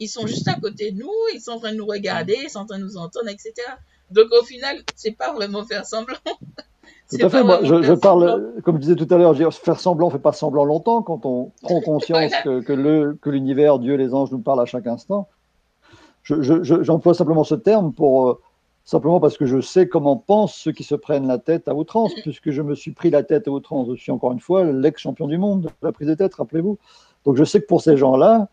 Ils 0.00 0.08
sont 0.08 0.26
juste 0.26 0.48
à 0.48 0.54
côté 0.54 0.92
de 0.92 0.98
nous, 0.98 1.12
ils 1.34 1.40
sont 1.40 1.52
en 1.52 1.60
train 1.60 1.72
de 1.72 1.76
nous 1.76 1.86
regarder, 1.86 2.36
ils 2.42 2.50
sont 2.50 2.60
en 2.60 2.66
train 2.66 2.78
de 2.78 2.84
nous 2.84 2.96
entendre, 2.96 3.28
etc. 3.28 3.52
Donc 4.10 4.26
au 4.32 4.44
final, 4.44 4.76
c'est 4.96 5.12
pas 5.12 5.32
vraiment 5.32 5.64
faire 5.64 5.86
semblant. 5.86 6.16
Tout 7.10 7.24
à 7.24 7.30
fait. 7.30 7.42
Moi, 7.42 7.60
je, 7.62 7.94
parle, 7.94 8.60
comme 8.64 8.76
je 8.76 8.80
disais 8.80 8.96
tout 8.96 9.12
à 9.12 9.16
l'heure, 9.16 9.34
faire 9.54 9.80
semblant, 9.80 10.08
on 10.08 10.10
fait 10.10 10.18
pas 10.18 10.32
semblant 10.32 10.64
longtemps 10.64 11.02
quand 11.02 11.24
on 11.24 11.52
prend 11.62 11.80
conscience 11.92 12.32
que, 12.44 12.60
que, 12.60 12.72
le, 12.72 13.18
que 13.20 13.30
l'univers, 13.30 13.78
Dieu, 13.78 13.94
les 13.94 14.12
anges 14.12 14.30
nous 14.30 14.40
parlent 14.40 14.60
à 14.60 14.66
chaque 14.66 14.86
instant. 14.86 15.26
J'emploie 16.28 17.14
simplement 17.14 17.44
ce 17.44 17.54
terme 17.54 17.92
pour 17.92 18.28
euh, 18.28 18.40
simplement 18.84 19.20
parce 19.20 19.36
que 19.36 19.46
je 19.46 19.60
sais 19.60 19.88
comment 19.88 20.16
pensent 20.16 20.54
ceux 20.54 20.72
qui 20.72 20.84
se 20.84 20.94
prennent 20.94 21.26
la 21.26 21.38
tête 21.38 21.68
à 21.68 21.74
outrance, 21.74 22.12
puisque 22.22 22.50
je 22.50 22.62
me 22.62 22.74
suis 22.74 22.92
pris 22.92 23.10
la 23.10 23.22
tête 23.22 23.48
à 23.48 23.50
outrance. 23.50 23.88
Je 23.94 24.00
suis 24.00 24.12
encore 24.12 24.32
une 24.32 24.40
fois 24.40 24.64
l'ex-champion 24.64 25.26
du 25.26 25.38
monde 25.38 25.62
de 25.62 25.70
la 25.82 25.92
prise 25.92 26.08
de 26.08 26.14
tête, 26.14 26.34
rappelez-vous. 26.34 26.78
Donc 27.24 27.36
je 27.36 27.44
sais 27.44 27.60
que 27.60 27.66
pour 27.66 27.82
ces 27.82 27.96
gens-là, 27.96 28.48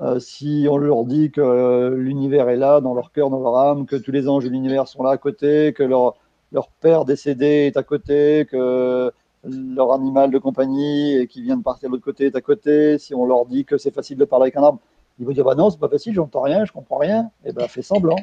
euh, 0.00 0.18
si 0.18 0.66
on 0.70 0.76
leur 0.76 1.04
dit 1.04 1.30
que 1.30 1.40
euh, 1.40 1.96
l'univers 1.96 2.48
est 2.50 2.56
là, 2.56 2.80
dans 2.80 2.94
leur 2.94 3.12
cœur, 3.12 3.30
dans 3.30 3.40
leur 3.40 3.56
âme, 3.56 3.86
que 3.86 3.96
tous 3.96 4.12
les 4.12 4.28
anges 4.28 4.44
de 4.44 4.50
l'univers 4.50 4.88
sont 4.88 5.02
là 5.02 5.10
à 5.10 5.16
côté, 5.16 5.72
que 5.72 5.82
leur 5.82 6.16
leur 6.52 6.68
père 6.68 7.04
décédé 7.04 7.66
est 7.66 7.76
à 7.76 7.82
côté, 7.82 8.46
que 8.50 9.12
leur 9.44 9.92
animal 9.92 10.30
de 10.30 10.38
compagnie 10.38 11.16
et 11.16 11.26
qui 11.26 11.42
vient 11.42 11.56
de 11.56 11.62
partir 11.62 11.88
de 11.88 11.94
l'autre 11.94 12.04
côté 12.04 12.26
est 12.26 12.36
à 12.36 12.40
côté, 12.40 12.98
si 12.98 13.14
on 13.14 13.26
leur 13.26 13.46
dit 13.46 13.64
que 13.64 13.78
c'est 13.78 13.90
facile 13.90 14.18
de 14.18 14.24
parler 14.24 14.44
avec 14.44 14.56
un 14.56 14.62
arbre, 14.62 14.80
ils 15.18 15.26
vont 15.26 15.32
dire 15.32 15.44
bah 15.44 15.54
non, 15.54 15.70
c'est 15.70 15.78
pas 15.78 15.88
facile, 15.88 16.14
j'entends 16.14 16.42
rien, 16.42 16.64
je 16.64 16.72
comprends 16.72 16.98
rien. 16.98 17.30
Et 17.44 17.48
eh 17.48 17.52
ben 17.52 17.68
fais 17.68 17.82
semblant. 17.82 18.16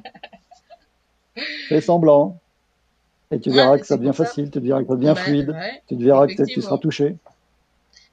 fais 1.68 1.82
semblant. 1.82 2.40
Et 3.32 3.40
tu 3.40 3.50
verras 3.50 3.80
que 3.80 3.86
ça 3.86 3.98
devient 3.98 4.14
facile, 4.14 4.52
tu 4.52 4.60
verras 4.60 4.82
que 4.84 4.88
ça 4.88 4.96
devient 4.96 5.16
fluide, 5.18 5.56
tu 5.88 5.96
verras 5.96 6.28
que 6.28 6.44
tu 6.44 6.62
seras 6.62 6.78
touché. 6.78 7.16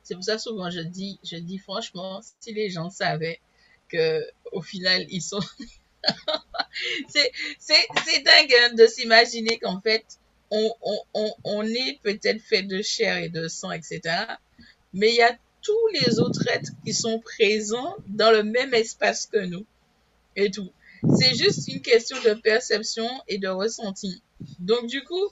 C'est 0.02 0.14
pour 0.14 0.24
ça 0.24 0.38
souvent 0.38 0.70
je 0.70 0.80
dis, 0.80 1.18
je 1.22 1.36
dis 1.36 1.58
franchement, 1.58 2.20
si 2.40 2.52
les 2.54 2.70
gens 2.70 2.90
savaient 2.90 3.38
que 3.88 4.24
au 4.52 4.62
final 4.62 5.04
ils 5.10 5.20
sont 5.20 5.40
c'est 7.08 8.22
dingue 8.24 8.54
hein, 8.60 8.74
de 8.74 8.86
s'imaginer 8.86 9.58
qu'en 9.58 9.80
fait, 9.80 10.04
on, 10.50 10.72
on, 11.14 11.30
on, 11.44 11.62
est 11.62 11.98
peut-être 12.02 12.40
fait 12.40 12.62
de 12.62 12.82
chair 12.82 13.18
et 13.18 13.28
de 13.28 13.46
sang, 13.48 13.70
etc. 13.70 14.00
Mais 14.92 15.10
il 15.10 15.16
y 15.16 15.22
a 15.22 15.36
tous 15.62 15.88
les 16.00 16.18
autres 16.18 16.46
êtres 16.48 16.70
qui 16.84 16.94
sont 16.94 17.20
présents 17.20 17.96
dans 18.08 18.30
le 18.30 18.42
même 18.42 18.74
espace 18.74 19.26
que 19.26 19.38
nous. 19.38 19.64
Et 20.36 20.50
tout. 20.50 20.70
C'est 21.18 21.34
juste 21.34 21.68
une 21.68 21.80
question 21.80 22.16
de 22.22 22.34
perception 22.34 23.08
et 23.26 23.38
de 23.38 23.48
ressenti. 23.48 24.22
Donc, 24.58 24.86
du 24.86 25.02
coup, 25.04 25.28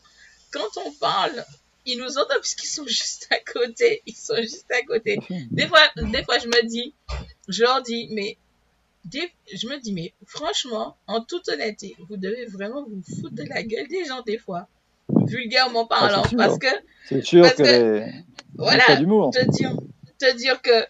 quand 0.50 0.80
on 0.86 0.92
parle, 0.92 1.44
ils 1.86 1.98
nous 1.98 2.18
entendent 2.18 2.38
puisqu'ils 2.40 2.68
sont 2.68 2.86
juste 2.86 3.28
à 3.30 3.38
côté. 3.40 4.02
Ils 4.06 4.16
sont 4.16 4.36
juste 4.36 4.70
à 4.70 4.82
côté. 4.82 5.18
Des 5.50 5.66
fois, 5.66 5.80
des 5.96 6.24
fois, 6.24 6.38
je 6.38 6.46
me 6.46 6.66
dis, 6.66 6.94
je 7.48 7.62
leur 7.62 7.82
dis, 7.82 8.08
mais 8.12 8.38
je 9.52 9.66
me 9.68 9.80
dis, 9.80 9.92
mais 9.92 10.12
franchement, 10.26 10.96
en 11.06 11.22
toute 11.22 11.48
honnêteté, 11.48 11.96
vous 12.08 12.16
devez 12.16 12.46
vraiment 12.46 12.84
vous 12.84 13.02
foutre 13.20 13.34
de 13.34 13.44
la 13.44 13.62
gueule 13.62 13.88
des 13.88 14.04
gens 14.04 14.22
des 14.22 14.38
fois, 14.38 14.68
vulgairement 15.08 15.86
ah, 15.90 15.98
parlant, 16.00 16.22
parce 16.36 16.58
que 16.58 16.66
c'est 17.08 17.24
sûr 17.24 17.54
que, 17.54 18.02
voilà, 18.54 18.84
te 18.84 19.50
dire, 19.50 19.76
te 20.18 20.36
dire 20.36 20.60
que 20.62 20.86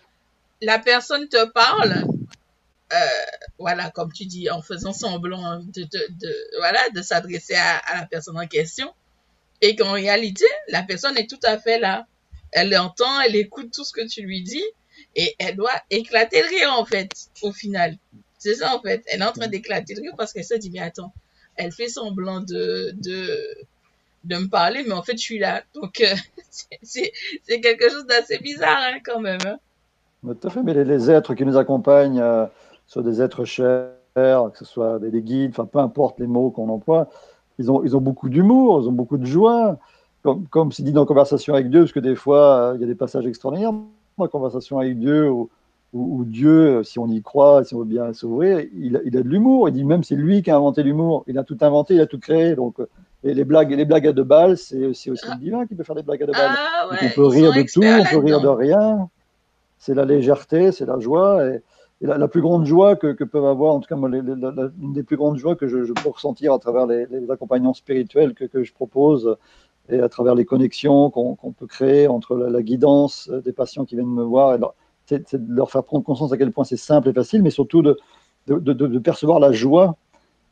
la 0.61 0.79
personne 0.79 1.29
te 1.29 1.45
parle, 1.47 2.05
euh, 2.93 2.97
voilà, 3.59 3.91
comme 3.91 4.12
tu 4.12 4.24
dis, 4.24 4.51
en 4.51 4.62
faisant 4.62 4.93
semblant 4.93 5.61
de, 5.61 6.59
voilà, 6.59 6.89
de 6.91 7.03
s'adresser 7.03 7.55
à, 7.55 7.81
la 7.95 8.07
personne 8.07 8.39
en 8.39 8.47
question, 8.47 8.93
et 9.61 9.76
qu'en 9.76 9.93
réalité, 9.93 10.47
la 10.68 10.83
personne 10.83 11.16
est 11.18 11.29
tout 11.29 11.41
à 11.45 11.59
fait 11.59 11.79
là. 11.79 12.07
Elle 12.53 12.76
entend, 12.79 13.20
elle 13.20 13.37
écoute 13.37 13.72
tout 13.72 13.85
ce 13.85 13.93
que 13.93 14.07
tu 14.07 14.22
lui 14.22 14.43
dis, 14.43 14.64
et 15.14 15.35
elle 15.39 15.57
doit 15.57 15.83
éclater 15.91 16.43
le 16.43 16.49
rire, 16.49 16.72
en 16.72 16.85
fait, 16.85 17.11
au 17.43 17.53
final. 17.53 17.97
C'est 18.39 18.55
ça, 18.55 18.74
en 18.74 18.81
fait. 18.81 19.03
Elle 19.07 19.20
est 19.20 19.24
en 19.24 19.33
train 19.33 19.49
d'éclater 19.49 19.95
le 19.95 20.03
rire 20.03 20.14
parce 20.16 20.33
qu'elle 20.33 20.45
se 20.45 20.55
dit, 20.55 20.70
mais 20.70 20.81
attends, 20.81 21.12
elle 21.57 21.72
fait 21.72 21.89
semblant 21.89 22.41
de, 22.41 22.95
de 24.29 24.37
me 24.37 24.49
parler, 24.49 24.85
mais 24.87 24.93
en 24.93 25.03
fait, 25.03 25.12
je 25.12 25.22
suis 25.22 25.39
là. 25.39 25.62
Donc, 25.74 26.01
euh, 26.01 26.14
c'est 26.83 27.61
quelque 27.61 27.91
chose 27.91 28.07
d'assez 28.07 28.39
bizarre, 28.39 28.79
hein, 28.81 28.99
quand 29.05 29.20
même. 29.20 29.41
Hein. 29.47 29.59
Tout 30.22 30.49
à 30.49 30.51
fait, 30.51 30.62
mais 30.62 30.74
les, 30.74 31.11
êtres 31.11 31.35
qui 31.35 31.45
nous 31.45 31.57
accompagnent 31.57 32.20
euh, 32.20 32.47
sont 32.87 33.03
des 33.03 33.22
êtres 33.22 33.45
chers, 33.45 33.91
que 34.14 34.59
ce 34.59 34.64
soit 34.64 34.99
des, 34.99 35.22
guides, 35.22 35.51
enfin, 35.51 35.64
peu 35.64 35.79
importe 35.79 36.18
les 36.18 36.26
mots 36.26 36.51
qu'on 36.51 36.68
emploie, 36.68 37.09
ils 37.59 37.70
ont, 37.70 37.85
ils 37.85 37.97
ont 37.97 38.01
beaucoup 38.01 38.29
d'humour, 38.29 38.81
ils 38.83 38.89
ont 38.89 38.93
beaucoup 38.93 39.18
de 39.18 39.26
joie. 39.26 39.79
Comme, 40.22 40.47
comme 40.49 40.72
c'est 40.72 40.83
dit 40.83 40.93
dans 40.93 41.07
Conversation 41.07 41.55
avec 41.55 41.70
Dieu, 41.70 41.81
parce 41.81 41.93
que 41.93 42.01
des 42.01 42.16
fois, 42.16 42.61
euh, 42.61 42.72
il 42.74 42.81
y 42.81 42.85
a 42.85 42.87
des 42.87 42.97
passages 42.97 43.26
extraordinaires 43.26 43.72
dans 44.18 44.29
Conversation 44.29 44.81
avec 44.81 44.99
Dieu, 44.99 45.31
où, 45.31 45.49
où, 45.93 46.24
Dieu, 46.24 46.83
si 46.83 46.99
on 46.99 47.07
y 47.07 47.22
croit, 47.22 47.64
si 47.64 47.74
on 47.74 47.79
veut 47.79 47.85
bien 47.85 48.12
s'ouvrir, 48.12 48.61
il, 48.61 49.01
il, 49.05 49.16
a 49.16 49.22
de 49.22 49.29
l'humour. 49.29 49.68
Il 49.68 49.72
dit 49.72 49.85
même 49.85 50.03
c'est 50.03 50.16
lui 50.16 50.43
qui 50.43 50.51
a 50.51 50.57
inventé 50.57 50.83
l'humour. 50.83 51.24
Il 51.29 51.39
a 51.39 51.45
tout 51.45 51.57
inventé, 51.61 51.95
il 51.95 52.01
a 52.01 52.07
tout 52.07 52.18
créé. 52.18 52.57
Donc, 52.57 52.79
et 53.29 53.35
les 53.35 53.45
blagues, 53.45 53.70
les 53.70 53.85
blagues 53.85 54.07
à 54.07 54.12
deux 54.12 54.24
balles, 54.24 54.57
c'est 54.57 54.87
aussi 54.87 55.11
le 55.11 55.39
divin 55.39 55.66
qui 55.66 55.74
peut 55.74 55.85
faire 55.85 55.95
des 55.95 56.03
blagues 56.03 56.22
à 56.22 56.26
deux 56.26 56.33
balles. 56.33 56.57
Ah, 56.57 56.89
on 56.91 57.14
peut 57.14 57.26
rire 57.26 57.53
de 57.53 57.62
tout, 57.62 57.83
on 57.83 58.11
peut 58.11 58.24
rire 58.24 58.41
de 58.41 58.49
rien. 58.49 59.09
C'est 59.79 59.95
la 59.95 60.05
légèreté, 60.05 60.72
c'est 60.72 60.87
la 60.87 60.99
joie. 60.99 61.45
Et, 61.47 61.61
la, 62.01 62.29
plus 62.29 62.41
grande 62.41 62.64
joie 62.64 62.95
que, 62.95 63.24
peuvent 63.24 63.45
avoir, 63.45 63.74
en 63.74 63.81
tout 63.81 63.89
cas, 63.89 64.01
une 64.01 64.93
des 64.93 65.03
plus 65.03 65.16
grandes 65.16 65.37
joies 65.37 65.57
que 65.57 65.66
je, 65.66 65.93
peux 65.93 66.09
ressentir 66.09 66.53
à 66.53 66.59
travers 66.61 66.87
les, 66.87 67.07
accompagnements 67.29 67.74
spirituels 67.74 68.35
que, 68.35 68.62
je 68.62 68.72
propose 68.72 69.37
et 69.91 70.01
à 70.01 70.09
travers 70.09 70.35
les 70.35 70.45
connexions 70.45 71.11
qu'on 71.11 71.53
peut 71.53 71.66
créer 71.66 72.07
entre 72.07 72.37
la, 72.37 72.62
guidance 72.62 73.29
des 73.45 73.53
patients 73.53 73.85
qui 73.85 73.97
viennent 73.97 74.07
me 74.07 74.22
voir, 74.22 74.57
c'est 75.07 75.35
de 75.35 75.53
leur 75.53 75.70
faire 75.70 75.83
prendre 75.83 76.05
conscience 76.05 76.33
à 76.33 76.39
quel 76.39 76.53
point 76.53 76.64
c'est 76.64 76.76
simple 76.76 77.09
et 77.09 77.12
facile, 77.12 77.43
mais 77.43 77.51
surtout 77.51 77.83
de, 77.83 77.99
de, 78.47 78.99
percevoir 79.01 79.41
la 79.41 79.51
joie 79.51 79.97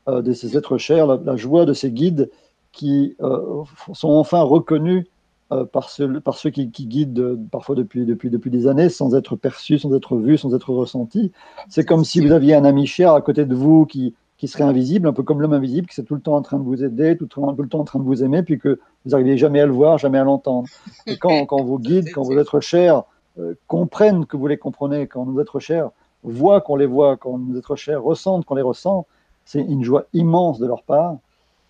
euh, 0.09 0.21
de 0.21 0.33
ces 0.33 0.57
êtres 0.57 0.77
chers, 0.77 1.07
la, 1.07 1.35
joie 1.37 1.65
de 1.65 1.73
ces 1.73 1.91
guides 1.91 2.29
qui 2.77 3.15
euh, 3.21 3.63
sont 3.93 4.11
enfin 4.11 4.41
reconnus 4.41 5.05
euh, 5.51 5.65
par, 5.65 5.89
ceux, 5.89 6.19
par 6.19 6.37
ceux 6.37 6.51
qui, 6.51 6.67
guident 6.67 7.39
parfois 7.51 7.75
depuis, 7.75 8.05
depuis, 8.05 8.29
depuis 8.29 8.51
des 8.51 8.67
années 8.67 8.89
sans 8.89 9.15
être 9.15 9.35
perçus, 9.35 9.79
sans 9.79 9.93
être 9.95 10.15
vus, 10.17 10.37
sans 10.37 10.53
être 10.53 10.71
ressentis. 10.71 11.31
C'est 11.69 11.85
comme 11.85 12.05
si 12.05 12.21
vous 12.21 12.31
aviez 12.31 12.53
un 12.53 12.65
ami 12.65 12.85
cher 12.85 13.13
à 13.13 13.21
côté 13.21 13.45
de 13.45 13.55
vous 13.55 13.85
qui, 13.85 14.13
qui 14.37 14.47
serait 14.47 14.63
invisible, 14.63 15.07
un 15.07 15.13
peu 15.13 15.23
comme 15.23 15.41
l'homme 15.41 15.53
invisible, 15.53 15.87
qui 15.87 15.99
est 15.99 16.03
tout 16.03 16.13
le 16.13 16.21
temps 16.21 16.35
en 16.35 16.43
train 16.43 16.59
de 16.59 16.63
vous 16.63 16.83
aider, 16.83 17.17
tout, 17.17 17.25
tout, 17.25 17.41
le 17.57 17.67
temps 17.67 17.79
en 17.79 17.83
train 17.83 17.99
de 17.99 18.03
vous 18.03 18.23
aimer, 18.23 18.43
puis 18.43 18.59
que 18.59 18.79
vous 19.03 19.11
n'arrivez 19.11 19.37
jamais 19.37 19.59
à 19.59 19.65
le 19.65 19.71
voir, 19.71 19.97
jamais 19.97 20.19
à 20.19 20.23
l'entendre. 20.23 20.67
Et 21.07 21.17
quand, 21.17 21.45
quand 21.47 21.63
vos 21.63 21.79
guides, 21.79 22.11
quand 22.13 22.21
vos 22.21 22.37
êtres 22.37 22.59
chers 22.59 23.03
euh, 23.39 23.55
comprennent 23.65 24.27
que 24.27 24.37
vous 24.37 24.47
les 24.47 24.57
comprenez, 24.57 25.07
quand 25.07 25.25
nos 25.25 25.41
êtres 25.41 25.59
chers 25.59 25.89
voient 26.21 26.61
qu'on 26.61 26.75
les 26.75 26.85
voit, 26.85 27.17
quand 27.17 27.39
nos 27.39 27.57
êtres 27.57 27.75
chers 27.75 28.03
ressentent 28.03 28.45
qu'on 28.45 28.55
les 28.55 28.61
ressent, 28.61 29.07
c'est 29.45 29.61
une 29.61 29.83
joie 29.83 30.05
immense 30.13 30.59
de 30.59 30.67
leur 30.67 30.83
part 30.83 31.17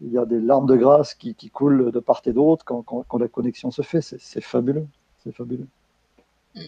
il 0.02 0.12
y 0.12 0.18
a 0.18 0.26
des 0.26 0.40
larmes 0.40 0.68
de 0.68 0.76
grâce 0.76 1.14
qui, 1.14 1.36
coulent 1.50 1.92
de 1.92 2.00
part 2.00 2.22
et 2.26 2.34
d'autre 2.34 2.66
quand, 2.66 3.18
la 3.20 3.28
connexion 3.28 3.72
se 3.72 3.82
fait. 3.82 4.02
C'est 4.02 4.42
fabuleux. 4.42 4.88
C'est 5.24 5.32
fabuleux. 5.32 5.68
Mm. 6.56 6.62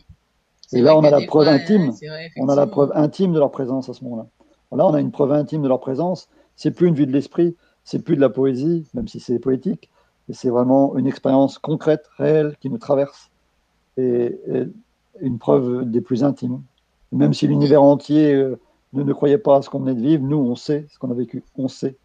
Et 0.74 0.82
là, 0.82 0.96
on 0.96 1.04
a 1.04 1.10
la 1.10 1.26
preuve 1.26 1.48
intime. 1.48 1.92
on 2.38 2.50
a 2.50 2.56
la 2.56 2.68
preuve 2.68 2.92
intime 2.94 3.34
de 3.34 3.40
leur 3.40 3.52
présence 3.52 3.90
à 3.90 3.94
ce 3.94 4.04
moment-là. 4.04 4.28
Là, 4.72 4.86
on 4.86 4.94
a 4.94 5.00
une 5.00 5.12
preuve 5.12 5.32
intime 5.32 5.64
de 5.64 5.68
leur 5.68 5.80
présence. 5.80 6.30
C'est 6.56 6.72
plus 6.72 6.88
une 6.88 6.96
vue 6.96 7.08
de 7.08 7.12
l'esprit, 7.12 7.56
c'est 7.84 8.04
plus 8.04 8.16
de 8.16 8.22
la 8.22 8.30
poésie, 8.30 8.86
même 8.94 9.08
si 9.08 9.20
c'est 9.20 9.40
poétique, 9.40 9.90
c'est 10.32 10.50
vraiment 10.50 10.96
une 10.98 11.08
expérience 11.08 11.58
concrète, 11.58 12.06
réelle, 12.18 12.56
qui 12.60 12.70
nous 12.70 12.78
traverse. 12.78 13.32
Et, 13.98 14.40
une 15.22 15.38
preuve 15.38 15.90
des 15.90 16.00
plus 16.00 16.24
intimes. 16.24 16.62
Même 17.12 17.34
si 17.34 17.46
l'univers 17.48 17.84
entier 17.84 18.34
euh, 18.34 18.58
ne, 18.94 19.04
ne 19.04 19.12
croyait 19.12 19.38
pas 19.38 19.58
à 19.58 19.62
ce 19.62 19.70
qu'on 19.70 19.80
venait 19.80 19.96
de 19.96 20.02
vivre, 20.02 20.24
nous, 20.24 20.38
on 20.38 20.56
sait 20.56 20.86
ce 20.90 21.00
qu'on 21.00 21.12
a 21.12 21.14
vécu. 21.14 21.44
On 21.58 21.68
sait. 21.68 21.98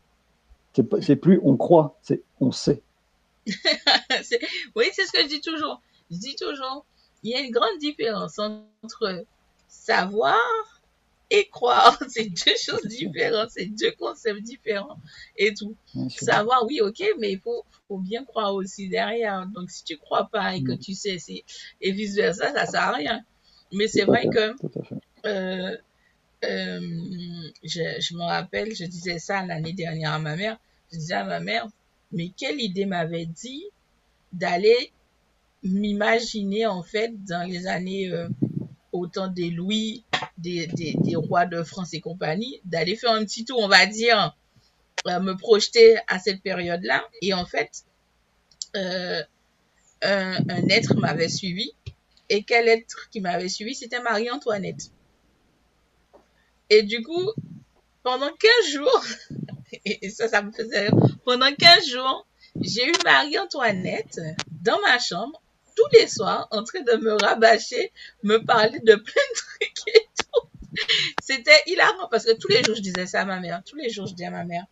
C'est 1.01 1.16
plus 1.16 1.41
on 1.43 1.57
croit, 1.57 1.99
c'est 2.03 2.22
on 2.41 2.51
sait. 2.53 2.83
oui, 3.47 4.87
c'est 4.93 5.07
ce 5.07 5.12
que 5.12 5.22
je 5.22 5.29
dis 5.29 5.41
toujours. 5.41 5.81
Je 6.11 6.16
dis 6.16 6.37
toujours, 6.37 6.85
il 7.22 7.31
y 7.31 7.35
a 7.35 7.41
une 7.41 7.51
grande 7.51 7.79
différence 7.79 8.39
entre 8.39 9.25
savoir 9.68 10.37
et 11.31 11.49
croire. 11.49 11.99
C'est 12.09 12.29
deux 12.29 12.57
choses 12.57 12.87
différentes, 12.87 13.51
c'est 13.51 13.66
deux 13.66 13.93
concepts 13.93 14.43
différents 14.43 14.99
et 15.37 15.55
tout. 15.55 15.75
savoir, 16.09 16.64
oui, 16.66 16.81
ok, 16.81 17.03
mais 17.18 17.33
il 17.33 17.41
faut, 17.41 17.64
faut, 17.89 17.99
bien 17.99 18.25
croire 18.25 18.55
aussi 18.55 18.89
derrière. 18.89 19.47
Donc, 19.47 19.70
si 19.70 19.85
tu 19.85 19.97
crois 19.97 20.29
pas 20.31 20.55
et 20.55 20.62
que 20.62 20.72
mm. 20.72 20.79
tu 20.79 20.95
sais, 20.95 21.16
et 21.81 21.93
vice 21.93 22.14
versa, 22.14 22.53
ça 22.53 22.66
sert 22.66 22.81
à 22.83 22.93
rien. 22.93 23.20
Mais 23.72 23.89
c'est 23.89 24.05
vrai 24.05 24.29
que 24.29 24.55
euh, 25.27 25.77
euh, 26.51 26.80
je, 27.62 28.14
me 28.14 28.22
rappelle, 28.22 28.74
je 28.74 28.84
disais 28.84 29.18
ça 29.18 29.45
l'année 29.45 29.72
dernière 29.72 30.12
à 30.12 30.18
ma 30.18 30.36
mère. 30.36 30.59
Je 30.92 30.99
disais 30.99 31.14
à 31.14 31.24
ma 31.24 31.40
mère, 31.40 31.66
mais 32.12 32.30
quelle 32.36 32.61
idée 32.61 32.86
m'avait 32.86 33.26
dit 33.26 33.64
d'aller 34.32 34.92
m'imaginer 35.62 36.66
en 36.66 36.82
fait 36.82 37.24
dans 37.24 37.49
les 37.49 37.66
années 37.66 38.11
euh, 38.11 38.28
autant 38.92 39.28
des 39.28 39.51
Louis, 39.51 40.05
des, 40.38 40.68
rois 41.14 41.47
de 41.47 41.62
France 41.62 41.95
et 41.95 42.01
compagnie, 42.01 42.61
d'aller 42.64 42.97
faire 42.97 43.12
un 43.12 43.24
petit 43.24 43.45
tour, 43.45 43.59
on 43.61 43.68
va 43.68 43.86
dire, 43.86 44.36
euh, 45.07 45.20
me 45.20 45.34
projeter 45.36 45.97
à 46.07 46.18
cette 46.18 46.42
période-là. 46.42 47.05
Et 47.22 47.34
en 47.34 47.47
fait, 47.47 47.84
un, 48.74 49.22
un 50.03 50.68
être 50.68 50.95
m'avait 50.97 51.28
suivi. 51.28 51.72
Et 52.28 52.42
quel 52.42 52.68
être 52.68 53.11
qui 53.11 53.20
m'avait 53.20 53.49
suivi 53.49 53.74
C'était 53.74 54.01
Marie-Antoinette. 54.01 54.90
Et 56.71 56.83
du 56.83 57.03
coup, 57.03 57.31
pendant 58.03 58.31
15 58.31 58.73
jours, 58.73 59.05
et 59.85 60.11
ça, 60.11 60.29
ça 60.29 60.43
me 60.43 60.53
faisait 60.53 60.89
pendant 61.25 61.53
15 61.53 61.87
jours, 61.87 62.26
j'ai 62.61 62.87
eu 62.87 62.93
Marie-Antoinette 63.05 64.21
dans 64.63 64.80
ma 64.80 64.99
chambre 64.99 65.41
tous 65.76 65.99
les 65.99 66.07
soirs 66.07 66.47
en 66.51 66.63
train 66.63 66.83
de 66.83 66.97
me 67.03 67.13
rabâcher, 67.14 67.93
me 68.22 68.38
parler 68.38 68.79
de 68.80 68.95
plein 68.95 69.22
de 69.30 69.34
trucs 69.34 69.95
et 69.95 70.09
tout. 70.18 70.49
C'était 71.22 71.63
hilarant 71.67 72.09
parce 72.11 72.25
que 72.25 72.37
tous 72.38 72.49
les 72.49 72.63
jours, 72.63 72.76
je 72.76 72.83
disais 72.83 73.07
ça 73.07 73.22
à 73.22 73.25
ma 73.25 73.41
mère. 73.41 73.63
Tous 73.64 73.76
les 73.76 73.91
jours, 73.91 74.07
je 74.07 74.14
dis 74.14 74.25
à 74.25 74.30
ma 74.30 74.45
mère, 74.45 74.64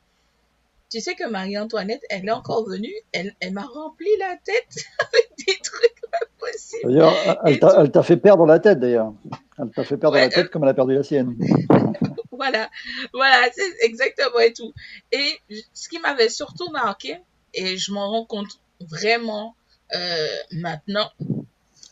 tu 0.90 1.00
sais 1.00 1.14
que 1.14 1.26
Marie-Antoinette, 1.28 2.02
elle 2.10 2.26
est 2.26 2.32
encore 2.32 2.68
venue, 2.68 2.92
elle, 3.12 3.34
elle 3.40 3.52
m'a 3.52 3.64
rempli 3.64 4.08
la 4.18 4.36
tête 4.44 4.84
avec 4.98 5.30
des 5.38 5.58
trucs 5.62 6.00
pas 6.10 6.26
possibles. 6.38 6.92
D'ailleurs, 6.92 7.14
elle 7.46 7.90
t'a 7.90 8.02
fait 8.02 8.18
perdre 8.18 8.46
la 8.46 8.58
tête, 8.58 8.78
d'ailleurs. 8.78 9.14
Elle 9.62 9.70
t'a 9.70 9.84
fait 9.84 9.96
perdre 9.96 10.16
la 10.16 10.28
tête 10.28 10.50
comme 10.50 10.64
elle 10.64 10.70
a 10.70 10.74
perdu 10.74 10.94
la 10.94 11.04
sienne. 11.04 11.36
voilà, 12.32 12.68
voilà, 13.12 13.48
c'est 13.54 13.84
exactement 13.84 14.40
et 14.40 14.52
tout. 14.52 14.72
Et 15.12 15.38
ce 15.72 15.88
qui 15.88 16.00
m'avait 16.00 16.28
surtout 16.28 16.68
marqué, 16.70 17.18
et 17.54 17.76
je 17.76 17.92
m'en 17.92 18.10
rends 18.10 18.24
compte 18.24 18.60
vraiment 18.80 19.54
euh, 19.94 20.26
maintenant, 20.50 21.10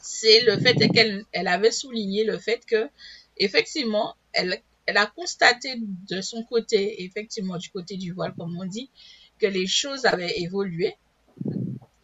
c'est 0.02 0.40
le 0.42 0.58
fait 0.58 0.74
qu'elle 0.88 1.24
elle 1.32 1.46
avait 1.46 1.70
souligné 1.70 2.24
le 2.24 2.38
fait 2.38 2.64
que, 2.66 2.88
effectivement, 3.36 4.16
elle, 4.32 4.60
elle 4.86 4.96
a 4.96 5.06
constaté 5.06 5.76
de 5.78 6.20
son 6.20 6.42
côté, 6.42 7.04
effectivement, 7.04 7.56
du 7.56 7.70
côté 7.70 7.96
du 7.96 8.12
voile, 8.12 8.34
comme 8.36 8.58
on 8.58 8.64
dit, 8.64 8.90
que 9.38 9.46
les 9.46 9.68
choses 9.68 10.06
avaient 10.06 10.40
évolué. 10.40 10.96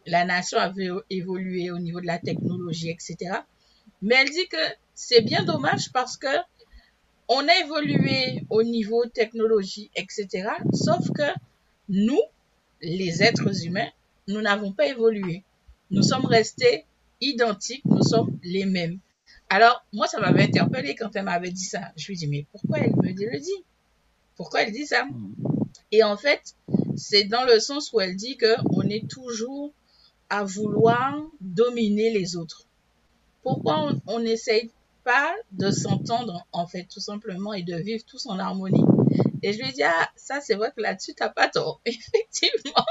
La 0.05 0.23
nation 0.23 0.57
avait 0.57 0.87
évolué 1.09 1.71
au 1.71 1.79
niveau 1.79 1.99
de 1.99 2.05
la 2.05 2.19
technologie, 2.19 2.89
etc. 2.89 3.41
Mais 4.01 4.15
elle 4.15 4.29
dit 4.29 4.47
que 4.47 4.57
c'est 4.97 5.21
bien 5.21 5.43
dommage 5.43 5.91
parce 5.91 6.17
que 6.17 6.27
on 7.29 7.47
a 7.47 7.55
évolué 7.63 8.43
au 8.49 8.63
niveau 8.63 9.05
technologie, 9.05 9.91
etc. 9.95 10.49
Sauf 10.73 11.11
que 11.11 11.29
nous, 11.87 12.19
les 12.81 13.21
êtres 13.21 13.63
humains, 13.63 13.89
nous 14.27 14.41
n'avons 14.41 14.71
pas 14.71 14.87
évolué. 14.87 15.43
Nous 15.91 16.01
sommes 16.01 16.25
restés 16.25 16.85
identiques, 17.21 17.85
nous 17.85 18.01
sommes 18.01 18.39
les 18.41 18.65
mêmes. 18.65 18.97
Alors, 19.49 19.85
moi, 19.93 20.07
ça 20.07 20.19
m'avait 20.19 20.43
interpellé 20.43 20.95
quand 20.95 21.15
elle 21.15 21.25
m'avait 21.25 21.51
dit 21.51 21.65
ça. 21.65 21.91
Je 21.95 22.07
lui 22.07 22.15
ai 22.15 22.17
dit, 22.17 22.27
mais 22.27 22.45
pourquoi 22.51 22.79
elle 22.79 22.95
me 22.95 23.07
le 23.07 23.39
dit? 23.39 23.63
Pourquoi 24.35 24.63
elle 24.63 24.71
dit 24.71 24.87
ça? 24.87 25.05
Et 25.91 26.03
en 26.03 26.17
fait, 26.17 26.55
c'est 26.95 27.25
dans 27.25 27.43
le 27.43 27.59
sens 27.59 27.93
où 27.93 28.01
elle 28.01 28.15
dit 28.15 28.37
qu'on 28.37 28.81
est 28.81 29.07
toujours 29.07 29.71
à 30.29 30.43
vouloir 30.43 31.21
dominer 31.39 32.11
les 32.11 32.35
autres. 32.35 32.65
Pourquoi 33.43 33.91
on, 33.91 34.01
on 34.07 34.25
essaye 34.25 34.71
de 35.51 35.71
s'entendre, 35.71 36.45
en 36.51 36.67
fait, 36.67 36.87
tout 36.91 36.99
simplement, 36.99 37.53
et 37.53 37.63
de 37.63 37.75
vivre 37.75 38.03
tous 38.05 38.25
en 38.27 38.39
harmonie. 38.39 38.83
Et 39.43 39.53
je 39.53 39.63
lui 39.63 39.71
dit, 39.71 39.83
ah, 39.83 40.09
ça, 40.15 40.41
c'est 40.41 40.55
vrai 40.55 40.71
que 40.75 40.81
là-dessus, 40.81 41.13
t'as 41.15 41.29
pas 41.29 41.47
tort. 41.47 41.81
Effectivement, 41.85 42.85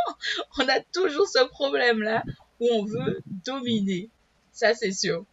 on 0.59 0.69
a 0.69 0.81
toujours 0.93 1.29
ce 1.29 1.45
problème-là 1.49 2.23
où 2.61 2.69
on 2.73 2.85
veut 2.85 3.21
dominer. 3.45 4.09
Ça, 4.53 4.75
c'est 4.75 4.93
sûr. 4.93 5.25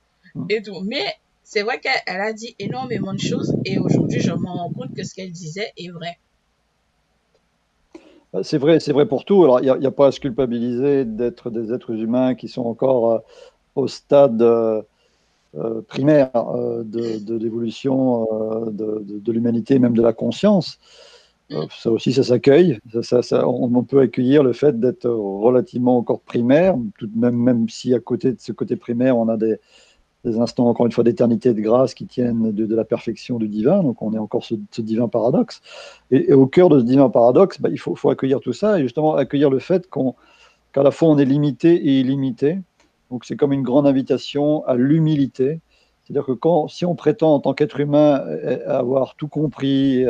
Et 0.50 0.62
tout. 0.62 0.82
Mais 0.82 1.16
c'est 1.44 1.62
vrai 1.62 1.80
qu'elle 1.80 2.22
a 2.22 2.34
dit 2.34 2.56
énormément 2.60 3.14
de 3.14 3.20
choses 3.20 3.56
et 3.66 3.78
aujourd'hui, 3.78 4.20
je 4.20 4.32
me 4.32 4.48
rends 4.48 4.72
compte 4.72 4.94
que 4.96 5.04
ce 5.04 5.14
qu'elle 5.14 5.32
disait 5.32 5.72
est 5.78 5.90
vrai. 5.90 6.18
Bah, 8.34 8.44
c'est 8.44 8.58
vrai, 8.58 8.80
c'est 8.80 8.94
vrai 8.94 9.08
pour 9.08 9.26
tout. 9.26 9.44
Alors, 9.44 9.60
il 9.62 9.72
n'y 9.80 9.86
a, 9.86 9.92
pas 9.92 10.08
à 10.08 10.12
se 10.12 10.20
culpabiliser 10.20 11.06
d'être 11.06 11.52
des 11.52 11.72
êtres 11.72 11.94
humains 11.94 12.34
qui 12.34 12.48
sont 12.48 12.64
encore 12.64 13.12
euh, 13.12 13.20
au 13.76 13.88
stade 13.88 14.42
euh, 14.42 14.82
euh, 14.82 14.82
primaire 15.88 16.32
de, 16.84 17.38
l'évolution 17.38 18.28
de, 18.72 19.04
de 19.04 19.32
l'humanité, 19.32 19.80
même 19.80 19.96
de 19.96 20.02
la 20.02 20.14
conscience. 20.14 20.80
Ça 21.70 21.92
aussi, 21.92 22.14
ça 22.14 22.24
s'accueille. 22.24 22.80
On, 23.32 23.84
peut 23.84 24.00
accueillir 24.00 24.44
le 24.44 24.54
fait 24.54 24.80
d'être 24.80 25.10
relativement 25.10 25.98
encore 25.98 26.22
primaire, 26.22 26.76
tout 26.98 27.10
même, 27.16 27.36
même 27.36 27.70
si 27.70 27.94
à 27.94 28.00
côté 28.00 28.32
de 28.32 28.40
ce 28.40 28.52
côté 28.52 28.76
primaire, 28.76 29.18
on 29.18 29.28
a 29.28 29.38
des, 29.38 29.60
instants, 30.26 30.68
encore 30.68 30.86
une 30.86 30.92
fois, 30.92 31.04
d'éternité 31.04 31.54
de 31.54 31.62
grâce 31.62 31.94
qui 31.94 32.08
tiennent 32.08 32.52
de, 32.52 32.76
la 32.76 32.86
perfection 32.86 33.38
du 33.38 33.48
divin. 33.48 33.84
Donc, 33.84 34.02
on 34.02 34.14
est 34.14 34.18
encore 34.18 34.44
ce, 34.44 34.56
divin 34.80 35.08
paradoxe. 35.08 35.62
Et, 36.12 36.34
au 36.34 36.48
cœur 36.48 36.70
de 36.70 36.80
ce 36.80 36.86
divin 36.86 37.10
paradoxe, 37.10 37.60
bah, 37.60 37.70
il 37.72 37.80
faut, 37.80 38.10
accueillir 38.10 38.40
tout 38.40 38.54
ça 38.54 38.80
et 38.80 38.84
justement 38.84 39.16
accueillir 39.16 39.50
le 39.50 39.60
fait 39.60 39.90
qu'à 39.90 40.84
la 40.84 40.92
fois 40.92 41.10
on 41.10 41.18
est 41.18 41.26
limité 41.26 41.76
et 41.76 42.00
illimité. 42.00 42.60
Donc, 43.14 43.24
c'est 43.26 43.36
comme 43.36 43.54
une 43.54 43.62
grande 43.62 43.88
invitation 43.88 44.66
à 44.66 44.76
l'humilité. 44.76 45.62
C'est-à-dire 46.04 46.26
que 46.26 46.32
quand, 46.34 46.68
si 46.68 46.84
on 46.84 46.96
prétend 46.96 47.36
en 47.36 47.40
tant 47.40 47.54
qu'être 47.54 47.80
humain 47.80 48.26
avoir 48.68 49.16
tout 49.16 49.30
compris, 49.30 50.04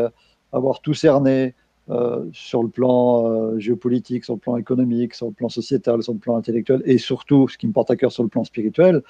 avoir 0.52 0.80
tout 0.82 0.96
cerné, 0.96 1.54
euh, 1.90 2.24
sur 2.32 2.64
le 2.64 2.70
plan 2.70 3.28
euh, 3.28 3.60
géopolitique, 3.60 4.24
sur 4.24 4.36
le 4.36 4.40
plan 4.40 4.56
économique, 4.56 5.14
sur 5.14 5.26
le 5.26 5.34
plan 5.34 5.50
sociétal, 5.50 6.02
sur 6.02 6.14
le 6.14 6.20
plan 6.20 6.38
intellectuel, 6.38 6.82
et 6.86 6.98
surtout, 6.98 7.50
ce 7.50 7.58
qui 7.58 7.68
me 7.68 7.74
porte 7.74 7.92
à 7.92 7.98
cœur 7.98 8.10
sur 8.10 8.24
le 8.24 8.30
plan 8.30 8.46
spirituel, 8.46 9.02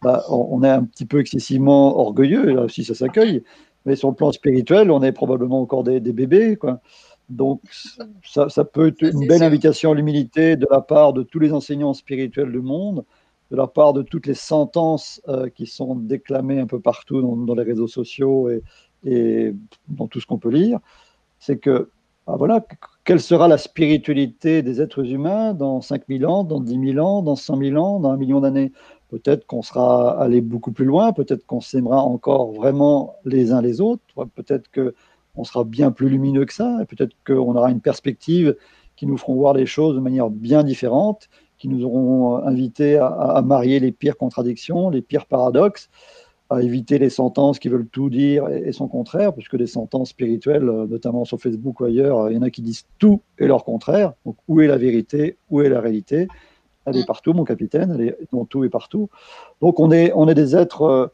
bah, 0.00 0.24
on, 0.30 0.62
est 0.62 0.70
un 0.70 0.84
petit 0.84 1.04
peu 1.04 1.20
excessivement 1.20 1.98
orgueilleux, 1.98 2.54
là 2.54 2.62
aussi 2.62 2.84
ça 2.84 2.94
s'accueille, 2.94 3.44
mais 3.84 3.96
sur 3.96 4.08
le 4.08 4.14
plan 4.14 4.32
spirituel, 4.32 4.90
on 4.90 5.02
est 5.02 5.12
probablement 5.12 5.60
encore 5.60 5.84
des, 5.84 6.00
bébés. 6.00 6.56
Quoi. 6.56 6.80
Donc 7.28 7.60
ça, 8.24 8.64
peut 8.64 8.86
être 8.86 9.02
une 9.02 9.26
belle 9.26 9.42
invitation 9.42 9.92
à 9.92 9.94
l'humilité 9.94 10.56
de 10.56 10.66
la 10.70 10.80
part 10.80 11.12
de 11.12 11.22
tous 11.22 11.38
les 11.38 11.52
enseignants 11.52 11.92
spirituels 11.92 12.50
du 12.50 12.62
monde, 12.62 13.04
de 13.50 13.56
la 13.56 13.66
part 13.66 13.92
de 13.92 14.02
toutes 14.02 14.26
les 14.26 14.34
sentences 14.34 15.20
euh, 15.28 15.48
qui 15.48 15.66
sont 15.66 15.94
déclamées 15.94 16.58
un 16.58 16.66
peu 16.66 16.80
partout 16.80 17.20
dans, 17.22 17.54
les 17.54 17.62
réseaux 17.62 17.86
sociaux 17.86 18.48
et, 19.04 19.54
dans 19.88 20.08
tout 20.08 20.20
ce 20.20 20.26
qu'on 20.26 20.38
peut 20.38 20.50
lire, 20.50 20.80
c'est 21.38 21.58
que 21.58 21.90
bah, 22.26 22.34
voilà, 22.36 22.64
quelle 23.04 23.20
sera 23.20 23.46
la 23.46 23.56
spiritualité 23.56 24.62
des 24.62 24.80
êtres 24.80 25.06
humains 25.06 25.54
dans 25.54 25.80
5000 25.80 26.26
ans, 26.26 26.42
dans 26.42 26.60
10 26.60 26.92
000 26.94 27.06
ans, 27.06 27.22
dans 27.22 27.36
100 27.36 27.58
000 27.58 27.76
ans, 27.76 28.00
dans 28.00 28.10
un 28.10 28.16
million 28.16 28.40
d'années? 28.40 28.72
Peut-être 29.08 29.46
qu'on 29.46 29.62
sera 29.62 30.20
allé 30.20 30.40
beaucoup 30.40 30.72
plus 30.72 30.84
loin, 30.84 31.12
peut-être 31.12 31.46
qu'on 31.46 31.60
s'aimera 31.60 32.02
encore 32.02 32.50
vraiment 32.50 33.14
les 33.24 33.52
uns 33.52 33.62
les 33.62 33.80
autres, 33.80 34.02
peut-être 34.34 34.68
qu'on 34.72 35.44
sera 35.44 35.62
bien 35.62 35.92
plus 35.92 36.08
lumineux 36.08 36.44
que 36.46 36.52
ça, 36.52 36.78
et 36.82 36.86
peut-être 36.86 37.14
qu'on 37.24 37.54
aura 37.54 37.70
une 37.70 37.80
perspective 37.80 38.56
qui 38.96 39.06
nous 39.06 39.16
feront 39.16 39.34
voir 39.36 39.54
les 39.54 39.66
choses 39.66 39.94
de 39.94 40.00
manière 40.00 40.30
bien 40.30 40.64
différente, 40.64 41.28
qui 41.58 41.68
nous 41.68 41.84
auront 41.84 42.36
invités 42.36 42.96
à, 42.96 43.42
marier 43.44 43.80
les 43.80 43.92
pires 43.92 44.16
contradictions, 44.16 44.90
les 44.90 45.02
pires 45.02 45.26
paradoxes, 45.26 45.88
à 46.48 46.62
éviter 46.62 46.98
les 46.98 47.10
sentences 47.10 47.58
qui 47.58 47.68
veulent 47.68 47.88
tout 47.88 48.08
dire 48.08 48.48
et, 48.48 48.72
son 48.72 48.86
contraire, 48.88 49.32
puisque 49.32 49.56
des 49.56 49.66
sentences 49.66 50.10
spirituelles, 50.10 50.64
notamment 50.64 51.24
sur 51.24 51.40
Facebook 51.40 51.80
ou 51.80 51.84
ailleurs, 51.84 52.30
il 52.30 52.36
y 52.36 52.38
en 52.38 52.42
a 52.42 52.50
qui 52.50 52.62
disent 52.62 52.86
tout 52.98 53.20
et 53.38 53.46
leur 53.46 53.64
contraire. 53.64 54.12
Donc, 54.24 54.36
où 54.46 54.60
est 54.60 54.66
la 54.66 54.76
vérité? 54.76 55.38
Où 55.50 55.62
est 55.62 55.68
la 55.68 55.80
réalité? 55.80 56.28
Elle 56.86 56.98
est 56.98 57.06
partout, 57.06 57.32
mon 57.32 57.44
capitaine, 57.44 57.90
elle 57.98 58.08
est 58.08 58.16
dans 58.32 58.44
tout 58.44 58.64
et 58.64 58.68
partout. 58.68 59.10
Donc 59.60 59.80
on 59.80 59.90
est, 59.90 60.12
on 60.14 60.28
est 60.28 60.34
des 60.34 60.54
êtres 60.54 60.82
euh, 60.82 61.06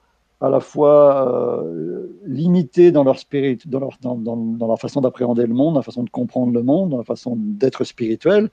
à 0.43 0.51
la 0.51 0.61
fois 0.61 1.65
euh, 1.65 2.09
limités 2.27 2.93
dans 2.93 3.05
leur 3.05 3.19
spirit, 3.19 3.59
dans 3.65 3.81
leur, 3.81 3.97
dans, 4.03 4.17
dans, 4.17 4.67
leur 4.67 4.79
façon 4.79 5.01
d'appréhender 5.01 5.47
le 5.47 5.55
monde, 5.55 5.75
dans 5.75 5.81
la 5.81 5.85
façon 5.85 6.03
de 6.03 6.11
comprendre 6.11 6.53
le 6.53 6.63
monde, 6.63 6.91
dans 6.91 6.99
la 6.99 7.05
façon 7.05 7.37
d'être 7.39 7.85
spirituel, 7.85 8.51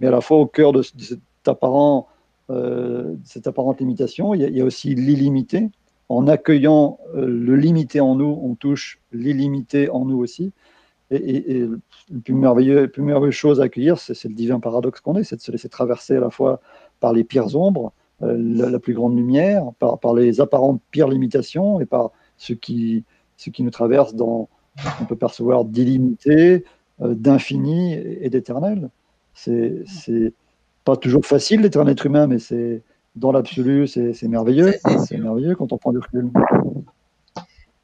mais 0.00 0.06
à 0.06 0.10
la 0.10 0.22
fois 0.22 0.38
au 0.38 0.46
cœur 0.46 0.72
de, 0.72 0.80
cette, 0.80 1.20
euh, 2.50 3.14
cette 3.24 3.46
apparente 3.46 3.80
limitation, 3.80 4.34
il 4.34 4.40
y, 4.40 4.44
a, 4.44 4.48
il 4.48 4.62
aussi 4.62 4.94
l'illimité. 4.94 5.70
En 6.08 6.28
accueillant 6.28 6.98
le 7.14 7.56
limité 7.56 8.00
en 8.00 8.16
nous, 8.16 8.38
on 8.42 8.54
touche 8.54 9.00
l'illimité 9.12 9.88
en 9.88 10.04
nous 10.04 10.18
aussi. 10.18 10.52
Et, 11.10 11.66
la 12.10 12.20
plus, 12.24 12.34
merveilleux, 12.34 12.88
plus 12.88 13.02
merveilleuse 13.02 13.34
chose 13.34 13.60
à 13.60 13.64
accueillir, 13.64 13.98
c'est 13.98 14.24
le 14.24 14.34
divin 14.34 14.60
paradoxe 14.60 15.00
qu'on 15.00 15.16
est, 15.16 15.24
c'est 15.24 15.36
de 15.36 15.42
se 15.42 15.52
laisser 15.52 15.68
traverser 15.68 16.16
à 16.16 16.20
la 16.20 16.30
fois 16.30 16.60
par 17.00 17.12
les 17.12 17.24
pires 17.24 17.54
ombres, 17.54 17.92
euh, 18.22 18.36
la, 18.70 18.78
plus 18.78 18.94
grande 18.94 19.16
lumière, 19.16 19.72
par, 19.78 20.14
les 20.14 20.40
apparentes 20.40 20.80
pires 20.90 21.08
limitations 21.08 21.80
et 21.80 21.86
par 21.86 22.12
ce 22.38 22.52
qui, 22.52 23.04
ce 23.36 23.50
qui 23.50 23.62
nous 23.62 23.70
traverse 23.70 24.14
dans 24.14 24.48
ce 24.78 24.98
qu'on 24.98 25.04
peut 25.04 25.16
percevoir 25.16 25.64
d'illimité, 25.64 26.64
euh, 27.02 27.14
d'infini 27.14 27.94
et, 27.94 28.30
d'éternel. 28.30 28.90
C'est 29.34 29.84
pas 30.84 30.96
toujours 30.96 31.24
facile 31.24 31.62
d'être 31.62 31.78
un 31.78 31.86
être 31.86 32.06
humain, 32.06 32.26
mais 32.26 32.38
c'est 32.38 32.82
dans 33.14 33.32
l'absolu, 33.32 33.86
c'est 33.86 34.22
merveilleux. 34.22 34.74
C'est 35.06 35.18
merveilleux 35.18 35.54
quand 35.54 35.72
on 35.72 35.78
prend 35.78 35.92
du 35.92 35.98
recul. 35.98 36.30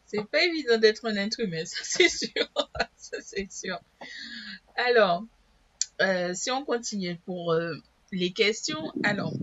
C'est 0.07 0.25
pas 0.25 0.43
évident 0.43 0.79
d'être 0.79 1.07
un 1.07 1.17
être 1.17 1.41
humain, 1.41 1.65
ça 1.67 1.81
c'est 1.83 2.09
sûr. 2.09 2.51
ça 2.97 3.19
c'est 3.21 3.51
sûr. 3.53 3.79
Alors, 4.77 5.25
euh, 6.01 6.33
si 6.35 6.51
on 6.51 6.65
continue 6.65 7.17
pour 7.27 7.53
euh, 7.53 7.75
les 8.13 8.33
questions, 8.33 8.93
alors, 9.03 9.35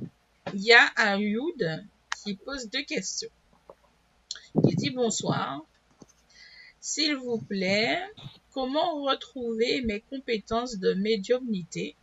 il 0.54 0.64
y 0.64 0.74
a 0.74 0.86
Ayoud 0.96 1.86
qui 2.24 2.36
pose 2.36 2.70
deux 2.70 2.84
questions. 2.84 3.30
Il 4.64 4.76
dit 4.76 4.90
bonsoir. 4.90 5.62
S'il 6.80 7.16
vous 7.16 7.40
plaît, 7.40 8.00
comment 8.54 9.04
retrouver 9.04 9.82
mes 9.82 10.02
compétences 10.02 10.78
de 10.78 10.94
médiumnité? 10.94 11.96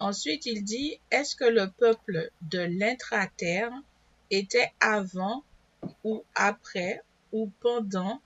Ensuite, 0.00 0.46
il 0.46 0.64
dit, 0.64 0.98
est-ce 1.10 1.36
que 1.36 1.44
le 1.44 1.70
peuple 1.78 2.30
de 2.50 2.60
l'intra-terre 2.60 3.70
était 4.30 4.72
avant 4.80 5.42
ou 6.04 6.22
après 6.34 7.02
ou 7.32 7.50
pendant 7.60 8.18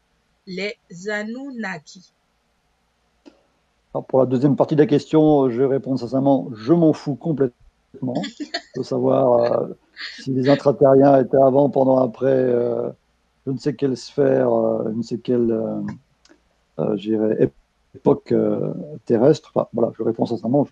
les 0.47 0.77
Anunnaki? 1.09 2.13
Pour 4.09 4.21
la 4.21 4.27
deuxième 4.27 4.55
partie 4.55 4.77
de 4.77 4.83
la 4.83 4.87
question, 4.87 5.51
je 5.51 5.63
réponds 5.65 5.97
sincèrement, 5.97 6.49
je 6.55 6.73
m'en 6.73 6.93
fous 6.93 7.17
complètement 7.17 7.55
de 8.77 8.83
savoir 8.85 9.41
euh, 9.41 9.67
si 10.21 10.31
les 10.31 10.49
intraterriens 10.49 11.21
étaient 11.21 11.37
avant, 11.37 11.71
pendant, 11.71 11.99
après, 11.99 12.27
euh, 12.27 12.91
je 13.47 13.51
ne 13.51 13.59
sais 13.59 13.75
quelle 13.75 13.97
sphère, 13.97 14.53
euh, 14.53 14.85
je 14.93 14.97
ne 14.97 15.03
sais 15.03 15.19
quelle 15.19 15.61
époque 17.95 18.33
terrestre. 19.07 19.53
voilà, 19.73 19.93
je 19.97 20.03
réponds 20.05 20.27
sincèrement, 20.27 20.69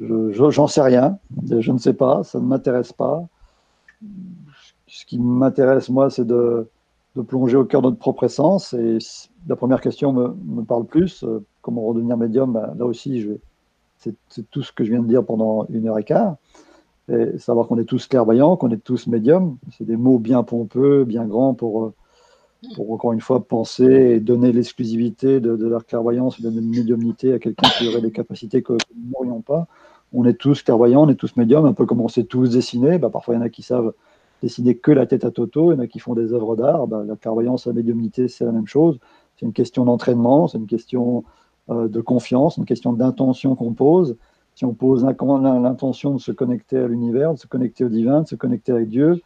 je 0.00 0.50
j'en 0.50 0.66
sais 0.66 0.82
rien, 0.82 1.18
je 1.48 1.72
ne 1.72 1.78
sais 1.78 1.94
pas, 1.94 2.22
ça 2.24 2.38
ne 2.38 2.44
m'intéresse 2.44 2.92
pas 2.92 3.26
ce 4.86 5.04
qui 5.04 5.18
m'intéresse, 5.18 5.88
moi, 5.88 6.10
c'est 6.10 6.26
de, 6.26 6.66
plonger 7.28 7.56
au 7.56 7.64
cœur 7.64 7.82
de 7.82 7.88
notre 7.88 7.98
propre 7.98 8.24
essence. 8.24 8.74
Et 8.74 8.98
la 9.48 9.56
première 9.56 9.80
question 9.80 10.12
me, 10.12 10.62
parle 10.62 10.84
plus. 10.84 11.24
Euh, 11.24 11.44
comment 11.62 11.82
redevenir 11.82 12.16
médium? 12.16 12.52
Ben, 12.52 12.74
Là 12.78 12.84
aussi, 12.84 13.26
c'est, 13.98 14.14
tout 14.50 14.62
ce 14.62 14.72
que 14.72 14.84
je 14.84 14.90
viens 14.90 15.02
de 15.02 15.08
dire 15.08 15.24
pendant 15.24 15.66
une 15.70 15.88
heure 15.88 15.98
et 15.98 16.04
quart. 16.04 16.36
Et 17.10 17.38
savoir 17.38 17.68
qu'on 17.68 17.78
est 17.78 17.84
tous 17.84 18.06
clairvoyants, 18.06 18.56
qu'on 18.56 18.70
est 18.70 18.82
tous 18.82 19.06
médiums. 19.06 19.56
C'est 19.76 19.84
des 19.84 19.96
mots 19.96 20.18
bien 20.18 20.42
pompeux, 20.42 21.04
bien 21.04 21.24
grands 21.24 21.54
pour, 21.54 21.84
euh, 21.84 21.94
pour 22.74 22.90
encore 22.92 23.12
une 23.12 23.20
fois 23.20 23.46
penser 23.46 23.84
et 23.84 24.20
donner 24.20 24.52
l'exclusivité 24.52 25.40
de, 25.40 25.66
leur 25.66 25.86
clairvoyance, 25.86 26.40
de 26.40 26.50
notre 26.50 26.66
médiumnité 26.66 27.32
à 27.32 27.38
quelqu'un 27.38 27.68
qui 27.78 27.88
aurait 27.88 28.00
des 28.00 28.12
capacités 28.12 28.62
que 28.62 28.72
nous 28.72 29.10
n'aurions 29.12 29.40
pas. 29.40 29.66
On 30.12 30.24
est 30.24 30.34
tous 30.34 30.62
clairvoyants, 30.62 31.04
on 31.04 31.08
est 31.08 31.16
tous 31.16 31.36
médiums, 31.36 31.66
un 31.66 31.72
peu 31.72 31.86
comme 31.86 32.00
on 32.00 32.08
sait 32.08 32.24
tous 32.24 32.50
dessiner. 32.50 32.98
Ben, 32.98 33.10
parfois, 33.10 33.34
il 33.34 33.38
y 33.38 33.40
en 33.40 33.44
a 33.44 33.48
qui 33.48 33.62
savent 33.62 33.92
dessiner 34.42 34.76
que 34.76 34.92
la 34.92 35.06
tête 35.06 35.24
à 35.24 35.30
Toto, 35.30 35.72
il 35.72 35.76
y 35.76 35.78
en 35.78 35.82
a 35.82 35.86
qui 35.86 35.98
font 35.98 36.14
des 36.14 36.32
œuvres 36.32 36.56
d'art. 36.56 36.86
Bah, 36.86 37.04
la 37.06 37.16
clairvoyance, 37.16 37.66
la 37.66 37.72
médiumnité, 37.72 38.28
c'est 38.28 38.44
la 38.44 38.52
même 38.52 38.66
chose. 38.66 38.98
C'est 39.36 39.46
une 39.46 39.52
question 39.52 39.84
d'entraînement, 39.84 40.48
c'est 40.48 40.58
une 40.58 40.66
question 40.66 41.24
euh, 41.70 41.88
de 41.88 42.00
confiance, 42.00 42.56
une 42.56 42.64
question 42.64 42.92
d'intention 42.92 43.54
qu'on 43.56 43.74
pose. 43.74 44.16
Si 44.54 44.64
on 44.64 44.72
pose 44.72 45.04
l'intention 45.04 46.14
de 46.14 46.20
se 46.20 46.32
connecter 46.32 46.78
à 46.78 46.86
l'univers, 46.86 47.34
de 47.34 47.38
se 47.38 47.46
connecter 47.46 47.84
au 47.84 47.90
divin, 47.90 48.22
de 48.22 48.26
se 48.26 48.36
connecter 48.36 48.72
avec 48.72 48.88
Dieu, 48.88 49.20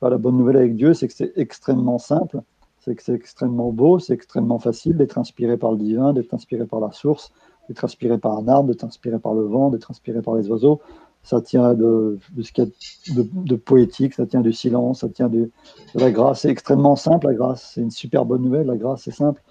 bah, 0.00 0.08
la 0.08 0.16
bonne 0.16 0.36
nouvelle 0.36 0.56
avec 0.56 0.76
Dieu, 0.76 0.94
c'est 0.94 1.08
que 1.08 1.12
c'est 1.12 1.32
extrêmement 1.36 1.98
simple, 1.98 2.40
c'est 2.80 2.94
que 2.94 3.02
c'est 3.02 3.14
extrêmement 3.14 3.72
beau, 3.72 3.98
c'est 3.98 4.14
extrêmement 4.14 4.58
facile 4.58 4.96
d'être 4.96 5.18
inspiré 5.18 5.56
par 5.56 5.72
le 5.72 5.78
divin, 5.78 6.12
d'être 6.12 6.32
inspiré 6.32 6.64
par 6.66 6.80
la 6.80 6.90
source, 6.92 7.30
d'être 7.68 7.84
inspiré 7.84 8.18
par 8.18 8.38
un 8.38 8.48
arbre, 8.48 8.68
d'être 8.68 8.84
inspiré 8.84 9.18
par 9.18 9.34
le 9.34 9.42
vent, 9.42 9.70
d'être 9.70 9.90
inspiré 9.90 10.22
par 10.22 10.34
les 10.34 10.48
oiseaux. 10.48 10.80
ça 11.22 11.42
tient 11.42 11.74
de, 11.74 12.18
ce 12.40 12.52
qu'il 12.52 12.64
y 12.64 12.66
a 12.66 13.22
de, 13.22 13.56
poétique, 13.56 14.14
ça 14.14 14.24
tient 14.26 14.40
du 14.40 14.54
silence, 14.54 15.00
ça 15.00 15.10
tient 15.10 15.28
de, 15.28 15.50
la 15.94 16.10
grâce. 16.10 16.40
C'est 16.40 16.48
extrêmement 16.48 16.96
simple, 16.96 17.26
la 17.26 17.34
grâce. 17.34 17.72
C'est 17.74 17.82
une 17.82 17.90
super 17.90 18.24
bonne 18.24 18.42
nouvelle, 18.42 18.66
la 18.66 18.76
grâce, 18.76 19.02
c'est 19.02 19.10
simple. 19.10 19.42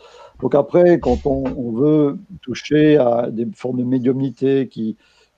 Donc 0.41 0.55
après, 0.55 0.99
quand 0.99 1.25
on, 1.27 1.71
veut 1.71 2.17
toucher 2.41 2.97
à 2.97 3.29
des 3.29 3.47
formes 3.53 3.77
de 3.77 3.83
médiumnité 3.83 4.67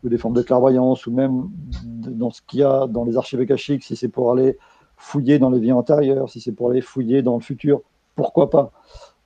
ou 0.04 0.10
des 0.10 0.18
formes 0.18 0.36
de 0.36 0.42
clairvoyance, 0.42 1.06
ou 1.08 1.12
même 1.12 1.50
dans 1.84 2.32
ce 2.32 2.42
qu'il 2.42 2.62
y 2.62 2.64
a 2.64 2.88
dans 2.88 3.04
les 3.04 3.18
archives 3.18 3.42
akashiques, 3.42 3.84
si 3.84 3.98
c'est 3.98 4.08
pour 4.08 4.32
aller 4.32 4.58
fouiller 5.02 5.40
dans 5.40 5.50
les 5.50 5.60
vies 5.60 5.72
antérieures, 5.72 6.30
si 6.30 6.40
c'est 6.40 6.52
pour 6.52 6.70
aller 6.70 6.82
fouiller 6.82 7.24
dans 7.24 7.36
le 7.36 7.42
futur, 7.42 7.82
pourquoi 8.16 8.50
pas 8.52 8.72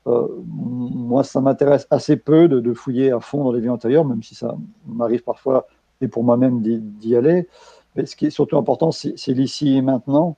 euh, 0.07 0.27
Moi, 0.47 1.23
ça 1.23 1.41
m'intéresse 1.41 1.85
assez 1.89 2.15
peu 2.15 2.47
de, 2.47 2.73
fouiller 2.73 3.11
à 3.11 3.19
fond 3.19 3.43
dans 3.43 3.51
les 3.51 3.59
vies 3.59 3.69
antérieures, 3.69 4.05
même 4.05 4.23
si 4.23 4.35
ça 4.35 4.55
m'arrive 4.87 5.23
parfois 5.23 5.67
et 6.01 6.07
pour 6.07 6.23
moi-même 6.23 6.61
d'y 6.61 7.15
aller. 7.15 7.47
Mais 7.95 8.05
ce 8.05 8.15
qui 8.15 8.25
est 8.25 8.29
surtout 8.29 8.57
important, 8.57 8.91
c'est 8.91 9.15
l'ici 9.27 9.75
et 9.75 9.81
maintenant. 9.81 10.37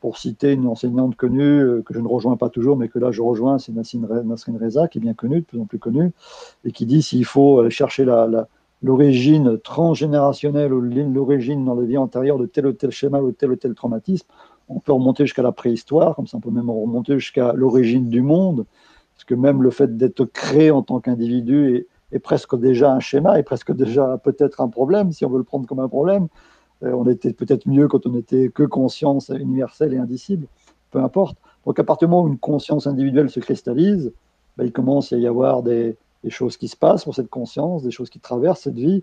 Pour 0.00 0.16
citer 0.16 0.52
une 0.52 0.68
enseignante 0.68 1.16
connue, 1.16 1.60
euh, 1.60 1.82
que 1.82 1.92
je 1.92 1.98
ne 1.98 2.06
rejoins 2.06 2.36
pas 2.36 2.50
toujours, 2.50 2.76
mais 2.76 2.88
que 2.88 3.00
là 3.00 3.10
je 3.10 3.20
rejoins, 3.20 3.58
c'est 3.58 3.72
Nasrin 3.72 4.56
Reza, 4.60 4.86
qui 4.86 4.98
est 4.98 5.00
bien 5.00 5.14
connue, 5.14 5.40
de 5.40 5.44
plus 5.44 5.60
en 5.60 5.64
plus 5.64 5.80
connue, 5.80 6.12
et 6.64 6.70
qui 6.70 6.86
dit 6.86 7.02
s'il 7.02 7.24
faut 7.24 7.58
aller 7.58 7.70
chercher 7.70 8.06
l'origine 8.80 9.58
transgénérationnelle 9.58 10.72
ou 10.72 10.80
l'origine 10.80 11.64
dans 11.64 11.74
les 11.74 11.86
vies 11.86 11.98
antérieures 11.98 12.38
de 12.38 12.46
tel 12.46 12.68
ou 12.68 12.72
tel 12.72 12.92
schéma 12.92 13.18
ou 13.18 13.32
tel 13.32 13.50
ou 13.50 13.56
tel 13.56 13.74
traumatisme, 13.74 14.28
on 14.68 14.80
peut 14.80 14.92
remonter 14.92 15.24
jusqu'à 15.24 15.42
la 15.42 15.52
préhistoire, 15.52 16.14
comme 16.14 16.26
ça 16.26 16.36
on 16.36 16.40
peut 16.40 16.50
même 16.50 16.70
remonter 16.70 17.18
jusqu'à 17.18 17.52
l'origine 17.52 18.08
du 18.08 18.22
monde, 18.22 18.66
parce 19.14 19.24
que 19.24 19.34
même 19.34 19.62
le 19.62 19.70
fait 19.70 19.96
d'être 19.96 20.24
créé 20.24 20.70
en 20.70 20.82
tant 20.82 21.00
qu'individu 21.00 21.86
est, 22.12 22.18
presque 22.18 22.58
déjà 22.58 22.92
un 22.92 23.00
schéma, 23.00 23.38
est 23.38 23.42
presque 23.42 23.72
déjà 23.72 24.18
peut-être 24.18 24.60
un 24.60 24.68
problème, 24.68 25.12
si 25.12 25.24
on 25.24 25.30
veut 25.30 25.38
le 25.38 25.44
prendre 25.44 25.66
comme 25.66 25.80
un 25.80 25.88
problème. 25.88 26.28
Euh, 26.84 26.92
on 26.92 27.08
était 27.08 27.32
peut-être 27.32 27.66
mieux 27.66 27.88
quand 27.88 28.06
on 28.06 28.10
n'était 28.10 28.48
que 28.48 28.62
conscience 28.62 29.30
universelle 29.30 29.92
et 29.92 29.98
indicible, 29.98 30.46
peu 30.90 31.00
importe. 31.00 31.36
Donc 31.66 31.78
à 31.78 31.84
partir 31.84 32.08
du 32.08 32.12
moment 32.12 32.24
où 32.24 32.28
une 32.28 32.38
conscience 32.38 32.86
individuelle 32.86 33.28
se 33.28 33.40
cristallise, 33.40 34.12
ben, 34.56 34.64
il 34.64 34.72
commence 34.72 35.12
à 35.12 35.16
y 35.16 35.26
avoir 35.26 35.62
des, 35.62 35.96
choses 36.30 36.56
qui 36.56 36.68
se 36.68 36.76
passent 36.76 37.04
pour 37.04 37.14
cette 37.14 37.30
conscience, 37.30 37.82
des 37.82 37.90
choses 37.90 38.10
qui 38.10 38.20
traversent 38.20 38.62
cette 38.62 38.78
vie. 38.78 39.02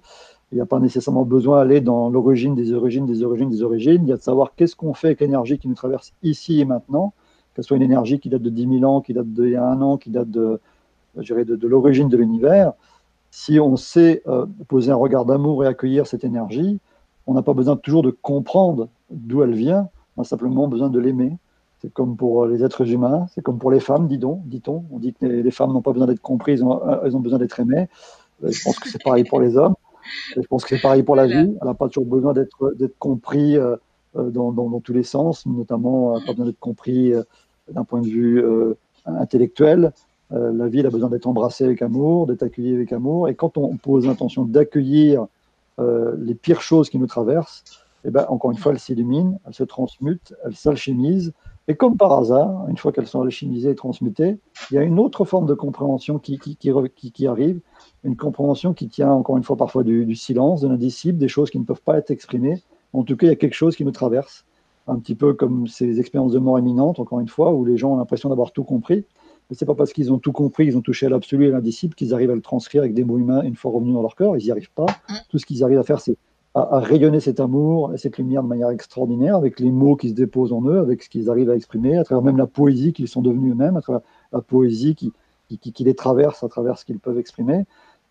Il 0.51 0.55
n'y 0.55 0.61
a 0.61 0.65
pas 0.65 0.79
nécessairement 0.79 1.23
besoin 1.23 1.59
d'aller 1.59 1.81
dans 1.81 2.09
l'origine 2.09 2.55
des 2.55 2.73
origines, 2.73 3.05
des 3.05 3.23
origines, 3.23 3.49
des 3.49 3.63
origines. 3.63 4.01
Il 4.03 4.09
y 4.09 4.13
a 4.13 4.17
de 4.17 4.21
savoir 4.21 4.53
qu'est-ce 4.55 4.75
qu'on 4.75 4.93
fait 4.93 5.07
avec 5.07 5.21
l'énergie 5.21 5.57
qui 5.57 5.67
nous 5.67 5.75
traverse 5.75 6.13
ici 6.23 6.59
et 6.59 6.65
maintenant, 6.65 7.13
que 7.53 7.61
ce 7.61 7.67
soit 7.67 7.77
une 7.77 7.83
énergie 7.83 8.19
qui 8.19 8.29
date 8.29 8.41
de 8.41 8.49
10 8.49 8.79
000 8.79 8.83
ans, 8.83 9.01
qui 9.01 9.13
date 9.13 9.27
d'il 9.27 9.51
y 9.51 9.55
a 9.55 9.65
un 9.65 9.81
an, 9.81 9.97
qui 9.97 10.09
date 10.11 10.29
de, 10.29 10.59
de, 11.15 11.55
de 11.55 11.67
l'origine 11.67 12.09
de 12.09 12.17
l'univers 12.17 12.73
si 13.35 13.59
on 13.59 13.75
sait 13.75 14.21
euh, 14.27 14.45
poser 14.69 14.93
un 14.93 14.95
regard 14.95 15.25
d'amour 15.25 15.65
et 15.65 15.67
accueillir 15.67 16.07
cette 16.07 16.23
énergie, 16.23 16.79
on 17.27 17.33
n'a 17.33 17.41
pas 17.41 17.53
besoin 17.53 17.75
toujours 17.75 18.01
de 18.01 18.09
comprendre 18.09 18.87
d'où 19.09 19.43
elle 19.43 19.53
vient, 19.53 19.89
on 20.15 20.21
a 20.21 20.23
simplement 20.23 20.69
besoin 20.69 20.89
de 20.89 20.99
l'aimer. 20.99 21.35
C'est 21.81 21.93
comme 21.93 22.15
pour 22.15 22.45
les 22.45 22.63
êtres 22.63 22.89
humains, 22.89 23.27
c'est 23.33 23.41
comme 23.41 23.59
pour 23.59 23.71
les 23.71 23.79
femmes, 23.79 24.07
dit-on. 24.07 24.41
Dit 24.45 24.61
on. 24.67 24.83
on 24.91 24.99
dit 24.99 25.13
que 25.13 25.25
les, 25.25 25.51
femmes 25.51 25.73
n'ont 25.73 25.81
pas 25.81 25.91
besoin 25.91 26.07
d'être 26.07 26.21
comprises, 26.21 26.63
elles 27.03 27.15
ont 27.15 27.19
besoin 27.19 27.39
d'être 27.39 27.59
aimées. 27.59 27.87
Euh, 28.43 28.51
je 28.51 28.63
pense 28.63 28.79
que 28.79 28.89
c'est 28.89 29.03
pareil 29.03 29.23
pour 29.23 29.39
les 29.39 29.57
hommes. 29.57 29.75
Je 30.35 30.41
pense 30.41 30.63
que 30.63 30.69
c'est 30.75 30.81
pareil 30.81 31.03
pour 31.03 31.15
la 31.15 31.27
vie. 31.27 31.33
Elle 31.33 31.67
n'a 31.67 31.73
pas 31.73 31.87
toujours 31.87 32.05
besoin 32.05 32.33
d'être 32.33 32.97
compris 32.99 33.57
euh, 33.57 33.75
dans, 34.15 34.79
tous 34.79 34.93
les 34.93 35.03
sens, 35.03 35.45
notamment 35.45 36.15
elle 36.15 36.21
n'a 36.21 36.25
pas 36.25 36.31
besoin 36.33 36.45
d'être 36.45 36.59
compris 36.59 37.13
d'un 37.71 37.83
point 37.83 38.01
de 38.01 38.07
vue 38.07 38.43
intellectuel. 39.05 39.91
Euh, 40.31 40.51
la 40.53 40.67
vie 40.67 40.85
a 40.85 40.89
besoin 40.89 41.09
d'être 41.09 41.27
embrassée 41.27 41.65
avec 41.65 41.81
amour, 41.81 42.27
d'être 42.27 42.43
accueillie 42.43 42.73
avec 42.73 42.91
amour. 42.91 43.29
Et 43.29 43.35
quand 43.35 43.57
on 43.57 43.77
pose 43.77 44.07
l'intention 44.07 44.43
d'accueillir 44.43 45.27
euh, 45.79 46.15
les 46.17 46.35
pires 46.35 46.61
choses 46.61 46.89
qui 46.89 46.97
nous 46.97 47.07
traversent, 47.07 47.63
eh 48.03 48.11
ben, 48.11 48.25
encore 48.29 48.51
une 48.51 48.57
fois, 48.57 48.71
elles 48.71 48.79
s'illuminent, 48.79 49.39
elles 49.45 49.53
se 49.53 49.63
transmutent, 49.63 50.33
elles 50.43 50.55
s'alchimisent. 50.55 51.33
Et 51.67 51.75
comme 51.75 51.97
par 51.97 52.13
hasard, 52.13 52.67
une 52.69 52.77
fois 52.77 52.91
qu'elles 52.91 53.07
sont 53.07 53.21
alchimisées 53.21 53.71
et 53.71 53.75
transmutées, 53.75 54.37
il 54.69 54.75
y 54.75 54.77
a 54.77 54.83
une 54.83 54.99
autre 54.99 55.25
forme 55.25 55.47
de 55.47 55.55
compréhension 55.55 56.19
qui, 56.19 56.37
qui, 56.37 56.55
qui, 56.57 57.27
arrive, 57.27 57.59
une 58.03 58.15
compréhension 58.15 58.73
qui 58.73 58.87
tient 58.87 59.11
encore 59.11 59.37
une 59.37 59.43
fois 59.43 59.57
parfois 59.57 59.83
du, 59.83 60.05
du 60.05 60.15
silence, 60.15 60.61
de 60.61 60.67
l'indicible, 60.67 61.17
des 61.17 61.27
choses 61.27 61.49
qui 61.49 61.57
ne 61.57 61.63
peuvent 61.63 61.81
pas 61.81 61.97
être 61.97 62.11
exprimées. 62.11 62.61
En 62.93 63.03
tout 63.03 63.17
cas, 63.17 63.25
il 63.25 63.29
y 63.29 63.33
a 63.33 63.35
quelque 63.35 63.55
chose 63.55 63.75
qui 63.75 63.83
nous 63.83 63.91
traverse, 63.91 64.45
un 64.87 64.99
petit 64.99 65.15
peu 65.15 65.33
comme 65.33 65.67
ces 65.67 65.99
expériences 65.99 66.33
de 66.33 66.39
mort 66.39 66.59
imminente, 66.59 66.99
encore 66.99 67.19
une 67.19 67.27
fois, 67.27 67.51
où 67.51 67.65
les 67.65 67.77
gens 67.77 67.93
ont 67.93 67.97
l'impression 67.97 68.29
d'avoir 68.29 68.51
tout 68.51 68.63
compris. 68.63 69.03
Mais 69.49 69.55
c'est 69.55 69.65
pas 69.65 69.75
parce 69.75 69.91
qu'ils 69.91 70.13
ont 70.13 70.19
tout 70.19 70.31
compris, 70.31 70.67
ils 70.67 70.77
ont 70.77 70.81
touché 70.81 71.07
à 71.07 71.09
l'absolu 71.09 71.45
et 71.45 71.49
à 71.49 71.51
l'indicible 71.51 71.95
qu'ils 71.95 72.13
arrivent 72.13 72.31
à 72.31 72.35
le 72.35 72.41
transcrire 72.41 72.83
avec 72.83 72.93
des 72.93 73.03
mots 73.03 73.17
humains 73.17 73.41
une 73.41 73.55
fois 73.55 73.71
revenus 73.71 73.93
dans 73.93 74.01
leur 74.01 74.15
corps. 74.15 74.37
Ils 74.37 74.45
n'y 74.45 74.51
arrivent 74.51 74.71
pas. 74.73 74.85
Mm. 75.09 75.13
Tout 75.29 75.37
ce 75.39 75.45
qu'ils 75.45 75.63
arrivent 75.63 75.79
à 75.79 75.83
faire, 75.83 75.99
c'est 75.99 76.17
à, 76.55 76.79
rayonner 76.79 77.19
cet 77.19 77.41
amour 77.41 77.93
et 77.93 77.97
cette 77.97 78.17
lumière 78.17 78.41
de 78.41 78.47
manière 78.47 78.69
extraordinaire 78.69 79.35
avec 79.35 79.59
les 79.59 79.71
mots 79.71 79.97
qui 79.97 80.09
se 80.09 80.13
déposent 80.13 80.53
en 80.53 80.63
eux, 80.63 80.79
avec 80.79 81.03
ce 81.03 81.09
qu'ils 81.09 81.29
arrivent 81.29 81.49
à 81.49 81.55
exprimer, 81.55 81.97
à 81.97 82.05
travers 82.05 82.23
même 82.23 82.37
la 82.37 82.47
poésie 82.47 82.93
qu'ils 82.93 83.09
sont 83.09 83.21
devenus 83.21 83.51
eux-mêmes, 83.51 83.75
à 83.75 83.81
travers 83.81 84.01
la 84.31 84.41
poésie 84.41 84.95
qui, 84.95 85.11
qui, 85.59 85.83
les 85.83 85.93
traverse 85.93 86.43
à 86.43 86.47
travers 86.47 86.77
ce 86.77 86.85
qu'ils 86.85 86.99
peuvent 86.99 87.19
exprimer. 87.19 87.65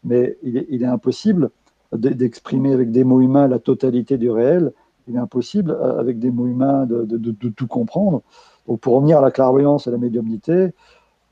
Mais 0.05 0.37
il 0.43 0.83
est, 0.83 0.85
impossible 0.85 1.51
d'exprimer 1.93 2.75
avec 2.75 2.91
des 2.91 3.03
mots 3.03 3.23
humains 3.23 3.49
la 3.49 3.59
totalité 3.59 4.19
du 4.19 4.31
réel. 4.31 4.73
Il 5.09 5.17
est 5.17 5.19
impossible 5.19 5.71
euh, 5.71 5.99
avec 5.99 6.19
des 6.19 6.31
mots 6.31 6.47
humains 6.47 6.85
de, 6.85 7.05
de, 7.05 7.49
tout 7.49 7.67
comprendre. 7.67 8.23
Pour 8.81 8.95
revenir 8.95 9.19
à 9.19 9.23
la 9.23 9.31
clairvoyance 9.31 9.87
et 9.87 9.91
à 9.91 9.93
la 9.93 9.99
médiumnité, 9.99 10.75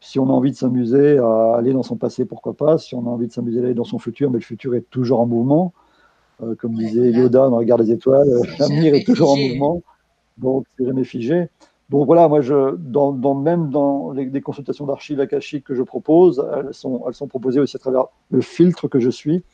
si 0.00 0.18
on 0.18 0.28
a 0.28 0.32
envie 0.32 0.50
de 0.50 0.56
s'amuser 0.56 1.18
à 1.18 1.56
aller 1.56 1.74
dans 1.74 1.82
son 1.82 1.96
passé, 1.96 2.24
pourquoi 2.24 2.54
pas. 2.54 2.78
Si 2.78 2.94
on 2.94 3.06
a 3.06 3.10
envie 3.10 3.26
de 3.26 3.32
s'amuser 3.32 3.60
à 3.60 3.64
aller 3.64 3.74
dans 3.74 3.84
son 3.84 3.98
futur, 3.98 4.30
mais 4.30 4.38
le 4.38 4.44
futur 4.44 4.74
est 4.74 4.88
toujours 4.88 5.20
en 5.20 5.26
mouvement. 5.26 5.74
Euh, 6.42 6.54
comme 6.54 6.74
disait 6.74 7.10
Yoda 7.10 7.48
dans 7.48 7.58
Regard 7.58 7.78
des 7.78 7.90
étoiles, 7.90 8.28
l'avenir 8.58 8.94
est 8.94 9.04
toujours 9.04 9.32
en 9.32 9.36
mouvement, 9.36 9.82
donc 10.38 10.66
c'est 10.76 10.84
jamais 10.84 11.04
figé. 11.04 11.48
Donc 11.92 12.06
voilà, 12.06 12.26
moi, 12.26 12.40
je, 12.40 12.74
dans, 12.76 13.34
même 13.34 13.68
dans 13.68 14.12
les, 14.12 14.40
consultations 14.40 14.86
d'archives 14.86 15.20
akashiques 15.20 15.64
que 15.64 15.74
je 15.74 15.82
propose, 15.82 16.42
elles 16.56 16.72
sont, 16.72 17.04
elles 17.06 17.12
sont 17.12 17.26
proposées 17.26 17.60
aussi 17.60 17.76
à 17.76 17.78
travers 17.78 18.06
le 18.30 18.40
filtre 18.40 18.88
que 18.88 18.98
je 18.98 19.10
suis. 19.10 19.44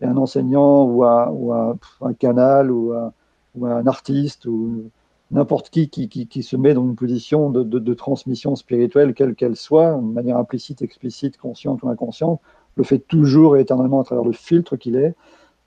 Et 0.00 0.04
un 0.04 0.16
enseignant 0.16 0.84
ou 0.84 1.02
un, 1.04 1.28
ou 1.30 1.52
un, 1.52 2.14
canal 2.14 2.70
ou 2.70 2.92
un, 2.92 3.12
ou 3.56 3.66
un, 3.66 3.84
artiste 3.88 4.46
ou 4.46 4.90
n'importe 5.32 5.70
qui 5.70 5.88
qui, 5.88 6.42
se 6.44 6.54
met 6.54 6.72
dans 6.72 6.84
une 6.84 6.94
position 6.94 7.50
de, 7.50 7.94
transmission 7.94 8.54
spirituelle, 8.54 9.12
quelle 9.12 9.34
qu'elle 9.34 9.56
soit, 9.56 9.96
de 9.96 10.00
manière 10.00 10.36
implicite, 10.36 10.82
explicite, 10.82 11.36
consciente 11.36 11.82
ou 11.82 11.88
inconsciente, 11.88 12.40
le 12.76 12.84
fait 12.84 13.00
toujours 13.00 13.56
et 13.56 13.60
éternellement 13.62 14.00
à 14.00 14.04
travers 14.04 14.24
le 14.24 14.30
filtre 14.32 14.76
qu'il 14.76 14.94
est. 14.94 15.16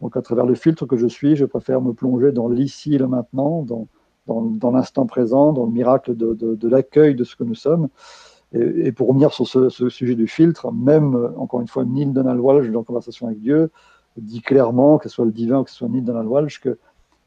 Donc 0.02 0.18
à 0.18 0.22
travers 0.22 0.46
le 0.46 0.56
filtre 0.56 0.86
que 0.86 0.98
je 0.98 1.08
suis, 1.08 1.36
je 1.36 1.46
préfère 1.46 1.82
me 1.82 1.94
plonger 1.94 2.32
dans 2.32 2.50
l'ici 2.50 2.96
et 2.96 2.98
le 2.98 3.08
maintenant, 3.08 3.62
dans, 3.62 3.88
dans, 4.28 4.72
l'instant 4.72 5.06
présent, 5.06 5.54
dans 5.54 5.66
le 5.66 5.72
miracle 5.72 6.16
de, 6.16 6.68
l'accueil 6.68 7.16
de 7.16 7.24
ce 7.24 7.36
que 7.36 7.44
nous 7.44 7.56
sommes. 7.56 7.88
Et, 8.54 8.92
pour 8.92 9.08
revenir 9.08 9.32
sur 9.32 9.48
ce, 9.48 9.90
sujet 9.90 10.16
du 10.16 10.28
filtre, 10.28 10.72
même, 10.72 11.32
encore 11.38 11.62
une 11.62 11.68
fois, 11.68 11.86
Neil 11.86 12.08
Donald 12.08 12.40
Walsh, 12.40 12.70
dans 12.70 12.84
Conversation 12.84 13.28
avec 13.28 13.42
Dieu, 13.42 13.70
dit 14.18 14.42
clairement, 14.42 14.98
que 14.98 15.08
ce 15.08 15.16
soit 15.16 15.26
le 15.26 15.32
divin 15.32 15.60
ou 15.60 15.64
que 15.64 15.70
ce 15.70 15.78
soit 15.78 15.88
Neil 15.88 16.02
Donald 16.02 16.28
Walsh, 16.28 16.60
que 16.60 16.78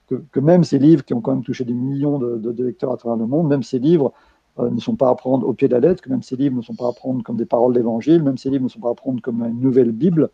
que, 0.06 0.40
même 0.40 0.64
ces 0.64 0.78
livres 0.78 1.04
qui 1.04 1.14
ont 1.14 1.20
quand 1.20 1.32
même 1.32 1.44
touché 1.44 1.64
des 1.64 1.72
millions 1.72 2.18
de, 2.18 2.62
lecteurs 2.62 2.92
à 2.92 2.96
travers 2.96 3.16
le 3.16 3.26
monde, 3.26 3.48
même 3.48 3.62
ces 3.62 3.78
livres 3.78 4.12
euh, 4.58 4.70
ne 4.70 4.80
sont 4.80 4.96
pas 4.96 5.08
à 5.08 5.14
prendre 5.14 5.46
au 5.48 5.52
pied 5.52 5.68
de 5.68 5.72
la 5.72 5.80
lettre, 5.80 6.02
que 6.02 6.10
même 6.10 6.22
ces 6.22 6.36
livres 6.36 6.56
ne 6.56 6.62
sont 6.62 6.74
pas 6.74 6.88
à 6.88 6.92
prendre 6.92 7.22
comme 7.22 7.36
des 7.36 7.46
paroles 7.46 7.74
d'évangile, 7.74 8.22
même 8.22 8.38
ces 8.38 8.50
livres 8.50 8.64
ne 8.64 8.68
sont 8.68 8.80
pas 8.80 8.90
à 8.90 8.94
prendre 8.94 9.20
comme 9.20 9.42
une 9.42 9.60
nouvelle 9.60 9.92
Bible. 9.92 10.30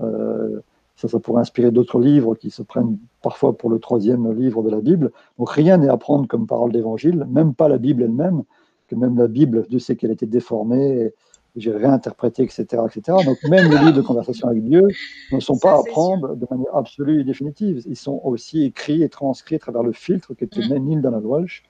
Euh, 0.00 0.60
ça, 0.96 1.08
ça 1.08 1.18
pourrait 1.18 1.40
inspirer 1.40 1.70
d'autres 1.70 2.00
livres 2.00 2.34
qui 2.34 2.50
se 2.50 2.62
prennent 2.62 2.98
parfois 3.22 3.56
pour 3.56 3.70
le 3.70 3.78
troisième 3.78 4.32
livre 4.32 4.62
de 4.62 4.70
la 4.70 4.80
Bible. 4.80 5.10
Donc 5.38 5.50
rien 5.50 5.78
n'est 5.78 5.88
à 5.88 5.96
prendre 5.96 6.26
comme 6.26 6.46
parole 6.46 6.72
d'évangile, 6.72 7.26
même 7.30 7.54
pas 7.54 7.68
la 7.68 7.78
Bible 7.78 8.02
elle-même, 8.02 8.42
que 8.88 8.94
même 8.94 9.16
la 9.16 9.28
Bible, 9.28 9.66
Dieu 9.68 9.78
sait 9.78 9.96
qu'elle 9.96 10.10
a 10.10 10.14
été 10.14 10.26
déformée 10.26 11.12
j'ai 11.56 11.72
réinterprété, 11.72 12.42
etc., 12.42 12.64
etc. 12.86 13.18
Donc 13.24 13.42
même 13.44 13.70
les 13.70 13.78
livres 13.78 13.92
de 13.92 14.02
conversation 14.02 14.48
avec 14.48 14.64
Dieu 14.64 14.86
ne 15.32 15.40
sont 15.40 15.58
pas 15.58 15.78
à 15.78 15.82
prendre 15.82 16.34
de 16.34 16.46
manière 16.50 16.74
absolue 16.74 17.20
et 17.20 17.24
définitive. 17.24 17.82
Ils 17.86 17.96
sont 17.96 18.20
aussi 18.24 18.64
écrits 18.64 19.02
et 19.02 19.08
transcrits 19.08 19.56
à 19.56 19.58
travers 19.58 19.82
le 19.82 19.92
filtre 19.92 20.34
qui 20.34 20.44
était 20.44 20.60
mm. 20.60 21.00
dans 21.00 21.10
la 21.10 21.18
Walsh. 21.18 21.62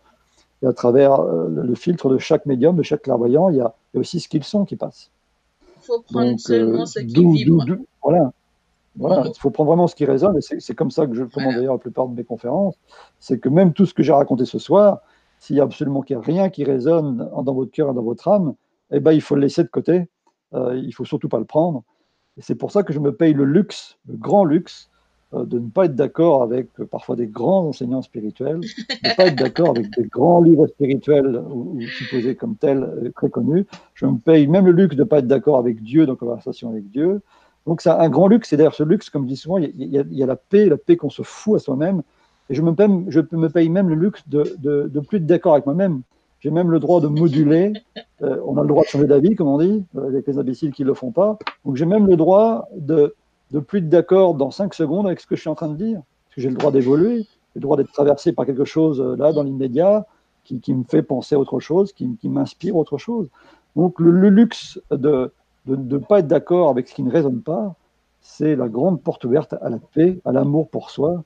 Et 0.63 0.67
à 0.67 0.73
travers 0.73 1.21
euh, 1.21 1.49
le 1.49 1.75
filtre 1.75 2.09
de 2.09 2.19
chaque 2.19 2.47
médium, 2.47 2.77
de 2.77 2.85
chaque 2.85 3.03
clairvoyant, 3.03 3.49
il 3.49 3.57
y 3.57 3.61
a, 3.61 3.75
aussi 3.95 4.21
ce 4.21 4.29
qu'ils 4.29 4.45
sont 4.45 4.65
qui 4.65 4.77
passe. 4.77 5.11
Il 5.81 5.87
faut 5.87 6.01
prendre 6.03 6.39
seulement 6.39 6.83
euh, 6.83 6.87
ce 6.87 7.01
qui 7.01 7.45
vibre. 7.45 7.65
voilà. 8.03 8.33
Voilà, 8.97 9.25
il 9.27 9.39
faut 9.39 9.51
prendre 9.51 9.69
vraiment 9.69 9.87
ce 9.87 9.95
qui 9.95 10.05
résonne, 10.05 10.37
et 10.37 10.61
c'est 10.61 10.75
comme 10.75 10.91
ça 10.91 11.07
que 11.07 11.15
je 11.15 11.25
commande 11.25 11.55
d'ailleurs 11.55 11.75
la 11.75 11.79
plupart 11.79 12.09
de 12.09 12.15
mes 12.15 12.25
conférences, 12.25 12.79
c'est 13.19 13.39
que 13.39 13.49
même 13.49 13.73
tout 13.73 13.87
ce 13.87 13.95
que 13.95 14.03
j'ai 14.03 14.13
raconté 14.13 14.45
ce 14.45 14.59
soir, 14.59 15.01
s'il 15.39 15.57
y 15.57 15.61
a 15.61 15.65
absolument 15.65 16.05
rien 16.07 16.51
qui 16.51 16.63
résonne 16.65 17.29
dans 17.43 17.55
votre 17.55 17.71
cœur 17.71 17.91
et 17.91 17.95
dans 17.95 18.03
votre 18.03 18.29
âme, 18.29 18.55
eh 18.93 19.01
ben, 19.01 19.13
il 19.13 19.23
faut 19.23 19.35
le 19.35 19.41
laisser 19.41 19.63
de 19.63 19.69
côté. 19.69 20.09
Euh, 20.55 20.77
il 20.77 20.93
faut 20.93 21.05
surtout 21.05 21.29
pas 21.29 21.39
le 21.39 21.45
prendre. 21.45 21.83
Et 22.37 22.43
c'est 22.43 22.55
pour 22.55 22.71
ça 22.71 22.83
que 22.83 22.93
je 22.93 22.99
me 22.99 23.15
paye 23.15 23.33
le 23.35 23.45
luxe, 23.45 23.99
le 24.07 24.17
grand 24.17 24.45
luxe, 24.45 24.91
euh, 25.35 25.45
de 25.45 25.59
ne 25.59 25.69
pas 25.69 25.87
être 25.87 25.95
d'accord 25.95 26.43
avec 26.43 26.69
euh, 26.79 26.85
parfois 26.85 27.17
des 27.17 27.27
grands 27.27 27.69
enseignants 27.69 28.03
spirituels, 28.03 28.61
de 28.61 29.09
ne 29.09 29.15
pas 29.15 29.27
être 29.27 29.37
d'accord 29.37 29.71
avec 29.71 29.91
des 29.97 30.05
grands 30.05 30.43
livres 30.43 30.67
spirituels 30.67 31.43
ou, 31.51 31.81
supposés 31.99 32.37
comme 32.37 32.57
tels, 32.57 33.13
très 33.17 33.31
connus. 33.31 33.67
Je 33.95 34.07
me 34.07 34.19
paye 34.19 34.47
même 34.47 34.67
le 34.67 34.73
luxe 34.73 34.97
de 34.97 35.03
ne 35.03 35.09
pas 35.09 35.19
être 35.19 35.27
d'accord 35.27 35.59
avec 35.59 35.83
Dieu 35.83 36.07
dans 36.07 36.17
conversation 36.17 36.71
avec 36.71 36.89
Dieu. 36.91 37.23
Donc 37.67 37.81
c'est 37.81 37.91
un 37.91 38.09
grand 38.09 38.27
luxe, 38.27 38.53
et 38.53 38.57
d'ailleurs 38.57 38.75
ce 38.75 38.83
luxe, 38.83 39.09
comme 39.11 39.23
je 39.23 39.29
dis 39.29 39.37
souvent, 39.37 39.59
il 39.59 39.73
y, 39.77 40.23
a, 40.23 40.27
la 40.27 40.37
paix, 40.37 40.67
la 40.67 40.77
paix 40.77 40.97
qu'on 40.97 41.11
se 41.11 41.23
fout 41.23 41.57
à 41.57 41.59
soi-même, 41.59 42.03
et 42.51 42.55
je 42.55 42.63
me, 42.63 43.49
paye, 43.49 43.69
même 43.69 43.89
le 43.89 43.95
luxe 43.95 44.29
de, 44.29 44.57
de, 44.59 45.01
plus 45.01 45.19
être 45.19 45.27
d'accord 45.27 45.53
avec 45.53 45.65
moi-même. 45.65 46.03
J'ai 46.41 46.51
même 46.51 46.73
le 46.73 46.81
droit 46.81 47.01
de 47.01 47.07
moduler, 47.07 47.73
euh, 48.23 48.37
on 48.45 48.57
a 48.59 48.63
le 48.63 48.67
droit 48.67 48.83
de 48.83 48.89
changer 48.89 49.07
d'avis, 49.07 49.37
comme 49.37 49.47
on 49.47 49.59
dit, 49.59 49.85
euh, 49.97 50.09
avec 50.09 50.27
les 50.27 50.39
imbéciles 50.39 50.73
qui 50.73 50.83
ne 50.83 50.89
le 50.89 50.95
font 50.95 51.13
pas, 51.13 51.39
donc 51.65 51.77
j'ai 51.77 51.87
même 51.87 52.09
le 52.09 52.17
droit 52.17 52.69
de, 52.77 53.15
de 53.53 53.61
plus 53.61 53.79
être 53.79 53.89
d'accord 53.89 54.35
dans 54.35 54.51
5 54.51 54.75
secondes 54.75 55.07
avec 55.07 55.21
ce 55.21 55.27
que 55.27 55.37
je 55.37 55.41
suis 55.41 55.51
en 55.51 55.55
train 55.55 55.69
de 55.69 55.77
dire, 55.77 56.01
parce 56.27 56.35
que 56.35 56.41
j'ai 56.41 56.49
le 56.49 56.57
droit 56.57 56.73
d'évoluer, 56.73 57.27
le 57.55 57.61
droit 57.61 57.77
d'être 57.77 57.93
traversé 57.93 58.33
par 58.33 58.45
quelque 58.45 58.65
chose 58.65 59.01
euh, 59.01 59.15
là, 59.17 59.33
dans 59.33 59.45
l'immédiat, 59.45 60.07
qui, 60.45 60.75
me 60.75 60.83
fait 60.83 61.03
penser 61.03 61.37
à 61.37 61.39
autre 61.39 61.61
chose, 61.61 61.93
qui, 61.93 62.17
qui 62.21 62.29
m'inspire 62.29 62.77
autre 62.77 62.99
chose. 62.99 63.29
Donc 63.77 64.01
le 64.01 64.29
luxe 64.29 64.81
de 64.91 65.33
de 65.67 65.77
ne 65.77 65.99
pas 65.99 66.21
être 66.21 66.27
d'accord 66.27 66.71
avec 66.71 66.89
ce 66.89 66.95
qui 66.95 67.03
ne 67.03 67.11
résonne 67.11 67.43
pas, 67.43 67.75
c'est 68.21 68.57
la 68.57 68.69
grande 68.69 69.03
porte 69.03 69.25
ouverte 69.25 69.55
à 69.61 69.69
la 69.69 69.79
paix, 69.79 70.19
à 70.25 70.33
l'amour 70.33 70.69
pour 70.69 70.91
soi, 70.91 71.25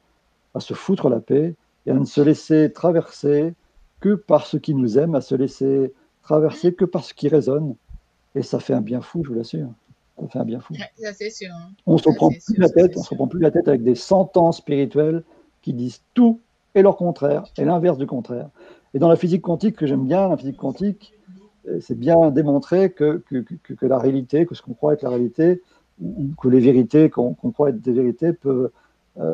à 0.55 0.61
se 0.61 0.75
foutre 0.75 1.09
la 1.09 1.21
paix 1.21 1.55
et 1.87 1.91
à 1.91 1.95
ne 1.95 2.05
se 2.05 2.21
laisser 2.21 2.73
traverser 2.73 3.55
que 4.01 4.15
par 4.15 4.47
ce 4.47 4.57
qui 4.57 4.75
nous 4.75 4.99
aime, 4.99 5.15
à 5.15 5.21
se 5.21 5.35
laisser 5.35 5.93
traverser 6.23 6.75
que 6.75 6.85
par 6.85 7.05
ce 7.05 7.15
qui 7.15 7.29
résonne. 7.29 7.77
Et 8.35 8.43
ça 8.43 8.59
fait 8.59 8.75
un 8.75 8.81
bien 8.81 9.01
fou, 9.01 9.23
je 9.25 9.31
vous 9.31 9.35
l'assure. 9.35 9.69
Ça 10.21 10.29
fait 10.29 10.39
un 10.39 10.45
bien 10.45 10.61
fou. 10.61 10.75
Ça, 10.75 11.13
c'est 11.13 11.31
sûr. 11.31 11.51
Hein. 11.55 11.73
On 11.87 11.95
ne 11.95 11.99
se 11.99 12.11
prend 12.11 12.31
plus 12.31 12.57
la 12.57 12.69
tête, 12.69 12.97
on 12.97 13.03
se 13.03 13.15
prend 13.15 13.29
plus 13.29 13.41
la 13.41 13.51
tête 13.51 13.69
avec 13.69 13.83
des 13.83 13.95
sentences 13.95 14.59
spirituelles 14.59 15.23
qui 15.63 15.73
disent 15.73 16.03
tout 16.15 16.41
et 16.75 16.83
leur 16.83 16.97
contraire, 16.97 17.45
et 17.57 17.65
l'inverse 17.65 17.99
du 17.99 18.07
contraire. 18.07 18.49
Et 18.95 18.99
dans 18.99 19.09
la 19.09 19.17
physique 19.17 19.43
quantique 19.43 19.77
que 19.77 19.87
j'aime 19.87 20.07
bien, 20.07 20.29
la 20.29 20.37
physique 20.37 20.57
quantique, 20.57 21.15
c'est 21.81 21.99
bien 21.99 22.31
démontré 22.31 22.91
que, 22.93 23.23
que, 23.29 23.87
la 23.87 23.99
réalité, 23.99 24.47
que 24.47 24.55
ce 24.55 24.63
qu'on 24.63 24.75
croit 24.75 24.93
être 24.93 25.03
la 25.03 25.11
réalité, 25.11 25.63
ou 26.01 26.31
que 26.41 26.49
les 26.49 26.61
vérités 26.61 27.11
qu'on 27.11 27.35
croit 27.35 27.71
être 27.71 27.81
des 27.81 27.93
vérités, 27.93 28.33
euh, 28.45 28.69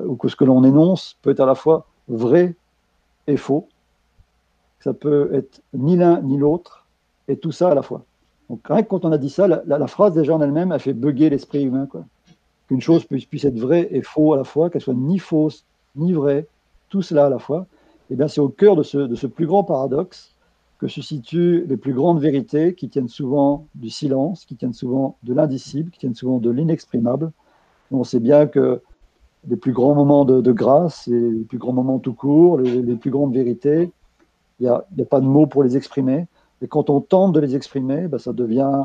ou 0.06 0.16
que 0.16 0.28
ce 0.28 0.36
que 0.36 0.44
l'on 0.44 0.64
énonce 0.64 1.16
peut 1.22 1.30
être 1.30 1.40
à 1.40 1.46
la 1.46 1.54
fois 1.54 1.86
vrai 2.08 2.54
et 3.26 3.36
faux. 3.36 3.68
Ça 4.80 4.94
peut 4.94 5.30
être 5.32 5.60
ni 5.74 5.96
l'un 5.96 6.20
ni 6.22 6.36
l'autre, 6.36 6.86
et 7.28 7.36
tout 7.36 7.52
ça 7.52 7.70
à 7.70 7.74
la 7.74 7.82
fois. 7.82 8.04
Donc, 8.48 8.60
rien 8.68 8.82
que 8.82 8.88
quand 8.88 9.04
on 9.04 9.12
a 9.12 9.18
dit 9.18 9.30
ça, 9.30 9.46
la, 9.46 9.86
phrase 9.86 10.14
déjà 10.14 10.34
en 10.34 10.40
elle-même 10.40 10.72
a 10.72 10.78
fait 10.78 10.92
bugger 10.92 11.30
l'esprit 11.30 11.64
humain. 11.64 11.88
Qu'une 12.68 12.80
chose 12.80 13.04
puisse, 13.04 13.24
puisse, 13.26 13.44
être 13.44 13.58
vraie 13.58 13.88
et 13.90 14.02
faux 14.02 14.34
à 14.34 14.36
la 14.36 14.44
fois, 14.44 14.70
qu'elle 14.70 14.82
soit 14.82 14.94
ni 14.94 15.18
fausse 15.18 15.64
ni 15.96 16.12
vraie, 16.12 16.46
tout 16.88 17.02
cela 17.02 17.26
à 17.26 17.30
la 17.30 17.38
fois, 17.38 17.66
et 18.10 18.14
eh 18.14 18.16
bien 18.16 18.28
c'est 18.28 18.40
au 18.40 18.48
cœur 18.48 18.76
de 18.76 18.82
ce, 18.82 18.98
de 18.98 19.14
ce 19.14 19.26
plus 19.26 19.46
grand 19.46 19.64
paradoxe 19.64 20.31
que 20.82 20.88
se 20.88 21.00
situent 21.00 21.64
les 21.68 21.76
plus 21.76 21.94
grandes 21.94 22.20
vérités 22.20 22.74
qui 22.74 22.88
tiennent 22.88 23.08
souvent 23.08 23.68
du 23.76 23.88
silence, 23.88 24.44
qui 24.44 24.56
tiennent 24.56 24.72
souvent 24.72 25.16
de 25.22 25.32
l'indicible, 25.32 25.92
qui 25.92 26.00
tiennent 26.00 26.16
souvent 26.16 26.38
de 26.38 26.50
l'inexprimable. 26.50 27.30
On 27.92 28.02
sait 28.02 28.18
bien 28.18 28.48
que 28.48 28.82
les 29.48 29.54
plus 29.54 29.72
grands 29.72 29.94
moments 29.94 30.24
de, 30.24 30.50
grâce 30.50 31.06
et 31.06 31.12
les 31.12 31.44
plus 31.44 31.58
grands 31.58 31.72
moments 31.72 32.00
tout 32.00 32.14
court, 32.14 32.58
les, 32.58 32.96
plus 32.96 33.12
grandes 33.12 33.32
vérités, 33.32 33.92
il 34.58 34.64
n'y 34.64 34.68
a, 34.68 34.84
pas 35.08 35.20
de 35.20 35.26
mots 35.26 35.46
pour 35.46 35.62
les 35.62 35.76
exprimer. 35.76 36.26
Et 36.62 36.66
quand 36.66 36.90
on 36.90 37.00
tente 37.00 37.32
de 37.32 37.38
les 37.38 37.54
exprimer, 37.54 38.08
ben 38.08 38.18
ça 38.18 38.32
devient 38.32 38.82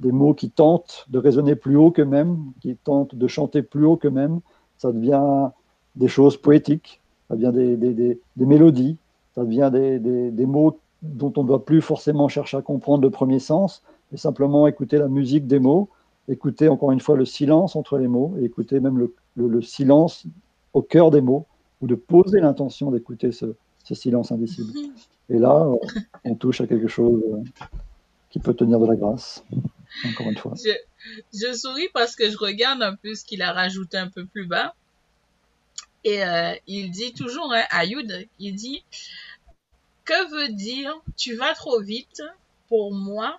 des 0.00 0.10
mots 0.10 0.34
qui 0.34 0.50
tentent 0.50 1.06
de 1.10 1.18
résonner 1.20 1.54
plus 1.54 1.76
haut 1.76 1.92
qu'eux-mêmes, 1.92 2.38
qui 2.60 2.74
tentent 2.74 3.14
de 3.14 3.26
chanter 3.28 3.62
plus 3.62 3.84
haut 3.84 3.96
qu'eux-mêmes. 3.96 4.40
Ça 4.78 4.90
devient 4.90 5.50
des 5.94 6.08
choses 6.08 6.36
poétiques, 6.36 7.00
ça 7.28 7.36
devient 7.36 7.52
des 7.52 8.18
mélodies, 8.46 8.96
ça 9.36 9.44
devient 9.44 9.70
des, 9.70 10.46
mots 10.46 10.78
dont 11.14 11.32
on 11.36 11.42
ne 11.42 11.48
doit 11.48 11.64
plus 11.64 11.80
forcément 11.80 12.28
chercher 12.28 12.56
à 12.56 12.62
comprendre 12.62 13.02
le 13.02 13.10
premier 13.10 13.38
sens, 13.38 13.82
mais 14.10 14.18
simplement 14.18 14.66
écouter 14.66 14.98
la 14.98 15.08
musique 15.08 15.46
des 15.46 15.58
mots, 15.58 15.88
écouter 16.28 16.68
encore 16.68 16.92
une 16.92 17.00
fois 17.00 17.16
le 17.16 17.24
silence 17.24 17.76
entre 17.76 17.98
les 17.98 18.08
mots, 18.08 18.34
et 18.40 18.44
écouter 18.44 18.80
même 18.80 19.08
le, 19.36 19.62
silence 19.62 20.24
au 20.72 20.82
cœur 20.82 21.10
des 21.10 21.20
mots, 21.20 21.46
ou 21.80 21.86
de 21.86 21.94
poser 21.94 22.40
l'intention 22.40 22.90
d'écouter 22.90 23.32
ce, 23.32 23.54
silence 23.92 24.32
indicible. 24.32 24.72
Et 25.28 25.38
là, 25.38 25.68
on 26.24 26.34
touche 26.34 26.60
à 26.60 26.66
quelque 26.66 26.88
chose 26.88 27.22
euh, 27.32 27.66
qui 28.30 28.40
peut 28.40 28.54
tenir 28.54 28.80
de 28.80 28.86
la 28.86 28.96
grâce, 28.96 29.44
encore 30.04 30.28
une 30.28 30.36
fois. 30.36 30.54
Je, 31.32 31.54
souris 31.54 31.88
parce 31.94 32.16
que 32.16 32.28
je 32.28 32.36
regarde 32.36 32.82
un 32.82 32.96
peu 32.96 33.14
ce 33.14 33.24
qu'il 33.24 33.42
a 33.42 33.52
rajouté 33.52 33.96
un 33.96 34.08
peu 34.08 34.24
plus 34.24 34.46
bas. 34.46 34.74
Et 36.02 36.24
euh, 36.24 36.52
il 36.66 36.90
dit 36.90 37.12
toujours, 37.12 37.52
hein, 37.52 37.62
Ayoud, 37.70 38.26
il 38.38 38.54
dit 38.54 38.84
que 40.06 40.30
veut 40.30 40.52
dire 40.54 40.98
tu 41.16 41.34
vas 41.34 41.54
trop 41.54 41.80
vite 41.80 42.22
pour 42.68 42.94
moi 42.94 43.38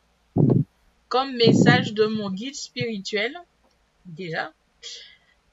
comme 1.10 1.36
message 1.36 1.94
de 1.94 2.06
mon 2.06 2.30
guide 2.30 2.56
spirituel 2.56 3.36
déjà. 4.06 4.54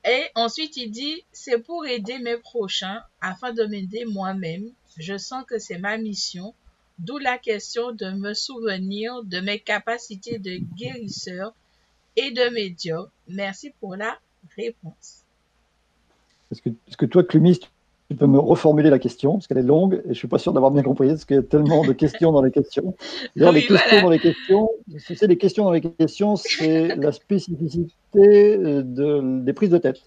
Et 0.05 0.25
ensuite 0.35 0.77
il 0.77 0.91
dit 0.91 1.25
c'est 1.33 1.59
pour 1.59 1.87
aider 1.87 2.19
mes 2.19 2.37
prochains 2.37 3.03
afin 3.21 3.53
de 3.53 3.65
m'aider 3.65 4.05
moi-même. 4.05 4.71
Je 4.99 5.17
sens 5.17 5.45
que 5.47 5.59
c'est 5.59 5.79
ma 5.79 5.97
mission. 5.97 6.55
D'où 6.99 7.19
la 7.19 7.39
question 7.39 7.93
de 7.93 8.11
me 8.11 8.35
souvenir 8.35 9.25
de 9.25 9.41
mes 9.41 9.59
capacités 9.59 10.39
de 10.39 10.59
guérisseur 10.77 11.53
et 12.17 12.31
de 12.31 12.49
médium. 12.51 13.09
Merci 13.29 13.71
pour 13.81 13.97
la 13.97 14.19
réponse. 14.57 15.25
Est-ce 16.53 16.97
que, 16.97 17.07
toi, 17.07 17.25
Clumis, 17.25 17.61
tu 18.15 18.19
peux 18.19 18.27
me 18.27 18.39
reformuler 18.39 18.91
la 18.91 19.01
question, 19.01 19.33
parce 19.33 19.49
qu'elle 19.49 19.59
est 19.59 19.63
longue, 19.63 19.95
et 19.95 20.03
je 20.05 20.09
ne 20.11 20.15
suis 20.15 20.29
pas 20.29 20.39
sûr 20.39 20.53
d'avoir 20.53 20.71
bien 20.71 20.85
compris, 20.85 21.09
parce 21.09 21.25
qu'il 21.25 21.35
y 21.35 21.39
a 21.39 21.43
tellement 21.43 21.85
de 21.85 21.93
questions 21.93 22.31
dans 22.31 22.43
les 22.43 22.53
questions. 22.53 22.95
D'ailleurs, 23.37 23.53
les 23.53 23.67
questions 23.67 24.03
dans 24.03 24.11
les 24.11 24.19
questions, 24.21 24.71
c'est 24.99 25.27
les 25.27 25.37
questions 25.37 25.65
dans 25.65 25.73
les 25.73 25.81
questions, 25.81 26.37
c'est 26.37 26.95
la 26.95 27.11
spécificité 27.11 28.57
euh, 28.57 28.83
de, 28.85 29.43
des 29.43 29.53
prises 29.53 29.71
de 29.71 29.79
tête. 29.79 29.99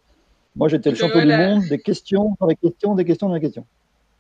Moi, 0.56 0.70
j'étais 0.70 0.90
le 0.90 0.96
champion 0.96 1.22
du 1.22 1.28
monde 1.28 1.64
des 1.68 1.80
questions 1.80 2.38
dans 2.40 2.48
les 2.48 2.56
questions, 2.56 2.96
des 2.96 3.04
questions 3.04 3.28
dans 3.28 3.36
les 3.36 3.42
questions. 3.42 3.66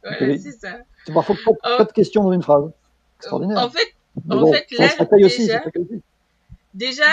c'est 0.03 0.37
ça. 0.37 0.79
C'est 1.05 1.13
parfois 1.13 1.37
pas, 1.63 1.85
de 1.85 1.91
questions 1.93 2.23
dans 2.23 2.33
une 2.33 2.43
phrase. 2.43 2.69
Extraordinaire. 3.19 3.57
En 3.57 3.69
fait, 3.69 3.95
en 4.29 4.51
fait 4.51 4.65
là, 4.77 5.17
déjà, 5.17 5.63
déjà, 6.73 7.05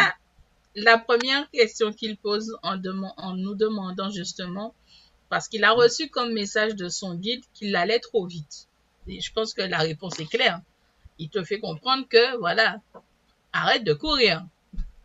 la 0.74 0.98
première 0.98 1.48
question 1.52 1.92
qu'il 1.92 2.16
pose 2.16 2.56
en, 2.64 2.80
en 3.16 3.36
nous 3.36 3.54
demandant 3.54 4.10
justement 4.10 4.74
parce 5.34 5.48
qu'il 5.48 5.64
a 5.64 5.72
reçu 5.72 6.08
comme 6.10 6.32
message 6.32 6.76
de 6.76 6.88
son 6.88 7.16
guide 7.16 7.42
qu'il 7.54 7.74
allait 7.74 7.98
trop 7.98 8.24
vite. 8.24 8.68
Et 9.08 9.20
je 9.20 9.32
pense 9.32 9.52
que 9.52 9.62
la 9.62 9.78
réponse 9.78 10.20
est 10.20 10.30
claire. 10.30 10.60
Il 11.18 11.28
te 11.28 11.42
fait 11.42 11.58
comprendre 11.58 12.06
que, 12.08 12.36
voilà, 12.36 12.80
arrête 13.52 13.82
de 13.82 13.94
courir. 13.94 14.46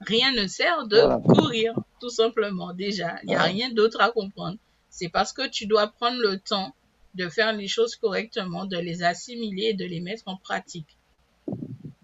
Rien 0.01 0.31
ne 0.34 0.45
sert 0.45 0.85
de 0.85 1.01
courir, 1.34 1.73
tout 1.99 2.11
simplement, 2.11 2.76
déjà. 2.76 3.18
Il 3.23 3.30
n'y 3.30 3.35
a 3.35 3.41
rien 3.41 3.72
d'autre 3.72 4.01
à 4.01 4.11
comprendre. 4.11 4.60
C'est 4.91 5.10
parce 5.10 5.34
que 5.34 5.47
tu 5.47 5.65
dois 5.65 5.88
prendre 5.88 6.22
le 6.22 6.38
temps 6.38 6.76
de 7.15 7.27
faire 7.27 7.51
les 7.51 7.68
choses 7.68 7.95
correctement, 7.95 8.65
de 8.65 8.77
les 8.77 9.01
assimiler 9.01 9.69
et 9.69 9.73
de 9.73 9.85
les 9.85 9.99
mettre 9.99 10.27
en 10.27 10.38
pratique. 10.38 10.95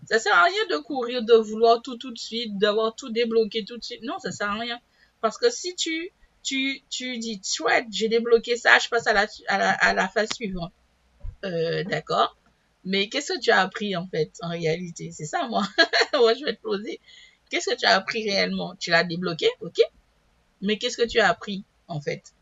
Ça 0.09 0.17
sert 0.17 0.33
à 0.35 0.45
rien 0.45 0.65
de 0.71 0.77
courir, 0.77 1.23
de 1.23 1.35
vouloir 1.35 1.83
tout 1.83 1.97
tout 1.97 2.11
de 2.11 2.17
suite, 2.17 2.57
d'avoir 2.57 2.95
tout 2.95 3.11
débloqué 3.11 3.65
tout 3.65 3.77
de 3.77 3.83
suite. 3.83 4.01
Non, 4.01 4.17
ça 4.17 4.31
sert 4.31 4.49
à 4.49 4.59
rien. 4.59 4.79
Parce 5.21 5.37
que 5.37 5.51
si 5.51 5.75
tu 5.75 6.11
tu, 6.45 7.17
dis, 7.17 7.41
chouette, 7.43 7.87
j'ai 7.91 8.07
débloqué 8.07 8.55
ça, 8.55 8.77
je 8.79 8.87
passe 8.87 9.07
à 9.07 9.13
la, 9.13 9.27
à 9.49 10.07
phase 10.09 10.29
suivante. 10.33 10.71
Euh, 11.43 11.83
d'accord. 11.83 12.37
Mais 12.83 13.09
qu'est-ce 13.09 13.33
que 13.33 13.39
tu 13.39 13.49
as 13.49 13.61
appris 13.61 13.95
en 13.95 14.07
fait, 14.07 14.31
en 14.41 14.49
réalité? 14.49 15.11
C'est 15.11 15.25
ça, 15.25 15.47
moi. 15.47 15.63
moi, 16.13 16.33
je 16.35 16.45
vais 16.45 16.55
te 16.55 16.61
poser. 16.61 16.99
Qu'est-ce 17.49 17.71
que 17.71 17.75
tu 17.75 17.85
as 17.85 17.95
appris 17.95 18.29
réellement? 18.29 18.75
Tu 18.75 18.91
l'as 18.91 19.03
débloqué, 19.03 19.47
ok 19.61 19.79
Mais 20.61 20.77
qu'est-ce 20.77 20.97
que 20.97 21.07
tu 21.07 21.19
as 21.19 21.29
appris 21.29 21.63
en 21.87 21.99
fait? 21.99 22.33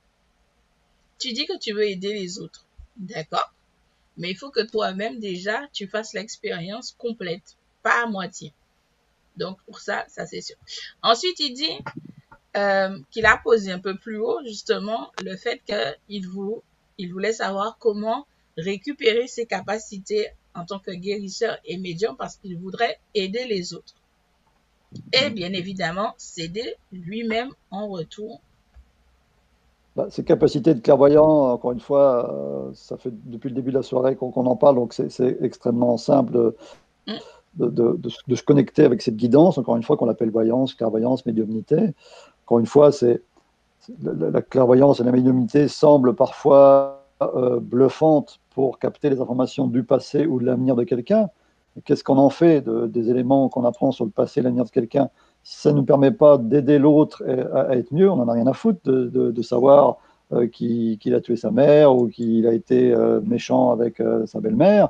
Tu 1.20 1.32
dis 1.32 1.46
que 1.46 1.58
tu 1.58 1.74
veux 1.74 1.88
aider 1.88 2.14
les 2.14 2.40
autres, 2.40 2.66
d'accord 2.98 3.54
Mais 4.18 4.32
il 4.32 4.38
faut 4.38 4.50
que 4.50 4.62
toi-même 4.62 5.20
déjà, 5.20 5.62
tu 5.72 5.88
fasses 5.88 6.14
l'expérience 6.14 6.92
complète, 6.98 7.56
pas 7.82 8.04
à 8.04 8.06
moitié. 8.08 8.54
Donc 9.38 9.62
pour 9.64 9.80
ça, 9.80 10.06
ça 10.10 10.26
c'est 10.26 10.42
sûr. 10.42 10.58
Ensuite, 11.02 11.40
il 11.40 11.54
dit, 11.54 11.78
euh, 12.56 12.98
qu'il 13.12 13.26
a 13.26 13.38
posé 13.38 13.72
un 13.72 13.80
peu 13.80 13.96
plus 13.98 14.18
haut, 14.18 14.40
justement, 14.46 15.12
le 15.24 15.36
fait 15.36 15.62
qu'il 15.66 16.28
il 16.98 17.12
voulait 17.12 17.34
savoir 17.34 17.78
comment 17.80 18.26
récupérer 18.58 19.28
ses 19.28 19.46
capacités 19.46 20.28
en 20.56 20.66
tant 20.66 20.80
que 20.80 20.92
guérisseur 20.92 21.58
et 21.66 21.78
médium 21.78 22.16
parce 22.16 22.38
qu'il 22.38 22.58
voudrait 22.58 23.00
aider 23.16 23.46
les 23.46 23.74
autres. 23.74 23.96
Et 25.12 25.32
bien 25.32 25.52
évidemment, 25.54 26.14
s'aider 26.18 26.76
lui-même 26.92 27.50
en 27.72 27.88
retour. 27.88 28.40
Bah, 29.96 30.08
ces 30.10 30.24
capacités 30.24 30.74
de 30.74 30.80
clairvoyant, 30.80 31.52
encore 31.52 31.72
une 31.72 31.80
fois, 31.80 32.32
euh, 32.32 32.72
ça 32.74 32.98
fait 32.98 33.12
depuis 33.26 33.50
le 33.50 33.56
début 33.56 33.72
de 33.72 33.78
la 33.78 33.84
soirée 33.84 34.16
qu'on 34.16 34.32
en 34.32 34.56
parle, 34.56 34.76
donc 34.76 34.94
c'est 34.94 35.38
extrêmement 35.42 35.98
simple 35.98 36.54
mm. 37.08 37.14
de, 37.56 37.98
de, 37.98 38.36
se 38.36 38.44
connecter 38.44 38.84
avec 38.86 39.02
cette 39.02 39.18
guidance, 39.18 39.58
encore 39.58 39.76
une 39.76 39.84
fois, 39.84 39.98
qu'on 39.98 40.10
appelle 40.10 40.32
voyance, 40.32 40.74
clairvoyance, 40.74 41.26
médiumnité. 41.26 41.94
Une 42.60 42.66
fois, 42.66 42.92
c'est 42.92 43.22
la, 44.02 44.42
clairvoyance 44.42 45.00
et 45.00 45.04
la 45.04 45.12
médiumnité 45.12 45.68
semblent 45.68 46.16
parfois 46.16 47.06
euh, 47.22 47.60
bluffantes 47.60 48.40
pour 48.52 48.80
capter 48.80 49.10
les 49.10 49.20
informations 49.20 49.68
du 49.68 49.84
passé 49.84 50.26
ou 50.26 50.40
de 50.40 50.46
l'avenir 50.46 50.76
de 50.76 50.84
quelqu'un. 50.84 51.30
Qu'est-ce 51.86 52.04
qu'on 52.04 52.18
en 52.18 52.30
fait 52.30 52.62
de, 52.62 52.86
des 52.86 53.10
éléments 53.10 53.50
qu'on 53.50 53.66
apprend 53.66 53.92
sur 53.92 54.06
le 54.06 54.12
passé 54.12 54.40
et 54.40 54.44
l'avenir 54.44 54.66
de 54.66 54.70
quelqu'un? 54.70 55.10
Ça 55.44 55.72
ne 55.72 55.78
nous 55.78 55.84
permet 55.84 56.12
pas 56.12 56.38
d'aider 56.38 56.78
l'autre 56.80 57.24
à, 57.54 57.76
être 57.76 57.92
mieux, 57.92 58.10
on 58.10 58.18
n'en 58.18 58.28
a 58.28 58.34
rien 58.34 58.48
à 58.48 58.54
foutre 58.54 58.80
de, 58.86 59.42
savoir 59.42 59.98
qu'il 60.52 61.14
a 61.14 61.20
tué 61.20 61.36
sa 61.36 61.52
mère 61.52 61.94
ou 61.96 62.08
qu'il 62.08 62.48
a 62.48 62.54
été 62.54 62.96
méchant 63.26 63.72
avec 63.72 64.02
sa 64.26 64.40
belle-mère. 64.40 64.90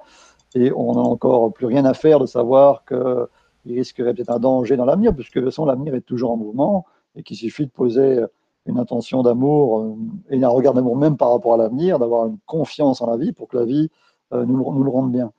Et 0.55 0.71
on 0.75 0.93
n'a 0.93 1.01
encore 1.01 1.51
plus 1.53 1.65
rien 1.65 1.85
à 1.85 1.95
faire 1.95 2.19
de 2.19 2.27
savoir 2.27 2.83
qu'il 2.85 3.75
risquerait 3.75 4.13
peut-être 4.13 4.29
un 4.29 4.39
danger 4.39 4.75
dans 4.77 4.85
l'avenir, 4.85 5.15
puisque 5.15 5.35
de 5.35 5.39
toute 5.39 5.49
façon, 5.49 5.65
l'avenir 5.65 5.95
est 5.95 6.01
toujours 6.01 6.31
en 6.31 6.37
mouvement 6.37 6.85
et 7.15 7.23
qu'il 7.23 7.37
suffit 7.37 7.65
de 7.65 7.71
poser 7.71 8.23
une 8.65 8.79
intention 8.79 9.23
d'amour 9.23 9.79
euh, 9.79 9.95
et 10.29 10.43
un 10.43 10.49
regard 10.49 10.73
d'amour 10.73 10.95
même 10.95 11.17
par 11.17 11.31
rapport 11.31 11.53
à 11.53 11.57
l'avenir, 11.57 11.99
d'avoir 11.99 12.27
une 12.27 12.37
confiance 12.45 13.01
en 13.01 13.09
la 13.09 13.17
vie 13.17 13.31
pour 13.31 13.47
que 13.47 13.57
la 13.57 13.65
vie 13.65 13.89
euh, 14.33 14.45
nous, 14.45 14.83
le 14.83 14.89
rende 14.89 15.11
bien. 15.11 15.31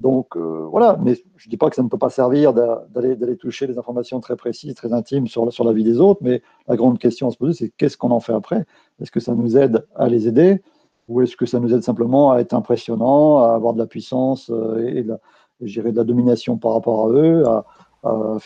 Donc 0.00 0.36
euh, 0.36 0.66
voilà, 0.70 0.98
mais 1.00 1.14
je 1.36 1.46
ne 1.46 1.50
dis 1.50 1.56
pas 1.56 1.70
que 1.70 1.76
ça 1.76 1.82
ne 1.82 1.88
peut 1.88 1.98
pas 1.98 2.10
servir 2.10 2.52
d'aller 2.52 3.36
toucher 3.36 3.68
des 3.68 3.78
informations 3.78 4.20
très 4.20 4.34
précises, 4.34 4.74
très 4.74 4.92
intimes 4.92 5.28
sur, 5.28 5.64
la 5.64 5.72
vie 5.72 5.84
des 5.84 6.00
autres, 6.00 6.20
mais 6.22 6.42
la 6.66 6.76
grande 6.76 6.98
question 6.98 7.28
à 7.28 7.30
se 7.30 7.36
poser, 7.36 7.52
c'est 7.52 7.72
qu'est-ce 7.76 7.96
qu'on 7.96 8.10
en 8.10 8.20
fait 8.20 8.32
après? 8.32 8.64
Est-ce 9.00 9.12
que 9.12 9.20
ça 9.20 9.34
nous 9.34 9.56
aide 9.56 9.86
à 9.94 10.08
les 10.08 10.26
aider? 10.26 10.62
Ou 11.06 11.20
est-ce 11.20 11.36
que 11.36 11.46
ça 11.46 11.60
nous 11.60 11.72
aide 11.72 11.82
simplement 11.82 12.32
à 12.32 12.40
être 12.40 12.54
impressionnant, 12.54 13.38
à 13.38 13.54
avoir 13.54 13.72
de 13.72 13.78
la 13.78 13.86
puissance 13.86 14.48
et, 14.48 15.02
de, 15.02 15.08
la, 15.08 15.18
de 15.60 15.96
la 15.96 16.04
domination 16.04 16.56
par 16.56 16.72
rapport 16.72 17.06
à 17.06 17.10
eux, 17.10 17.44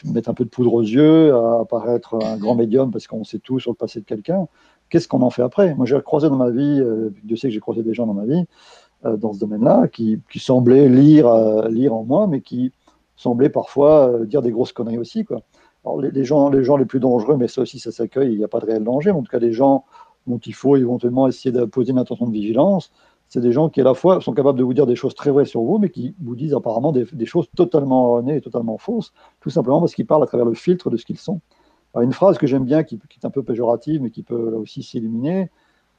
mettre 0.05 0.30
un 0.30 0.35
peu 0.35 0.44
de 0.44 0.48
poudre 0.48 0.72
aux 0.74 0.82
yeux, 0.82 1.35
à 1.35 1.60
apparaître 1.60 2.14
un 2.24 2.36
grand 2.36 2.55
médium 2.55 2.90
parce 2.90 3.06
qu'on 3.06 3.24
sait 3.24 3.39
tout 3.39 3.59
sur 3.59 3.72
le 3.72 3.76
passé 3.76 4.01
de 4.01 4.05
quelqu'un. 4.05 4.47
Qu'est-ce 4.89 5.09
qu'on 5.09 5.22
en 5.22 5.30
fait 5.30 5.43
après? 5.43 5.74
Moi, 5.74 5.86
j'ai 5.86 6.01
croisé 6.01 6.28
dans 6.28 6.36
ma 6.36 6.51
vie, 6.51 6.80
euh, 6.80 7.10
Dieu 7.24 7.36
sait 7.36 7.48
que 7.48 7.55
j'ai 7.55 7.60
croisé 7.60 7.82
des 7.82 7.93
gens 7.93 8.06
dans 8.06 8.14
ma 8.14 8.24
vie, 8.24 8.44
euh, 9.05 9.16
dans 9.16 9.32
ce 9.32 9.39
domaine-là, 9.39 9.89
qui, 9.89 10.20
semblaient 10.36 10.89
lire, 10.89 11.28
euh, 11.28 11.68
lire 11.68 11.94
en 11.94 12.05
moi, 12.05 12.26
mais 12.26 12.40
qui 12.40 12.72
semblaient 13.16 13.51
parfois 13.51 14.20
dire 14.24 14.43
des 14.43 14.51
grosses 14.51 14.72
conneries 14.72 14.98
aussi. 14.98 15.26
Alors, 15.85 16.01
les, 16.01 16.24
gens, 16.24 16.48
les 16.48 16.64
gens 16.64 16.76
les 16.76 16.86
plus 16.86 17.01
dangereux, 17.01 17.36
mais 17.36 17.48
ça 17.48 17.62
aussi, 17.62 17.78
ça 17.78 17.93
s'accueille, 17.93 18.32
il 18.32 18.39
n'y 18.39 18.44
a 18.44 18.48
pas 18.48 18.60
de 18.60 18.66
réel 18.66 18.85
danger, 18.85 19.10
en 19.10 19.22
tout 19.22 19.30
cas, 19.30 19.39
les 19.39 19.52
gens 19.52 19.85
dont 20.26 20.39
il 20.39 20.55
faut 20.55 20.76
éventuellement 20.76 21.26
essayer 21.26 21.52
de 21.52 21.64
poser 21.64 21.93
une 21.93 21.98
attention 21.98 22.26
de 22.26 22.32
vigilance, 22.32 22.90
c'est 23.28 23.40
des 23.40 23.52
gens 23.52 23.68
qui 23.68 23.80
à 23.80 23.84
la 23.84 23.94
fois 23.94 24.20
sont 24.20 24.32
capables 24.32 24.59
de 24.59 24.64
vous 24.64 24.74
dire 24.74 24.86
des 24.86 24.96
choses 24.96 25.14
très 25.14 25.30
vraies 25.30 25.44
sur 25.44 25.60
vous, 25.60 25.78
mais 25.78 25.90
qui 25.90 26.14
vous 26.20 26.34
disent 26.34 26.55
apparemment 26.55 26.92
des, 26.92 27.26
choses 27.26 27.46
totalement 27.55 28.06
erronées 28.06 28.36
et 28.36 28.40
totalement 28.40 28.78
fausses, 28.78 29.12
tout 29.40 29.50
simplement 29.50 29.80
parce 29.80 29.94
qu'ils 29.94 30.06
parlent 30.06 30.22
à 30.22 30.26
travers 30.26 30.46
le 30.46 30.55
filtre 30.55 30.88
de 30.90 30.96
ce 30.96 31.05
qu'ils 31.05 31.18
sont. 31.18 31.40
une 32.00 32.12
phrase 32.12 32.38
que 32.38 32.46
j'aime 32.46 32.64
bien, 32.64 32.84
qui, 32.84 32.96
est 32.96 33.24
un 33.24 33.30
peu 33.30 33.42
péjorative, 33.42 34.02
mais 34.02 34.10
qui 34.10 34.22
peut 34.22 34.50
là 34.50 34.56
aussi 34.56 34.82
s'illuminer, 34.82 35.50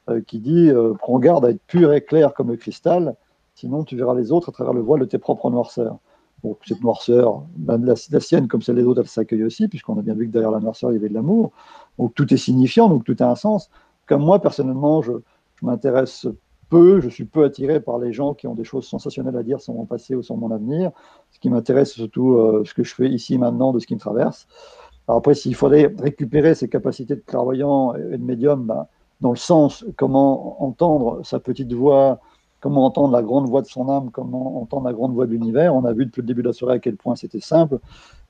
euh, 0.08 0.20
qui 0.26 0.40
dit 0.40 0.70
euh, 0.70 0.94
Prends 0.94 1.18
garde 1.20 1.44
à 1.44 1.50
être 1.50 1.62
pur 1.66 1.92
et 1.92 2.00
clair 2.00 2.34
comme 2.34 2.48
le 2.48 2.56
cristal, 2.56 3.14
sinon 3.54 3.84
tu 3.84 3.96
verras 3.96 4.14
les 4.14 4.32
autres 4.32 4.48
à 4.48 4.52
travers 4.52 4.72
le 4.72 4.80
voile 4.80 5.00
de 5.00 5.04
tes 5.04 5.18
propres 5.18 5.50
noirceurs. 5.50 5.98
Donc 6.42 6.58
cette 6.66 6.82
noirceur, 6.82 7.44
la, 7.66 7.94
sienne 8.20 8.48
comme 8.48 8.62
celle 8.62 8.76
des 8.76 8.84
autres, 8.84 9.02
elle 9.02 9.08
s'accueille 9.08 9.44
aussi, 9.44 9.68
puisqu'on 9.68 9.98
a 9.98 10.02
bien 10.02 10.14
vu 10.14 10.26
que 10.26 10.32
derrière 10.32 10.50
la 10.50 10.60
noirceur, 10.60 10.90
il 10.90 10.94
y 10.94 10.96
avait 10.96 11.10
de 11.10 11.14
l'amour. 11.14 11.52
Donc 11.98 12.14
tout 12.14 12.32
est 12.32 12.38
signifiant, 12.38 12.88
donc 12.88 13.04
tout 13.04 13.16
a 13.20 13.26
un 13.26 13.34
sens. 13.36 13.70
Comme 14.06 14.22
moi, 14.22 14.40
personnellement, 14.40 15.02
je, 15.02 15.12
je 15.56 15.66
m'intéresse 15.66 16.26
peu, 16.70 17.00
je 17.00 17.08
suis 17.08 17.24
peu 17.24 17.44
attiré 17.44 17.80
par 17.80 17.98
les 17.98 18.12
gens 18.12 18.32
qui 18.32 18.46
ont 18.46 18.54
des 18.54 18.64
choses 18.64 18.86
sensationnelles 18.86 19.36
à 19.36 19.42
dire 19.42 19.60
sur 19.60 19.74
mon 19.74 19.84
passé 19.84 20.14
ou 20.14 20.22
sur 20.22 20.36
mon 20.36 20.50
avenir. 20.50 20.92
Ce 21.32 21.38
qui 21.40 21.50
m'intéresse, 21.50 21.90
c'est 21.90 22.00
surtout 22.00 22.34
euh, 22.34 22.62
ce 22.64 22.72
que 22.72 22.84
je 22.84 22.94
fais 22.94 23.08
ici 23.08 23.36
maintenant, 23.36 23.72
de 23.72 23.78
ce 23.80 23.86
qui 23.86 23.94
me 23.94 24.00
traverse. 24.00 24.46
Après, 25.08 25.34
s'il 25.34 25.54
faudrait 25.56 25.92
récupérer 25.98 26.54
ces 26.54 26.68
capacités 26.68 27.16
de 27.16 27.20
clairvoyant 27.20 27.94
et 27.96 28.16
de 28.16 28.24
médium, 28.24 28.64
ben, 28.64 28.86
dans 29.20 29.30
le 29.30 29.36
sens 29.36 29.84
comment 29.96 30.62
entendre 30.62 31.20
sa 31.24 31.40
petite 31.40 31.72
voix, 31.72 32.20
comment 32.60 32.84
entendre 32.84 33.12
la 33.12 33.22
grande 33.22 33.48
voix 33.48 33.62
de 33.62 33.66
son 33.66 33.88
âme, 33.88 34.10
comment 34.12 34.62
entendre 34.62 34.86
la 34.86 34.92
grande 34.92 35.12
voix 35.12 35.26
de 35.26 35.32
l'univers. 35.32 35.74
On 35.74 35.84
a 35.84 35.92
vu 35.92 36.06
depuis 36.06 36.20
le 36.20 36.26
début 36.26 36.42
de 36.42 36.48
la 36.48 36.52
soirée 36.52 36.76
à 36.76 36.78
quel 36.78 36.96
point 36.96 37.16
c'était 37.16 37.40
simple. 37.40 37.78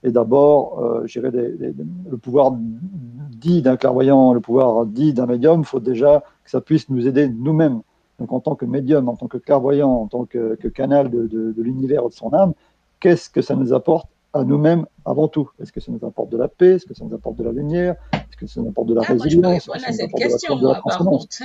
Et 0.03 0.11
d'abord, 0.11 0.81
euh, 0.81 1.07
le 1.15 2.17
pouvoir 2.17 2.53
dit 2.57 3.61
d'un 3.61 3.77
clairvoyant, 3.77 4.33
le 4.33 4.41
pouvoir 4.41 4.87
dit 4.87 5.13
d'un 5.13 5.27
médium, 5.27 5.61
il 5.61 5.67
faut 5.67 5.81
déjà 5.81 6.21
que 6.45 6.51
ça 6.51 6.63
puisse 6.63 6.89
nous 6.89 7.07
aider 7.07 7.29
nous-mêmes 7.29 7.83
donc 8.21 8.33
en 8.33 8.41
tant 8.41 8.55
que 8.55 8.67
médium, 8.67 9.09
en 9.09 9.17
tant 9.17 9.29
que 9.29 9.39
clairvoyant, 9.39 9.91
en 9.91 10.07
tant 10.07 10.27
que, 10.27 10.55
canal 10.69 11.11
de, 11.11 11.55
l'univers 11.57 12.07
de 12.07 12.13
son 12.13 12.33
âme, 12.35 12.53
qu'est-ce 13.01 13.31
que 13.31 13.41
ça 13.41 13.57
nous 13.57 13.73
apporte 13.73 14.09
à 14.35 14.45
nous-mêmes 14.45 14.87
avant 15.07 15.27
tout? 15.27 15.51
Est-ce 15.59 15.73
que 15.73 15.81
ça 15.81 15.91
nous 15.91 16.07
apporte 16.07 16.29
de 16.29 16.37
la 16.37 16.47
paix? 16.47 16.75
Est-ce 16.75 16.85
que 16.85 16.93
ça 16.95 17.03
nous 17.05 17.15
apporte 17.15 17.37
de 17.37 17.45
la 17.45 17.53
lumière? 17.53 17.97
Est-ce 18.13 18.37
que 18.37 18.47
ça 18.47 18.61
nous 18.61 18.69
apporte 18.69 18.89
de 18.89 18.95
la 18.95 19.01
ah, 19.03 19.13
résilience 19.13 19.67
Moi, 19.67 19.79
je 19.79 19.87
peux 19.87 19.89
répondre 19.89 19.89
à 19.89 19.93
cette 19.93 20.13
question, 20.13 20.57
moi, 20.57 20.81
par 20.85 20.99
contre. 20.99 21.27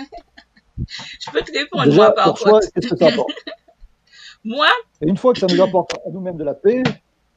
je 0.78 1.32
peux 1.32 1.42
te 1.42 1.58
répondre, 1.58 1.96
moi, 1.96 2.12
par 2.12 2.34
contre. 2.34 2.68
Qu'est-ce 2.74 2.90
que 2.90 2.98
ça 2.98 3.08
apporte? 3.08 3.30
Moi 4.44 4.68
Et 5.02 5.08
une 5.08 5.18
fois 5.18 5.34
que 5.34 5.40
ça 5.40 5.48
nous 5.48 5.60
apporte 5.60 5.96
à 6.06 6.12
nous-mêmes 6.12 6.38
de 6.38 6.44
la 6.44 6.54
paix, 6.54 6.84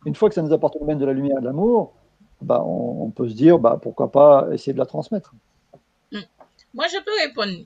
une 0.05 0.15
fois 0.15 0.28
que 0.28 0.35
ça 0.35 0.43
nous 0.43 0.52
apporte 0.52 0.77
à 0.77 0.78
nous-mêmes 0.81 0.98
de 0.98 1.06
la 1.06 1.15
lumière 1.15 1.39
et 1.39 1.40
de 1.40 1.47
l'amour, 1.47 1.94
bah, 2.43 2.62
on, 2.66 3.09
peut 3.10 3.27
se 3.31 3.35
dire, 3.35 3.59
bah, 3.59 3.78
pourquoi 3.81 4.12
pas 4.12 4.47
essayer 4.52 4.74
de 4.74 4.78
la 4.78 4.85
transmettre. 4.85 5.32
Hmm. 6.12 6.19
Moi, 6.74 6.85
je 6.93 7.02
peux 7.02 7.27
répondre 7.27 7.65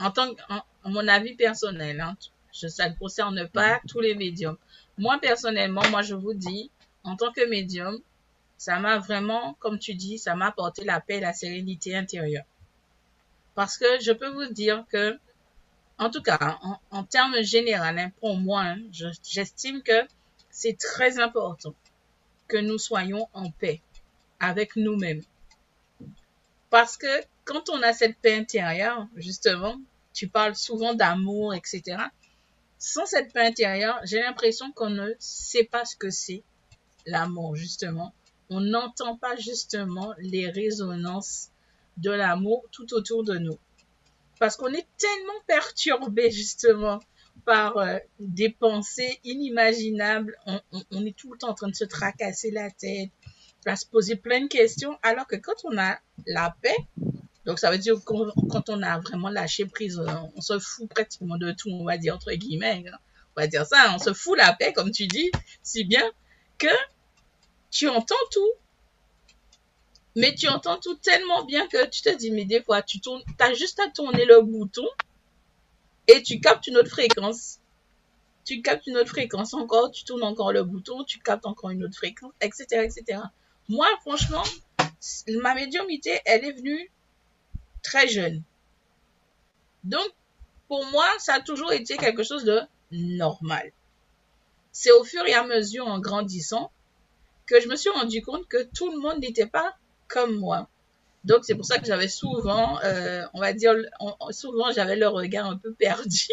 en 0.00 0.10
tant 0.10 0.34
que, 0.34 0.40
mon 0.84 1.06
avis 1.08 1.34
personnel, 1.34 2.00
hein, 2.00 2.16
ça 2.52 2.88
ne 2.88 2.94
concerne 2.94 3.48
pas 3.48 3.80
tous 3.88 4.00
les 4.00 4.14
médiums. 4.14 4.56
Moi, 4.98 5.18
personnellement, 5.20 5.82
moi, 5.90 6.02
je 6.02 6.14
vous 6.14 6.34
dis, 6.34 6.70
en 7.04 7.16
tant 7.16 7.32
que 7.32 7.48
médium, 7.48 8.00
ça 8.56 8.78
m'a 8.78 8.98
vraiment, 8.98 9.54
comme 9.54 9.78
tu 9.78 9.94
dis, 9.94 10.18
ça 10.18 10.34
m'a 10.34 10.48
apporté 10.48 10.84
la 10.84 11.00
paix 11.00 11.16
et 11.16 11.20
la 11.20 11.32
sérénité 11.32 11.96
intérieure. 11.96 12.44
Parce 13.54 13.78
que 13.78 14.00
je 14.00 14.12
peux 14.12 14.28
vous 14.28 14.52
dire 14.52 14.84
que, 14.90 15.18
en 15.98 16.10
tout 16.10 16.22
cas, 16.22 16.58
en, 16.90 17.04
termes 17.04 17.42
généraux, 17.42 17.84
hein, 17.84 18.10
pour 18.20 18.36
moi, 18.36 18.62
hein, 18.62 18.78
j'estime 19.22 19.82
que 19.82 20.06
c'est 20.50 20.78
très 20.78 21.18
important 21.18 21.74
que 22.48 22.56
nous 22.56 22.78
soyons 22.78 23.28
en 23.32 23.50
paix 23.50 23.80
avec 24.40 24.76
nous-mêmes. 24.76 25.22
Parce 26.68 26.96
que 26.96 27.22
quand 27.44 27.68
on 27.70 27.82
a 27.82 27.92
cette 27.92 28.18
paix 28.18 28.36
intérieure, 28.36 29.06
justement, 29.16 29.80
tu 30.12 30.28
parles 30.28 30.56
souvent 30.56 30.94
d'amour, 30.94 31.54
etc. 31.54 31.96
Sans 32.78 33.06
cette 33.06 33.32
paix 33.32 33.46
intérieure, 33.46 34.00
j'ai 34.04 34.20
l'impression 34.20 34.72
qu'on 34.72 34.90
ne 34.90 35.12
sait 35.18 35.64
pas 35.64 35.84
ce 35.84 35.96
que 35.96 36.10
c'est 36.10 36.42
l'amour, 37.06 37.56
justement. 37.56 38.14
On 38.48 38.60
n'entend 38.60 39.16
pas 39.16 39.36
justement 39.36 40.12
les 40.18 40.48
résonances 40.48 41.48
de 41.98 42.10
l'amour 42.10 42.64
tout 42.72 42.94
autour 42.94 43.24
de 43.24 43.36
nous. 43.36 43.58
Parce 44.38 44.56
qu'on 44.56 44.72
est 44.72 44.86
tellement 44.96 45.40
perturbé, 45.46 46.30
justement, 46.30 47.00
par 47.44 47.76
euh, 47.76 47.98
des 48.18 48.50
pensées 48.50 49.20
inimaginables. 49.24 50.36
on, 50.46 51.04
est 51.04 51.16
tout 51.16 51.32
le 51.32 51.38
temps 51.38 51.50
en 51.50 51.54
train 51.54 51.68
de 51.68 51.74
se 51.74 51.84
tracasser 51.84 52.50
la 52.50 52.70
tête, 52.70 53.10
à 53.66 53.76
se 53.76 53.86
poser 53.86 54.16
plein 54.16 54.40
de 54.40 54.48
questions, 54.48 54.98
alors 55.02 55.26
que 55.26 55.36
quand 55.36 55.64
on 55.64 55.76
a 55.78 55.98
la 56.26 56.56
paix, 56.62 56.76
donc, 57.46 57.58
ça 57.58 57.70
veut 57.70 57.78
dire 57.78 57.94
que 57.94 58.48
quand 58.48 58.68
on 58.68 58.82
a 58.82 58.98
vraiment 58.98 59.30
lâché 59.30 59.64
prise, 59.64 60.00
on 60.34 60.40
se 60.40 60.58
fout 60.58 60.88
pratiquement 60.88 61.38
de 61.38 61.52
tout, 61.52 61.70
on 61.70 61.84
va 61.84 61.96
dire 61.96 62.14
entre 62.14 62.32
guillemets. 62.32 62.84
Hein. 62.86 62.98
On 63.36 63.40
va 63.40 63.46
dire 63.46 63.64
ça, 63.64 63.92
on 63.94 63.98
se 63.98 64.12
fout 64.12 64.36
la 64.36 64.52
paix, 64.52 64.72
comme 64.72 64.90
tu 64.90 65.06
dis, 65.06 65.30
si 65.62 65.84
bien 65.84 66.04
que 66.58 66.68
tu 67.70 67.88
entends 67.88 68.14
tout. 68.30 68.52
Mais 70.16 70.34
tu 70.34 70.48
entends 70.48 70.78
tout 70.78 70.96
tellement 70.96 71.44
bien 71.44 71.66
que 71.68 71.86
tu 71.86 72.02
te 72.02 72.14
dis, 72.14 72.30
mais 72.30 72.44
des 72.44 72.62
fois, 72.62 72.82
tu 72.82 73.00
tournes, 73.00 73.22
as 73.38 73.54
juste 73.54 73.78
à 73.80 73.88
tourner 73.88 74.24
le 74.26 74.42
bouton 74.42 74.86
et 76.08 76.22
tu 76.22 76.40
captes 76.40 76.66
une 76.66 76.76
autre 76.76 76.90
fréquence. 76.90 77.58
Tu 78.44 78.60
captes 78.60 78.86
une 78.88 78.96
autre 78.96 79.10
fréquence 79.10 79.54
encore, 79.54 79.92
tu 79.92 80.04
tournes 80.04 80.24
encore 80.24 80.52
le 80.52 80.64
bouton, 80.64 81.04
tu 81.04 81.20
captes 81.20 81.46
encore 81.46 81.70
une 81.70 81.84
autre 81.84 81.96
fréquence, 81.96 82.32
etc., 82.40 82.64
etc. 82.84 83.20
Moi, 83.68 83.86
franchement, 84.00 84.42
ma 85.28 85.54
médiumité, 85.54 86.20
elle 86.24 86.44
est 86.44 86.52
venue 86.52 86.90
très 87.82 88.08
jeune. 88.08 88.42
Donc, 89.84 90.08
pour 90.68 90.84
moi, 90.86 91.06
ça 91.18 91.34
a 91.34 91.40
toujours 91.40 91.72
été 91.72 91.96
quelque 91.96 92.22
chose 92.22 92.44
de 92.44 92.60
normal. 92.92 93.72
C'est 94.72 94.92
au 94.92 95.04
fur 95.04 95.26
et 95.26 95.34
à 95.34 95.44
mesure, 95.44 95.86
en 95.86 95.98
grandissant, 95.98 96.70
que 97.46 97.60
je 97.60 97.68
me 97.68 97.76
suis 97.76 97.90
rendu 97.90 98.22
compte 98.22 98.46
que 98.46 98.62
tout 98.62 98.90
le 98.90 98.98
monde 98.98 99.18
n'était 99.20 99.46
pas 99.46 99.74
comme 100.08 100.36
moi. 100.36 100.68
Donc, 101.24 101.44
c'est 101.44 101.54
pour 101.54 101.66
ça 101.66 101.78
que 101.78 101.86
j'avais 101.86 102.08
souvent, 102.08 102.80
euh, 102.82 103.24
on 103.34 103.40
va 103.40 103.52
dire, 103.52 103.74
souvent 104.30 104.72
j'avais 104.72 104.96
le 104.96 105.08
regard 105.08 105.46
un 105.46 105.56
peu 105.56 105.74
perdu. 105.74 106.28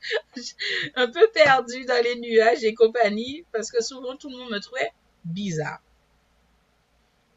un 0.96 1.08
peu 1.08 1.28
perdu 1.32 1.84
dans 1.84 2.02
les 2.02 2.18
nuages 2.20 2.64
et 2.64 2.74
compagnie, 2.74 3.44
parce 3.52 3.70
que 3.70 3.82
souvent 3.82 4.16
tout 4.16 4.28
le 4.28 4.36
monde 4.36 4.50
me 4.50 4.58
trouvait 4.58 4.92
bizarre. 5.24 5.80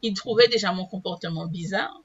Ils 0.02 0.14
trouvaient 0.14 0.48
déjà 0.48 0.72
mon 0.72 0.86
comportement 0.86 1.46
bizarre. 1.46 2.01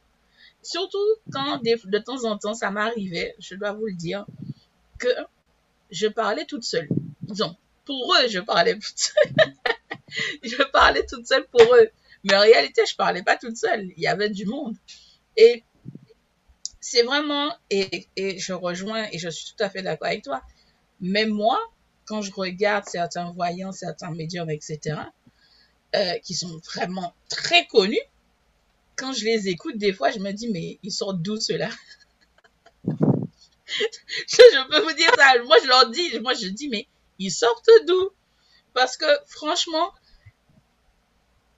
Surtout 0.68 0.98
quand 1.32 1.62
de, 1.64 1.98
temps 2.00 2.26
en 2.26 2.38
temps 2.38 2.54
ça 2.54 2.72
m'arrivait, 2.72 3.36
je 3.40 3.56
dois 3.56 3.72
vous 3.72 3.86
le 3.86 3.94
dire, 3.94 4.26
que 5.00 5.08
je 5.92 6.08
parlais 6.08 6.44
toute 6.44 6.66
seule. 6.66 6.90
Disons, 7.22 7.56
pour 7.86 8.14
eux, 8.16 8.28
je 8.28 8.40
parlais 8.40 8.74
toute 8.74 8.98
seule. 8.98 9.54
je 10.44 10.62
parlais 10.74 11.06
toute 11.06 11.26
seule 11.26 11.48
pour 11.48 11.62
eux. 11.74 11.90
Mais 12.26 12.36
en 12.36 12.42
réalité, 12.42 12.82
je 12.86 12.98
parlais 12.98 13.24
pas 13.24 13.38
toute 13.38 13.56
seule. 13.56 13.86
Il 13.96 14.04
y 14.04 14.08
avait 14.08 14.30
du 14.30 14.46
monde. 14.46 14.76
Et 15.38 15.64
c'est 16.82 17.04
vraiment, 17.04 17.56
et, 17.70 18.10
je 18.18 18.52
rejoins, 18.52 19.08
et 19.14 19.20
je 19.20 19.30
suis 19.30 19.54
tout 19.56 19.64
à 19.64 19.70
fait 19.70 19.84
d'accord 19.84 20.08
avec 20.08 20.26
toi, 20.26 20.42
même 21.00 21.30
moi, 21.30 21.58
quand 22.04 22.22
je 22.22 22.34
regarde 22.34 22.84
certains 22.86 23.32
voyants, 23.32 23.72
certains 23.72 24.12
médiums, 24.12 24.50
etc., 24.50 25.00
euh, 25.96 26.20
qui 26.20 26.34
sont 26.34 26.60
vraiment 26.74 27.14
très 27.30 27.68
connus, 27.68 28.02
quand 28.98 29.14
je 29.14 29.26
les 29.26 29.48
écoute, 29.48 29.78
des 29.78 29.94
fois, 29.94 30.12
je 30.12 30.20
me 30.20 30.32
dis, 30.32 30.50
mais 30.50 30.80
ils 30.84 30.92
sortent 30.92 31.22
d'où 31.22 31.40
ceux-là? 31.40 31.70
Je, 33.70 34.70
peux 34.70 34.80
vous 34.82 34.94
dire 34.94 35.12
ça. 35.18 35.44
Moi, 35.44 35.58
je 35.62 35.68
leur 35.68 35.90
dis, 35.90 36.20
moi, 36.22 36.34
je 36.34 36.48
dis, 36.48 36.70
mais 36.70 36.88
ils 37.20 37.32
sortent 37.32 37.70
d'où? 37.86 38.12
Parce 38.74 38.96
que 38.96 39.06
franchement, 39.26 39.92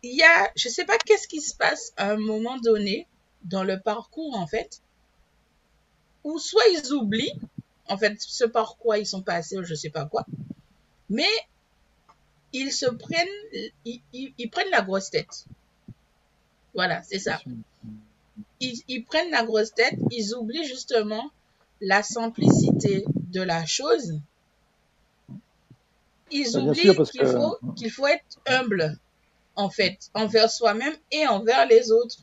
il 0.02 0.16
y 0.16 0.24
a, 0.24 0.52
je 0.56 0.70
sais 0.70 0.86
pas 0.86 0.98
qu'est-ce 0.98 1.28
qui 1.28 1.40
se 1.40 1.56
passe 1.56 1.94
à 1.98 2.11
un 2.11 2.18
moment 2.18 2.57
donné 2.57 3.07
dans 3.44 3.64
le 3.64 3.80
parcours, 3.80 4.36
en 4.36 4.48
fait, 4.48 4.82
ou 6.24 6.40
soit 6.40 6.68
ils 6.74 6.94
oublient, 6.94 7.40
en 7.88 7.98
fait, 7.98 8.20
ce 8.20 8.45
par 8.45 8.78
quoi 8.78 8.98
ils 8.98 9.06
sont 9.06 9.22
passés, 9.22 9.57
ou 9.57 9.64
je 9.64 9.76
sais 9.76 9.90
pas 9.90 10.06
quoi, 10.06 10.26
mais 11.10 11.30
ils 12.53 12.72
se 12.72 12.86
prennent, 12.88 13.28
ils, 13.86 14.49
prennent 14.49 14.72
la 14.72 14.82
grosse 14.82 15.10
tête. 15.10 15.45
Voilà, 16.80 17.03
c'est 17.03 17.19
ça. 17.19 17.41
Ils, 18.61 18.81
ils, 18.88 19.03
prennent 19.03 19.31
la 19.31 19.43
grosse 19.43 19.73
tête, 19.73 19.95
ils 20.11 20.34
oublient 20.34 20.64
justement 20.64 21.30
la 21.81 22.03
simplicité 22.03 23.03
de 23.34 23.41
la 23.41 23.65
chose. 23.65 24.22
Ils 26.31 26.53
bah, 26.53 26.60
oublient 26.61 26.95
qu'il 27.11 27.27
faut, 27.27 27.57
qu'il 27.76 27.91
faut 27.91 28.07
être 28.07 28.39
humble, 28.47 28.97
en 29.57 29.69
fait, 29.69 30.10
envers 30.14 30.49
soi-même 30.49 30.95
et 31.11 31.27
envers 31.27 31.68
les 31.68 31.91
autres. 31.91 32.19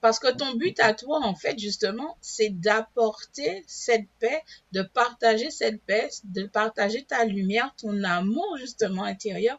Parce 0.00 0.20
que 0.20 0.32
ton 0.32 0.54
but 0.54 0.78
à 0.78 0.94
toi, 0.94 1.18
en 1.24 1.34
fait, 1.34 1.58
justement, 1.58 2.16
c'est 2.20 2.50
d'apporter 2.50 3.64
cette 3.66 4.06
paix, 4.20 4.40
de 4.70 4.82
partager 4.82 5.50
cette 5.50 5.82
paix, 5.82 6.08
de 6.22 6.44
partager 6.44 7.02
ta 7.02 7.24
lumière, 7.24 7.74
ton 7.76 8.04
amour, 8.04 8.56
justement, 8.56 9.02
intérieur 9.02 9.58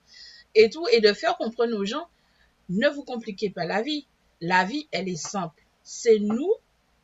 et 0.55 0.69
tout, 0.69 0.87
et 0.87 1.01
de 1.01 1.11
faire 1.11 1.35
comprendre 1.35 1.75
aux 1.75 1.83
gens, 1.83 2.07
ne 2.69 2.87
vous 2.89 3.03
compliquez 3.03 3.49
pas 3.49 3.65
la 3.65 3.81
vie. 3.81 4.05
La 4.41 4.63
vie, 4.63 4.87
elle 4.91 5.09
est 5.09 5.15
simple. 5.15 5.61
C'est 5.83 6.19
nous, 6.19 6.53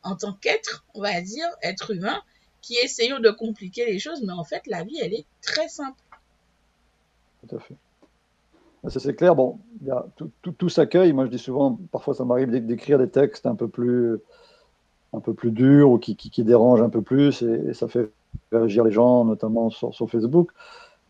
en 0.03 0.15
tant 0.15 0.33
qu'être, 0.33 0.85
on 0.93 1.01
va 1.01 1.19
dire, 1.21 1.47
être 1.63 1.91
humain, 1.91 2.21
qui 2.61 2.75
essayons 2.75 3.19
de 3.19 3.29
compliquer 3.29 3.85
les 3.85 3.99
choses, 3.99 4.23
mais 4.23 4.33
en 4.33 4.43
fait, 4.43 4.65
la 4.67 4.83
vie, 4.83 4.97
elle 5.01 5.13
est 5.13 5.25
très 5.41 5.67
simple. 5.67 5.99
Tout 7.47 7.55
à 7.55 7.59
fait. 7.59 7.75
Ça, 8.89 8.99
c'est 8.99 9.15
clair. 9.15 9.35
Bon, 9.35 9.59
tout, 10.15 10.51
tout, 10.51 10.69
s'accueille. 10.69 11.11
Moi, 11.11 11.25
je 11.25 11.31
dis 11.31 11.39
souvent, 11.39 11.79
parfois, 11.91 12.13
ça 12.13 12.23
m'arrive 12.23 12.49
d'écrire 12.65 12.99
des 12.99 13.09
textes 13.09 13.45
un 13.45 13.55
peu 13.55 13.67
plus, 13.67 14.19
un 15.13 15.19
peu 15.19 15.33
plus 15.33 15.51
durs 15.51 15.89
ou 15.89 15.97
qui, 15.97 16.15
qui, 16.15 16.43
dérangent 16.43 16.83
un 16.83 16.89
peu 16.89 17.01
plus, 17.01 17.41
et, 17.41 17.73
ça 17.73 17.87
fait 17.87 18.11
réagir 18.51 18.83
les 18.83 18.91
gens, 18.91 19.25
notamment 19.25 19.69
sur, 19.69 19.93
sur 19.93 20.09
Facebook. 20.09 20.51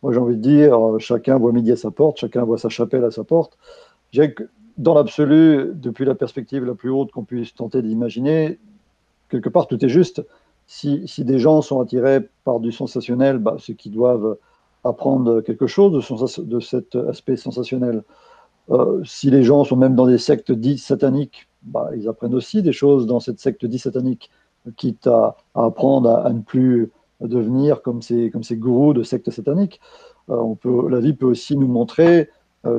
Moi, 0.02 0.12
j'ai 0.12 0.18
envie 0.18 0.36
de 0.36 0.42
dire, 0.42 0.78
chacun 0.98 1.38
voit 1.38 1.52
midi 1.52 1.72
à 1.72 1.76
sa 1.76 1.90
porte, 1.90 2.18
chacun 2.18 2.44
voit 2.44 2.58
sa 2.58 2.68
chapelle 2.68 3.04
à 3.04 3.10
sa 3.10 3.24
porte. 3.24 3.58
Que, 4.16 4.48
dans 4.78 4.94
l'absolu, 4.94 5.72
depuis 5.74 6.04
la 6.04 6.14
perspective 6.14 6.64
la 6.64 6.74
plus 6.74 6.90
haute 6.90 7.10
qu'on 7.10 7.24
puisse 7.24 7.54
tenter 7.54 7.82
d'imaginer, 7.82 8.58
quelque 9.28 9.48
part, 9.48 9.66
tout 9.66 9.82
est 9.84 9.88
juste. 9.88 10.24
Si, 10.66 11.06
des 11.18 11.38
gens 11.38 11.62
sont 11.62 11.80
attirés 11.80 12.20
par 12.44 12.60
du 12.60 12.72
sensationnel, 12.72 13.38
bah, 13.38 13.56
c'est 13.60 13.74
qu'ils 13.74 13.92
doivent 13.92 14.36
apprendre 14.84 15.40
quelque 15.40 15.66
chose 15.66 15.92
de, 16.38 16.60
cet 16.60 16.96
aspect 16.96 17.36
sensationnel. 17.36 18.02
Euh, 18.70 19.02
si 19.04 19.30
les 19.30 19.44
gens 19.44 19.64
sont 19.64 19.76
même 19.76 19.94
dans 19.94 20.06
des 20.06 20.18
sectes 20.18 20.50
dites 20.50 20.80
sataniques, 20.80 21.48
bah, 21.62 21.90
ils 21.96 22.08
apprennent 22.08 22.34
aussi 22.34 22.62
des 22.62 22.72
choses 22.72 23.06
dans 23.06 23.20
cette 23.20 23.38
secte 23.38 23.64
dite 23.64 23.82
satanique, 23.82 24.30
quitte 24.76 25.06
à, 25.06 25.36
apprendre 25.54 26.10
à, 26.10 26.32
ne 26.32 26.40
plus 26.40 26.90
devenir 27.20 27.82
comme 27.82 28.02
ces, 28.02 28.30
gourous 28.52 28.92
de 28.92 29.02
sectes 29.02 29.30
sataniques. 29.30 29.80
Euh, 30.30 30.54
la 30.90 31.00
vie 31.00 31.14
peut 31.14 31.26
aussi 31.26 31.56
nous 31.56 31.68
montrer 31.68 32.28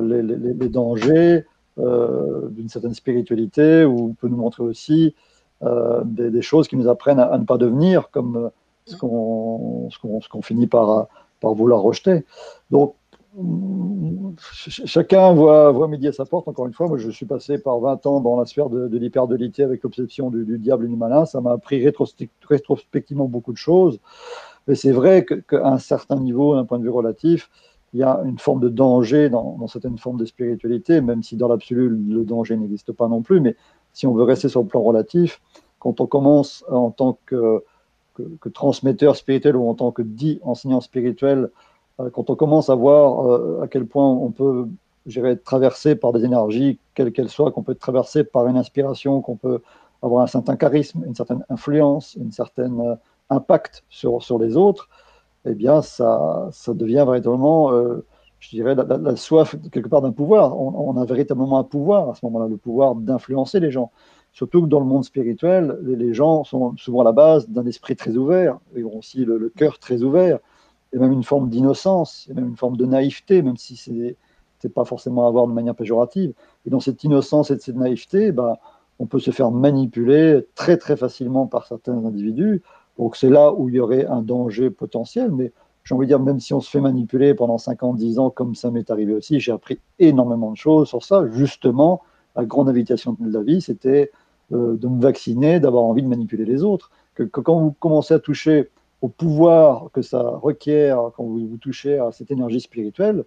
les, 0.02 0.22
les, 0.22 0.36
les, 0.36 0.68
dangers 0.68 1.44
d'une 1.76 2.68
certaine 2.68 2.94
spiritualité, 2.94 3.84
ou 3.84 4.14
peut 4.20 4.28
nous 4.28 4.36
montrer 4.36 4.62
aussi 4.64 5.14
des, 5.62 6.30
des, 6.30 6.42
choses 6.42 6.68
qui 6.68 6.76
nous 6.76 6.88
apprennent 6.88 7.20
à, 7.20 7.36
ne 7.38 7.44
pas 7.44 7.56
devenir 7.56 8.10
comme 8.10 8.50
ce 8.84 8.96
qu'on 8.96 9.88
qu'on 10.30 10.42
finit 10.42 10.66
par 10.66 11.08
par 11.40 11.54
vouloir 11.54 11.82
rejeter. 11.82 12.24
Donc, 12.70 12.94
chacun 14.58 15.32
voit, 15.32 15.70
voit 15.70 15.88
midi 15.88 16.08
à 16.08 16.12
sa 16.12 16.24
porte. 16.24 16.48
Encore 16.48 16.66
une 16.66 16.72
fois, 16.72 16.88
moi, 16.88 16.98
je 16.98 17.10
suis 17.10 17.26
passé 17.26 17.58
par 17.58 17.78
20 17.78 18.06
ans 18.06 18.20
dans 18.20 18.38
la 18.38 18.46
sphère 18.46 18.68
de, 18.68 18.88
de 18.88 18.98
l'hyperdolité 18.98 19.62
avec 19.62 19.82
l'obsession 19.82 20.30
du, 20.30 20.58
diable 20.58 20.86
et 20.86 20.88
du 20.88 20.96
malin. 20.96 21.24
Ça 21.24 21.40
m'a 21.40 21.52
appris 21.52 21.84
rétrospectivement 22.48 23.26
beaucoup 23.26 23.52
de 23.52 23.58
choses. 23.58 24.00
Mais 24.66 24.74
c'est 24.74 24.92
vrai 24.92 25.24
qu'à 25.24 25.66
un 25.66 25.78
certain 25.78 26.16
niveau, 26.16 26.54
d'un 26.54 26.64
point 26.64 26.78
de 26.78 26.84
vue 26.84 26.90
relatif, 26.90 27.50
il 27.94 28.00
y 28.00 28.02
a 28.02 28.20
une 28.24 28.38
forme 28.38 28.60
de 28.60 28.68
danger 28.68 29.30
dans, 29.30 29.66
certaines 29.66 29.98
formes 29.98 30.18
de 30.18 30.24
spiritualité, 30.24 31.00
même 31.00 31.22
si 31.22 31.36
dans 31.36 31.48
l'absolu, 31.48 31.88
le 31.88 32.24
danger 32.24 32.56
n'existe 32.56 32.92
pas 32.92 33.08
non 33.08 33.22
plus. 33.22 33.40
Mais 33.40 33.56
si 33.92 34.06
on 34.06 34.14
veut 34.14 34.24
rester 34.24 34.48
sur 34.48 34.60
le 34.60 34.66
plan 34.66 34.82
relatif, 34.82 35.40
quand 35.78 36.00
on 36.00 36.06
commence 36.06 36.64
en 36.70 36.90
tant 36.90 37.18
que 37.26 37.62
transmetteur 38.52 39.16
spirituel 39.16 39.56
ou 39.56 39.68
en 39.68 39.74
tant 39.74 39.92
que 39.92 40.02
dit 40.02 40.40
enseignant 40.42 40.80
spirituel, 40.80 41.50
euh, 42.00 42.10
quand 42.10 42.30
on 42.30 42.36
commence 42.36 42.70
à 42.70 42.74
voir 42.74 43.26
euh, 43.26 43.60
à 43.62 43.68
quel 43.68 43.86
point 43.86 44.08
on 44.08 44.30
peut 44.30 44.68
être 45.06 45.44
traversé 45.44 45.96
par 45.96 46.12
des 46.12 46.24
énergies, 46.24 46.78
quelles 46.94 47.12
qu'elles 47.12 47.30
soient, 47.30 47.50
qu'on 47.50 47.62
peut 47.62 47.72
être 47.72 47.78
traversé 47.78 48.24
par 48.24 48.46
une 48.46 48.56
inspiration, 48.56 49.20
qu'on 49.20 49.36
peut 49.36 49.62
avoir 50.02 50.22
un 50.22 50.26
certain 50.26 50.56
charisme, 50.56 51.02
une 51.06 51.14
certaine 51.14 51.44
influence, 51.48 52.16
un 52.24 52.30
certain 52.30 52.78
euh, 52.80 52.94
impact 53.30 53.84
sur, 53.88 54.22
sur 54.22 54.38
les 54.38 54.56
autres, 54.56 54.88
eh 55.48 55.54
bien, 55.54 55.82
ça, 55.82 56.48
ça 56.52 56.74
devient 56.74 57.04
véritablement, 57.06 57.72
je 58.40 58.50
dirais, 58.50 58.74
la, 58.74 59.16
soif 59.16 59.56
quelque 59.72 59.88
part 59.88 60.02
d'un 60.02 60.12
pouvoir. 60.12 60.58
On, 60.58 60.96
a 60.96 61.04
véritablement 61.04 61.58
un 61.58 61.64
pouvoir 61.64 62.10
à 62.10 62.14
ce 62.14 62.24
moment-là, 62.26 62.48
le 62.48 62.56
pouvoir 62.56 62.94
d'influencer 62.94 63.60
les 63.60 63.70
gens. 63.70 63.90
Surtout 64.32 64.62
que 64.62 64.68
dans 64.68 64.80
le 64.80 64.86
monde 64.86 65.04
spirituel, 65.04 65.78
les, 65.82 66.14
gens 66.14 66.44
sont 66.44 66.76
souvent 66.76 67.00
à 67.00 67.04
la 67.04 67.12
base 67.12 67.48
d'un 67.48 67.66
esprit 67.66 67.96
très 67.96 68.16
ouvert, 68.16 68.58
ils 68.76 68.84
ont 68.84 68.98
aussi 68.98 69.24
le, 69.24 69.52
cœur 69.56 69.78
très 69.78 70.02
ouvert, 70.02 70.38
et 70.92 70.98
même 70.98 71.12
une 71.12 71.24
forme 71.24 71.50
d'innocence, 71.50 72.28
et 72.30 72.34
même 72.34 72.48
une 72.48 72.56
forme 72.56 72.76
de 72.76 72.86
naïveté, 72.86 73.42
même 73.42 73.56
si 73.56 73.76
ce 73.76 73.90
n'est 73.90 74.16
pas 74.72 74.84
forcément 74.84 75.26
à 75.26 75.30
voir 75.30 75.46
de 75.46 75.52
manière 75.52 75.74
péjorative. 75.74 76.32
Et 76.66 76.70
dans 76.70 76.80
cette 76.80 77.02
innocence 77.04 77.50
et 77.50 77.58
cette 77.58 77.76
naïveté, 77.76 78.32
bah, 78.32 78.58
on 78.98 79.06
peut 79.06 79.18
se 79.18 79.30
faire 79.30 79.50
manipuler 79.50 80.46
très 80.54 80.76
très 80.76 80.96
facilement 80.96 81.46
par 81.46 81.66
certains 81.66 82.04
individus. 82.04 82.62
Donc 82.98 83.16
c'est 83.16 83.30
là 83.30 83.52
où 83.52 83.68
il 83.68 83.76
y 83.76 83.80
aurait 83.80 84.06
un 84.06 84.22
danger 84.22 84.70
potentiel, 84.70 85.30
mais 85.30 85.52
j'ai 85.84 85.94
envie 85.94 86.06
de 86.06 86.10
dire, 86.10 86.20
même 86.20 86.40
si 86.40 86.52
on 86.52 86.60
se 86.60 86.68
fait 86.68 86.80
manipuler 86.80 87.32
pendant 87.34 87.56
5 87.56 87.82
ans, 87.82 87.94
10 87.94 88.18
ans, 88.18 88.30
comme 88.30 88.54
ça 88.54 88.70
m'est 88.70 88.90
arrivé 88.90 89.14
aussi, 89.14 89.40
j'ai 89.40 89.52
appris 89.52 89.78
énormément 89.98 90.50
de 90.50 90.56
choses 90.56 90.88
sur 90.88 91.02
ça, 91.02 91.24
justement 91.32 92.02
la 92.36 92.44
grande 92.44 92.68
invitation 92.68 93.16
de 93.18 93.32
la 93.32 93.42
vie, 93.42 93.60
c'était 93.60 94.10
euh, 94.52 94.76
de 94.76 94.88
me 94.88 95.00
vacciner, 95.00 95.60
d'avoir 95.60 95.84
envie 95.84 96.02
de 96.02 96.08
manipuler 96.08 96.44
les 96.44 96.62
autres. 96.62 96.90
Que, 97.14 97.22
quand 97.22 97.58
vous 97.58 97.72
commencez 97.80 98.14
à 98.14 98.18
toucher 98.18 98.68
au 99.00 99.08
pouvoir 99.08 99.90
que 99.92 100.02
ça 100.02 100.20
requiert, 100.42 101.10
quand 101.16 101.24
vous, 101.24 101.46
vous 101.46 101.56
touchez 101.56 101.98
à 101.98 102.12
cette 102.12 102.30
énergie 102.30 102.60
spirituelle, 102.60 103.24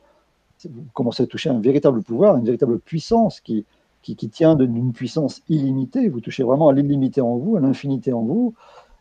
vous 0.70 0.86
commencez 0.94 1.24
à 1.24 1.26
toucher 1.26 1.50
un 1.50 1.60
véritable 1.60 2.04
pouvoir, 2.04 2.38
une 2.38 2.46
véritable 2.46 2.80
puissance 2.80 3.40
qui, 3.40 3.66
qui, 4.02 4.16
tient 4.30 4.56
d'une 4.56 4.94
puissance 4.94 5.42
illimitée. 5.50 6.10
Vous 6.10 6.22
touchez 6.22 6.44
vraiment 6.44 6.70
à 6.70 6.74
l'illimité 6.74 7.22
en 7.22 7.38
vous, 7.38 7.56
à 7.56 7.60
l'infinité 7.60 8.14
en 8.14 8.22
vous. 8.22 8.54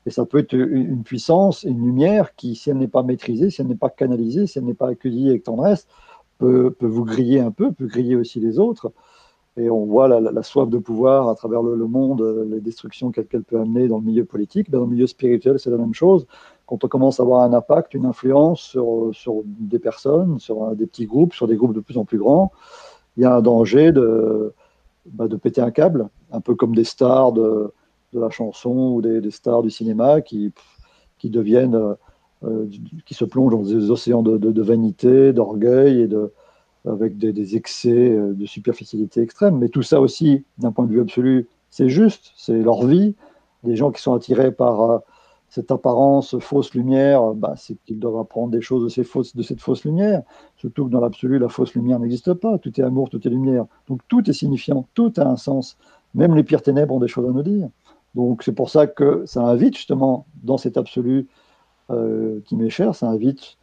Et 0.07 0.11
ça 0.11 0.25
peut 0.25 0.39
être 0.39 0.55
une 0.55 1.03
puissance, 1.03 1.63
une 1.63 1.85
lumière 1.85 2.35
qui, 2.35 2.55
si 2.55 2.71
elle 2.71 2.79
n'est 2.79 2.89
pas 2.89 3.03
maîtrisée, 3.03 3.51
si 3.51 3.61
elle 3.61 3.67
n'est 3.67 3.75
pas 3.75 3.91
canalisée, 3.91 4.47
si 4.47 4.59
elle 4.59 4.65
n'est 4.65 4.75
pas 4.75 4.89
accueillie 4.89 5.29
avec 5.29 5.45
tendresse, 5.45 5.87
peut, 6.39 6.75
vous 6.81 7.05
griller 7.05 7.41
un 7.41 7.51
peu, 7.51 7.71
peut 7.73 7.87
griller 7.87 8.17
aussi 8.17 8.41
les 8.41 8.59
autres 8.59 8.93
et 9.57 9.69
on 9.69 9.85
voit 9.85 10.09
la, 10.09 10.43
soif 10.43 10.71
de 10.71 10.79
pouvoir 10.79 11.29
à 11.29 11.35
travers 11.35 11.63
le, 11.63 11.87
monde, 11.87 12.23
les 12.51 12.61
destructions 12.61 13.11
qu'elle 13.11 13.27
peut 13.27 13.61
amener 13.61 13.89
dans 13.89 13.99
le 13.99 14.05
milieu 14.05 14.25
politique. 14.25 14.71
Dans 14.71 14.81
le 14.81 14.87
milieu 14.87 15.07
spirituel, 15.07 15.59
c'est 15.59 15.71
la 15.71 15.77
même 15.77 15.93
chose. 15.93 16.27
Quand 16.67 16.83
on 16.85 16.89
commence 16.89 17.21
à 17.21 17.25
avoir 17.25 17.43
un 17.43 17.53
impact, 17.53 17.95
une 17.95 18.07
influence 18.07 18.77
sur, 19.13 19.43
des 19.45 19.79
personnes, 19.81 20.39
sur 20.39 20.75
des 20.77 20.87
petits 20.87 21.07
groupes, 21.07 21.35
sur 21.35 21.47
des 21.47 21.57
groupes 21.57 21.75
de 21.75 21.81
plus 21.81 21.99
en 21.99 22.05
plus 22.05 22.19
grands, 22.19 22.53
il 23.17 23.25
y 23.25 23.27
a 23.27 23.35
un 23.35 23.43
danger 23.43 23.93
de, 23.93 24.55
de 25.07 25.37
péter 25.37 25.61
un 25.61 25.73
câble, 25.73 26.09
un 26.33 26.41
peu 26.41 26.55
comme 26.55 26.75
des 26.75 26.85
stars 26.85 27.33
de 28.13 28.21
la 28.21 28.31
chanson 28.31 28.93
ou 28.95 29.03
des, 29.03 29.21
des, 29.21 29.31
stars 29.31 29.63
du 29.63 29.71
cinéma 29.71 30.21
qui, 30.21 30.53
qui 31.19 31.31
deviennent, 31.31 31.97
euh, 32.43 32.67
qui 33.05 33.15
se 33.15 33.25
plongent 33.25 33.53
dans 33.53 33.63
des 33.63 33.91
océans 33.91 34.23
de, 34.23 34.63
vanité, 34.63 35.33
d'orgueil 35.33 36.01
et 36.01 36.07
de, 36.09 36.33
avec 36.89 37.19
des, 37.19 37.57
excès 37.57 37.91
euh, 37.91 38.33
de 38.33 38.47
superficialité 38.47 39.21
extrême. 39.21 39.59
Mais 39.59 39.69
tout 39.69 39.83
ça 39.83 40.01
aussi, 40.01 40.45
d'un 40.59 40.73
point 40.73 40.87
de 40.87 40.93
vue 40.93 41.01
absolu, 41.01 41.49
c'est 41.71 41.91
juste, 41.91 42.33
c'est 42.37 42.59
leur 42.63 42.87
vie. 42.87 43.15
Les 43.63 43.77
gens 43.77 43.91
qui 43.91 44.01
sont 44.01 44.15
attirés 44.15 44.53
par 44.53 44.91
euh, 44.91 44.99
cette 45.51 45.71
apparence 45.71 46.39
fausse 46.39 46.73
lumière, 46.75 47.35
bah, 47.35 47.55
c'est 47.57 47.77
qu'ils 47.85 47.99
doivent 47.99 48.19
apprendre 48.19 48.53
des 48.53 48.63
choses 48.63 48.85
de, 48.85 48.89
ces 48.89 49.05
fausses, 49.05 49.37
de 49.37 49.43
cette 49.43 49.61
fausse 49.61 49.85
lumière. 49.85 50.23
Surtout 50.57 50.87
que 50.87 50.91
dans 50.91 51.01
l'absolu, 51.01 51.39
la 51.39 51.51
fausse 51.51 51.75
lumière 51.75 51.99
n'existe 51.99 52.33
pas. 52.33 52.57
Tout 52.57 52.81
est 52.81 52.85
amour, 52.85 53.11
tout 53.11 53.27
est 53.27 53.31
lumière. 53.31 53.67
Donc 53.87 54.01
tout 54.09 54.31
est 54.31 54.33
signifiant, 54.33 54.87
tout 54.95 55.13
a 55.19 55.27
un 55.27 55.37
sens. 55.37 55.77
Même 56.15 56.35
les 56.35 56.43
pires 56.43 56.63
ténèbres 56.63 56.95
ont 56.95 57.01
des 57.01 57.09
choses 57.09 57.29
à 57.29 57.33
nous 57.33 57.43
dire. 57.43 57.69
Donc 58.15 58.43
c'est 58.43 58.53
pour 58.53 58.71
ça 58.71 58.87
que 58.87 59.25
ça 59.27 59.43
invite 59.43 59.77
justement 59.77 60.27
dans 60.43 60.59
cet 60.59 60.77
absolu 60.77 61.29
euh, 61.91 62.41
qui 62.47 62.57
m'est 62.57 62.71
cher, 62.71 62.95
ça 62.95 63.09
invite 63.09 63.57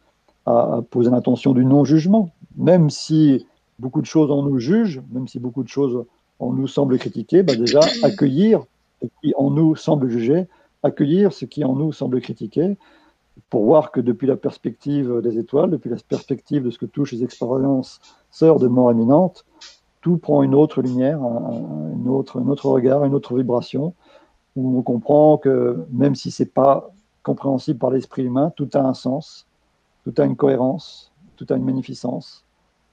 à, 0.46 0.80
poser 0.90 1.10
l'intention 1.10 1.52
du 1.52 1.64
non-jugement, 1.64 2.30
même 2.56 2.90
si 2.90 3.46
beaucoup 3.78 4.00
de 4.00 4.06
choses 4.06 4.30
en 4.30 4.42
nous 4.42 4.58
jugent, 4.58 5.02
même 5.12 5.28
si 5.28 5.38
beaucoup 5.38 5.62
de 5.62 5.68
choses 5.68 6.04
en 6.38 6.52
nous 6.52 6.66
semblent 6.66 6.98
critiquer, 6.98 7.42
bah 7.42 7.54
déjà 7.56 7.80
accueillir 8.02 8.64
ce 9.02 9.08
qui 9.22 9.34
en 9.36 9.50
nous 9.50 9.76
semble 9.76 10.08
juger, 10.08 10.46
accueillir 10.82 11.32
ce 11.32 11.44
qui 11.44 11.64
en 11.64 11.74
nous 11.74 11.92
semble 11.92 12.20
critiquer, 12.20 12.76
pour 13.50 13.64
voir 13.64 13.92
que 13.92 14.00
depuis 14.00 14.26
la 14.26 14.36
perspective 14.36 15.20
des 15.22 15.38
étoiles, 15.38 15.70
depuis 15.70 15.90
la 15.90 15.96
perspective 15.96 16.64
de 16.64 16.70
ce 16.70 16.78
que 16.78 16.86
touchent 16.86 17.12
les 17.12 17.24
expériences 17.24 18.00
sœurs 18.30 18.58
de 18.58 18.66
mort 18.66 18.92
imminente, 18.92 19.44
tout 20.00 20.18
prend 20.18 20.42
une 20.42 20.54
autre 20.54 20.82
lumière, 20.82 21.20
un, 21.22 22.06
autre, 22.06 22.66
regard, 22.66 23.04
une 23.04 23.14
autre 23.14 23.36
vibration, 23.36 23.94
on 24.58 24.82
comprend 24.82 25.38
que 25.38 25.86
même 25.90 26.14
si 26.14 26.30
c'est 26.30 26.52
pas 26.52 26.90
compréhensible 27.22 27.78
par 27.78 27.90
l'esprit 27.90 28.24
humain, 28.24 28.52
tout 28.56 28.68
a 28.74 28.80
un 28.80 28.94
sens, 28.94 29.46
tout 30.04 30.14
a 30.18 30.24
une 30.24 30.36
cohérence, 30.36 31.12
tout 31.36 31.46
a 31.50 31.56
une 31.56 31.64
magnificence, 31.64 32.44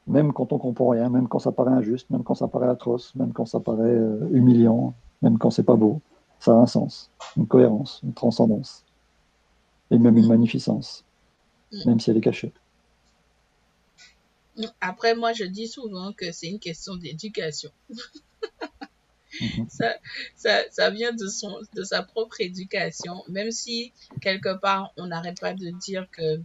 même 0.08 0.34
quand 0.34 0.54
on 0.54 0.58
comprend 0.58 0.90
rien, 0.90 1.10
même 1.10 1.28
quand 1.28 1.40
ça 1.40 1.52
paraît 1.52 1.72
injuste, 1.72 2.10
même 2.10 2.24
quand 2.24 2.36
ça 2.36 2.48
paraît 2.48 2.68
atroce, 2.68 3.16
même 3.16 3.34
quand 3.34 3.46
ça 3.46 3.60
paraît 3.60 3.84
euh, 3.84 4.30
humiliant, 4.32 4.94
même 5.22 5.38
quand 5.38 5.50
c'est 5.50 5.64
pas 5.64 5.76
beau, 5.76 6.02
ça 6.40 6.52
a 6.52 6.56
un 6.56 6.68
sens, 6.68 7.12
une 7.38 7.48
cohérence, 7.48 8.02
une 8.04 8.14
transcendance, 8.14 8.84
et 9.90 9.98
même 9.98 10.18
une 10.18 10.28
magnificence, 10.28 11.06
même 11.86 12.00
si 12.00 12.12
elle 12.12 12.18
est 12.18 12.22
cachée. 12.22 12.54
Après, 14.80 15.16
moi, 15.16 15.34
je 15.34 15.44
dis 15.44 15.68
souvent 15.68 16.14
que 16.14 16.32
c'est 16.32 16.48
une 16.48 16.60
question 16.60 16.96
d'éducation. 16.96 17.72
Mhm. 19.42 19.70
ça, 19.70 19.96
ça, 20.36 20.64
ça, 20.72 20.90
vient 20.90 21.14
de, 21.14 21.28
son, 21.28 21.60
de 21.74 21.84
sa 21.84 22.04
propre 22.04 22.42
éducation, 22.42 23.24
même 23.28 23.52
si 23.52 23.92
quelque 24.22 24.58
part 24.60 24.94
on 24.98 25.08
n'arrête 25.08 25.40
pas 25.40 25.54
de 25.54 25.70
dire 25.72 26.08
que 26.12 26.40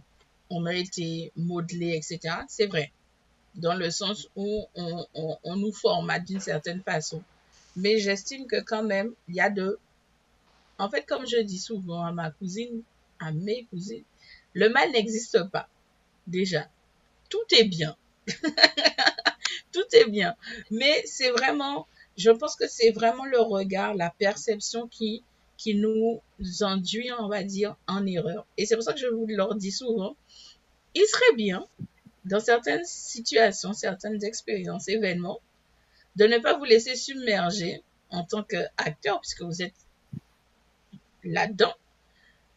on 0.49 0.65
a 0.65 0.73
été 0.73 1.31
modelé, 1.35 1.95
etc. 1.95 2.35
C'est 2.49 2.67
vrai, 2.67 2.91
dans 3.55 3.73
le 3.73 3.89
sens 3.89 4.27
où 4.35 4.65
on, 4.75 5.05
on, 5.13 5.37
on 5.43 5.55
nous 5.55 5.71
formate 5.71 6.25
d'une 6.25 6.41
certaine 6.41 6.81
façon. 6.83 7.23
Mais 7.75 7.99
j'estime 7.99 8.47
que 8.47 8.59
quand 8.61 8.83
même, 8.83 9.13
il 9.29 9.35
y 9.35 9.39
a 9.41 9.49
de... 9.49 9.79
En 10.77 10.89
fait, 10.89 11.05
comme 11.05 11.25
je 11.25 11.37
dis 11.37 11.59
souvent 11.59 12.03
à 12.03 12.11
ma 12.11 12.31
cousine, 12.31 12.81
à 13.19 13.31
mes 13.31 13.65
cousines, 13.65 14.03
le 14.53 14.69
mal 14.69 14.91
n'existe 14.91 15.43
pas, 15.51 15.69
déjà. 16.27 16.67
Tout 17.29 17.45
est 17.51 17.63
bien. 17.63 17.95
Tout 19.71 19.85
est 19.93 20.09
bien. 20.09 20.35
Mais 20.69 21.01
c'est 21.05 21.31
vraiment 21.31 21.87
je 22.17 22.31
pense 22.31 22.55
que 22.55 22.67
c'est 22.67 22.91
vraiment 22.91 23.25
le 23.25 23.39
regard, 23.39 23.93
la 23.95 24.09
perception 24.09 24.87
qui, 24.87 25.23
qui 25.57 25.75
nous 25.75 26.21
induit, 26.61 27.11
on 27.19 27.27
va 27.27 27.43
dire, 27.43 27.75
en 27.87 28.05
erreur. 28.05 28.45
Et 28.57 28.65
c'est 28.65 28.75
pour 28.75 28.83
ça 28.83 28.93
que 28.93 28.99
je 28.99 29.07
vous 29.07 29.27
leur 29.27 29.55
dis 29.55 29.71
souvent, 29.71 30.15
il 30.93 31.05
serait 31.05 31.35
bien, 31.35 31.65
dans 32.25 32.39
certaines 32.39 32.85
situations, 32.85 33.73
certaines 33.73 34.23
expériences, 34.23 34.87
événements, 34.87 35.39
de 36.15 36.25
ne 36.25 36.37
pas 36.37 36.57
vous 36.57 36.65
laisser 36.65 36.95
submerger 36.95 37.83
en 38.09 38.23
tant 38.23 38.43
qu'acteur, 38.43 39.21
puisque 39.21 39.41
vous 39.41 39.61
êtes 39.61 39.73
là-dedans, 41.23 41.73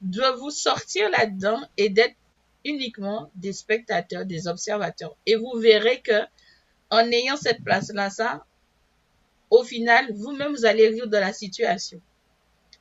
de 0.01 0.25
vous 0.39 0.51
sortir 0.51 1.09
là-dedans 1.11 1.61
et 1.77 1.89
d'être 1.89 2.17
uniquement 2.65 3.31
des 3.37 3.53
spectateurs, 3.53 4.25
des 4.25 4.49
observateurs. 4.49 5.17
Et 5.27 5.37
vous 5.37 5.53
verrez 5.59 6.01
que 6.01 6.23
en 6.91 7.11
ayant 7.11 7.37
cette 7.37 7.63
place-là, 7.63 8.11
ça, 8.11 8.45
au 9.55 9.65
final, 9.65 10.13
vous-même, 10.13 10.53
vous 10.53 10.67
allez 10.67 10.89
rire 10.89 11.09
de 11.09 11.17
la 11.17 11.33
situation. 11.33 12.01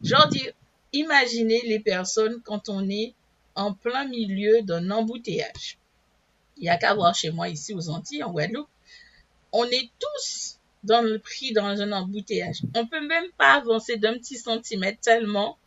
Genre, 0.02 0.28
dis, 0.28 0.48
imaginez 0.92 1.62
les 1.66 1.80
personnes 1.80 2.42
quand 2.44 2.70
on 2.70 2.90
est 2.90 3.14
en 3.56 3.74
plein 3.74 4.06
milieu 4.06 4.62
d'un 4.64 4.90
embouteillage. 4.90 5.78
Il 6.58 6.64
n'y 6.64 6.70
a 6.70 6.78
qu'à 6.78 6.94
voir 6.94 7.16
chez 7.16 7.32
moi 7.32 7.50
ici 7.50 7.74
aux 7.74 7.90
Antilles, 7.90 8.24
en 8.24 8.32
Guadeloupe. 8.32 8.70
On 9.52 9.66
est 9.66 9.90
tous 10.00 10.58
dans 10.84 11.02
le 11.02 11.20
prix 11.20 11.54
dans 11.54 11.82
un 11.82 11.92
embouteillage. 11.92 12.62
On 12.76 12.88
peut 12.88 13.06
même 13.06 13.30
pas 13.38 13.54
avancer 13.54 13.98
d'un 13.98 14.14
petit 14.14 14.38
centimètre 14.38 15.00
tellement 15.00 15.58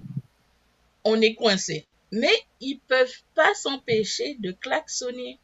on 1.04 1.20
est 1.20 1.34
coincé. 1.34 1.86
Mais 2.10 2.34
ils 2.60 2.80
peuvent 2.80 3.22
pas 3.34 3.54
s'empêcher 3.54 4.36
de 4.40 4.50
klaxonner. 4.50 5.38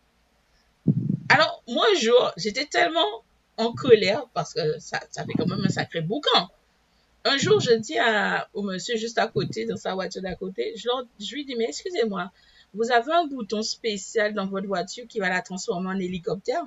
Alors, 1.29 1.63
moi, 1.69 1.87
un 1.93 2.01
jour, 2.01 2.33
j'étais 2.37 2.67
tellement 2.67 3.23
en 3.57 3.73
colère 3.73 4.27
parce 4.35 4.55
que 4.55 4.79
ça, 4.79 5.01
fait 5.01 5.33
quand 5.37 5.47
même 5.47 5.65
un 5.65 5.69
sacré 5.69 6.01
boucan. 6.01 6.49
Un 7.25 7.39
jour, 7.39 7.61
je 7.61 7.73
dis 7.73 7.99
à, 7.99 8.49
au 8.53 8.63
monsieur 8.63 8.97
juste 8.97 9.19
à 9.19 9.29
côté, 9.29 9.65
dans 9.65 9.77
sa 9.77 9.95
voiture 9.95 10.23
d'à 10.23 10.35
côté, 10.35 10.75
je, 10.77 10.89
je 11.21 11.35
lui 11.35 11.45
dis, 11.45 11.55
mais 11.55 11.67
excusez-moi, 11.67 12.33
vous 12.75 12.91
avez 12.91 13.13
un 13.13 13.27
bouton 13.27 13.63
spécial 13.63 14.35
dans 14.35 14.47
votre 14.47 14.67
voiture 14.67 15.07
qui 15.07 15.21
va 15.21 15.29
la 15.29 15.43
transformer 15.43 15.91
en 15.91 15.99
hélicoptère? 15.99 16.65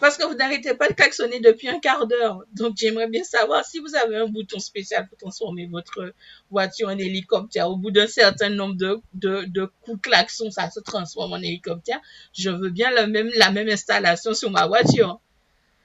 Parce 0.00 0.16
que 0.16 0.24
vous 0.24 0.34
n'arrêtez 0.34 0.74
pas 0.74 0.88
de 0.88 0.94
klaxonner 0.94 1.40
depuis 1.40 1.68
un 1.68 1.80
quart 1.80 2.06
d'heure. 2.06 2.44
Donc, 2.52 2.76
j'aimerais 2.76 3.08
bien 3.08 3.24
savoir 3.24 3.64
si 3.64 3.78
vous 3.78 3.94
avez 3.94 4.16
un 4.16 4.26
bouton 4.26 4.58
spécial 4.58 5.08
pour 5.08 5.18
transformer 5.18 5.66
votre 5.66 6.12
voiture 6.50 6.88
en 6.88 6.98
hélicoptère. 6.98 7.68
Au 7.70 7.76
bout 7.76 7.90
d'un 7.90 8.06
certain 8.06 8.48
nombre 8.48 8.76
de, 8.76 9.66
coups 9.82 9.96
de 9.96 10.02
klaxon, 10.02 10.50
ça 10.50 10.70
se 10.70 10.80
transforme 10.80 11.32
en 11.32 11.38
hélicoptère. 11.38 12.00
Je 12.32 12.50
veux 12.50 12.70
bien 12.70 12.90
la 12.90 13.06
même, 13.06 13.30
la 13.36 13.50
même 13.50 13.68
installation 13.68 14.34
sur 14.34 14.50
ma 14.50 14.66
voiture. 14.66 15.20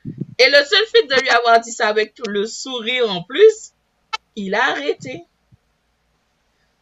Et 0.06 0.50
le 0.50 0.66
seul 0.66 0.86
fait 0.88 1.08
de 1.08 1.22
lui 1.22 1.30
avoir 1.30 1.60
dit 1.62 1.72
ça 1.72 1.88
avec 1.88 2.14
tout 2.14 2.30
le 2.30 2.46
sourire 2.46 3.10
en 3.10 3.24
plus, 3.24 3.74
il 4.36 4.56
a 4.56 4.72
arrêté. 4.72 5.24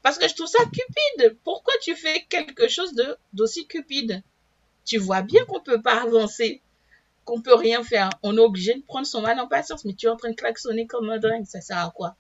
Parce 0.02 0.18
que 0.18 0.28
je 0.28 0.36
trouve 0.36 0.48
ça 0.48 0.64
cupide. 0.66 1.38
Pourquoi 1.44 1.74
tu 1.82 1.96
fais 1.96 2.26
quelque 2.30 2.68
chose 2.68 2.94
d'aussi 3.34 3.68
cupide? 3.68 4.24
Tu 4.86 4.98
vois 4.98 5.22
bien 5.22 5.46
qu'on 5.46 5.60
peut 5.60 5.82
pas 5.82 6.02
avancer 6.02 6.62
qu'on 7.26 7.42
peut 7.42 7.56
rien 7.56 7.84
faire. 7.84 8.10
On 8.24 8.36
est 8.38 8.42
obligé 8.42 8.74
de 8.74 8.82
prendre 8.82 9.06
son 9.06 9.22
mal 9.22 9.40
en 9.40 9.48
patience, 9.48 9.86
mais 9.86 9.94
tu 9.94 10.08
es 10.08 10.10
en 10.10 10.16
train 10.16 10.30
de 10.30 10.36
klaxonner 10.36 10.88
comme 10.88 11.10
un 11.10 11.20
dingue, 11.20 11.46
ça 11.46 11.62
sert 11.62 11.78
à 11.78 11.92
quoi? 11.96 12.16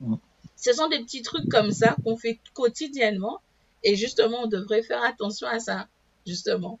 Mm. 0.00 0.14
Ce 0.56 0.72
sont 0.72 0.88
des 0.88 1.00
petits 1.00 1.22
trucs 1.22 1.48
comme 1.48 1.70
ça 1.70 1.96
qu'on 2.04 2.16
fait 2.16 2.38
quotidiennement, 2.54 3.40
et 3.84 3.94
justement, 3.94 4.38
on 4.44 4.46
devrait 4.46 4.82
faire 4.82 5.02
attention 5.04 5.46
à 5.46 5.60
ça, 5.60 5.86
justement. 6.26 6.78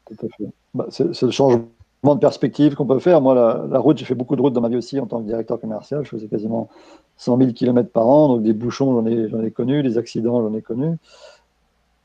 Bah, 0.74 0.86
c'est 0.90 1.22
le 1.22 1.30
changement 1.30 1.68
de 2.02 2.18
perspective 2.18 2.74
qu'on 2.74 2.86
peut 2.86 2.98
faire. 2.98 3.20
Moi, 3.20 3.34
la, 3.70 3.78
route, 3.78 3.98
j'ai 3.98 4.04
fait 4.04 4.14
beaucoup 4.14 4.36
de 4.36 4.42
routes 4.42 4.54
dans 4.54 4.60
ma 4.60 4.68
vie 4.68 4.76
aussi 4.76 4.98
en 4.98 5.06
tant 5.06 5.20
que 5.20 5.26
directeur 5.26 5.60
commercial. 5.60 6.04
Je 6.04 6.10
faisais 6.10 6.26
quasiment 6.26 6.68
100 7.18 7.38
000 7.38 7.52
km 7.52 7.90
par 7.90 8.08
an, 8.08 8.28
donc 8.28 8.42
des 8.42 8.52
bouchons, 8.52 8.92
j'en 8.92 9.06
ai, 9.06 9.46
ai 9.46 9.50
connu, 9.50 9.82
des 9.82 9.98
accidents, 9.98 10.40
j'en 10.40 10.56
ai 10.56 10.62
connu. 10.62 10.96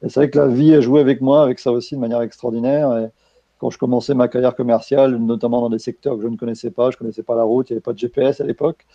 Et 0.04 0.10
c'est 0.10 0.20
vrai 0.20 0.30
que 0.30 0.40
la 0.40 0.48
vie 0.48 0.74
a 0.74 0.82
joué 0.82 1.00
avec 1.00 1.22
moi, 1.22 1.44
avec 1.44 1.60
ça 1.60 1.72
aussi, 1.72 1.96
de 1.96 2.00
manière 2.00 2.22
extraordinaire. 2.22 2.98
Et, 2.98 3.10
quand 3.62 3.70
je 3.70 3.78
commençais 3.78 4.16
ma 4.16 4.28
carrière 4.28 4.56
commerciale, 4.56 5.18
notamment 5.18 5.62
dans 5.62 5.70
des 5.70 5.78
secteurs 5.78 6.16
que 6.18 6.24
je 6.24 6.28
ne 6.28 6.36
connaissais 6.36 6.72
pas, 6.72 6.90
je 6.90 6.96
ne 6.96 6.98
connaissais 6.98 7.22
pas 7.22 7.36
la 7.36 7.44
route, 7.44 7.70
il 7.70 7.74
n'y 7.74 7.76
avait 7.76 7.82
pas 7.82 7.94
de 7.94 8.00
GPS 8.00 8.42
à 8.42 8.44
l'époque. 8.44 8.88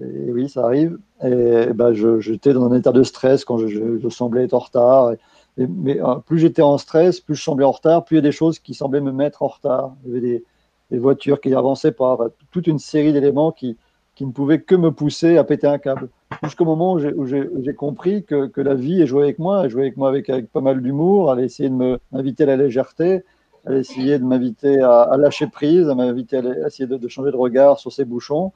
Et 0.00 0.32
oui, 0.32 0.48
ça 0.48 0.64
arrive. 0.64 0.98
Et, 1.22 1.74
ben, 1.74 1.92
j'étais 1.92 2.54
dans 2.54 2.64
un 2.72 2.74
état 2.74 2.90
de 2.90 3.02
stress 3.02 3.44
quand 3.44 3.58
je, 3.58 4.08
semblais 4.08 4.44
être 4.44 4.54
en 4.54 4.60
retard. 4.60 5.12
mais 5.58 6.00
euh, 6.00 6.14
plus 6.26 6.38
j'étais 6.38 6.62
en 6.62 6.78
stress, 6.78 7.20
plus 7.20 7.34
je 7.34 7.42
semblais 7.42 7.66
en 7.66 7.70
retard, 7.70 8.06
plus 8.06 8.14
il 8.14 8.18
y 8.18 8.20
a 8.20 8.22
des 8.22 8.32
choses 8.32 8.58
qui 8.58 8.72
semblaient 8.72 9.02
me 9.02 9.12
mettre 9.12 9.42
en 9.42 9.48
retard. 9.48 9.94
Il 10.06 10.14
y 10.14 10.16
avait 10.16 10.42
des, 10.90 10.98
voitures 10.98 11.42
qui 11.42 11.50
n'avançaient 11.50 11.92
pas, 11.92 12.16
toute 12.50 12.66
une 12.66 12.78
série 12.78 13.12
d'éléments 13.12 13.52
qui, 13.52 13.76
qui 14.14 14.24
ne 14.24 14.32
pouvaient 14.32 14.62
que 14.62 14.74
me 14.74 14.90
pousser 14.90 15.36
à 15.36 15.44
péter 15.44 15.66
un 15.66 15.76
câble. 15.76 16.08
Jusqu'au 16.42 16.64
moment 16.64 16.94
où 16.94 17.26
j'ai 17.26 17.74
compris 17.74 18.24
que, 18.24 18.46
que, 18.46 18.62
la 18.62 18.74
vie 18.74 19.02
est 19.02 19.06
jouée 19.06 19.24
avec 19.24 19.38
moi, 19.38 19.64
elle 19.64 19.70
jouait 19.70 19.82
avec 19.82 19.98
moi 19.98 20.08
avec, 20.08 20.30
avec 20.30 20.50
pas 20.50 20.62
mal 20.62 20.80
d'humour, 20.80 21.30
elle 21.34 21.44
essayait 21.44 21.68
de 21.68 21.98
m'inviter 22.10 22.44
à 22.44 22.46
la 22.46 22.56
légèreté, 22.56 23.22
elle 23.68 23.74
a 23.74 23.78
essayé 23.78 24.18
de 24.18 24.24
m'inviter 24.24 24.80
à, 24.80 25.14
lâcher 25.18 25.46
prise, 25.46 25.88
à 25.88 25.94
m'inviter 25.94 26.38
à, 26.38 26.66
essayer 26.66 26.86
de, 26.86 27.08
changer 27.08 27.30
de 27.30 27.36
regard 27.36 27.78
sur 27.78 27.92
ces 27.92 28.06
bouchons. 28.06 28.52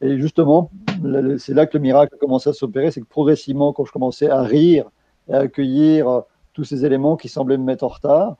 Et 0.00 0.18
justement, 0.18 0.70
c'est 1.38 1.54
là 1.54 1.66
que 1.66 1.76
le 1.76 1.82
miracle 1.82 2.14
a 2.14 2.18
commencé 2.18 2.50
à 2.50 2.52
s'opérer, 2.52 2.90
c'est 2.90 3.00
que 3.00 3.06
progressivement, 3.06 3.72
quand 3.72 3.84
je 3.84 3.92
commençais 3.92 4.28
à 4.28 4.42
rire 4.42 4.90
et 5.28 5.34
à 5.34 5.40
accueillir 5.40 6.08
euh, 6.08 6.20
tous 6.54 6.64
ces 6.64 6.84
éléments 6.84 7.16
qui 7.16 7.28
semblaient 7.28 7.56
me 7.56 7.64
mettre 7.64 7.84
en 7.84 7.88
retard, 7.88 8.36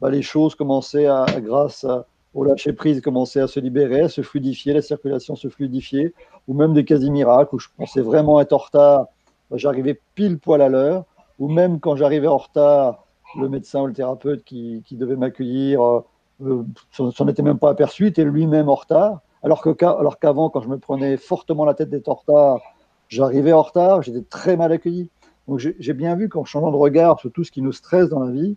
bah, 0.00 0.10
les 0.10 0.22
choses 0.22 0.54
commençaient 0.54 1.06
à, 1.06 1.26
grâce 1.38 1.86
au 2.34 2.44
lâcher 2.44 2.72
prise, 2.72 3.00
commençaient 3.00 3.40
à 3.40 3.48
se 3.48 3.60
libérer, 3.60 4.02
à 4.02 4.08
se 4.08 4.22
fluidifier, 4.22 4.72
la 4.72 4.82
circulation 4.82 5.36
se 5.36 5.48
fluidifier, 5.48 6.14
ou 6.48 6.54
même 6.54 6.74
des 6.74 6.84
quasi-miracles 6.84 7.54
où 7.54 7.58
je 7.58 7.68
pensais 7.76 8.00
vraiment 8.00 8.40
être 8.40 8.52
en 8.52 8.58
retard, 8.58 9.06
bah, 9.50 9.56
j'arrivais 9.56 10.00
pile 10.14 10.38
poil 10.38 10.62
à 10.62 10.68
l'heure, 10.68 11.04
ou 11.38 11.48
même 11.48 11.78
quand 11.80 11.96
j'arrivais 11.96 12.28
en 12.28 12.38
retard, 12.38 13.04
le 13.36 13.48
médecin 13.48 13.82
ou 13.82 13.86
le 13.86 13.92
thérapeute 13.92 14.44
qui, 14.44 14.82
devait 14.92 15.16
m'accueillir 15.16 15.82
euh, 15.82 16.04
euh, 16.44 16.64
s'en 16.92 17.28
était 17.28 17.42
même 17.42 17.58
pas 17.58 17.70
aperçu, 17.70 18.06
était 18.06 18.24
lui-même 18.24 18.68
en 18.68 18.74
retard. 18.74 19.20
Alors 19.42 19.62
qu'avant, 19.62 20.50
quand 20.50 20.60
je 20.60 20.68
me 20.68 20.78
prenais 20.78 21.16
fortement 21.16 21.64
la 21.64 21.74
tête 21.74 21.90
d'être 21.90 22.08
en 22.08 22.14
retard, 22.14 22.60
j'arrivais 23.08 23.52
en 23.52 23.62
retard, 23.62 24.02
j'étais 24.02 24.22
très 24.22 24.56
mal 24.56 24.72
accueilli. 24.72 25.10
Donc 25.48 25.58
j'ai 25.58 25.92
bien 25.94 26.14
vu 26.14 26.28
qu'en 26.28 26.44
changeant 26.44 26.70
de 26.70 26.76
regard 26.76 27.18
sur 27.18 27.32
tout 27.32 27.44
ce 27.44 27.50
qui 27.50 27.62
nous 27.62 27.72
stresse 27.72 28.08
dans 28.08 28.20
la 28.20 28.30
vie, 28.30 28.56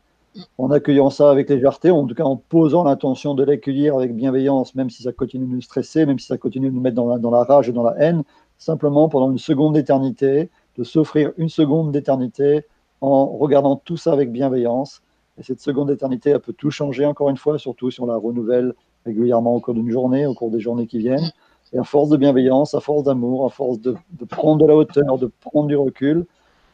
en 0.58 0.72
accueillant 0.72 1.10
ça 1.10 1.30
avec 1.30 1.50
légèreté, 1.50 1.92
en 1.92 2.06
tout 2.06 2.16
cas 2.16 2.24
en 2.24 2.36
posant 2.36 2.84
l'intention 2.84 3.34
de 3.34 3.44
l'accueillir 3.44 3.96
avec 3.96 4.16
bienveillance, 4.16 4.76
même 4.76 4.90
si 4.90 5.04
ça 5.04 5.12
continue 5.12 5.46
de 5.46 5.52
nous 5.52 5.62
stresser, 5.62 6.06
même 6.06 6.20
si 6.20 6.28
ça 6.28 6.38
continue 6.38 6.70
de 6.70 6.76
nous 6.76 6.82
mettre 6.82 6.96
dans 6.96 7.08
la, 7.08 7.18
dans 7.18 7.32
la 7.32 7.44
rage 7.44 7.70
et 7.70 7.72
dans 7.72 7.84
la 7.84 7.96
haine, 7.98 8.24
simplement 8.58 9.10
pendant 9.10 9.32
une 9.32 9.38
seconde 9.38 9.74
d'éternité, 9.74 10.50
de 10.78 10.84
s'offrir 10.84 11.32
une 11.38 11.50
seconde 11.50 11.92
d'éternité 11.92 12.66
en 13.04 13.26
regardant 13.38 13.76
tout 13.76 13.98
ça 13.98 14.14
avec 14.14 14.32
bienveillance, 14.32 15.02
Et 15.38 15.44
cette 15.44 15.60
seconde 15.60 15.92
éternité, 15.92 16.30
elle 16.30 16.40
peut 16.40 16.54
tout 16.54 16.72
changer 16.72 17.06
encore 17.06 17.30
une 17.30 17.38
fois, 17.38 17.60
surtout 17.60 17.92
si 17.92 18.00
on 18.00 18.06
la 18.06 18.16
renouvelle 18.16 18.74
régulièrement 19.06 19.56
au 19.56 19.60
cours 19.60 19.74
d'une 19.74 19.90
journée, 19.92 20.26
au 20.26 20.34
cours 20.34 20.52
des 20.52 20.62
journées 20.62 20.88
qui 20.88 21.00
viennent. 21.00 21.32
Et 21.74 21.80
à 21.80 21.84
force 21.84 22.10
de 22.10 22.18
bienveillance, 22.18 22.76
à 22.76 22.80
force 22.80 23.04
d'amour, 23.04 23.46
à 23.46 23.50
force 23.50 23.82
de, 23.82 23.98
prendre 24.30 24.62
de 24.62 24.68
la 24.68 24.76
hauteur, 24.76 25.18
de 25.18 25.30
prendre 25.42 25.68
du 25.68 25.76
recul, 25.76 26.26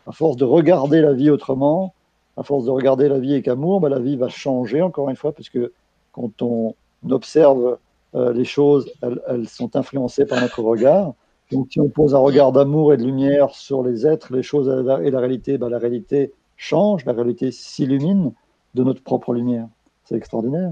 à 0.06 0.12
force 0.12 0.36
de 0.38 0.46
regarder 0.46 1.02
la 1.02 1.14
vie 1.14 1.32
autrement, 1.32 1.94
à 2.38 2.44
force 2.44 2.66
de 2.66 2.70
regarder 2.70 3.10
la 3.10 3.18
vie 3.18 3.34
avec 3.34 3.48
amour, 3.48 3.80
bah, 3.80 3.90
la 3.90 4.00
vie 4.00 4.16
va 4.16 4.30
changer 4.30 4.84
encore 4.84 5.10
une 5.10 5.16
fois, 5.16 5.32
parce 5.32 5.50
que 5.50 5.72
quand 6.12 6.42
on 6.44 6.76
observe 7.10 7.80
euh, 8.14 8.34
les 8.34 8.46
choses, 8.46 8.92
elles, 9.02 9.48
sont 9.48 9.76
influencées 9.76 10.26
par 10.26 10.42
notre 10.42 10.62
regard. 10.62 11.14
Donc 11.52 11.68
si 11.72 11.80
on 11.80 11.90
pose 11.90 12.14
un 12.14 12.20
regard 12.20 12.52
d'amour 12.52 12.94
et 12.94 12.98
de 12.98 13.04
lumière 13.04 13.56
sur 13.56 13.84
les 13.84 14.06
êtres, 14.06 14.34
les 14.34 14.44
choses 14.44 14.70
et 15.04 15.10
la 15.10 15.20
réalité, 15.20 15.58
bah, 15.58 15.70
la 15.70 15.80
réalité 15.80 16.32
change, 16.58 17.06
la 17.06 17.14
réalité 17.14 17.52
s'illumine 17.52 18.34
de 18.76 18.84
notre 18.84 19.02
propre 19.02 19.34
lumière. 19.34 19.68
C'est 20.04 20.16
extraordinaire. 20.16 20.72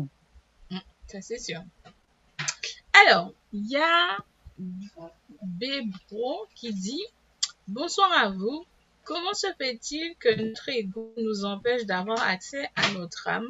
Mm, 0.69 0.77
ça, 1.07 1.21
c'est 1.21 1.39
sûr. 1.39 1.61
Alors, 3.07 3.31
il 3.53 3.67
y 3.67 3.77
a 3.77 4.17
Bébro 5.43 6.45
qui 6.55 6.73
dit 6.73 7.03
Bonsoir 7.67 8.09
à 8.11 8.29
vous. 8.29 8.65
Comment 9.03 9.33
se 9.33 9.47
fait-il 9.57 10.15
que 10.19 10.35
notre 10.35 10.69
ego 10.69 11.13
nous 11.17 11.45
empêche 11.45 11.85
d'avoir 11.85 12.21
accès 12.23 12.69
à 12.75 12.91
notre 12.91 13.27
âme? 13.27 13.47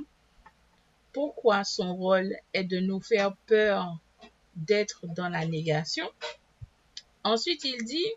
Pourquoi 1.14 1.64
son 1.64 1.96
rôle 1.96 2.36
est 2.54 2.64
de 2.64 2.80
nous 2.80 3.02
faire 3.02 3.36
peur 3.48 3.98
d'être 4.56 5.08
dans 5.16 5.30
la 5.30 5.46
négation? 5.46 6.08
Ensuite, 7.28 7.66
il 7.66 7.84
dit 7.84 8.08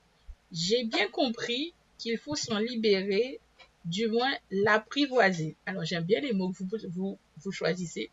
J'ai 0.52 0.84
bien 0.84 1.08
compris 1.08 1.74
qu'il 1.98 2.16
faut 2.16 2.36
s'en 2.36 2.58
libérer 2.58 3.40
du 3.84 4.06
moins 4.08 4.30
l'apprivoiser. 4.52 5.56
Alors 5.66 5.84
j'aime 5.84 6.04
bien 6.04 6.20
les 6.20 6.32
mots 6.32 6.50
que 6.52 6.62
vous, 6.88 7.18
vous, 7.42 7.50
choisissez. 7.50 8.10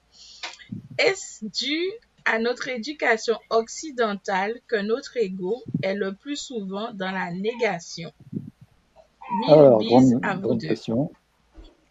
Est-ce 0.97 1.45
dû 1.45 1.77
à 2.25 2.39
notre 2.39 2.67
éducation 2.69 3.37
occidentale 3.51 4.59
que 4.67 4.77
notre 4.77 5.17
ego 5.17 5.61
est 5.83 5.93
le 5.93 6.13
plus 6.13 6.35
souvent 6.35 6.91
dans 6.93 7.11
la 7.11 7.31
négation? 7.31 8.11
Alors, 9.47 9.83
grande, 9.83 10.61
question. 10.61 11.11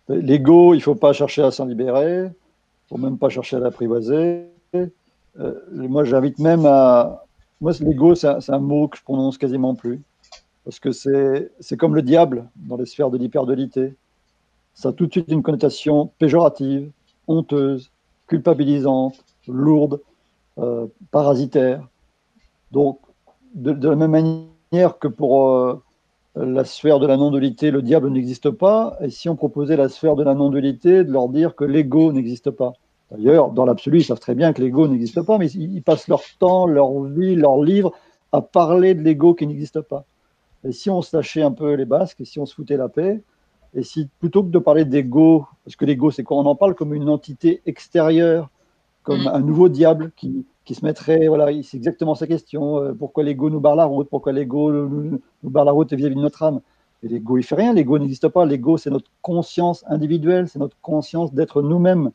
L'ego, 0.09 0.75
il 0.75 0.79
ne 0.79 0.83
faut 0.83 0.95
pas 0.95 1.13
chercher 1.13 1.43
à 1.43 1.51
s'en 1.53 1.67
libérer, 1.67 2.23
il 2.23 2.25
ne 2.25 2.89
faut 2.89 2.99
même 2.99 3.19
pas 3.19 3.29
chercher 3.29 3.57
à 3.57 3.61
l'apprivoiser. 3.61 4.47
Euh, 4.75 5.53
moi, 5.71 6.05
j'invite 6.05 6.39
même 6.39 6.65
à... 6.67 7.26
Moi, 7.61 7.73
l'ego, 7.81 8.15
c'est 8.15 8.51
un 8.51 8.59
mot 8.59 8.89
que 8.89 8.99
je 8.99 9.03
prononce 9.03 9.39
quasiment 9.39 9.75
plus 9.75 10.01
parce 10.67 10.81
que 10.81 10.91
c'est 10.91 11.77
comme 11.77 11.95
le 11.95 12.03
diable 12.03 12.49
dans 12.57 12.77
les 12.77 12.87
sphères 12.87 13.11
de 13.11 13.19
l'hyperdualité. 13.19 13.95
Ça 14.75 14.89
a 14.89 14.93
tout 14.93 15.07
de 15.07 15.13
suite 15.13 15.31
une 15.31 15.43
connotation 15.43 16.11
péjorative, 16.19 16.91
honteuse, 17.29 17.93
culpabilisante, 18.27 19.25
lourde, 19.47 20.01
euh, 20.59 20.87
parasitaire. 21.13 21.87
Donc, 22.73 22.99
de, 23.55 23.89
la 23.89 23.95
même 23.95 24.11
manière 24.11 24.99
que 24.99 25.07
pour 25.07 25.53
euh, 25.53 25.81
la 26.35 26.65
sphère 26.65 26.99
de 26.99 27.07
la 27.07 27.17
non-dualité, 27.17 27.71
le 27.71 27.81
diable 27.81 28.11
n'existe 28.11 28.51
pas, 28.51 28.97
et 29.01 29.11
si 29.11 29.29
on 29.29 29.37
proposait 29.37 29.77
la 29.77 29.89
sphère 29.89 30.17
de 30.17 30.25
la 30.25 30.35
non-dualité, 30.35 31.05
de 31.05 31.13
leur 31.13 31.29
dire 31.29 31.55
que 31.55 31.65
l'ego 31.65 32.13
n'existe 32.13 32.51
pas. 32.51 32.73
D'ailleurs, 33.11 33.51
dans 33.51 33.65
l'absolu, 33.65 34.01
ils 34.01 34.05
savent 34.05 34.21
très 34.21 34.35
bien 34.35 34.53
que 34.53 34.61
l'ego 34.61 34.89
n'existe 34.89 35.23
pas, 35.23 35.39
mais 35.39 35.49
ils 35.51 35.83
passent 35.83 36.09
leur 36.09 36.23
temps, 36.39 36.67
leur 36.67 37.03
vie, 37.03 37.37
leur 37.37 37.63
livre 37.63 37.93
à 38.33 38.41
parler 38.41 38.95
de 38.95 39.03
l'ego 39.03 39.35
qui 39.35 39.47
n'existe 39.47 39.81
pas. 39.81 40.05
Et 40.65 40.73
si 40.73 40.91
on 40.91 41.03
se 41.03 41.17
lâchait 41.17 41.43
un 41.43 41.53
peu 41.53 41.75
les 41.75 41.85
basques, 41.85 42.21
et 42.21 42.25
si 42.25 42.41
on 42.41 42.47
se 42.47 42.55
foutait 42.55 42.77
la 42.77 42.89
paix, 42.89 43.23
et 43.75 43.83
si 43.83 44.09
plutôt 44.19 44.43
que 44.43 44.49
de 44.49 44.59
parler 44.59 44.85
d'ego, 44.85 45.47
parce 45.65 45.77
que 45.77 45.85
l'ego 45.85 46.11
c'est 46.11 46.25
quoi? 46.25 46.39
On 46.39 46.47
en 46.47 46.57
parle 46.57 46.75
comme 46.75 46.95
une 46.95 47.09
entité 47.09 47.63
extérieure, 47.67 48.51
comme 49.03 49.23
mm. 49.23 49.29
un 49.29 49.41
nouveau 49.41 49.69
diable 49.69 50.11
qui, 50.17 50.45
qui 50.65 50.75
se 50.75 50.85
mettrait, 50.85 51.29
voilà, 51.29 51.47
c'est 51.63 51.77
exactement 51.77 52.15
sa 52.15 52.27
question, 52.27 52.79
euh, 52.79 52.93
pourquoi 52.93 53.23
l'ego 53.23 53.51
nous 53.51 53.61
barre 53.61 53.77
la 53.77 53.85
route, 53.85 54.09
pourquoi 54.09 54.33
l'ego 54.33 54.73
nous, 54.73 55.21
barre 55.45 55.65
la 55.65 55.73
route 55.73 55.93
vis-à-vis 55.93 56.17
de 56.17 56.21
notre 56.21 56.43
âme? 56.43 56.61
Et 57.03 57.09
l'ego 57.09 57.39
il 57.39 57.45
fait 57.45 57.55
rien, 57.55 57.73
l'ego 57.73 57.99
n'existe 57.99 58.29
pas, 58.29 58.45
l'ego 58.45 58.77
c'est 58.77 58.91
notre 58.91 59.11
conscience 59.23 59.85
individuelle, 59.87 60.49
c'est 60.49 60.59
notre 60.59 60.77
conscience 60.83 61.33
d'être 61.33 61.63
nous-mêmes. 61.63 62.11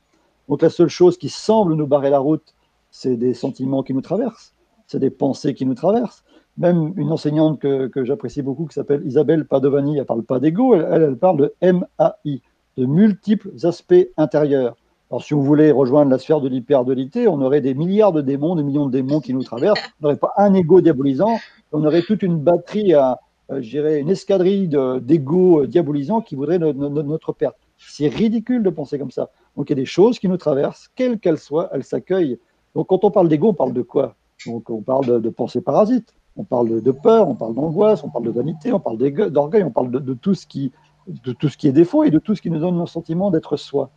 Donc 0.50 0.62
la 0.62 0.70
seule 0.70 0.90
chose 0.90 1.18
qui 1.18 1.30
semble 1.30 1.76
nous 1.76 1.88
barrer 1.88 2.10
la 2.10 2.20
route, 2.20 2.54
c'est 2.90 3.16
des 3.16 3.34
sentiments 3.34 3.84
qui 3.84 3.94
nous 3.94 4.02
traversent, 4.02 4.54
c'est 4.88 5.00
des 5.00 5.10
pensées 5.10 5.54
qui 5.54 5.66
nous 5.66 5.76
traversent 5.76 6.24
même 6.58 6.94
une 6.98 7.12
enseignante 7.12 7.60
que, 7.60 8.04
j'apprécie 8.04 8.42
beaucoup, 8.42 8.66
qui 8.66 8.74
s'appelle 8.74 9.02
Isabelle 9.06 9.46
Padovani, 9.46 9.98
elle 9.98 10.06
parle 10.06 10.24
pas 10.24 10.40
d'ego, 10.40 10.76
elle, 10.76 11.16
parle 11.18 11.38
de 11.38 11.54
MAI, 11.62 12.42
de 12.78 12.86
multiples 12.86 13.52
aspects 13.64 14.10
intérieurs. 14.18 14.76
Alors, 15.10 15.24
si 15.24 15.34
vous 15.34 15.44
voulez 15.44 15.72
rejoindre 15.72 16.10
la 16.10 16.20
sphère 16.20 16.40
de 16.40 16.48
l'hyperdualité, 16.48 17.28
on 17.28 17.42
aurait 17.42 17.62
des 17.62 17.74
milliards 17.74 18.14
de 18.14 18.22
démons, 18.22 18.56
des 18.56 18.64
millions 18.64 18.86
de 18.86 18.92
démons 18.92 19.20
qui 19.20 19.34
nous 19.34 19.44
traversent. 19.44 19.82
On 20.00 20.06
n'aurait 20.06 20.18
pas 20.18 20.32
un 20.38 20.54
ego 20.54 20.80
diabolisant, 20.80 21.38
on 21.74 21.84
aurait 21.84 22.02
toute 22.02 22.24
une 22.24 22.38
batterie, 22.38 22.94
à, 22.94 23.20
euh, 23.52 23.62
je 23.62 23.70
dirais, 23.70 24.00
une 24.00 24.10
escadrille 24.10 24.70
d'ego 25.02 25.66
diabolisants 25.66 26.22
qui 26.22 26.36
voudraient 26.36 26.60
notre 26.60 27.34
perte. 27.34 27.58
C'est 27.78 28.08
ridicule 28.08 28.64
de 28.64 28.70
penser 28.70 29.00
comme 29.00 29.12
ça. 29.12 29.32
Donc, 29.56 29.70
il 29.70 29.72
y 29.72 29.74
a 29.74 29.82
des 29.82 29.86
choses 29.86 30.20
qui 30.20 30.28
nous 30.28 30.38
traversent, 30.38 30.90
quelles 30.96 31.20
qu'elles 31.20 31.40
soient, 31.40 31.70
elles 31.74 31.84
s'accueillent. 31.84 32.40
Donc, 32.76 32.88
quand 32.88 33.04
on 33.04 33.12
parle 33.12 33.28
d'ego, 33.28 33.50
on 33.50 33.54
parle 33.54 33.74
de 33.74 33.82
quoi? 33.82 34.16
Donc, 34.46 34.70
on 34.70 34.82
parle 34.82 35.06
de, 35.06 35.20
de 35.20 35.30
pensée 35.30 35.62
parasite 35.62 36.14
on 36.36 36.44
parle 36.44 36.82
de 36.82 36.92
peur, 36.92 37.28
on 37.28 37.36
parle 37.36 37.54
d'angoisse, 37.54 38.04
on 38.04 38.10
parle 38.10 38.26
de 38.26 38.32
vanité, 38.32 38.72
on 38.72 38.80
parle 38.80 38.98
d'orgueil, 38.98 39.64
on 39.64 39.72
parle 39.72 39.92
de, 39.92 40.14
tout 40.14 40.34
ce 40.34 40.46
qui, 40.46 40.72
de 41.08 41.34
tout 41.34 41.50
ce 41.50 41.58
qui 41.58 41.68
est 41.68 41.74
défaut 41.74 42.04
et 42.04 42.10
de 42.10 42.20
tout 42.20 42.36
ce 42.36 42.42
qui 42.42 42.50
nous 42.50 42.60
donne 42.60 42.80
le 42.80 42.86
sentiment 42.86 43.32
d'être 43.32 43.58
soi. 43.58 43.90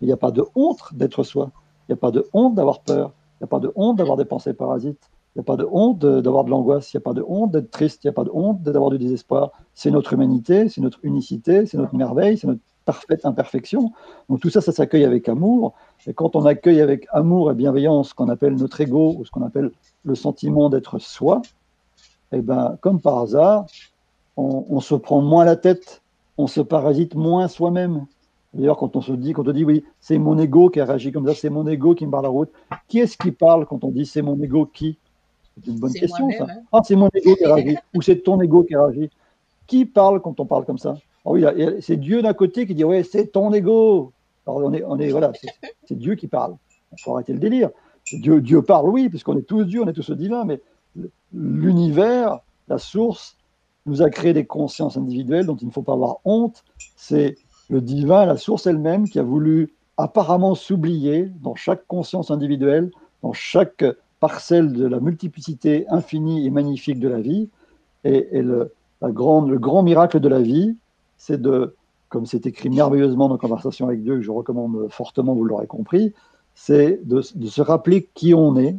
Il 0.00 0.06
n'y 0.06 0.12
a 0.12 0.16
pas 0.16 0.30
de 0.30 0.44
honte 0.54 0.94
d'être 0.94 1.22
soi. 1.22 1.50
Il 1.88 1.92
n'y 1.92 1.94
a 1.94 1.96
pas 1.96 2.10
de 2.10 2.26
honte 2.32 2.54
d'avoir 2.54 2.80
peur. 2.80 3.12
Il 3.34 3.42
n'y 3.42 3.44
a 3.44 3.48
pas 3.48 3.60
de 3.60 3.72
honte 3.74 3.96
d'avoir 3.96 4.16
des 4.16 4.24
pensées 4.24 4.54
parasites. 4.54 5.10
Il 5.34 5.38
n'y 5.38 5.40
a 5.40 5.44
pas 5.44 5.56
de 5.56 5.66
honte 5.70 5.98
d'avoir 5.98 6.44
de 6.44 6.50
l'angoisse. 6.50 6.92
Il 6.92 6.96
n'y 6.96 7.02
a 7.02 7.04
pas 7.04 7.14
de 7.14 7.24
honte 7.26 7.50
d'être 7.50 7.70
triste. 7.70 8.04
Il 8.04 8.06
n'y 8.06 8.10
a 8.10 8.14
pas 8.14 8.24
de 8.24 8.30
honte 8.32 8.62
d'avoir 8.62 8.90
du 8.90 8.98
désespoir. 8.98 9.52
C'est 9.74 9.90
notre 9.90 10.12
humanité, 10.12 10.68
c'est 10.68 10.80
notre 10.80 10.98
unicité, 11.02 11.66
c'est 11.66 11.78
notre 11.78 11.94
merveille, 11.94 12.36
c'est 12.36 12.46
notre 12.46 12.60
parfaite 12.84 13.24
imperfection. 13.24 13.92
Donc 14.28 14.40
tout 14.40 14.50
ça, 14.50 14.60
ça 14.60 14.72
s'accueille 14.72 15.04
avec 15.04 15.28
amour. 15.28 15.74
Et 16.06 16.14
quand 16.14 16.36
on 16.36 16.44
accueille 16.46 16.80
avec 16.80 17.06
amour 17.12 17.50
et 17.50 17.54
bienveillance 17.54 18.10
ce 18.10 18.14
qu'on 18.14 18.28
appelle 18.28 18.54
notre 18.54 18.80
ego 18.80 19.16
ou 19.18 19.24
ce 19.24 19.30
qu'on 19.30 19.42
appelle 19.42 19.70
le 20.04 20.14
sentiment 20.14 20.68
d'être 20.68 20.98
soi, 20.98 21.42
eh 22.32 22.40
ben, 22.40 22.76
comme 22.80 23.00
par 23.00 23.18
hasard, 23.18 23.66
on, 24.36 24.80
se 24.80 24.94
prend 24.94 25.20
moins 25.20 25.44
la 25.44 25.56
tête, 25.56 26.02
on 26.38 26.46
se 26.46 26.60
parasite 26.60 27.14
moins 27.14 27.48
soi-même. 27.48 28.06
D'ailleurs, 28.54 28.76
quand 28.76 28.96
on 28.96 29.00
se 29.00 29.12
dit, 29.12 29.32
quand 29.32 29.46
on 29.46 29.52
dit 29.52 29.64
oui, 29.64 29.84
c'est 30.00 30.18
mon 30.18 30.38
ego 30.38 30.70
qui 30.70 30.80
a 30.80 30.84
réagi 30.84 31.12
comme 31.12 31.26
ça, 31.26 31.34
c'est 31.34 31.50
mon 31.50 31.66
ego 31.66 31.94
qui 31.94 32.06
me 32.06 32.10
barre 32.10 32.22
la 32.22 32.28
route. 32.28 32.50
Qui 32.88 33.00
est-ce 33.00 33.16
qui 33.16 33.30
parle 33.30 33.66
quand 33.66 33.84
on 33.84 33.90
dit 33.90 34.06
c'est 34.06 34.22
mon 34.22 34.40
ego 34.42 34.66
qui? 34.66 34.98
C'est 35.54 35.70
une 35.70 35.78
bonne 35.78 35.92
question 35.92 36.30
ça. 36.30 36.44
Hein. 36.44 36.62
Ah, 36.72 36.80
c'est 36.82 36.96
mon 36.96 37.08
ego 37.14 37.36
qui 37.36 37.44
a 37.44 37.54
réagi 37.54 37.76
ou 37.94 38.02
c'est 38.02 38.16
ton 38.16 38.40
ego 38.40 38.64
qui 38.64 38.74
a 38.74 38.84
réagi. 38.84 39.10
Qui 39.66 39.84
parle 39.86 40.20
quand 40.20 40.40
on 40.40 40.46
parle 40.46 40.64
comme 40.64 40.78
ça? 40.78 40.96
Ah 41.24 41.30
oui, 41.30 41.44
c'est 41.80 41.96
Dieu 41.96 42.22
d'un 42.22 42.34
côté 42.34 42.66
qui 42.66 42.74
dit 42.74 42.84
ouais, 42.84 43.04
c'est 43.04 43.28
ton 43.28 43.52
ego. 43.52 44.12
Alors 44.46 44.60
on 44.64 44.72
est, 44.72 44.82
on 44.84 44.98
est 44.98 45.10
voilà, 45.10 45.32
c'est 45.86 45.96
Dieu 45.96 46.14
qui 46.14 46.26
parle. 46.26 46.56
Il 46.92 47.00
faut 47.00 47.14
arrêter 47.14 47.32
le 47.32 47.38
délire. 47.38 47.70
Dieu, 48.12 48.40
Dieu 48.40 48.62
parle, 48.62 48.88
oui, 48.88 49.08
puisqu'on 49.08 49.38
est 49.38 49.46
tous 49.46 49.64
Dieu, 49.64 49.82
on 49.82 49.88
est 49.88 49.92
tous 49.92 50.10
divins, 50.10 50.44
mais 50.44 50.60
l'univers, 51.32 52.40
la 52.68 52.78
source, 52.78 53.36
nous 53.86 54.02
a 54.02 54.10
créé 54.10 54.32
des 54.32 54.44
consciences 54.44 54.96
individuelles 54.96 55.46
dont 55.46 55.56
il 55.56 55.66
ne 55.66 55.72
faut 55.72 55.82
pas 55.82 55.94
avoir 55.94 56.18
honte. 56.24 56.64
C'est 56.96 57.36
le 57.68 57.80
divin, 57.80 58.26
la 58.26 58.36
source 58.36 58.66
elle-même, 58.66 59.08
qui 59.08 59.18
a 59.18 59.22
voulu 59.22 59.74
apparemment 59.96 60.54
s'oublier 60.54 61.30
dans 61.42 61.54
chaque 61.54 61.86
conscience 61.86 62.30
individuelle, 62.30 62.90
dans 63.22 63.32
chaque 63.32 63.84
parcelle 64.20 64.72
de 64.72 64.86
la 64.86 65.00
multiplicité 65.00 65.86
infinie 65.88 66.46
et 66.46 66.50
magnifique 66.50 67.00
de 67.00 67.08
la 67.08 67.20
vie. 67.20 67.48
Et, 68.04 68.42
le, 68.42 68.72
la 69.00 69.08
le 69.08 69.58
grand 69.58 69.82
miracle 69.82 70.20
de 70.20 70.28
la 70.28 70.40
vie, 70.40 70.76
c'est 71.22 71.40
de, 71.40 71.76
comme 72.08 72.26
c'est 72.26 72.46
écrit 72.46 72.68
merveilleusement 72.68 73.28
dans 73.28 73.38
Conversation 73.38 73.86
avec 73.86 74.02
Dieu, 74.02 74.16
que 74.16 74.22
je 74.22 74.30
recommande 74.32 74.88
fortement, 74.90 75.34
vous 75.34 75.44
l'aurez 75.44 75.68
compris, 75.68 76.12
c'est 76.52 76.98
de, 77.04 77.20
se 77.20 77.62
rappeler 77.62 78.08
qui 78.12 78.34
on 78.34 78.56
est, 78.56 78.76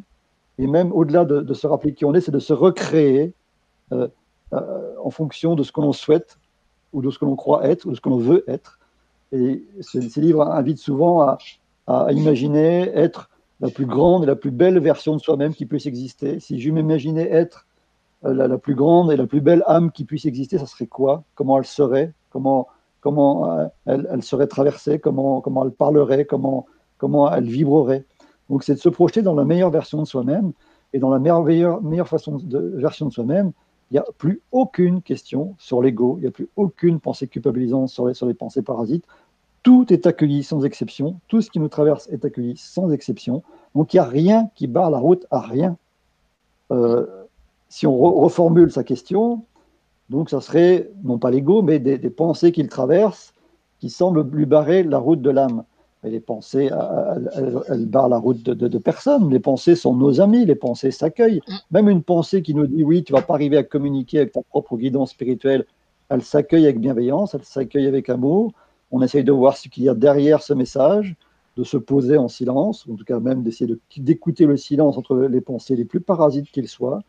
et 0.58 0.68
même 0.68 0.92
au-delà 0.92 1.24
de, 1.24 1.54
se 1.54 1.66
rappeler 1.68 1.94
qui 1.94 2.04
on 2.04 2.14
est, 2.14 2.20
c'est 2.20 2.34
de 2.34 2.40
se 2.40 2.52
recréer 2.52 3.32
euh, 3.94 4.10
euh, 4.52 4.94
en 5.02 5.10
fonction 5.10 5.56
de 5.56 5.64
ce 5.64 5.72
que 5.72 5.80
l'on 5.80 5.94
souhaite, 5.94 6.38
ou 6.92 7.02
de 7.02 7.10
ce 7.12 7.18
que 7.18 7.24
l'on 7.24 7.38
croit 7.38 7.66
être, 7.66 7.86
ou 7.86 7.92
de 7.92 7.96
ce 7.96 8.02
que 8.02 8.10
l'on 8.10 8.18
veut 8.18 8.44
être. 8.50 8.78
Et 9.32 9.64
ces, 9.80 10.02
livres 10.20 10.42
invitent 10.42 10.80
souvent 10.80 11.22
à, 11.88 12.12
imaginer 12.12 12.90
être 12.94 13.30
la 13.62 13.70
plus 13.70 13.86
grande 13.86 14.24
et 14.24 14.28
la 14.28 14.36
plus 14.36 14.52
belle 14.52 14.80
version 14.80 15.16
de 15.16 15.22
soi-même 15.22 15.54
qui 15.54 15.66
puisse 15.66 15.86
exister. 15.86 16.42
Si 16.42 16.60
je 16.60 16.72
m'imaginais 16.72 17.32
être 17.32 17.68
euh, 18.26 18.34
la, 18.34 18.58
plus 18.58 18.76
grande 18.76 19.14
et 19.14 19.16
la 19.16 19.28
plus 19.28 19.40
belle 19.40 19.64
âme 19.66 19.94
qui 19.94 20.04
puisse 20.04 20.26
exister, 20.26 20.58
ça 20.58 20.66
serait 20.66 20.88
quoi? 20.88 21.24
Comment 21.36 21.58
elle 21.58 21.66
serait? 21.66 22.12
Comment, 22.34 22.68
comment 23.00 23.70
elle, 23.86 24.08
elle, 24.12 24.24
serait 24.24 24.48
traversée 24.48 25.00
comment, 25.00 25.40
comment 25.40 25.64
elle 25.64 25.72
parlerait 25.72 26.26
comment, 26.26 26.66
comment 26.98 27.32
elle 27.32 27.46
vibrerait 27.46 28.06
donc, 28.50 28.64
c'est 28.64 28.76
de 28.76 28.80
se 28.80 28.90
projeter 28.90 29.22
dans 29.22 29.36
la 29.36 29.46
meilleure 29.46 29.70
version 29.70 30.02
de 30.02 30.08
soi-même. 30.08 30.52
Et 30.94 31.00
dans 31.00 31.10
la 31.10 31.20
meilleure, 31.20 31.82
meilleure 31.82 32.08
façon 32.08 32.38
de, 32.38 32.60
version 32.76 33.08
de 33.08 33.12
soi-même, 33.12 33.52
il 33.90 33.96
n'y 33.96 34.00
a 34.00 34.06
plus 34.18 34.42
aucune 34.52 35.02
question 35.02 35.56
sur 35.58 35.82
l'ego, 35.82 36.16
il 36.18 36.22
n'y 36.22 36.28
a 36.28 36.32
plus 36.32 36.50
aucune 36.56 37.00
pensée 37.00 37.28
culpabilisante 37.28 37.90
sur 37.90 38.08
les, 38.08 38.14
sur 38.14 38.28
les 38.28 38.34
pensées 38.34 38.62
parasites. 38.62 39.06
tout 39.64 39.92
est 39.92 40.06
accueilli 40.06 40.44
sans 40.44 40.66
exception, 40.66 41.20
tout 41.28 41.42
ce 41.42 41.50
qui 41.50 41.60
nous 41.60 41.68
traverse 41.68 42.08
est 42.10 42.26
accueilli 42.26 42.58
sans 42.58 42.92
exception. 42.92 43.44
Donc 43.76 43.94
il 43.94 43.98
n'y 43.98 44.02
a 44.02 44.06
rien 44.06 44.50
qui 44.56 44.68
barre 44.68 44.92
la 44.92 45.00
route 45.00 45.26
à 45.32 45.40
rien. 45.40 45.78
Euh, 46.72 47.08
si 47.70 47.88
on 47.88 47.98
reformule 47.98 48.72
sa 48.72 48.84
question, 48.84 49.44
donc 50.10 50.30
ça 50.30 50.42
serait 50.42 50.92
non 51.04 51.18
pas 51.18 51.32
l'ego, 51.32 51.62
mais 51.62 51.80
des, 51.80 51.98
pensées 52.10 52.52
qu'il 52.52 52.68
traverse 52.68 53.34
qui 53.80 53.90
semblent 53.90 54.30
lui 54.32 54.46
barrer 54.46 54.84
la 54.84 54.98
route 54.98 55.22
de 55.22 55.30
l'âme. 55.30 55.64
Et 56.06 56.10
les 56.10 56.20
pensées, 56.20 56.70
elles, 57.70 57.86
barrent 57.86 58.10
la 58.10 58.18
route 58.18 58.44
de, 58.44 58.54
de, 58.54 58.78
personne. 58.78 59.30
Les 59.30 59.40
pensées 59.40 59.76
sont 59.76 59.96
nos 59.96 60.20
amis, 60.20 60.46
les 60.46 60.56
pensées 60.56 60.92
s'accueillent. 60.92 61.42
Même 61.72 61.88
une 61.88 62.04
pensée 62.04 62.42
qui 62.42 62.54
nous 62.54 62.68
dit 62.68 62.84
oui, 62.84 63.06
tu 63.06 63.14
vas 63.14 63.22
pas 63.22 63.36
arriver 63.36 63.56
à 63.56 63.64
communiquer 63.64 64.20
avec 64.20 64.34
ta 64.34 64.42
propre 64.42 64.76
guidance 64.76 65.12
spirituelle, 65.12 65.66
elle 66.10 66.22
s'accueille 66.22 66.66
avec 66.66 66.80
bienveillance, 66.80 67.34
elle 67.34 67.44
s'accueille 67.44 67.88
avec 67.88 68.10
amour. 68.10 68.52
On 68.92 69.02
essaye 69.02 69.24
de 69.24 69.32
voir 69.32 69.58
ce 69.58 69.70
qu'il 69.70 69.84
y 69.84 69.90
a 69.90 69.96
derrière 69.96 70.44
ce 70.44 70.54
message, 70.54 71.16
de 71.58 71.64
se 71.64 71.78
poser 71.78 72.18
en 72.18 72.28
silence, 72.28 72.86
en 72.92 72.96
tout 72.96 73.06
cas 73.06 73.20
même 73.20 73.42
d'essayer 73.42 73.74
d'écouter 73.98 74.46
le 74.46 74.58
silence 74.58 74.98
entre 74.98 75.16
les 75.16 75.42
pensées 75.42 75.76
les 75.76 75.86
plus 75.86 76.02
parasites 76.02 76.52
qu'ils 76.52 76.68
soient, 76.68 77.02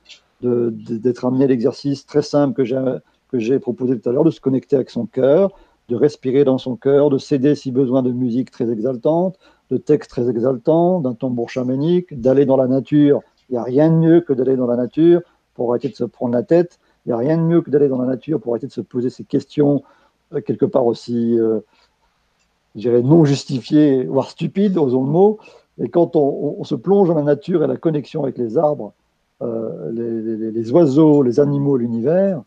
d'être 0.45 1.25
amené 1.25 1.45
à 1.45 1.49
l'exercice 1.49 2.07
très 2.07 2.23
simple 2.23 2.55
que 2.55 3.39
j'ai 3.39 3.59
proposé 3.59 3.99
tout 3.99 4.09
à 4.09 4.13
l'heure, 4.13 4.25
de 4.25 4.31
se 4.31 4.41
connecter 4.41 4.77
avec 4.77 4.91
son 4.91 5.07
cœur, 5.07 5.51
de 5.89 5.97
respirer 5.97 6.45
dans 6.45 6.59
son 6.59 6.77
cœur, 6.77 7.11
de 7.11 7.19
céder 7.19 7.55
si 7.55 7.71
besoin 7.71 8.03
de 8.03 8.13
musique 8.13 8.51
très 8.51 8.71
exaltante, 8.71 9.39
de 9.71 9.77
textes 9.77 10.11
très 10.11 10.29
exaltants, 10.31 11.01
d'un 11.01 11.15
tambour 11.15 11.51
chamanique, 11.51 12.21
d'aller 12.21 12.47
dans 12.47 12.57
la 12.57 12.67
nature. 12.67 13.21
Il 13.49 13.53
n'y 13.53 13.59
a 13.59 13.63
rien 13.63 13.91
de 13.91 13.97
mieux 13.97 14.21
que 14.21 14.33
d'aller 14.33 14.57
dans 14.57 14.67
la 14.67 14.77
nature 14.77 15.21
pour 15.55 15.71
arrêter 15.71 15.89
de 15.89 15.95
se 15.95 16.05
prendre 16.05 16.33
la 16.33 16.43
tête. 16.43 16.79
Il 17.05 17.11
n'y 17.11 17.13
a 17.13 17.19
rien 17.19 17.37
de 17.37 17.43
mieux 17.43 17.61
que 17.61 17.71
d'aller 17.71 17.89
dans 17.89 18.01
la 18.01 18.07
nature 18.07 18.41
pour 18.41 18.53
arrêter 18.53 18.67
de 18.67 18.73
se 18.73 18.81
poser 18.81 19.11
ces 19.11 19.25
questions 19.25 19.83
euh, 20.33 20.41
quelque 20.41 20.65
part 20.65 20.87
aussi, 20.87 21.39
euh, 21.39 21.61
je 22.75 22.81
dirais, 22.81 23.03
non 23.03 23.25
justifiées, 23.25 24.05
voire 24.05 24.31
stupides, 24.31 24.79
osons 24.79 25.05
le 25.05 25.11
mot. 25.11 25.39
Et 25.79 25.89
quand 25.89 26.17
on, 26.17 26.63
se 26.65 26.75
plonge 26.75 27.09
dans 27.09 27.15
la 27.15 27.23
nature 27.23 27.65
et 27.65 27.67
la 27.67 27.77
connexion 27.77 28.23
avec 28.23 28.39
les 28.39 28.57
arbres, 28.57 28.95
euh, 29.45 29.91
les, 29.93 30.73
oiseaux, 30.73 31.23
les 31.23 31.41
animaux, 31.41 31.77
l'univers, 31.77 32.43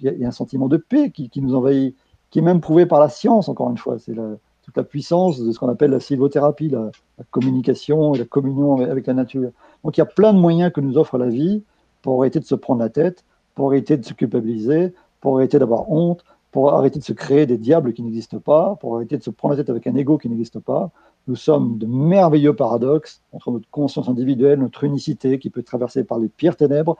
il 0.00 0.18
y, 0.18 0.24
a 0.24 0.28
un 0.28 0.32
sentiment 0.32 0.68
de 0.68 0.76
paix 0.76 1.10
qui, 1.10 1.30
nous 1.36 1.54
envahit, 1.54 1.96
qui 2.30 2.40
est 2.40 2.42
même 2.42 2.60
prouvé 2.60 2.86
par 2.86 3.00
la 3.00 3.08
science, 3.08 3.48
encore 3.48 3.70
une 3.70 3.78
fois. 3.78 3.98
C'est 3.98 4.14
toute 4.62 4.76
la 4.76 4.82
puissance 4.82 5.40
de 5.40 5.52
ce 5.52 5.58
qu'on 5.58 5.68
appelle 5.68 5.90
la 5.90 6.00
sylvothérapie, 6.00 6.68
la, 6.68 6.90
communication 7.30 8.14
et 8.14 8.18
la 8.18 8.24
communion 8.24 8.78
avec 8.78 9.06
la 9.06 9.14
nature. 9.14 9.50
Donc 9.84 9.96
il 9.96 10.00
y 10.00 10.02
a 10.02 10.06
plein 10.06 10.32
de 10.32 10.38
moyens 10.38 10.72
que 10.72 10.80
nous 10.80 10.98
offre 10.98 11.18
la 11.18 11.28
vie 11.28 11.62
pour 12.02 12.20
arrêter 12.20 12.40
de 12.40 12.44
se 12.44 12.56
prendre 12.56 12.80
la 12.80 12.88
tête, 12.88 13.24
pour 13.54 13.68
arrêter 13.68 13.96
de 13.96 14.04
se 14.04 14.12
culpabiliser, 14.12 14.92
pour 15.20 15.36
arrêter 15.36 15.58
d'avoir 15.58 15.90
honte, 15.90 16.24
pour 16.50 16.72
arrêter 16.72 16.98
de 16.98 17.04
se 17.04 17.12
créer 17.12 17.46
des 17.46 17.58
diables 17.58 17.92
qui 17.92 18.02
n'existent 18.02 18.40
pas, 18.40 18.76
pour 18.80 18.96
arrêter 18.96 19.16
de 19.16 19.22
se 19.22 19.30
prendre 19.30 19.54
la 19.54 19.62
tête 19.62 19.70
avec 19.70 19.86
un 19.86 19.94
ego 19.94 20.18
qui 20.18 20.28
n'existe 20.28 20.58
pas. 20.58 20.90
Nous 21.28 21.36
sommes 21.36 21.78
de 21.78 21.86
merveilleux 21.86 22.54
paradoxes 22.54 23.22
entre 23.32 23.50
notre 23.52 23.68
conscience 23.70 24.08
individuelle, 24.08 24.58
notre 24.58 24.84
unicité 24.84 25.38
qui 25.38 25.50
peut 25.50 25.60
être 25.60 25.66
traversée 25.66 26.04
par 26.04 26.18
les 26.18 26.28
pires 26.28 26.56
ténèbres, 26.56 26.96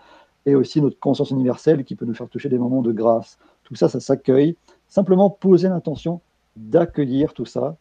et 0.47 0.55
aussi 0.55 0.81
notre 0.81 0.99
conscience 0.99 1.31
universelle 1.31 1.85
qui 1.85 1.95
peut 1.95 2.05
nous 2.05 2.15
faire 2.15 2.29
toucher 2.29 2.49
des 2.49 2.59
moments 2.59 2.83
de 2.83 2.93
grâce. 2.93 3.39
Tout 3.65 3.75
ça, 3.75 3.89
ça 3.89 4.01
s'accueille. 4.01 4.57
Simplement 4.89 5.31
poser 5.31 5.69
l'intention 5.69 6.21
d'accueillir 6.57 7.33
tout 7.33 7.47
ça 7.47 7.77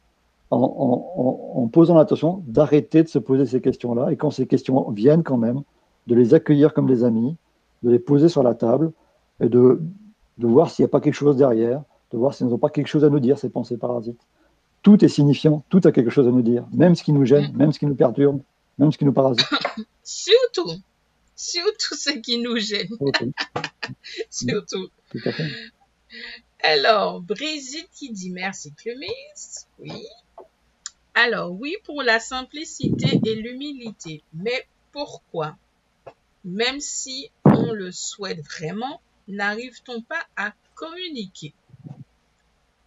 en, 0.52 1.70
posant 1.72 1.96
l'intention 1.96 2.44
d'arrêter 2.46 3.04
de 3.04 3.08
se 3.08 3.20
poser 3.20 3.46
ces 3.46 3.62
questions-là. 3.62 4.12
Et 4.12 4.18
quand 4.18 4.32
ces 4.32 4.48
questions 4.48 4.90
viennent 4.92 5.24
quand 5.24 5.38
même, 5.38 5.62
de 6.08 6.16
les 6.16 6.34
accueillir 6.34 6.74
comme 6.74 6.88
des 6.88 7.04
amis, 7.04 7.36
de 7.84 7.90
les 7.90 8.00
poser 8.00 8.28
sur 8.28 8.44
la 8.44 8.54
table 8.54 8.92
et 9.40 9.50
de, 9.50 9.82
de 10.38 10.48
voir 10.48 10.70
s'il 10.70 10.84
n'y 10.84 10.88
a 10.88 10.92
pas 10.92 11.00
quelque 11.00 11.14
chose 11.14 11.38
derrière, 11.38 11.84
de 12.12 12.18
voir 12.18 12.34
s'ils 12.34 12.48
n'ont 12.48 12.58
pas 12.58 12.70
quelque 12.70 12.88
chose 12.88 13.06
à 13.06 13.10
nous 13.10 13.20
dire, 13.20 13.40
ces 13.40 13.50
pensées 13.50 13.78
parasites. 13.78 14.22
Tout 14.82 15.04
est 15.04 15.10
signifiant, 15.10 15.64
tout 15.70 15.82
a 15.84 15.92
quelque 15.92 16.10
chose 16.10 16.28
à 16.28 16.32
nous 16.32 16.42
dire, 16.42 16.66
même 16.72 16.96
ce 16.96 17.04
qui 17.04 17.14
nous 17.14 17.26
gêne, 17.26 17.52
mm. 17.52 17.58
même 17.58 17.72
ce 17.72 17.80
qui 17.80 17.86
nous 17.86 17.96
perturbe, 17.96 18.42
même 18.78 18.92
ce 18.92 18.98
qui 18.98 19.06
nous 19.06 19.14
parasite. 19.14 19.46
Surtout, 20.04 20.72
surtout 21.36 21.96
ce 21.96 22.10
qui 22.12 22.40
nous 22.40 22.58
gêne. 22.58 22.90
surtout. 24.30 24.90
Tout 25.12 25.20
à 25.26 25.32
fait. 25.32 25.50
Alors, 26.64 27.22
Brigitte 27.22 27.90
qui 27.94 28.12
dit 28.12 28.30
merci 28.30 28.74
Clémis. 28.74 29.08
Oui. 29.80 30.06
Alors, 31.14 31.52
oui, 31.52 31.76
pour 31.84 32.04
la 32.04 32.20
simplicité 32.20 33.20
et 33.26 33.36
l'humilité. 33.36 34.24
Mais 34.34 34.68
pourquoi? 34.92 35.56
Même 36.44 36.80
si 36.80 37.30
on 37.46 37.74
le 37.74 37.92
souhaite 37.92 38.42
vraiment, 38.44 39.02
n'arrive-t-on 39.28 40.02
pas 40.02 40.24
à 40.36 40.54
communiquer? 40.76 41.54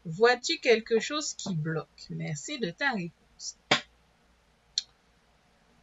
Vois-tu 0.05 0.59
quelque 0.59 1.01
chose 1.01 1.35
qui 1.35 1.55
bloque? 1.55 2.07
Merci 2.11 2.59
de 2.59 2.71
ta 2.71 2.93
réponse. 2.93 3.57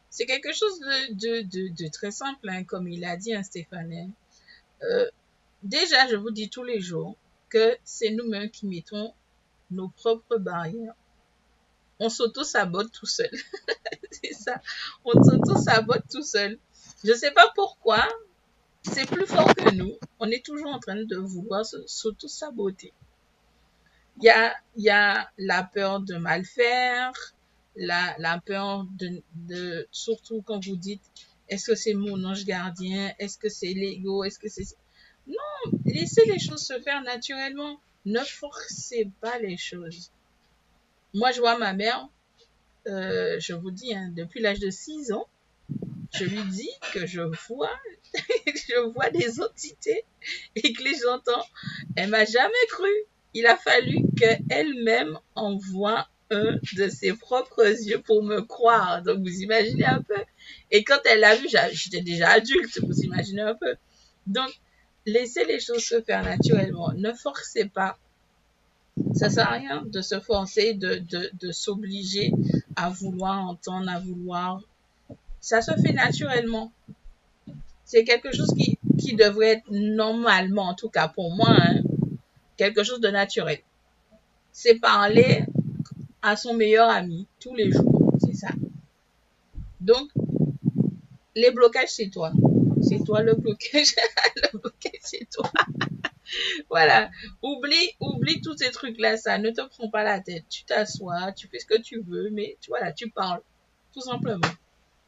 C'est 0.10 0.26
quelque 0.26 0.54
chose 0.54 0.80
de, 0.80 1.88
très 1.90 2.12
simple, 2.12 2.50
hein, 2.50 2.64
comme 2.64 2.88
il 2.88 3.04
a 3.06 3.18
dit, 3.18 3.34
hein, 3.34 3.44
Stéphane. 3.44 3.92
Hein. 3.92 4.10
Euh, 4.84 5.10
déjà, 5.64 6.08
je 6.08 6.16
vous 6.16 6.32
dis 6.32 6.50
tous 6.50 6.64
les 6.64 6.82
jours 6.82 7.16
que 7.50 7.78
c'est 7.84 8.12
nous-mêmes 8.12 8.50
qui 8.52 8.68
mettons 8.68 9.14
nos 9.72 9.90
propres 9.90 10.38
barrières. 10.38 10.94
On 12.00 12.10
s'auto-sabote 12.10 12.92
tout 12.92 13.06
seul. 13.06 13.32
c'est 14.12 14.34
ça. 14.34 14.62
On 15.06 15.14
s'auto-sabote 15.24 16.04
tout 16.12 16.24
seul. 16.24 16.60
Je 17.04 17.12
ne 17.12 17.18
sais 17.18 17.32
pas 17.32 17.52
pourquoi, 17.56 18.08
c'est 18.84 19.08
plus 19.08 19.26
fort 19.26 19.54
que 19.56 19.74
nous. 19.74 19.98
On 20.20 20.30
est 20.30 20.46
toujours 20.46 20.72
en 20.72 20.80
train 20.80 21.04
de 21.04 21.18
vouloir 21.18 21.66
s'auto-saboter. 21.66 22.94
Il 24.22 24.26
y 24.26 24.30
a, 24.30 24.56
y 24.78 24.90
a 24.90 25.30
la 25.38 25.64
peur 25.64 26.00
de 26.02 26.16
mal 26.16 26.46
faire, 26.46 27.12
la, 27.76 28.16
la 28.20 28.40
peur 28.40 28.86
de, 29.00 29.88
surtout 29.92 30.42
quand 30.44 30.64
vous 30.66 30.76
dites, 30.76 31.02
est-ce 31.50 31.72
que 31.72 31.76
c'est 31.76 31.94
mon 31.94 32.24
ange 32.24 32.46
gardien? 32.46 33.14
Est-ce 33.20 33.38
que 33.38 33.50
c'est 33.50 33.74
l'ego? 33.74 34.24
Est-ce 34.24 34.40
que 34.40 34.48
c'est... 34.48 34.66
Non, 35.28 35.80
laissez 35.86 36.26
les 36.26 36.40
choses 36.40 36.64
se 36.66 36.80
faire 36.82 37.02
naturellement. 37.04 37.80
Ne 38.06 38.20
forcez 38.20 39.10
pas 39.22 39.38
les 39.40 39.58
choses. 39.58 40.12
Moi, 41.14 41.32
je 41.32 41.40
vois 41.40 41.58
ma 41.58 41.74
mère, 41.74 42.08
euh, 42.88 43.40
je 43.40 43.54
vous 43.54 43.72
dis, 43.72 43.94
hein, 43.94 44.12
depuis 44.16 44.42
l'âge 44.42 44.60
de 44.60 44.70
6 44.70 45.12
ans, 45.12 45.28
je 46.14 46.26
lui 46.26 46.44
dis 46.46 46.70
que 46.94 47.06
je 47.06 47.22
vois, 47.48 47.78
je 48.14 48.80
vois 48.94 49.10
des 49.10 49.42
entités 49.42 50.06
et 50.56 50.74
que 50.74 50.84
les 50.84 50.96
j'entends. 50.96 51.46
Elle 51.96 52.10
m'a 52.10 52.26
jamais 52.26 52.66
cru. 52.70 52.90
Il 53.34 53.46
a 53.46 53.56
fallu 53.56 54.00
qu'elle-même 54.18 55.18
envoie 55.36 56.08
un 56.32 56.60
de 56.76 56.88
ses 56.90 57.14
propres 57.14 57.66
yeux 57.66 58.02
pour 58.02 58.24
me 58.24 58.42
croire. 58.42 59.02
Donc 59.04 59.20
vous 59.20 59.42
imaginez 59.42 59.86
un 59.86 60.02
peu. 60.02 60.22
Et 60.72 60.84
quand 60.84 61.00
elle 61.06 61.22
l'a 61.22 61.36
vu, 61.36 61.48
j'étais 61.72 62.02
déjà 62.02 62.30
adulte, 62.30 62.80
vous 62.82 63.00
imaginez 63.02 63.42
un 63.42 63.56
peu. 63.56 63.76
Donc 64.28 64.50
laissez 65.06 65.46
les 65.46 65.60
choses 65.60 65.84
se 65.84 66.02
faire 66.02 66.24
naturellement. 66.24 66.92
Ne 66.96 67.14
forcez 67.14 67.66
pas. 67.66 67.98
Ça 69.14 69.30
sert 69.30 69.48
à 69.48 69.54
rien 69.54 69.84
de 69.86 70.02
se 70.02 70.20
forcer, 70.20 70.74
de, 70.74 71.02
de, 71.34 71.52
s'obliger 71.52 72.32
à 72.76 72.90
vouloir 72.90 73.40
entendre, 73.40 73.90
à 73.90 74.00
vouloir 74.00 74.62
ça 75.42 75.62
se 75.62 75.72
fait 75.82 75.92
naturellement. 75.92 76.72
C'est 77.84 78.04
quelque 78.04 78.32
chose 78.34 78.54
qui, 78.58 78.78
qui 79.00 79.16
devrait 79.16 79.54
être 79.54 79.72
normalement, 79.72 80.70
en 80.70 80.76
tout 80.76 80.90
cas 80.90 81.08
pour 81.08 81.36
moi, 81.36 81.50
hein, 81.50 81.82
quelque 82.62 82.84
chose 82.84 83.02
de 83.02 83.10
naturel. 83.10 83.60
C'est 84.52 84.76
parler 84.76 85.46
à 86.22 86.36
son 86.36 86.54
meilleur 86.54 86.90
ami 86.90 87.26
tous 87.40 87.56
les 87.56 87.72
jours. 87.72 88.14
C'est 88.24 88.36
ça. 88.36 88.50
Donc, 89.80 90.10
les 91.36 91.50
blocages, 91.50 91.90
c'est 91.90 92.10
toi. 92.10 92.32
C'est 92.88 93.04
toi 93.04 93.24
le 93.24 93.34
blocage. 93.34 93.96
le 94.36 94.60
blocage, 94.60 95.02
c'est 95.02 95.28
toi. 95.32 95.50
voilà. 96.70 97.10
Oublie, 97.42 97.96
oublie 98.00 98.42
tous 98.42 98.56
ces 98.58 98.70
trucs-là. 98.70 99.18
Ça 99.18 99.40
ne 99.40 99.50
te 99.50 99.62
prend 99.68 99.90
pas 99.90 100.04
la 100.04 100.20
tête. 100.20 100.46
Tu 100.48 100.64
t'assois, 100.64 101.32
tu 101.32 101.48
fais 101.48 101.58
ce 101.58 101.66
que 101.66 101.82
tu 101.82 102.02
veux, 102.02 102.30
mais 102.30 102.58
voilà, 102.68 102.92
tu 102.92 103.10
parles. 103.10 103.42
Tout 103.92 104.02
simplement 104.02 104.52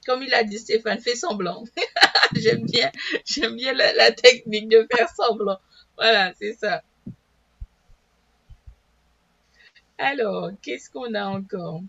comme 0.06 0.24
il 0.24 0.34
a 0.34 0.44
dit 0.44 0.60
Stéphane, 0.60 1.00
fais 1.00 1.16
semblant. 1.16 1.64
j'aime 2.36 2.66
bien, 2.66 2.92
j'aime 3.26 3.56
bien 3.56 3.74
la, 3.74 4.12
technique 4.12 4.70
de 4.70 4.88
faire 4.94 5.10
semblant. 5.10 5.60
Voilà, 5.98 6.34
c'est 6.40 6.54
ça. 6.54 6.84
Alors, 9.98 10.52
qu'est-ce 10.62 10.90
qu'on 10.90 11.14
a 11.14 11.26
encore? 11.26 11.82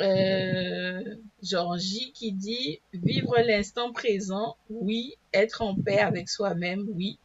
Euh, 0.00 1.16
J 1.42 2.12
qui 2.12 2.32
dit 2.32 2.80
vivre 2.92 3.38
l'instant 3.40 3.92
présent, 3.92 4.56
oui. 4.70 5.16
Être 5.32 5.62
en 5.62 5.74
paix 5.74 5.98
avec 5.98 6.28
soi-même, 6.28 6.86
oui. 6.94 7.18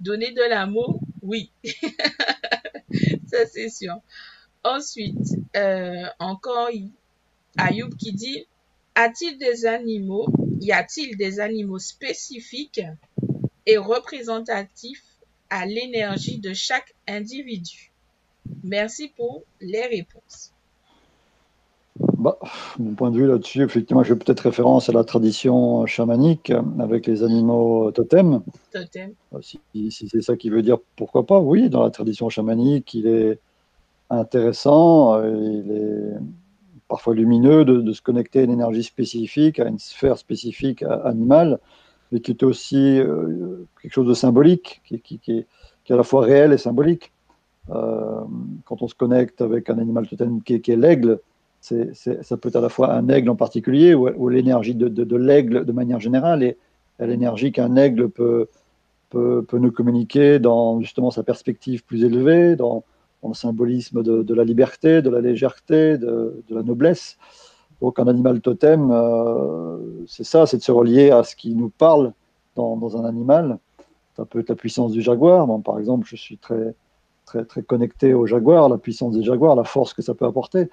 Donner 0.00 0.32
de 0.32 0.42
l'amour, 0.48 1.00
oui. 1.22 1.50
Ça, 3.26 3.46
c'est 3.46 3.68
sûr. 3.68 3.96
Ensuite, 4.64 5.36
euh, 5.56 6.04
encore 6.18 6.70
Ayoub 7.58 7.90
qui 7.96 8.12
dit 8.12 8.46
a-t-il 8.94 9.38
des 9.38 9.66
animaux, 9.66 10.26
y 10.60 10.72
a-t-il 10.72 11.16
des 11.16 11.40
animaux 11.40 11.78
spécifiques 11.78 12.82
et 13.66 13.76
représentatifs 13.78 15.04
à 15.50 15.66
l'énergie 15.66 16.38
de 16.38 16.52
chaque 16.52 16.94
individu? 17.08 17.91
Merci 18.64 19.12
pour 19.16 19.42
les 19.60 19.86
réponses. 19.86 20.52
Bah, 21.98 22.38
mon 22.78 22.94
point 22.94 23.10
de 23.10 23.18
vue 23.18 23.26
là-dessus, 23.26 23.62
effectivement, 23.62 24.02
je 24.02 24.14
fais 24.14 24.18
peut-être 24.18 24.40
référence 24.40 24.88
à 24.88 24.92
la 24.92 25.04
tradition 25.04 25.84
chamanique 25.86 26.52
avec 26.78 27.06
les 27.06 27.22
animaux 27.22 27.90
totems. 27.90 28.42
Totem. 28.72 29.12
Bah, 29.30 29.40
si, 29.42 29.60
c'est 29.90 30.22
ça 30.22 30.36
qui 30.36 30.48
veut 30.48 30.62
dire 30.62 30.78
pourquoi 30.96 31.26
pas, 31.26 31.38
oui, 31.38 31.68
dans 31.68 31.82
la 31.82 31.90
tradition 31.90 32.28
chamanique, 32.28 32.94
il 32.94 33.06
est 33.06 33.38
intéressant, 34.08 35.22
il 35.22 35.70
est 35.70 36.18
parfois 36.88 37.14
lumineux 37.14 37.64
de, 37.64 37.92
se 37.92 38.02
connecter 38.02 38.40
à 38.40 38.42
une 38.42 38.50
énergie 38.50 38.82
spécifique, 38.82 39.58
à 39.58 39.66
une 39.66 39.78
sphère 39.78 40.18
spécifique 40.18 40.82
animale, 41.04 41.58
mais 42.10 42.20
qui 42.20 42.32
est 42.32 42.42
aussi 42.42 42.98
euh, 43.00 43.66
quelque 43.80 43.92
chose 43.94 44.06
de 44.06 44.14
symbolique, 44.14 44.82
qui, 44.84 45.00
qui, 45.00 45.30
est, 45.30 45.46
à 45.90 45.96
la 45.96 46.02
fois 46.02 46.22
réel 46.22 46.52
et 46.52 46.58
symbolique. 46.58 47.12
Euh, 47.70 48.22
quand 48.64 48.82
on 48.82 48.88
se 48.88 48.94
connecte 48.94 49.40
avec 49.40 49.70
un 49.70 49.78
animal 49.78 50.08
totem 50.08 50.42
qui 50.42 50.54
est 50.54 50.76
l'aigle, 50.76 51.20
ça 51.60 52.36
peut 52.36 52.48
être 52.48 52.56
à 52.56 52.60
la 52.60 52.68
fois 52.68 52.92
un 52.92 53.08
aigle 53.08 53.30
en 53.30 53.36
particulier 53.36 53.94
ou, 53.94 54.28
l'énergie 54.28 54.74
de, 54.74 55.16
l'aigle 55.16 55.64
de 55.64 55.72
manière 55.72 56.00
générale 56.00 56.42
et, 56.42 56.56
l'énergie 56.98 57.52
qu'un 57.52 57.76
aigle 57.76 58.08
peut, 58.08 58.48
nous 59.14 59.72
communiquer 59.72 60.38
dans 60.38 60.80
justement 60.80 61.10
sa 61.10 61.22
perspective 61.22 61.84
plus 61.84 62.04
élevée, 62.04 62.56
dans, 62.56 62.84
le 63.26 63.34
symbolisme 63.34 64.02
de, 64.02 64.34
la 64.34 64.44
liberté, 64.44 65.02
de 65.02 65.10
la 65.10 65.20
légèreté, 65.20 65.98
de, 65.98 66.42
la 66.50 66.62
noblesse. 66.62 67.18
Donc 67.80 67.98
un 67.98 68.06
animal 68.06 68.40
totem, 68.40 68.90
euh, 68.92 69.78
c'est 70.06 70.24
ça, 70.24 70.46
c'est 70.46 70.56
de 70.56 70.62
se 70.62 70.70
relier 70.70 71.10
à 71.10 71.24
ce 71.24 71.34
qui 71.34 71.54
nous 71.54 71.68
parle 71.68 72.12
dans, 72.54 72.76
dans, 72.76 72.96
un 72.96 73.04
animal. 73.04 73.58
Ça 74.16 74.24
peut 74.24 74.40
être 74.40 74.48
la 74.48 74.54
puissance 74.54 74.92
du 74.92 75.02
jaguar. 75.02 75.48
Par 75.62 75.80
exemple, 75.80 76.06
je 76.08 76.14
suis 76.14 76.36
très, 76.36 76.74
très, 77.44 77.62
connecté 77.62 78.14
au 78.14 78.26
jaguar, 78.26 78.68
la 78.68 78.78
puissance 78.78 79.14
des 79.14 79.22
jaguars, 79.22 79.56
la 79.56 79.64
force 79.64 79.94
que 79.94 80.02
ça 80.02 80.14
peut 80.14 80.26
apporter. 80.26 80.68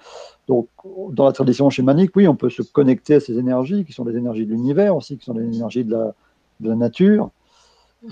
Donc, 0.48 0.68
dans 1.11 1.26
la 1.26 1.31
tradition 1.31 1.69
schémanique, 1.69 2.11
oui, 2.15 2.27
on 2.27 2.36
peut 2.36 2.49
se 2.49 2.61
connecter 2.61 3.15
à 3.15 3.19
ces 3.19 3.38
énergies, 3.38 3.86
qui 3.86 3.94
sont 3.94 4.06
les 4.06 4.15
énergies 4.15 4.45
de 4.45 4.52
l'univers 4.52 4.95
aussi, 4.95 5.18
qui 5.18 5.26
sont 5.26 5.34
les 5.34 5.44
énergies 5.44 5.84
de 5.84 5.95
la, 6.61 6.76
nature. 6.76 7.30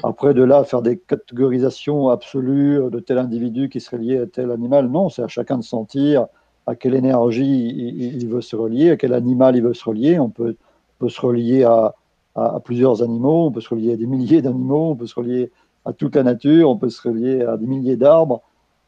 Après, 0.03 0.33
de 0.33 0.43
là, 0.43 0.63
faire 0.63 0.81
des 0.81 0.97
catégorisations 0.97 2.09
absolues 2.09 2.79
de 2.91 2.99
tel 2.99 3.17
individu 3.17 3.69
qui 3.69 3.79
serait 3.79 3.97
lié 3.97 4.19
à 4.19 4.25
tel 4.25 4.51
animal, 4.51 4.89
non, 4.89 5.09
c'est 5.09 5.23
à 5.23 5.27
chacun 5.27 5.57
de 5.57 5.63
sentir 5.63 6.27
à 6.65 6.75
quelle 6.75 6.95
énergie 6.95 7.73
il, 8.17 8.27
veut 8.27 8.41
se 8.41 8.55
relier, 8.55 8.91
à 8.91 8.97
quel 8.97 9.13
animal 9.13 9.55
il 9.55 9.63
veut 9.63 9.73
se 9.73 9.85
relier. 9.85 10.19
On 10.19 10.29
peut, 10.29 10.55
peut 10.99 11.07
se 11.07 11.21
relier 11.21 11.63
à, 11.63 11.95
à, 12.35 12.59
plusieurs 12.59 13.01
animaux, 13.01 13.47
on 13.47 13.51
peut 13.51 13.61
se 13.61 13.69
relier 13.69 13.93
à 13.93 13.95
des 13.97 14.05
milliers 14.05 14.41
d'animaux, 14.41 14.91
on 14.91 14.95
peut 14.95 15.07
se 15.07 15.15
relier 15.15 15.51
à 15.87 15.93
toute 15.93 16.15
la 16.15 16.23
nature, 16.23 16.69
on 16.69 16.77
peut 16.77 16.89
se 16.89 17.07
relier 17.07 17.41
à 17.43 17.55
des 17.55 17.65
milliers 17.65 17.95
d'arbres, 17.95 18.41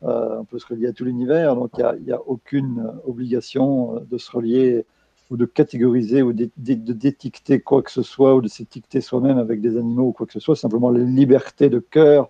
euh, 0.04 0.40
on 0.40 0.44
peut 0.44 0.60
se 0.60 0.68
relier 0.68 0.88
à 0.88 0.94
tout 0.94 1.06
l'univers, 1.06 1.56
donc 1.56 1.72
il 1.78 2.04
n'y 2.04 2.12
a, 2.12 2.20
aucune 2.28 2.92
obligation 3.08 3.96
euh, 3.96 4.00
de 4.12 4.18
se 4.18 4.30
relier 4.30 4.86
ou 5.30 5.38
de 5.38 5.46
catégoriser 5.46 6.22
ou 6.22 6.34
d'étiqueter 6.34 7.62
quoi 7.62 7.84
que 7.84 7.92
ce 7.92 8.02
soit 8.02 8.36
ou 8.36 8.42
de 8.42 8.50
s'étiqueter 8.50 9.00
soi-même 9.00 9.38
avec 9.38 9.62
des 9.62 9.78
animaux 9.78 10.08
ou 10.08 10.12
quoi 10.12 10.26
que 10.26 10.34
ce 10.34 10.40
soit, 10.42 10.58
simplement 10.58 10.90
la 10.90 11.04
liberté 11.04 11.70
de 11.70 11.80
cœur 11.80 12.28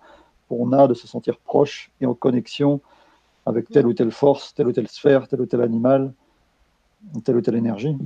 qu'on 0.48 0.72
a 0.72 0.86
de 0.86 0.94
se 0.94 1.08
sentir 1.08 1.38
proche 1.38 1.90
et 2.00 2.06
en 2.06 2.14
connexion 2.14 2.80
avec 3.46 3.68
telle 3.70 3.86
ou 3.86 3.94
telle 3.94 4.12
force, 4.12 4.54
telle 4.54 4.68
ou 4.68 4.72
telle 4.72 4.88
sphère, 4.88 5.26
tel 5.26 5.40
ou 5.40 5.46
tel 5.46 5.62
animal, 5.62 6.12
telle 7.24 7.36
ou 7.36 7.40
telle 7.40 7.56
énergie. 7.56 7.96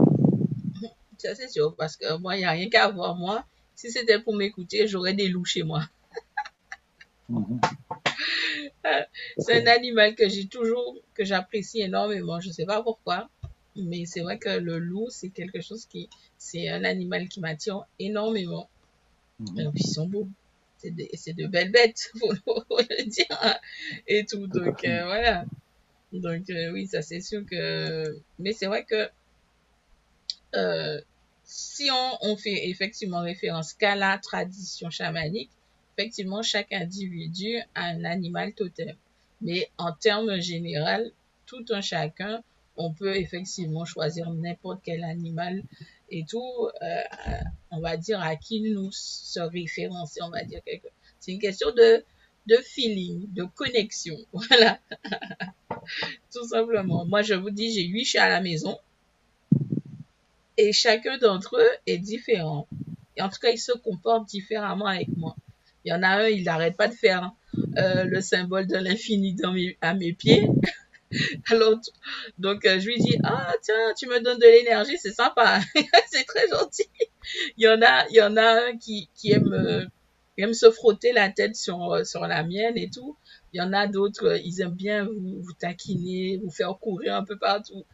Ça 1.18 1.34
c'est 1.34 1.48
sûr, 1.48 1.74
parce 1.76 1.96
que 1.96 2.18
moi, 2.18 2.36
il 2.36 2.40
n'y 2.40 2.44
a 2.44 2.50
rien 2.50 2.68
qu'à 2.68 2.88
voir. 2.90 3.16
Moi, 3.16 3.44
si 3.74 3.90
c'était 3.90 4.20
pour 4.20 4.36
m'écouter, 4.36 4.86
j'aurais 4.86 5.14
des 5.14 5.28
loups 5.28 5.44
chez 5.44 5.62
moi. 5.62 5.82
Mhm. 7.28 7.60
c'est 9.38 9.62
un 9.62 9.66
animal 9.66 10.14
que 10.14 10.28
j'ai 10.28 10.46
toujours, 10.46 10.96
que 11.14 11.24
j'apprécie 11.24 11.80
énormément. 11.80 12.40
Je 12.40 12.48
ne 12.48 12.52
sais 12.52 12.66
pas 12.66 12.82
pourquoi, 12.82 13.30
mais 13.76 14.04
c'est 14.06 14.20
vrai 14.20 14.38
que 14.38 14.50
le 14.50 14.78
loup, 14.78 15.08
c'est 15.10 15.30
quelque 15.30 15.60
chose 15.60 15.86
qui, 15.86 16.08
c'est 16.38 16.68
un 16.68 16.84
animal 16.84 17.28
qui 17.28 17.40
m'attire 17.40 17.84
énormément. 17.98 18.68
Mhm. 19.40 19.72
ils 19.74 19.86
sont 19.86 20.06
beaux. 20.06 20.28
C'est 20.78 20.90
de, 20.90 21.42
de, 21.42 21.46
belles 21.46 21.72
bêtes, 21.72 22.10
pour, 22.20 22.78
le 22.78 23.04
dire. 23.04 23.26
Hein, 23.42 23.56
et 24.06 24.26
tout. 24.26 24.46
Donc, 24.46 24.84
euh, 24.84 25.04
voilà. 25.06 25.46
Donc, 26.12 26.50
euh, 26.50 26.72
oui, 26.72 26.86
ça 26.86 27.00
c'est 27.02 27.20
sûr 27.20 27.44
que. 27.46 28.20
Mais 28.38 28.52
c'est 28.52 28.66
vrai 28.66 28.84
que. 28.84 29.08
Euh, 30.54 31.00
si 31.42 31.90
on, 31.90 32.18
on, 32.22 32.36
fait 32.36 32.68
effectivement 32.68 33.20
référence 33.20 33.74
qu'à 33.74 33.96
la 33.96 34.18
tradition 34.18 34.88
chamanique, 34.88 35.50
effectivement, 35.96 36.42
chaque 36.42 36.72
individu 36.72 37.58
a 37.74 37.84
un 37.84 38.04
animal 38.04 38.52
totem. 38.54 38.96
Mais 39.40 39.70
en 39.78 39.92
termes 39.92 40.40
généraux, 40.40 41.10
tout 41.46 41.64
un 41.70 41.80
chacun, 41.80 42.42
on 42.76 42.92
peut 42.92 43.16
effectivement 43.16 43.84
choisir 43.84 44.30
n'importe 44.30 44.80
quel 44.84 45.04
animal 45.04 45.62
et 46.10 46.24
tout, 46.28 46.68
euh, 46.82 47.02
on 47.70 47.80
va 47.80 47.96
dire 47.96 48.20
à 48.20 48.36
qui 48.36 48.60
nous 48.60 48.90
se 48.92 49.40
référencer, 49.40 50.20
on 50.22 50.30
va 50.30 50.44
dire 50.44 50.62
quelque 50.64 50.88
C'est 51.20 51.32
une 51.32 51.40
question 51.40 51.70
de, 51.72 52.04
feeling, 52.62 53.32
de 53.32 53.44
connexion. 53.44 54.16
Voilà. 54.32 54.78
tout 56.32 56.46
simplement. 56.48 57.04
Moi, 57.04 57.22
je 57.22 57.34
vous 57.34 57.50
dis, 57.50 57.72
j'ai 57.72 57.84
huit 57.84 58.04
chats 58.04 58.24
à 58.24 58.28
la 58.28 58.40
maison 58.40 58.78
et 60.56 60.72
chacun 60.72 61.18
d'entre 61.18 61.56
eux 61.56 61.70
est 61.86 61.98
différent. 61.98 62.68
Et 63.16 63.22
en 63.22 63.28
tout 63.28 63.38
cas, 63.40 63.50
ils 63.50 63.58
se 63.58 63.72
comportent 63.72 64.28
différemment 64.28 64.86
avec 64.86 65.08
moi. 65.16 65.36
Il 65.84 65.90
y 65.90 65.92
en 65.92 66.02
a 66.02 66.08
un, 66.08 66.28
il 66.28 66.44
n'arrête 66.44 66.76
pas 66.76 66.88
de 66.88 66.94
faire 66.94 67.32
euh, 67.76 68.04
le 68.04 68.20
symbole 68.20 68.66
de 68.66 68.76
l'infini 68.76 69.36
à 69.80 69.94
mes 69.94 70.12
pieds. 70.12 70.48
Alors, 71.50 71.78
donc, 72.38 72.64
euh, 72.64 72.80
je 72.80 72.86
lui 72.86 72.98
dis, 72.98 73.18
ah, 73.22 73.52
tiens, 73.62 73.92
tu 73.96 74.06
me 74.06 74.20
donnes 74.20 74.38
de 74.38 74.46
l'énergie, 74.46 74.96
c'est 74.98 75.12
sympa. 75.12 75.60
c'est 76.10 76.24
très 76.24 76.48
gentil. 76.48 76.88
Il 77.56 77.64
y 77.64 77.68
en 77.68 77.80
a, 77.82 78.06
il 78.08 78.16
y 78.16 78.22
en 78.22 78.36
a 78.36 78.68
un 78.68 78.76
qui, 78.78 79.08
qui 79.14 79.32
aime, 79.32 79.52
euh, 79.52 79.84
aime 80.38 80.54
se 80.54 80.70
frotter 80.70 81.12
la 81.12 81.28
tête 81.28 81.54
sur, 81.54 82.04
sur 82.04 82.26
la 82.26 82.42
mienne 82.42 82.76
et 82.76 82.90
tout. 82.90 83.16
Il 83.52 83.58
y 83.58 83.60
en 83.60 83.72
a 83.72 83.86
d'autres, 83.86 84.40
ils 84.44 84.62
aiment 84.62 84.74
bien 84.74 85.04
vous, 85.04 85.40
vous 85.40 85.52
taquiner, 85.52 86.40
vous 86.42 86.50
faire 86.50 86.76
courir 86.78 87.14
un 87.14 87.24
peu 87.24 87.38
partout. 87.38 87.84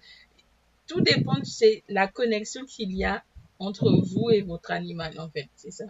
Tout 0.87 1.01
dépend, 1.03 1.43
c'est 1.45 1.85
la 1.89 2.09
connexion 2.09 2.65
qu'il 2.65 2.97
y 2.97 3.05
a 3.05 3.23
entre 3.59 3.91
vous 3.91 4.31
et 4.31 4.41
votre 4.41 4.71
animal, 4.71 5.21
en 5.21 5.29
fait. 5.29 5.49
C'est 5.55 5.71
ça. 5.71 5.85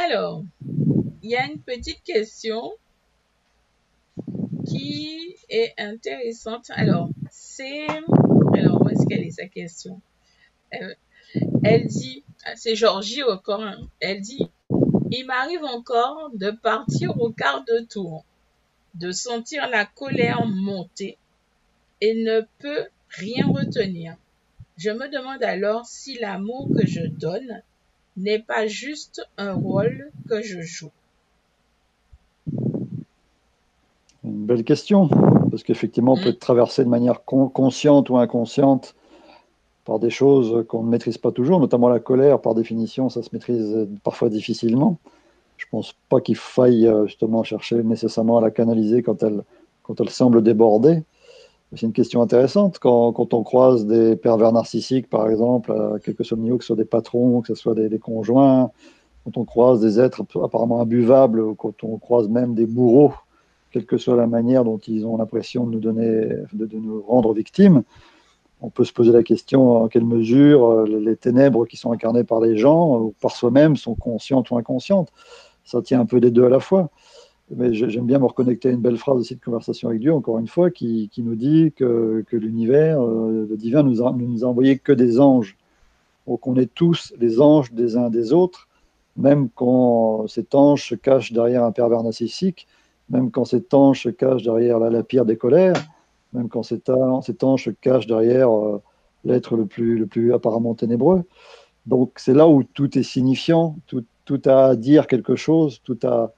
Alors, 0.00 0.44
il 1.24 1.30
y 1.30 1.34
a 1.34 1.44
une 1.46 1.60
petite 1.60 2.04
question 2.04 2.70
qui 4.64 5.34
est 5.48 5.74
intéressante. 5.76 6.66
Alors, 6.70 7.08
c'est... 7.32 7.88
Alors, 8.54 8.80
où 8.80 8.88
est-ce 8.90 9.04
qu'elle 9.08 9.24
est 9.24 9.32
sa 9.32 9.48
question? 9.48 10.00
Euh, 10.72 10.94
elle, 11.64 11.88
dit, 11.88 12.22
c'est 12.54 12.76
Georgie 12.76 13.24
encore, 13.24 13.60
hein. 13.60 13.76
elle 13.98 14.20
dit, 14.20 14.48
il 15.10 15.24
m'arrive 15.26 15.64
encore 15.64 16.30
de 16.32 16.52
partir 16.52 17.20
au 17.20 17.30
quart 17.30 17.64
de 17.64 17.84
tour, 17.84 18.24
de 18.94 19.10
sentir 19.10 19.68
la 19.68 19.84
colère 19.84 20.46
monter 20.46 21.18
et 22.00 22.14
ne 22.14 22.42
peut 22.60 22.86
rien 23.08 23.48
retenir. 23.48 24.14
Je 24.76 24.90
me 24.90 25.08
demande 25.08 25.42
alors 25.42 25.86
si 25.86 26.16
l'amour 26.20 26.68
que 26.72 26.86
je 26.86 27.04
donne 27.04 27.62
n'est 28.18 28.40
pas 28.40 28.66
juste 28.66 29.26
un 29.36 29.54
rôle 29.54 30.10
que 30.28 30.42
je 30.42 30.60
joue 30.60 30.90
Une 34.24 34.44
belle 34.44 34.64
question, 34.64 35.08
parce 35.50 35.62
qu'effectivement, 35.62 36.12
on 36.12 36.16
peut 36.16 36.26
mm. 36.26 36.32
être 36.32 36.40
traversé 36.40 36.84
de 36.84 36.88
manière 36.88 37.24
consciente 37.24 38.10
ou 38.10 38.18
inconsciente 38.18 38.94
par 39.84 39.98
des 39.98 40.10
choses 40.10 40.66
qu'on 40.68 40.82
ne 40.82 40.90
maîtrise 40.90 41.16
pas 41.16 41.32
toujours, 41.32 41.60
notamment 41.60 41.88
la 41.88 42.00
colère, 42.00 42.40
par 42.40 42.54
définition, 42.54 43.08
ça 43.08 43.22
se 43.22 43.30
maîtrise 43.32 43.88
parfois 44.04 44.28
difficilement. 44.28 44.98
Je 45.56 45.64
ne 45.66 45.70
pense 45.70 45.94
pas 46.08 46.20
qu'il 46.20 46.36
faille 46.36 46.86
euh, 46.86 47.06
justement 47.06 47.42
chercher 47.42 47.82
nécessairement 47.82 48.38
à 48.38 48.40
la 48.40 48.50
canaliser 48.50 49.02
quand 49.02 49.22
elle, 49.22 49.42
quand 49.82 50.00
elle 50.00 50.10
semble 50.10 50.42
déborder. 50.42 51.02
C'est 51.74 51.84
une 51.84 51.92
question 51.92 52.22
intéressante. 52.22 52.78
Quand, 52.78 53.34
on 53.34 53.42
croise 53.42 53.86
des 53.86 54.16
pervers 54.16 54.52
narcissiques, 54.52 55.10
par 55.10 55.28
exemple, 55.28 55.72
à 55.72 55.98
quelque 55.98 56.24
soit 56.24 56.38
niveau, 56.38 56.56
que 56.56 56.64
ce 56.64 56.68
soit 56.68 56.76
des 56.76 56.86
patrons, 56.86 57.42
que 57.42 57.48
ce 57.48 57.54
soit 57.54 57.74
des, 57.74 57.98
conjoints, 57.98 58.70
quand 59.24 59.36
on 59.36 59.44
croise 59.44 59.80
des 59.80 60.00
êtres 60.00 60.24
apparemment 60.42 60.80
imbuvables, 60.80 61.54
quand 61.56 61.84
on 61.84 61.98
croise 61.98 62.28
même 62.28 62.54
des 62.54 62.64
bourreaux, 62.64 63.12
quelle 63.70 63.84
que 63.84 63.98
soit 63.98 64.16
la 64.16 64.26
manière 64.26 64.64
dont 64.64 64.78
ils 64.78 65.04
ont 65.06 65.18
l'impression 65.18 65.66
de 65.66 65.72
nous 65.72 65.80
donner, 65.80 66.28
de, 66.54 66.64
de, 66.64 66.76
nous 66.78 67.02
rendre 67.02 67.34
victimes, 67.34 67.82
on 68.62 68.70
peut 68.70 68.84
se 68.84 68.92
poser 68.94 69.12
la 69.12 69.22
question 69.22 69.82
en 69.82 69.88
quelle 69.88 70.06
mesure 70.06 70.70
euh, 70.70 70.86
les 70.86 71.16
ténèbres 71.16 71.66
qui 71.66 71.76
sont 71.76 71.92
incarnées 71.92 72.24
par 72.24 72.40
les 72.40 72.56
gens 72.56 72.98
ou 72.98 73.14
par 73.20 73.32
soi-même 73.32 73.76
sont 73.76 73.94
conscientes 73.94 74.50
ou 74.50 74.56
inconscientes. 74.56 75.12
Ça 75.64 75.82
tient 75.82 76.00
un 76.00 76.06
peu 76.06 76.18
des 76.18 76.30
deux 76.30 76.46
à 76.46 76.48
la 76.48 76.60
fois 76.60 76.88
mais 77.54 77.72
j'aime 77.72 78.06
bien 78.06 78.18
me 78.18 78.26
reconnecter 78.26 78.68
à 78.68 78.72
une 78.72 78.80
belle 78.80 78.98
phrase 78.98 79.18
aussi 79.18 79.34
de 79.34 79.40
conversation 79.40 79.88
avec 79.88 80.00
Dieu, 80.00 80.12
encore 80.12 80.38
une 80.38 80.48
fois, 80.48 80.70
qui, 80.70 81.08
qui 81.10 81.22
nous 81.22 81.34
dit 81.34 81.72
que, 81.74 82.24
que 82.28 82.36
l'univers, 82.36 83.02
euh, 83.02 83.46
le 83.48 83.56
divin, 83.56 83.82
nous 83.82 84.02
nous 84.02 84.44
a 84.44 84.46
envoyé 84.46 84.78
que 84.78 84.92
des 84.92 85.18
anges. 85.18 85.56
Donc 86.26 86.46
on 86.46 86.56
est 86.56 86.72
tous 86.72 87.14
les 87.18 87.40
anges 87.40 87.72
des 87.72 87.96
uns 87.96 88.10
des 88.10 88.34
autres, 88.34 88.68
même 89.16 89.48
quand 89.54 90.26
cet 90.28 90.54
ange 90.54 90.86
se 90.86 90.94
cache 90.94 91.32
derrière 91.32 91.64
un 91.64 91.72
pervers 91.72 92.02
narcissique, 92.02 92.66
même 93.08 93.30
quand 93.30 93.46
cet 93.46 93.72
ange 93.72 94.02
se 94.02 94.10
cache 94.10 94.42
derrière 94.42 94.78
la, 94.78 95.02
pire 95.02 95.24
des 95.24 95.38
colères, 95.38 95.82
même 96.34 96.50
quand 96.50 96.62
cet, 96.62 96.90
ange 96.90 97.64
se 97.64 97.70
cache 97.70 98.06
derrière 98.06 98.54
euh, 98.54 98.82
l'être 99.24 99.56
le 99.56 99.64
plus, 99.64 99.98
le 99.98 100.06
plus 100.06 100.34
apparemment 100.34 100.74
ténébreux. 100.74 101.24
Donc 101.86 102.12
c'est 102.16 102.34
là 102.34 102.46
où 102.46 102.62
tout 102.62 102.98
est 102.98 103.02
signifiant, 103.02 103.76
tout, 103.86 104.04
tout, 104.26 104.42
a 104.44 104.66
à 104.66 104.76
dire 104.76 105.06
quelque 105.06 105.36
chose, 105.36 105.80
tout 105.82 105.98
a, 106.02 106.32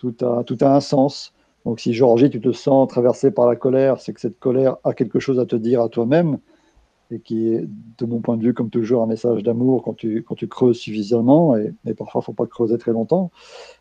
tout, 0.00 0.14
a, 0.22 0.42
tout 0.44 0.56
a 0.62 0.74
un 0.74 0.80
sens. 0.80 1.34
Donc 1.66 1.78
si 1.78 1.92
Georgie, 1.92 2.30
tu 2.30 2.40
te 2.40 2.52
sens 2.52 2.88
traversé 2.88 3.30
par 3.30 3.46
la 3.46 3.54
colère, 3.54 4.00
c'est 4.00 4.14
que 4.14 4.20
cette 4.20 4.38
colère 4.38 4.76
a 4.82 4.94
quelque 4.94 5.20
chose 5.20 5.38
à 5.38 5.44
te 5.44 5.56
dire 5.56 5.82
à 5.82 5.90
toi-même 5.90 6.38
et 7.10 7.20
qui 7.20 7.48
est, 7.48 7.66
de 7.98 8.06
mon 8.06 8.20
point 8.20 8.36
de 8.36 8.42
vue, 8.42 8.54
comme 8.54 8.70
toujours, 8.70 9.02
un 9.02 9.06
message 9.06 9.42
d'amour 9.42 9.82
quand 9.82 9.94
tu, 9.94 10.22
quand 10.22 10.36
tu 10.36 10.48
creuses 10.48 10.78
suffisamment, 10.78 11.56
et, 11.56 11.94
parfois, 11.94 12.20
il 12.20 12.22
ne 12.22 12.24
faut 12.24 12.32
pas 12.32 12.46
creuser 12.46 12.78
très 12.78 12.92
longtemps. 12.92 13.30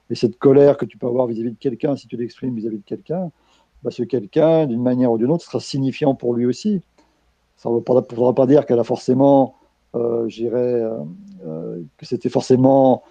Et 0.10 0.16
cette 0.16 0.40
colère 0.40 0.78
que 0.78 0.86
tu 0.86 0.98
peux 0.98 1.08
avoir 1.08 1.28
vis-à-vis 1.28 1.52
de 1.52 1.58
quelqu'un, 1.58 1.96
si 1.96 2.08
tu 2.08 2.18
l'exprimes 2.18 2.56
vis-à-vis 2.56 2.80
de 2.80 2.86
quelqu'un, 2.86 3.32
bah, 3.84 3.92
ce 3.92 4.04
quelqu'un, 4.04 4.66
d'une 4.66 4.82
manière 4.82 5.12
ou 5.12 5.20
d'une 5.20 5.32
autre, 5.32 5.46
sera 5.46 5.60
signifiant 5.60 6.16
pour 6.16 6.34
lui 6.34 6.46
aussi. 6.46 6.82
Ça 7.56 7.70
ne 7.70 7.76
voudra 7.76 8.34
pas 8.34 8.48
dire 8.48 8.66
qu'elle 8.66 8.80
a 8.80 8.84
forcément, 8.84 9.56
euh, 9.96 10.28
euh, 10.42 11.04
euh, 11.46 11.82
que 11.98 12.06
c'était 12.06 12.30
forcément 12.30 13.04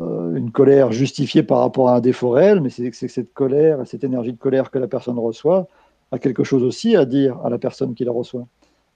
une 0.00 0.50
colère 0.50 0.90
justifiée 0.92 1.42
par 1.42 1.60
rapport 1.60 1.88
à 1.88 1.96
un 1.96 2.00
défaut 2.00 2.30
réel, 2.30 2.60
mais 2.60 2.70
c'est 2.70 2.90
que 2.90 2.96
cette 2.96 3.32
colère, 3.32 3.78
cette 3.86 4.04
énergie 4.04 4.32
de 4.32 4.38
colère 4.38 4.70
que 4.70 4.78
la 4.78 4.88
personne 4.88 5.18
reçoit, 5.18 5.68
a 6.10 6.18
quelque 6.18 6.44
chose 6.44 6.64
aussi 6.64 6.96
à 6.96 7.04
dire 7.04 7.38
à 7.44 7.50
la 7.50 7.58
personne 7.58 7.94
qui 7.94 8.04
la 8.04 8.12
reçoit 8.12 8.46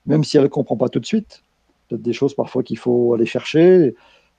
même 0.08 0.24
si 0.24 0.36
elle 0.36 0.44
ne 0.44 0.48
comprend 0.48 0.76
pas 0.76 0.88
tout 0.88 0.98
de 0.98 1.06
suite. 1.06 1.42
Peut-être 1.88 2.02
des 2.02 2.12
choses 2.12 2.34
parfois 2.34 2.62
qu'il 2.62 2.78
faut 2.78 3.14
aller 3.14 3.26
chercher, 3.26 3.94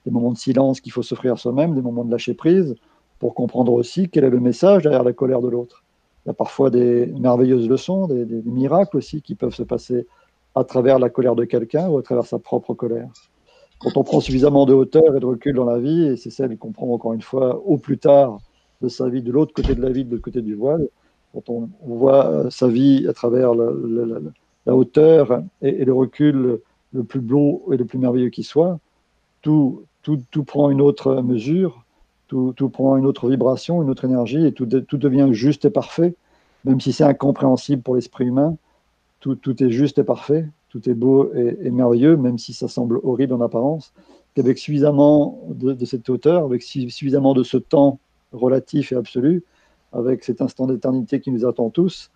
des 0.06 0.12
moments 0.12 0.32
de 0.32 0.38
silence 0.38 0.82
qu'il 0.82 0.92
faut 0.92 1.04
s'offrir 1.04 1.34
à 1.34 1.38
soi-même, 1.38 1.76
des 1.76 1.82
moments 1.82 2.04
de 2.04 2.12
lâcher 2.12 2.34
prise, 2.34 2.76
pour 3.20 3.36
comprendre 3.36 3.72
aussi 3.74 4.10
quel 4.10 4.24
est 4.24 4.30
le 4.30 4.40
message 4.40 4.84
derrière 4.84 5.04
la 5.04 5.14
colère 5.14 5.42
de 5.42 5.48
l'autre. 5.48 5.84
Il 6.26 6.30
y 6.30 6.32
a 6.32 6.34
parfois 6.34 6.70
des 6.70 7.06
merveilleuses 7.08 7.70
leçons, 7.70 8.08
des, 8.08 8.26
miracles 8.46 8.98
aussi 8.98 9.22
qui 9.22 9.36
peuvent 9.36 9.54
se 9.54 9.64
passer 9.64 10.08
à 10.56 10.64
travers 10.64 11.00
la 11.00 11.10
colère 11.10 11.36
de 11.36 11.46
quelqu'un 11.46 11.88
ou 11.88 11.98
à 11.98 12.02
travers 12.02 12.26
sa 12.26 12.40
propre 12.40 12.74
colère. 12.74 13.08
Quand 13.80 13.96
on 13.96 14.04
prend 14.04 14.20
suffisamment 14.20 14.66
de 14.66 14.74
hauteur 14.74 15.16
et 15.16 15.20
de 15.20 15.26
recul 15.26 15.56
dans 15.56 15.66
la 15.66 15.80
vie, 15.80 16.04
et 16.04 16.18
c'est 16.18 16.30
celle 16.30 16.58
qu'on 16.58 16.72
prend 16.72 16.92
encore 16.92 17.14
une 17.14 17.22
fois 17.22 17.62
au 17.66 17.78
plus 17.78 17.98
tard 17.98 18.40
de 18.82 18.90
sa 18.90 19.10
vie, 19.10 19.22
de 19.22 19.32
l'autre 19.32 19.54
côté 19.54 19.74
de 19.76 19.82
la 19.82 19.90
vie, 19.90 20.04
de 20.04 20.12
l'autre 20.12 20.24
côté 20.24 20.42
du 20.42 20.56
voile, 20.56 20.88
quand 21.34 21.50
on, 21.50 21.70
voit 21.86 22.50
sa 22.50 22.68
vie 22.68 23.08
à 23.08 23.14
travers 23.14 23.54
la 23.54 24.76
hauteur 24.76 25.44
et, 25.62 25.86
le 25.86 25.94
recul 25.94 26.60
le 26.92 27.04
plus 27.04 27.20
beau 27.20 27.68
et 27.72 27.78
le 27.78 27.86
plus 27.86 28.00
merveilleux 28.00 28.30
qui 28.30 28.44
soit, 28.44 28.80
tout, 29.42 29.84
tout, 30.02 30.20
tout 30.32 30.44
prend 30.44 30.70
une 30.70 30.82
autre 30.82 31.22
mesure, 31.22 31.86
tout, 32.28 32.54
tout, 32.56 32.70
prend 32.70 32.98
une 32.98 33.06
autre 33.06 33.30
vibration, 33.30 33.82
une 33.82 33.90
autre 33.90 34.06
énergie, 34.06 34.46
et 34.46 34.52
tout, 34.52 34.66
tout 34.66 34.98
devient 34.98 35.30
juste 35.32 35.66
et 35.66 35.70
parfait, 35.70 36.16
même 36.66 36.82
si 36.82 36.94
c'est 36.94 37.04
incompréhensible 37.04 37.82
pour 37.82 37.96
l'esprit 37.96 38.26
humain, 38.26 38.58
tout, 39.20 39.36
tout, 39.36 39.62
est 39.64 39.72
juste 39.72 40.00
et 40.00 40.04
parfait, 40.04 40.48
tout 40.70 40.90
est 40.90 40.94
beau 40.94 41.34
et, 41.34 41.72
merveilleux, 41.72 42.18
même 42.18 42.38
si 42.38 42.54
ça 42.54 42.68
semble 42.68 43.00
horrible 43.04 43.34
en 43.34 43.42
apparence, 43.42 43.94
qu'avec 44.36 44.58
suffisamment 44.58 45.40
de, 45.50 45.86
cette 45.86 46.10
hauteur, 46.10 46.46
avec 46.46 46.62
suffisamment 46.62 47.34
de 47.34 47.44
ce 47.44 47.58
temps 47.58 48.00
relatif 48.32 48.92
et 48.92 48.96
absolu, 48.96 49.44
avec 49.92 50.24
cet 50.24 50.42
instant 50.42 50.68
d'éternité 50.68 51.20
qui 51.20 51.32
nous 51.32 51.46
attend 51.46 51.70
tous, 51.70 52.12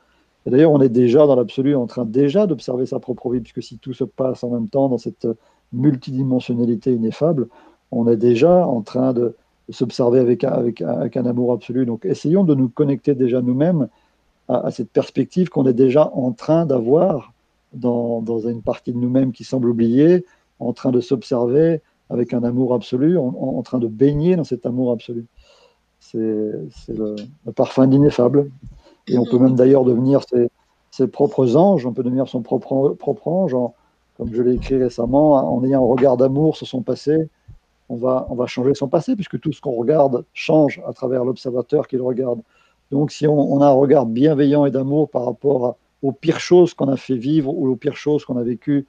et 0.45 0.49
d'ailleurs, 0.49 0.71
on 0.71 0.81
est 0.81 0.89
déjà 0.89 1.25
dans 1.25 1.35
l'absolu 1.35 1.73
en 1.75 1.87
train 1.87 2.05
déjà 2.05 2.47
d'observer 2.47 2.85
sa 2.85 2.99
propre 2.99 3.29
vie, 3.29 3.39
puisque 3.39 3.63
si 3.63 3.77
tout 3.77 3.93
se 3.93 4.03
passe 4.03 4.43
en 4.43 4.49
même 4.49 4.67
temps 4.67 4.89
dans 4.89 4.97
cette 4.97 5.27
multidimensionnalité 5.71 6.93
ineffable, 6.93 7.47
on 7.91 8.07
est 8.09 8.17
déjà 8.17 8.67
en 8.67 8.81
train 8.81 9.13
de, 9.13 9.35
s'observer 9.69 10.19
avec, 10.19 10.43
un 10.43 11.25
amour 11.25 11.53
absolu. 11.53 11.85
Donc 11.85 12.05
essayons 12.05 12.43
de 12.43 12.55
nous 12.55 12.69
connecter 12.69 13.15
déjà 13.15 13.41
nous-mêmes 13.41 13.87
à, 14.47 14.71
cette 14.71 14.89
perspective 14.89 15.49
qu'on 15.49 15.65
est 15.65 15.73
déjà 15.73 16.11
en 16.13 16.31
train 16.31 16.65
d'avoir 16.65 17.32
dans, 17.73 18.39
une 18.39 18.61
partie 18.61 18.93
de 18.93 18.97
nous-mêmes 18.97 19.31
qui 19.31 19.43
semble 19.43 19.69
oubliée, 19.69 20.25
en 20.59 20.73
train 20.73 20.91
de 20.91 21.01
s'observer 21.01 21.81
avec 22.09 22.33
un 22.33 22.43
amour 22.43 22.73
absolu, 22.73 23.17
en, 23.17 23.61
train 23.63 23.79
de 23.79 23.87
baigner 23.87 24.35
dans 24.35 24.43
cet 24.43 24.65
amour 24.65 24.91
absolu. 24.91 25.25
C'est 25.99 26.17
le, 26.17 27.15
parfum 27.55 27.87
d'ineffable. 27.87 28.51
Et 29.07 29.17
on 29.17 29.25
peut 29.25 29.39
même 29.39 29.55
d'ailleurs 29.55 29.83
devenir 29.83 30.21
ses, 30.91 31.07
propres 31.07 31.55
anges, 31.55 31.85
on 31.85 31.93
peut 31.93 32.03
devenir 32.03 32.27
son 32.27 32.41
propre, 32.41 33.27
ange, 33.27 33.55
comme 34.17 34.33
je 34.33 34.41
l'ai 34.41 34.53
écrit 34.53 34.77
récemment, 34.77 35.33
en 35.33 35.63
ayant 35.63 35.83
un 35.83 35.87
regard 35.87 36.17
d'amour 36.17 36.55
sur 36.55 36.67
son 36.67 36.81
passé. 36.81 37.29
On 37.89 37.95
va, 37.95 38.45
changer 38.47 38.73
son 38.75 38.87
passé, 38.87 39.15
puisque 39.15 39.39
tout 39.39 39.51
ce 39.51 39.61
qu'on 39.61 39.73
regarde 39.73 40.25
change 40.33 40.81
à 40.87 40.93
travers 40.93 41.25
l'observateur 41.25 41.87
qui 41.87 41.95
le 41.95 42.03
regarde. 42.03 42.41
Donc 42.91 43.11
si 43.11 43.27
on, 43.27 43.61
a 43.61 43.65
un 43.65 43.71
regard 43.71 44.05
bienveillant 44.05 44.65
et 44.65 44.71
d'amour 44.71 45.09
par 45.09 45.25
rapport 45.25 45.77
aux 46.03 46.11
pires 46.11 46.39
choses 46.39 46.75
qu'on 46.75 46.89
a 46.89 46.97
fait 46.97 47.15
vivre 47.15 47.51
ou 47.51 47.67
aux 47.67 47.75
pires 47.75 47.97
choses 47.97 48.25
qu'on 48.25 48.37
a 48.37 48.43
vécues, 48.43 48.85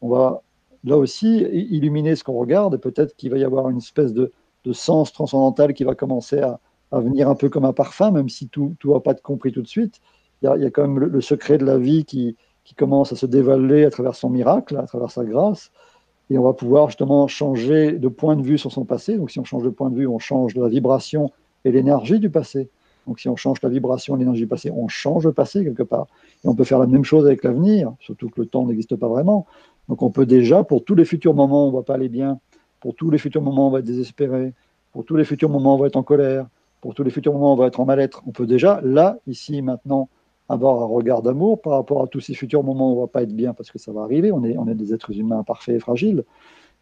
on 0.00 0.08
va 0.08 0.42
là 0.82 0.96
aussi 0.96 1.38
illuminer 1.38 2.16
ce 2.16 2.24
qu'on 2.24 2.38
regarde 2.38 2.76
peut-être 2.78 3.14
qu'il 3.16 3.30
va 3.30 3.38
y 3.38 3.44
avoir 3.44 3.68
une 3.70 3.78
espèce 3.78 4.12
de, 4.12 4.32
de 4.64 4.72
sens 4.72 5.12
transcendantal 5.12 5.74
qui 5.74 5.84
va 5.84 5.94
commencer 5.94 6.40
à, 6.40 6.58
à 6.92 7.00
venir 7.00 7.28
un 7.28 7.34
peu 7.34 7.48
comme 7.48 7.64
un 7.64 7.72
parfum, 7.72 8.10
même 8.10 8.28
si 8.28 8.48
tout 8.48 8.74
ne 8.84 8.92
va 8.92 9.00
pas 9.00 9.12
être 9.12 9.22
compris 9.22 9.52
tout 9.52 9.62
de 9.62 9.68
suite. 9.68 10.00
Il 10.42 10.46
y, 10.46 10.66
a, 10.66 10.70
quand 10.70 10.82
même 10.82 10.98
le, 10.98 11.20
secret 11.20 11.56
de 11.56 11.64
la 11.64 11.78
vie 11.78 12.04
qui, 12.04 12.36
qui, 12.64 12.74
commence 12.74 13.10
à 13.12 13.16
se 13.16 13.24
dévaler 13.24 13.84
à 13.84 13.90
travers 13.90 14.14
son 14.14 14.28
miracle, 14.28 14.76
à 14.76 14.82
travers 14.82 15.10
sa 15.10 15.24
grâce. 15.24 15.72
Et 16.28 16.36
on 16.36 16.42
va 16.42 16.52
pouvoir 16.52 16.88
justement 16.88 17.26
changer 17.26 17.92
de 17.92 18.08
point 18.08 18.36
de 18.36 18.42
vue 18.42 18.58
sur 18.58 18.70
son 18.70 18.84
passé. 18.84 19.16
Donc 19.16 19.30
si 19.30 19.40
on 19.40 19.44
change 19.44 19.62
de 19.62 19.70
point 19.70 19.88
de 19.88 19.96
vue, 19.96 20.06
on 20.06 20.18
change 20.18 20.54
la 20.54 20.68
vibration 20.68 21.32
et 21.64 21.72
l'énergie 21.72 22.18
du 22.18 22.28
passé. 22.28 22.68
Donc 23.06 23.20
si 23.20 23.28
on 23.28 23.36
change 23.36 23.62
la 23.62 23.68
vibration 23.68 24.16
l'énergie 24.16 24.42
du 24.42 24.46
passé, 24.46 24.70
on 24.70 24.88
change 24.88 25.24
le 25.24 25.32
passé 25.32 25.64
quelque 25.64 25.82
part. 25.82 26.06
Et 26.44 26.48
on 26.48 26.54
peut 26.54 26.64
faire 26.64 26.78
la 26.78 26.86
même 26.86 27.04
chose 27.04 27.26
avec 27.26 27.44
l'avenir, 27.44 27.92
surtout 28.00 28.28
que 28.28 28.40
le 28.40 28.46
temps 28.46 28.66
n'existe 28.66 28.96
pas 28.96 29.08
vraiment. 29.08 29.46
Donc 29.88 30.02
on 30.02 30.10
peut 30.10 30.26
déjà, 30.26 30.64
pour 30.64 30.84
tous 30.84 30.94
les 30.94 31.04
futurs 31.04 31.34
moments 31.34 31.68
on 31.68 31.70
ne 31.70 31.76
va 31.76 31.82
pas 31.82 31.94
aller 31.94 32.08
bien, 32.08 32.40
pour 32.80 32.94
tous 32.94 33.10
les 33.10 33.18
futurs 33.18 33.42
moments 33.42 33.68
on 33.68 33.70
va 33.70 33.78
être 33.78 33.84
désespéré, 33.84 34.52
pour 34.92 35.04
tous 35.04 35.16
les 35.16 35.24
futurs 35.24 35.48
moments 35.48 35.76
on 35.76 35.78
va 35.78 35.86
être 35.86 35.96
en 35.96 36.02
colère, 36.02 36.46
pour 36.80 36.94
tous 36.94 37.04
les 37.04 37.10
futurs 37.10 37.32
moments 37.32 37.52
on 37.52 37.56
va 37.56 37.66
être 37.66 37.80
en 37.80 37.84
mal-être, 37.84 38.22
on 38.26 38.32
peut 38.32 38.46
déjà, 38.46 38.80
là, 38.82 39.18
ici, 39.26 39.62
maintenant, 39.62 40.08
avoir 40.48 40.82
un 40.82 40.86
regard 40.86 41.22
d'amour 41.22 41.60
par 41.60 41.74
rapport 41.74 42.02
à 42.02 42.06
tous 42.06 42.20
ces 42.20 42.34
futurs 42.34 42.62
moments 42.62 42.90
où 42.90 42.92
on 42.92 42.96
ne 42.96 43.00
va 43.02 43.06
pas 43.08 43.22
être 43.22 43.34
bien, 43.34 43.54
parce 43.54 43.70
que 43.70 43.78
ça 43.78 43.92
va 43.92 44.02
arriver, 44.02 44.32
on 44.32 44.44
est, 44.44 44.56
on 44.56 44.66
est 44.68 44.74
des 44.74 44.92
êtres 44.92 45.16
humains 45.16 45.38
imparfaits 45.38 45.76
et 45.76 45.80
fragiles, 45.80 46.24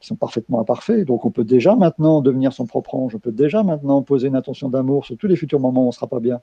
sont 0.07 0.17
parfaitement 0.17 0.61
imparfaits, 0.61 1.07
donc 1.07 1.25
on 1.25 1.31
peut 1.31 1.45
déjà 1.45 1.75
maintenant 1.77 2.21
devenir 2.21 2.53
son 2.53 2.67
propre 2.67 2.95
ange, 2.95 3.15
on 3.15 3.19
peut 3.19 3.33
déjà 3.33 3.63
maintenant 3.63 4.03
poser 4.03 4.29
une 4.29 4.37
attention 4.37 4.69
d'amour 4.69 5.05
sur 5.05 5.17
tous 5.17 5.27
les 5.27 5.37
futurs 5.37 5.61
moments 5.61 5.83
où 5.83 5.85
on 5.85 5.89
ne 5.89 5.93
sera 5.93 6.07
pas 6.07 6.21
bien. 6.21 6.41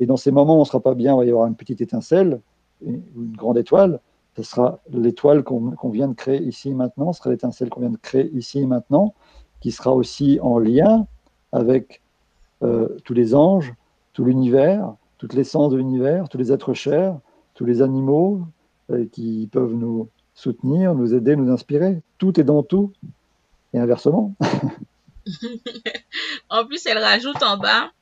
Et 0.00 0.06
dans 0.06 0.16
ces 0.16 0.30
moments 0.30 0.54
où 0.54 0.58
on 0.58 0.60
ne 0.60 0.66
sera 0.66 0.80
pas 0.80 0.94
bien, 0.94 1.20
il 1.22 1.26
y 1.26 1.30
avoir 1.30 1.46
une 1.46 1.56
petite 1.56 1.80
étincelle, 1.80 2.40
une, 2.84 3.02
une 3.16 3.36
grande 3.36 3.58
étoile, 3.58 4.00
ce 4.36 4.42
sera 4.42 4.80
l'étoile 4.90 5.44
qu'on 5.44 5.90
vient 5.90 6.08
de 6.08 6.14
créer 6.14 6.42
ici 6.42 6.74
maintenant, 6.74 7.12
ce 7.12 7.18
sera 7.18 7.30
l'étincelle 7.30 7.70
qu'on 7.70 7.80
vient 7.80 7.90
de 7.90 7.96
créer 7.96 8.30
ici 8.34 8.66
maintenant, 8.66 9.14
qui 9.60 9.70
sera 9.70 9.94
aussi 9.94 10.38
en 10.42 10.58
lien 10.58 11.06
avec 11.52 12.02
euh, 12.62 12.98
tous 13.04 13.14
les 13.14 13.34
anges, 13.34 13.74
tout 14.12 14.24
l'univers, 14.24 14.94
toutes 15.18 15.34
les 15.34 15.44
sens 15.44 15.70
de 15.70 15.76
l'univers, 15.76 16.28
tous 16.28 16.38
les 16.38 16.52
êtres 16.52 16.74
chers, 16.74 17.18
tous 17.54 17.64
les 17.64 17.80
animaux 17.80 18.42
euh, 18.90 19.06
qui 19.10 19.48
peuvent 19.50 19.74
nous 19.74 20.08
soutenir, 20.34 20.94
nous 20.94 21.14
aider, 21.14 21.36
nous 21.36 21.52
inspirer. 21.52 22.02
Tout 22.18 22.38
est 22.38 22.44
dans 22.44 22.62
tout 22.62 22.92
et 23.72 23.78
inversement. 23.78 24.34
en 26.50 26.66
plus, 26.66 26.84
elle 26.86 26.98
rajoute 26.98 27.42
en 27.42 27.56
bas, 27.56 27.92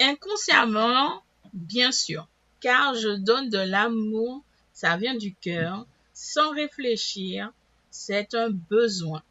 inconsciemment, 0.00 1.22
bien 1.52 1.92
sûr, 1.92 2.28
car 2.60 2.94
je 2.94 3.10
donne 3.10 3.48
de 3.48 3.58
l'amour, 3.58 4.42
ça 4.72 4.96
vient 4.96 5.16
du 5.16 5.34
cœur, 5.34 5.86
sans 6.12 6.52
réfléchir, 6.52 7.52
c'est 7.90 8.34
un 8.34 8.50
besoin. 8.50 9.22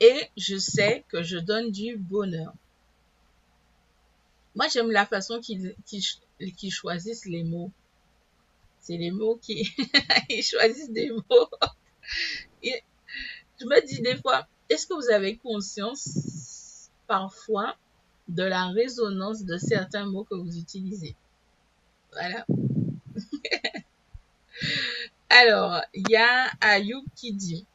Et 0.00 0.28
je 0.36 0.56
sais 0.56 1.04
que 1.08 1.22
je 1.22 1.38
donne 1.38 1.70
du 1.70 1.96
bonheur. 1.96 2.52
Moi, 4.54 4.66
j'aime 4.68 4.90
la 4.90 5.06
façon 5.06 5.40
qu'ils 5.40 6.72
choisissent 6.72 7.26
les 7.26 7.44
mots. 7.44 7.70
C'est 8.84 8.98
les 8.98 9.10
mots 9.10 9.36
qui 9.40 9.74
ils 10.28 10.42
choisissent 10.42 10.90
des 10.90 11.10
mots. 11.10 11.48
je 12.62 13.64
me 13.64 13.86
dis 13.86 14.02
des 14.02 14.16
fois, 14.16 14.46
est-ce 14.68 14.86
que 14.86 14.92
vous 14.92 15.10
avez 15.10 15.38
conscience 15.38 16.90
parfois 17.06 17.76
de 18.28 18.42
la 18.42 18.68
résonance 18.68 19.44
de 19.44 19.56
certains 19.56 20.04
mots 20.04 20.24
que 20.24 20.34
vous 20.34 20.58
utilisez? 20.58 21.16
Voilà. 22.12 22.44
Alors, 25.30 25.80
il 25.94 26.04
y 26.10 26.16
a 26.16 26.50
Ayoub 26.60 27.04
qui 27.16 27.32
dit, 27.32 27.66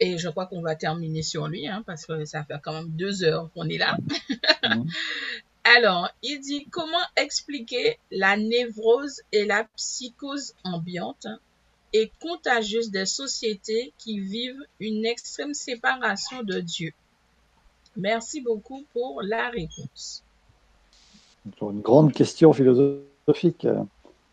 et 0.00 0.18
je 0.18 0.28
crois 0.28 0.46
qu'on 0.46 0.60
va 0.60 0.76
terminer 0.76 1.22
sur 1.22 1.48
lui, 1.48 1.66
hein, 1.66 1.82
parce 1.86 2.04
que 2.04 2.26
ça 2.26 2.44
fait 2.44 2.60
quand 2.62 2.74
même 2.74 2.90
deux 2.90 3.24
heures 3.24 3.50
qu'on 3.54 3.70
est 3.70 3.78
là. 3.78 3.96
Mhm. 4.68 4.86
Alors, 5.64 6.08
il 6.22 6.40
dit 6.40 6.66
comment 6.70 6.96
expliquer 7.16 7.98
la 8.10 8.36
névrose 8.36 9.20
et 9.32 9.44
la 9.44 9.64
psychose 9.76 10.54
ambiante 10.64 11.26
et 11.92 12.10
contagieuse 12.20 12.90
des 12.90 13.06
sociétés 13.06 13.92
qui 13.98 14.20
vivent 14.20 14.64
une 14.78 15.04
extrême 15.04 15.54
séparation 15.54 16.42
de 16.42 16.60
Dieu? 16.60 16.92
Merci 17.96 18.40
beaucoup 18.40 18.84
pour 18.92 19.20
la 19.22 19.50
réponse. 19.50 20.22
une 21.60 21.80
grande 21.80 22.12
question 22.12 22.52
philosophique. 22.52 23.66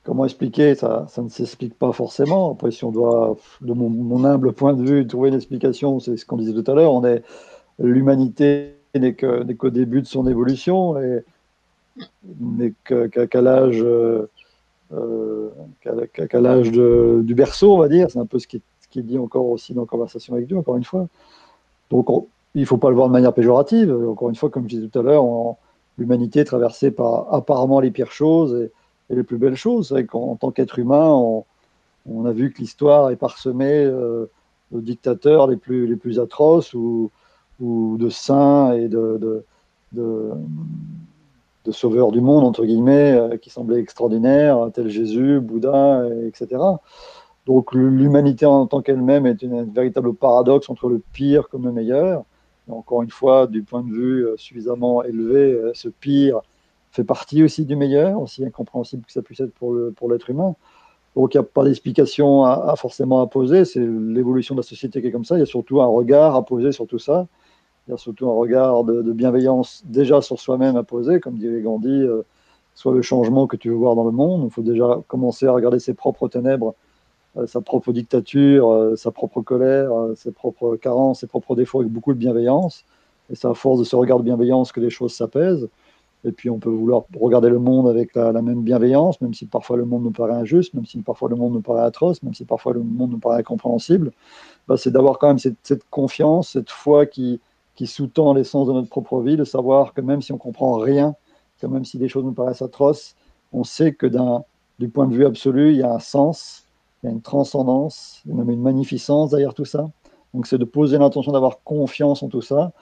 Comment 0.03 0.23
expliquer? 0.23 0.75
Ça 0.75 1.05
Ça 1.09 1.21
ne 1.21 1.29
s'explique 1.29 1.77
pas 1.77 1.91
forcément. 1.91 2.53
Après, 2.53 2.71
si 2.71 2.85
on 2.85 2.91
doit, 2.91 3.35
de 3.59 3.73
mon, 3.73 4.23
humble 4.23 4.53
point 4.53 4.73
de 4.73 4.83
vue, 4.83 5.05
trouver 5.05 5.29
une 5.29 5.35
explication, 5.35 5.99
c'est 5.99 6.15
ce 6.15 6.25
qu'on 6.25 6.37
disait 6.37 6.53
tout 6.53 6.71
à 6.71 6.75
l'heure. 6.75 6.93
On 6.93 7.03
est 7.03 7.23
l'humanité 7.79 8.76
n'est 8.95 9.13
qu'au 9.13 9.69
début 9.69 10.01
de 10.01 10.07
son 10.07 10.27
évolution 10.27 10.99
et 10.99 11.23
n'est 12.39 12.73
qu'à 12.85 13.41
l'âge 13.41 13.83
euh, 14.93 15.49
l'âge 16.33 16.71
du 16.71 17.35
berceau, 17.35 17.73
on 17.73 17.77
va 17.79 17.87
dire. 17.87 18.09
C'est 18.09 18.19
un 18.19 18.25
peu 18.25 18.39
ce 18.39 18.47
qui, 18.47 18.57
est 18.57 19.01
dit 19.01 19.17
encore 19.17 19.45
aussi 19.47 19.73
dans 19.73 19.85
conversation 19.85 20.33
avec 20.33 20.47
Dieu, 20.47 20.57
encore 20.57 20.77
une 20.77 20.83
fois. 20.83 21.07
Donc, 21.91 22.07
il 22.55 22.61
ne 22.61 22.65
faut 22.65 22.77
pas 22.77 22.89
le 22.89 22.95
voir 22.95 23.07
de 23.07 23.13
manière 23.13 23.33
péjorative. 23.33 23.93
Encore 23.93 24.29
une 24.29 24.35
fois, 24.35 24.49
comme 24.49 24.63
je 24.63 24.75
disais 24.75 24.87
tout 24.87 24.99
à 24.99 25.03
l'heure, 25.03 25.23
l'humanité 25.97 26.39
est 26.39 26.45
traversée 26.45 26.91
par 26.91 27.33
apparemment 27.33 27.79
les 27.79 27.91
pires 27.91 28.11
choses 28.11 28.55
et, 28.55 28.71
les 29.15 29.23
plus 29.23 29.37
belles 29.37 29.55
choses. 29.55 29.89
C'est 29.89 30.05
qu'en 30.05 30.35
tant 30.35 30.51
qu'être 30.51 30.79
humain, 30.79 31.09
on, 32.05 32.25
a 32.25 32.31
vu 32.31 32.51
que 32.51 32.59
l'histoire 32.59 33.09
est 33.09 33.15
parsemée 33.15 33.85
euh, 33.85 34.29
de 34.71 34.81
dictateurs 34.81 35.47
les 35.47 35.57
plus, 35.57 35.87
les 35.87 35.95
plus 35.95 36.19
atroces 36.19 36.73
ou, 36.73 37.11
ou 37.59 37.97
de 37.97 38.09
saints 38.09 38.73
et 38.73 38.87
de, 38.87 39.43
de, 39.93 40.31
du 42.11 42.21
monde, 42.21 42.43
entre 42.43 42.65
guillemets, 42.65 43.13
euh, 43.13 43.37
qui 43.37 43.49
semblaient 43.49 43.79
extraordinaires, 43.79 44.69
tels 44.73 44.89
Jésus, 44.89 45.39
Bouddha, 45.39 46.03
etc. 46.25 46.59
Donc 47.47 47.73
l'humanité 47.73 48.45
en 48.45 48.67
tant 48.67 48.81
qu'elle-même 48.81 49.25
est 49.25 49.41
un 49.43 49.63
véritable 49.63 50.13
paradoxe 50.13 50.69
entre 50.69 50.89
le 50.89 51.01
pire 51.13 51.47
comme 51.47 51.63
le 51.65 51.71
meilleur. 51.71 52.23
encore 52.69 53.01
une 53.03 53.09
fois, 53.09 53.47
du 53.47 53.63
point 53.63 53.83
de 53.83 53.89
vue 53.89 54.27
euh, 54.27 54.35
suffisamment 54.37 55.01
élevé, 55.03 55.53
euh, 55.53 55.71
ce 55.73 55.87
pire 55.87 56.41
fait 56.91 57.05
partie 57.05 57.43
aussi 57.43 57.65
du 57.65 57.77
meilleur, 57.77 58.21
aussi 58.21 58.43
incompréhensible 58.45 59.05
que 59.05 59.13
ça 59.13 59.21
puisse 59.21 59.39
être 59.39 59.53
pour 59.53 59.73
l'être 59.73 59.95
pour 59.95 60.11
humain. 60.29 60.55
Donc 61.15 61.33
il 61.33 61.37
n'y 61.37 61.41
a 61.41 61.43
pas 61.43 61.63
d'explication 61.63 62.43
à, 62.43 62.75
forcément 62.75 63.21
à 63.21 63.27
poser, 63.27 63.65
c'est 63.65 63.79
l'évolution 63.79 64.53
de 64.53 64.59
la 64.59 64.63
société 64.63 65.01
qui 65.01 65.07
est 65.07 65.11
comme 65.11 65.25
ça, 65.25 65.35
il 65.37 65.39
y 65.39 65.43
a 65.43 65.47
surtout 65.47 65.81
un 65.81 65.87
regard 65.87 66.35
à 66.35 66.45
poser 66.45 66.71
sur 66.71 66.85
tout 66.85 66.99
ça, 66.99 67.27
il 67.87 67.91
y 67.91 67.93
a 67.93 67.97
surtout 67.97 68.29
un 68.29 68.33
regard 68.33 68.83
de, 68.83 69.01
bienveillance 69.13 69.83
déjà 69.85 70.21
sur 70.21 70.39
soi-même 70.39 70.75
à 70.75 70.83
poser, 70.83 71.19
comme 71.19 71.37
dirait 71.37 71.61
Gandhi, 71.61 71.89
euh, 71.89 72.23
soit 72.75 72.93
le 72.93 73.01
changement 73.01 73.47
que 73.47 73.55
tu 73.55 73.69
veux 73.69 73.75
voir 73.75 73.95
dans 73.95 74.05
le 74.05 74.11
monde, 74.11 74.43
il 74.45 74.51
faut 74.51 74.61
déjà 74.61 74.99
commencer 75.07 75.47
à 75.47 75.51
regarder 75.51 75.79
ses 75.79 75.93
propres 75.93 76.27
ténèbres 76.27 76.75
euh, 77.37 77.45
sa 77.45 77.61
propre 77.61 77.91
dictature, 77.93 78.71
euh, 78.71 78.95
sa 78.95 79.11
propre 79.11 79.41
colère, 79.41 79.93
euh, 79.93 80.15
ses 80.15 80.31
propres 80.31 80.75
carences, 80.75 81.19
ses 81.19 81.27
propres 81.27 81.55
défauts 81.55 81.81
avec 81.81 81.91
beaucoup 81.91 82.13
de 82.13 82.17
bienveillance. 82.17 82.83
Et 83.29 83.35
c'est 83.35 83.47
à 83.47 83.53
force 83.53 83.79
de 83.79 83.83
ce 83.83 83.95
regard 83.95 84.17
de 84.19 84.23
bienveillance 84.23 84.71
que 84.71 84.79
les 84.79 84.89
choses 84.89 85.13
s'apaisent. 85.13 85.69
Et 86.23 86.31
puis 86.31 86.49
on 86.49 86.57
peut 86.57 86.69
vouloir 86.69 87.03
regarder 87.19 87.49
le 87.49 87.59
monde 87.59 87.87
avec 87.87 88.15
la, 88.15 88.31
même 88.41 88.63
bienveillance, 88.63 89.21
même 89.21 89.33
si 89.33 89.45
parfois 89.45 89.77
le 89.77 89.85
monde 89.85 90.03
nous 90.03 90.11
paraît 90.11 90.33
injuste, 90.33 90.73
même 90.73 90.85
si 90.85 90.97
parfois 90.99 91.29
le 91.29 91.35
monde 91.35 91.53
nous 91.53 91.61
paraît 91.61 91.83
atroce, 91.83 92.23
même 92.23 92.33
si 92.33 92.43
parfois 92.43 92.73
le 92.73 92.81
monde 92.81 93.11
nous 93.11 93.19
paraît 93.19 93.39
incompréhensible. 93.39 94.11
Bah, 94.67 94.77
c'est 94.77 94.91
d'avoir 94.91 95.19
quand 95.19 95.27
même 95.27 95.37
cette, 95.37 95.83
confiance, 95.91 96.53
cette 96.53 96.71
foi 96.71 97.05
qui, 97.05 97.39
qui 97.77 97.85
sous-tend 97.85 98.33
l'essence 98.33 98.67
de 98.67 98.73
notre 98.73 98.89
propre 98.89 99.21
vie, 99.21 99.37
de 99.37 99.43
savoir 99.43 99.93
que 99.93 100.01
même 100.01 100.21
si 100.23 100.33
on 100.33 100.37
comprend 100.37 100.77
rien, 100.77 101.15
que 101.59 101.67
même 101.67 101.85
si 101.85 101.99
les 101.99 102.09
choses 102.09 102.25
nous 102.25 102.33
paraissent 102.33 102.63
atroces, 102.63 103.15
on 103.53 103.63
sait 103.63 103.93
que 103.93 104.07
du 104.79 104.89
point 104.89 105.07
de 105.07 105.13
vue 105.13 105.25
absolu, 105.25 105.71
il 105.71 105.77
y 105.77 105.83
a 105.83 105.93
un 105.93 105.99
sens, 105.99 106.65
il 107.01 107.05
y 107.05 107.09
a 107.09 107.11
une 107.13 107.21
transcendance, 107.21 108.23
même 108.25 108.49
une 108.49 108.61
magnificence 108.61 109.29
derrière 109.29 109.53
tout 109.53 109.63
ça. 109.63 109.89
Donc 110.33 110.47
c'est 110.47 110.57
de 110.57 110.65
poser 110.65 110.97
l'intention 110.97 111.31
d'avoir 111.31 111.63
confiance 111.63 112.23
en 112.23 112.29
tout 112.29 112.41
ça 112.41 112.73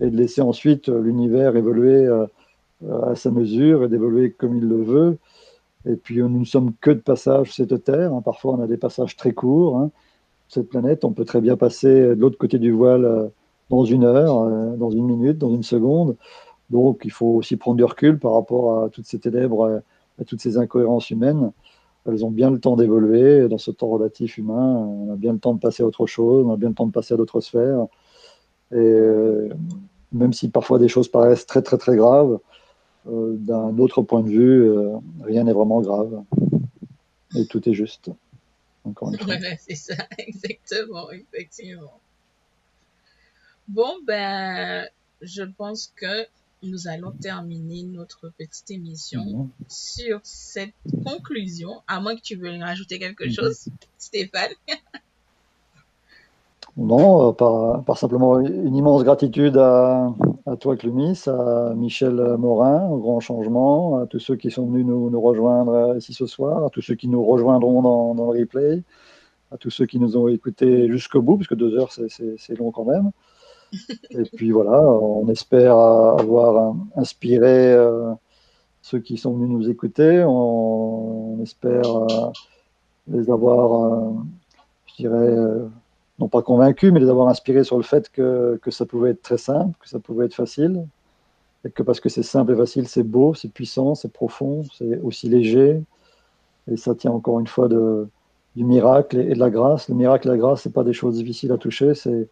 et 0.00 0.10
de 0.10 0.16
laisser 0.16 0.40
ensuite 0.42 0.88
euh, 0.88 1.00
l'univers 1.00 1.56
évoluer 1.56 2.04
euh, 2.04 2.26
à 3.08 3.14
sa 3.14 3.30
mesure 3.30 3.84
et 3.84 3.88
d'évoluer 3.88 4.32
comme 4.32 4.56
il 4.56 4.66
le 4.66 4.82
veut. 4.82 5.18
Et 5.86 5.94
puis 5.94 6.18
nous 6.18 6.40
ne 6.40 6.44
sommes 6.44 6.72
que 6.80 6.90
de 6.90 7.00
passage 7.00 7.52
sur 7.52 7.66
cette 7.66 7.84
Terre. 7.84 8.12
Hein. 8.12 8.20
Parfois 8.22 8.54
on 8.54 8.62
a 8.62 8.66
des 8.66 8.76
passages 8.76 9.16
très 9.16 9.32
courts. 9.32 9.76
Hein. 9.76 9.90
Cette 10.48 10.68
planète, 10.68 11.04
on 11.04 11.12
peut 11.12 11.24
très 11.24 11.40
bien 11.40 11.56
passer 11.56 11.88
de 11.88 12.20
l'autre 12.20 12.36
côté 12.36 12.58
du 12.58 12.72
voile 12.72 13.04
euh, 13.04 13.28
dans 13.70 13.84
une 13.84 14.04
heure, 14.04 14.76
dans 14.76 14.90
une 14.90 15.06
minute, 15.06 15.38
dans 15.38 15.50
une 15.50 15.62
seconde. 15.62 16.16
Donc 16.68 17.02
il 17.04 17.10
faut 17.10 17.34
aussi 17.34 17.56
prendre 17.56 17.78
du 17.78 17.84
recul 17.84 18.18
par 18.18 18.34
rapport 18.34 18.84
à 18.84 18.90
toutes 18.90 19.06
ces 19.06 19.18
ténèbres, 19.18 19.82
à 20.20 20.24
toutes 20.24 20.40
ces 20.40 20.58
incohérences 20.58 21.10
humaines 21.10 21.52
elles 22.06 22.24
ont 22.24 22.30
bien 22.30 22.50
le 22.50 22.58
temps 22.58 22.76
d'évoluer. 22.76 23.48
Dans 23.48 23.58
ce 23.58 23.70
temps 23.70 23.88
relatif 23.88 24.38
humain, 24.38 24.76
on 24.76 25.12
a 25.12 25.16
bien 25.16 25.32
le 25.32 25.38
temps 25.38 25.54
de 25.54 25.60
passer 25.60 25.82
à 25.82 25.86
autre 25.86 26.06
chose, 26.06 26.46
on 26.46 26.52
a 26.52 26.56
bien 26.56 26.70
le 26.70 26.74
temps 26.74 26.86
de 26.86 26.92
passer 26.92 27.14
à 27.14 27.16
d'autres 27.16 27.40
sphères. 27.40 27.86
Et 28.72 28.76
euh, 28.76 29.48
même 30.12 30.32
si 30.32 30.48
parfois 30.48 30.78
des 30.78 30.88
choses 30.88 31.08
paraissent 31.08 31.46
très 31.46 31.62
très 31.62 31.78
très 31.78 31.96
graves, 31.96 32.38
euh, 33.08 33.34
d'un 33.36 33.76
autre 33.78 34.02
point 34.02 34.22
de 34.22 34.28
vue, 34.28 34.68
euh, 34.68 34.96
rien 35.22 35.44
n'est 35.44 35.52
vraiment 35.52 35.80
grave. 35.80 36.22
Et 37.36 37.46
tout 37.46 37.68
est 37.68 37.74
juste. 37.74 38.10
Encore 38.84 39.10
une 39.10 39.18
fois. 39.18 39.34
c'est 39.58 39.74
ça, 39.74 39.94
exactement, 40.18 41.10
effectivement. 41.10 42.00
Bon, 43.72 43.94
ben, 44.04 44.84
je 45.20 45.44
pense 45.44 45.92
que 45.94 46.26
nous 46.64 46.88
allons 46.88 47.12
terminer 47.12 47.84
notre 47.84 48.32
petite 48.36 48.68
émission 48.72 49.24
mhm. 49.24 49.48
sur 49.68 50.18
cette 50.24 50.74
conclusion, 51.06 51.80
à 51.86 52.00
moins 52.00 52.16
que 52.16 52.20
tu 52.20 52.34
veuilles 52.34 52.60
rajouter 52.60 52.98
quelque 52.98 53.26
mhm. 53.26 53.32
chose, 53.32 53.68
Stéphane. 53.98 54.50
Non, 56.76 57.28
euh, 57.28 57.32
par, 57.32 57.98
simplement 57.98 58.38
une 58.38 58.76
immense 58.76 59.02
gratitude 59.02 59.56
à, 59.58 60.14
toi, 60.60 60.76
Clumis, 60.76 61.20
à 61.26 61.74
Michel 61.74 62.14
Morin, 62.38 62.88
au 62.88 62.98
Grand 62.98 63.20
Changement, 63.20 63.98
à 63.98 64.06
tous 64.06 64.20
ceux 64.20 64.36
qui 64.36 64.50
sont 64.50 64.66
venus 64.66 64.86
nous, 64.86 65.20
rejoindre 65.20 65.96
ici 65.98 66.14
ce 66.14 66.26
soir, 66.26 66.64
à 66.64 66.70
tous 66.70 66.80
ceux 66.80 66.94
qui 66.94 67.08
nous 67.08 67.24
rejoindront 67.24 67.82
dans, 67.82 68.14
dans, 68.14 68.32
le 68.32 68.38
replay, 68.38 68.82
à 69.50 69.58
tous 69.58 69.70
ceux 69.70 69.84
qui 69.84 69.98
nous 69.98 70.16
ont 70.16 70.28
écoutés 70.28 70.88
jusqu'au 70.88 71.20
bout, 71.20 71.36
parce 71.36 71.48
que 71.48 71.56
deux 71.56 71.76
heures, 71.76 71.92
c'est 71.92 72.56
long 72.56 72.70
quand 72.70 72.84
même. 72.84 73.10
Et 74.10 74.22
puis 74.34 74.50
voilà, 74.50 74.80
on 74.80 75.28
espère 75.28 75.76
avoir 75.76 76.74
inspiré 76.96 77.72
euh, 77.72 78.12
ceux 78.82 78.98
qui 79.00 79.16
sont 79.16 79.34
venus 79.34 79.48
nous 79.48 79.70
écouter. 79.70 80.24
On, 80.26 81.38
espère 81.42 81.86
euh, 81.86 82.30
les 83.08 83.30
avoir, 83.30 83.84
euh, 83.84 84.10
je 84.86 84.94
dirais, 84.96 85.36
non 86.18 86.28
pas 86.28 86.42
convaincus, 86.42 86.92
mais 86.92 87.00
les 87.00 87.08
avoir 87.08 87.28
inspirés 87.28 87.64
sur 87.64 87.76
le 87.76 87.82
fait 87.82 88.10
que, 88.10 88.58
que, 88.62 88.70
ça 88.70 88.86
pouvait 88.86 89.10
être 89.10 89.22
très 89.22 89.38
simple, 89.38 89.76
que 89.80 89.88
ça 89.88 89.98
pouvait 89.98 90.26
être 90.26 90.34
facile. 90.34 90.86
Et 91.64 91.70
que 91.70 91.82
parce 91.82 92.00
que 92.00 92.08
c'est 92.08 92.22
simple 92.22 92.52
et 92.52 92.56
facile, 92.56 92.88
c'est 92.88 93.02
beau, 93.02 93.34
c'est 93.34 93.52
puissant, 93.52 93.94
c'est 93.94 94.12
profond, 94.12 94.64
c'est 94.76 94.98
aussi 95.00 95.28
léger. 95.28 95.82
Et 96.70 96.76
ça 96.76 96.94
tient 96.94 97.10
encore 97.12 97.40
une 97.40 97.46
fois 97.46 97.68
de, 97.68 98.08
du 98.56 98.64
miracle 98.64 99.18
et, 99.18 99.34
de 99.34 99.38
la 99.38 99.50
grâce. 99.50 99.88
Le 99.88 99.94
miracle 99.94 100.28
et 100.28 100.30
la 100.30 100.36
grâce, 100.36 100.62
c'est 100.62 100.72
pas 100.72 100.84
des 100.84 100.92
choses 100.92 101.16
difficiles 101.16 101.52
à 101.52 101.58
toucher, 101.58 101.94
c'est 101.94 102.28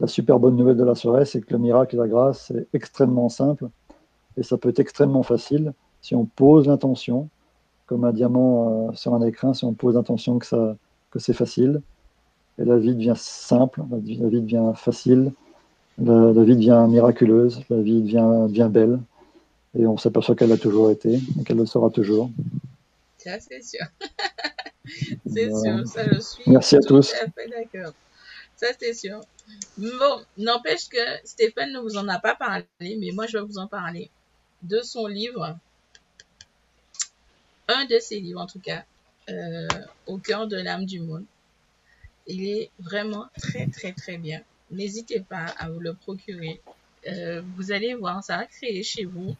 la 0.00 0.06
super 0.06 0.38
bonne 0.38 0.56
nouvelle 0.56 0.76
de 0.76 0.84
la 0.84 0.94
soirée, 0.94 1.26
c'est 1.26 1.40
que 1.40 1.52
le 1.52 1.58
miracle 1.58 1.94
et 1.94 1.98
la 1.98 2.08
grâce, 2.08 2.46
c'est 2.46 2.66
extrêmement 2.72 3.28
simple 3.28 3.68
et 4.36 4.42
ça 4.42 4.56
peut 4.56 4.70
être 4.70 4.80
extrêmement 4.80 5.22
facile 5.22 5.72
si 6.00 6.14
on 6.14 6.24
pose 6.24 6.66
l'intention, 6.66 7.28
comme 7.86 8.04
un 8.04 8.12
diamant 8.12 8.88
euh, 8.88 8.92
sur 8.94 9.14
un 9.14 9.22
écrin, 9.26 9.52
si 9.52 9.64
on 9.64 9.74
pose 9.74 9.96
l'intention 9.96 10.38
que, 10.38 10.46
ça, 10.46 10.76
que 11.10 11.18
c'est 11.18 11.34
facile. 11.34 11.82
Et 12.58 12.64
la 12.64 12.78
vie 12.78 12.94
devient 12.94 13.14
simple, 13.16 13.82
la 13.90 13.98
vie, 13.98 14.18
devient 14.18 14.72
facile, 14.76 15.32
la, 15.98 16.32
vie 16.42 16.56
devient 16.56 16.86
miraculeuse, 16.88 17.62
la 17.68 17.80
vie 17.80 18.00
devient 18.00 18.46
bien 18.48 18.68
belle. 18.68 19.00
Et 19.78 19.86
on 19.86 19.96
s'aperçoit 19.96 20.34
qu'elle 20.34 20.52
a 20.52 20.58
toujours 20.58 20.90
été 20.90 21.20
et 21.38 21.44
qu'elle 21.44 21.58
le 21.58 21.66
sera 21.66 21.90
toujours. 21.90 22.30
Ça, 23.18 23.38
c'est 23.40 23.62
sûr. 23.62 23.86
c'est 25.26 25.50
sûr, 25.50 25.86
ça 25.86 26.02
je 26.10 26.18
suis. 26.18 26.42
Merci 26.46 26.76
à 26.76 26.80
tous. 26.80 27.14
Ça, 28.56 28.66
c'est 28.78 28.94
sûr. 28.94 29.20
Bon, 29.78 30.24
n'empêche 30.36 30.88
que 30.88 30.98
Stéphane 31.24 31.72
ne 31.72 31.78
vous 31.78 31.96
en 31.96 32.08
a 32.08 32.18
pas 32.18 32.34
parlé, 32.34 32.66
mais 32.80 33.10
moi 33.12 33.26
je 33.26 33.38
vais 33.38 33.44
vous 33.44 33.58
en 33.58 33.66
parler 33.66 34.10
de 34.62 34.80
son 34.80 35.06
livre, 35.06 35.56
un 37.68 37.84
de 37.86 37.98
ses 37.98 38.20
livres 38.20 38.40
en 38.40 38.46
tout 38.46 38.60
cas, 38.60 38.84
euh, 39.28 39.68
Au 40.06 40.18
cœur 40.18 40.48
de 40.48 40.56
l'âme 40.56 40.86
du 40.86 41.00
monde. 41.00 41.24
Il 42.26 42.46
est 42.46 42.70
vraiment 42.78 43.26
très 43.40 43.68
très 43.68 43.92
très 43.92 44.18
bien. 44.18 44.42
N'hésitez 44.70 45.20
pas 45.20 45.46
à 45.58 45.68
vous 45.70 45.80
le 45.80 45.94
procurer. 45.94 46.60
Euh, 47.06 47.42
vous 47.56 47.72
allez 47.72 47.94
voir, 47.94 48.22
ça 48.22 48.36
va 48.38 48.46
créer 48.46 48.82
chez 48.82 49.04
vous, 49.04 49.36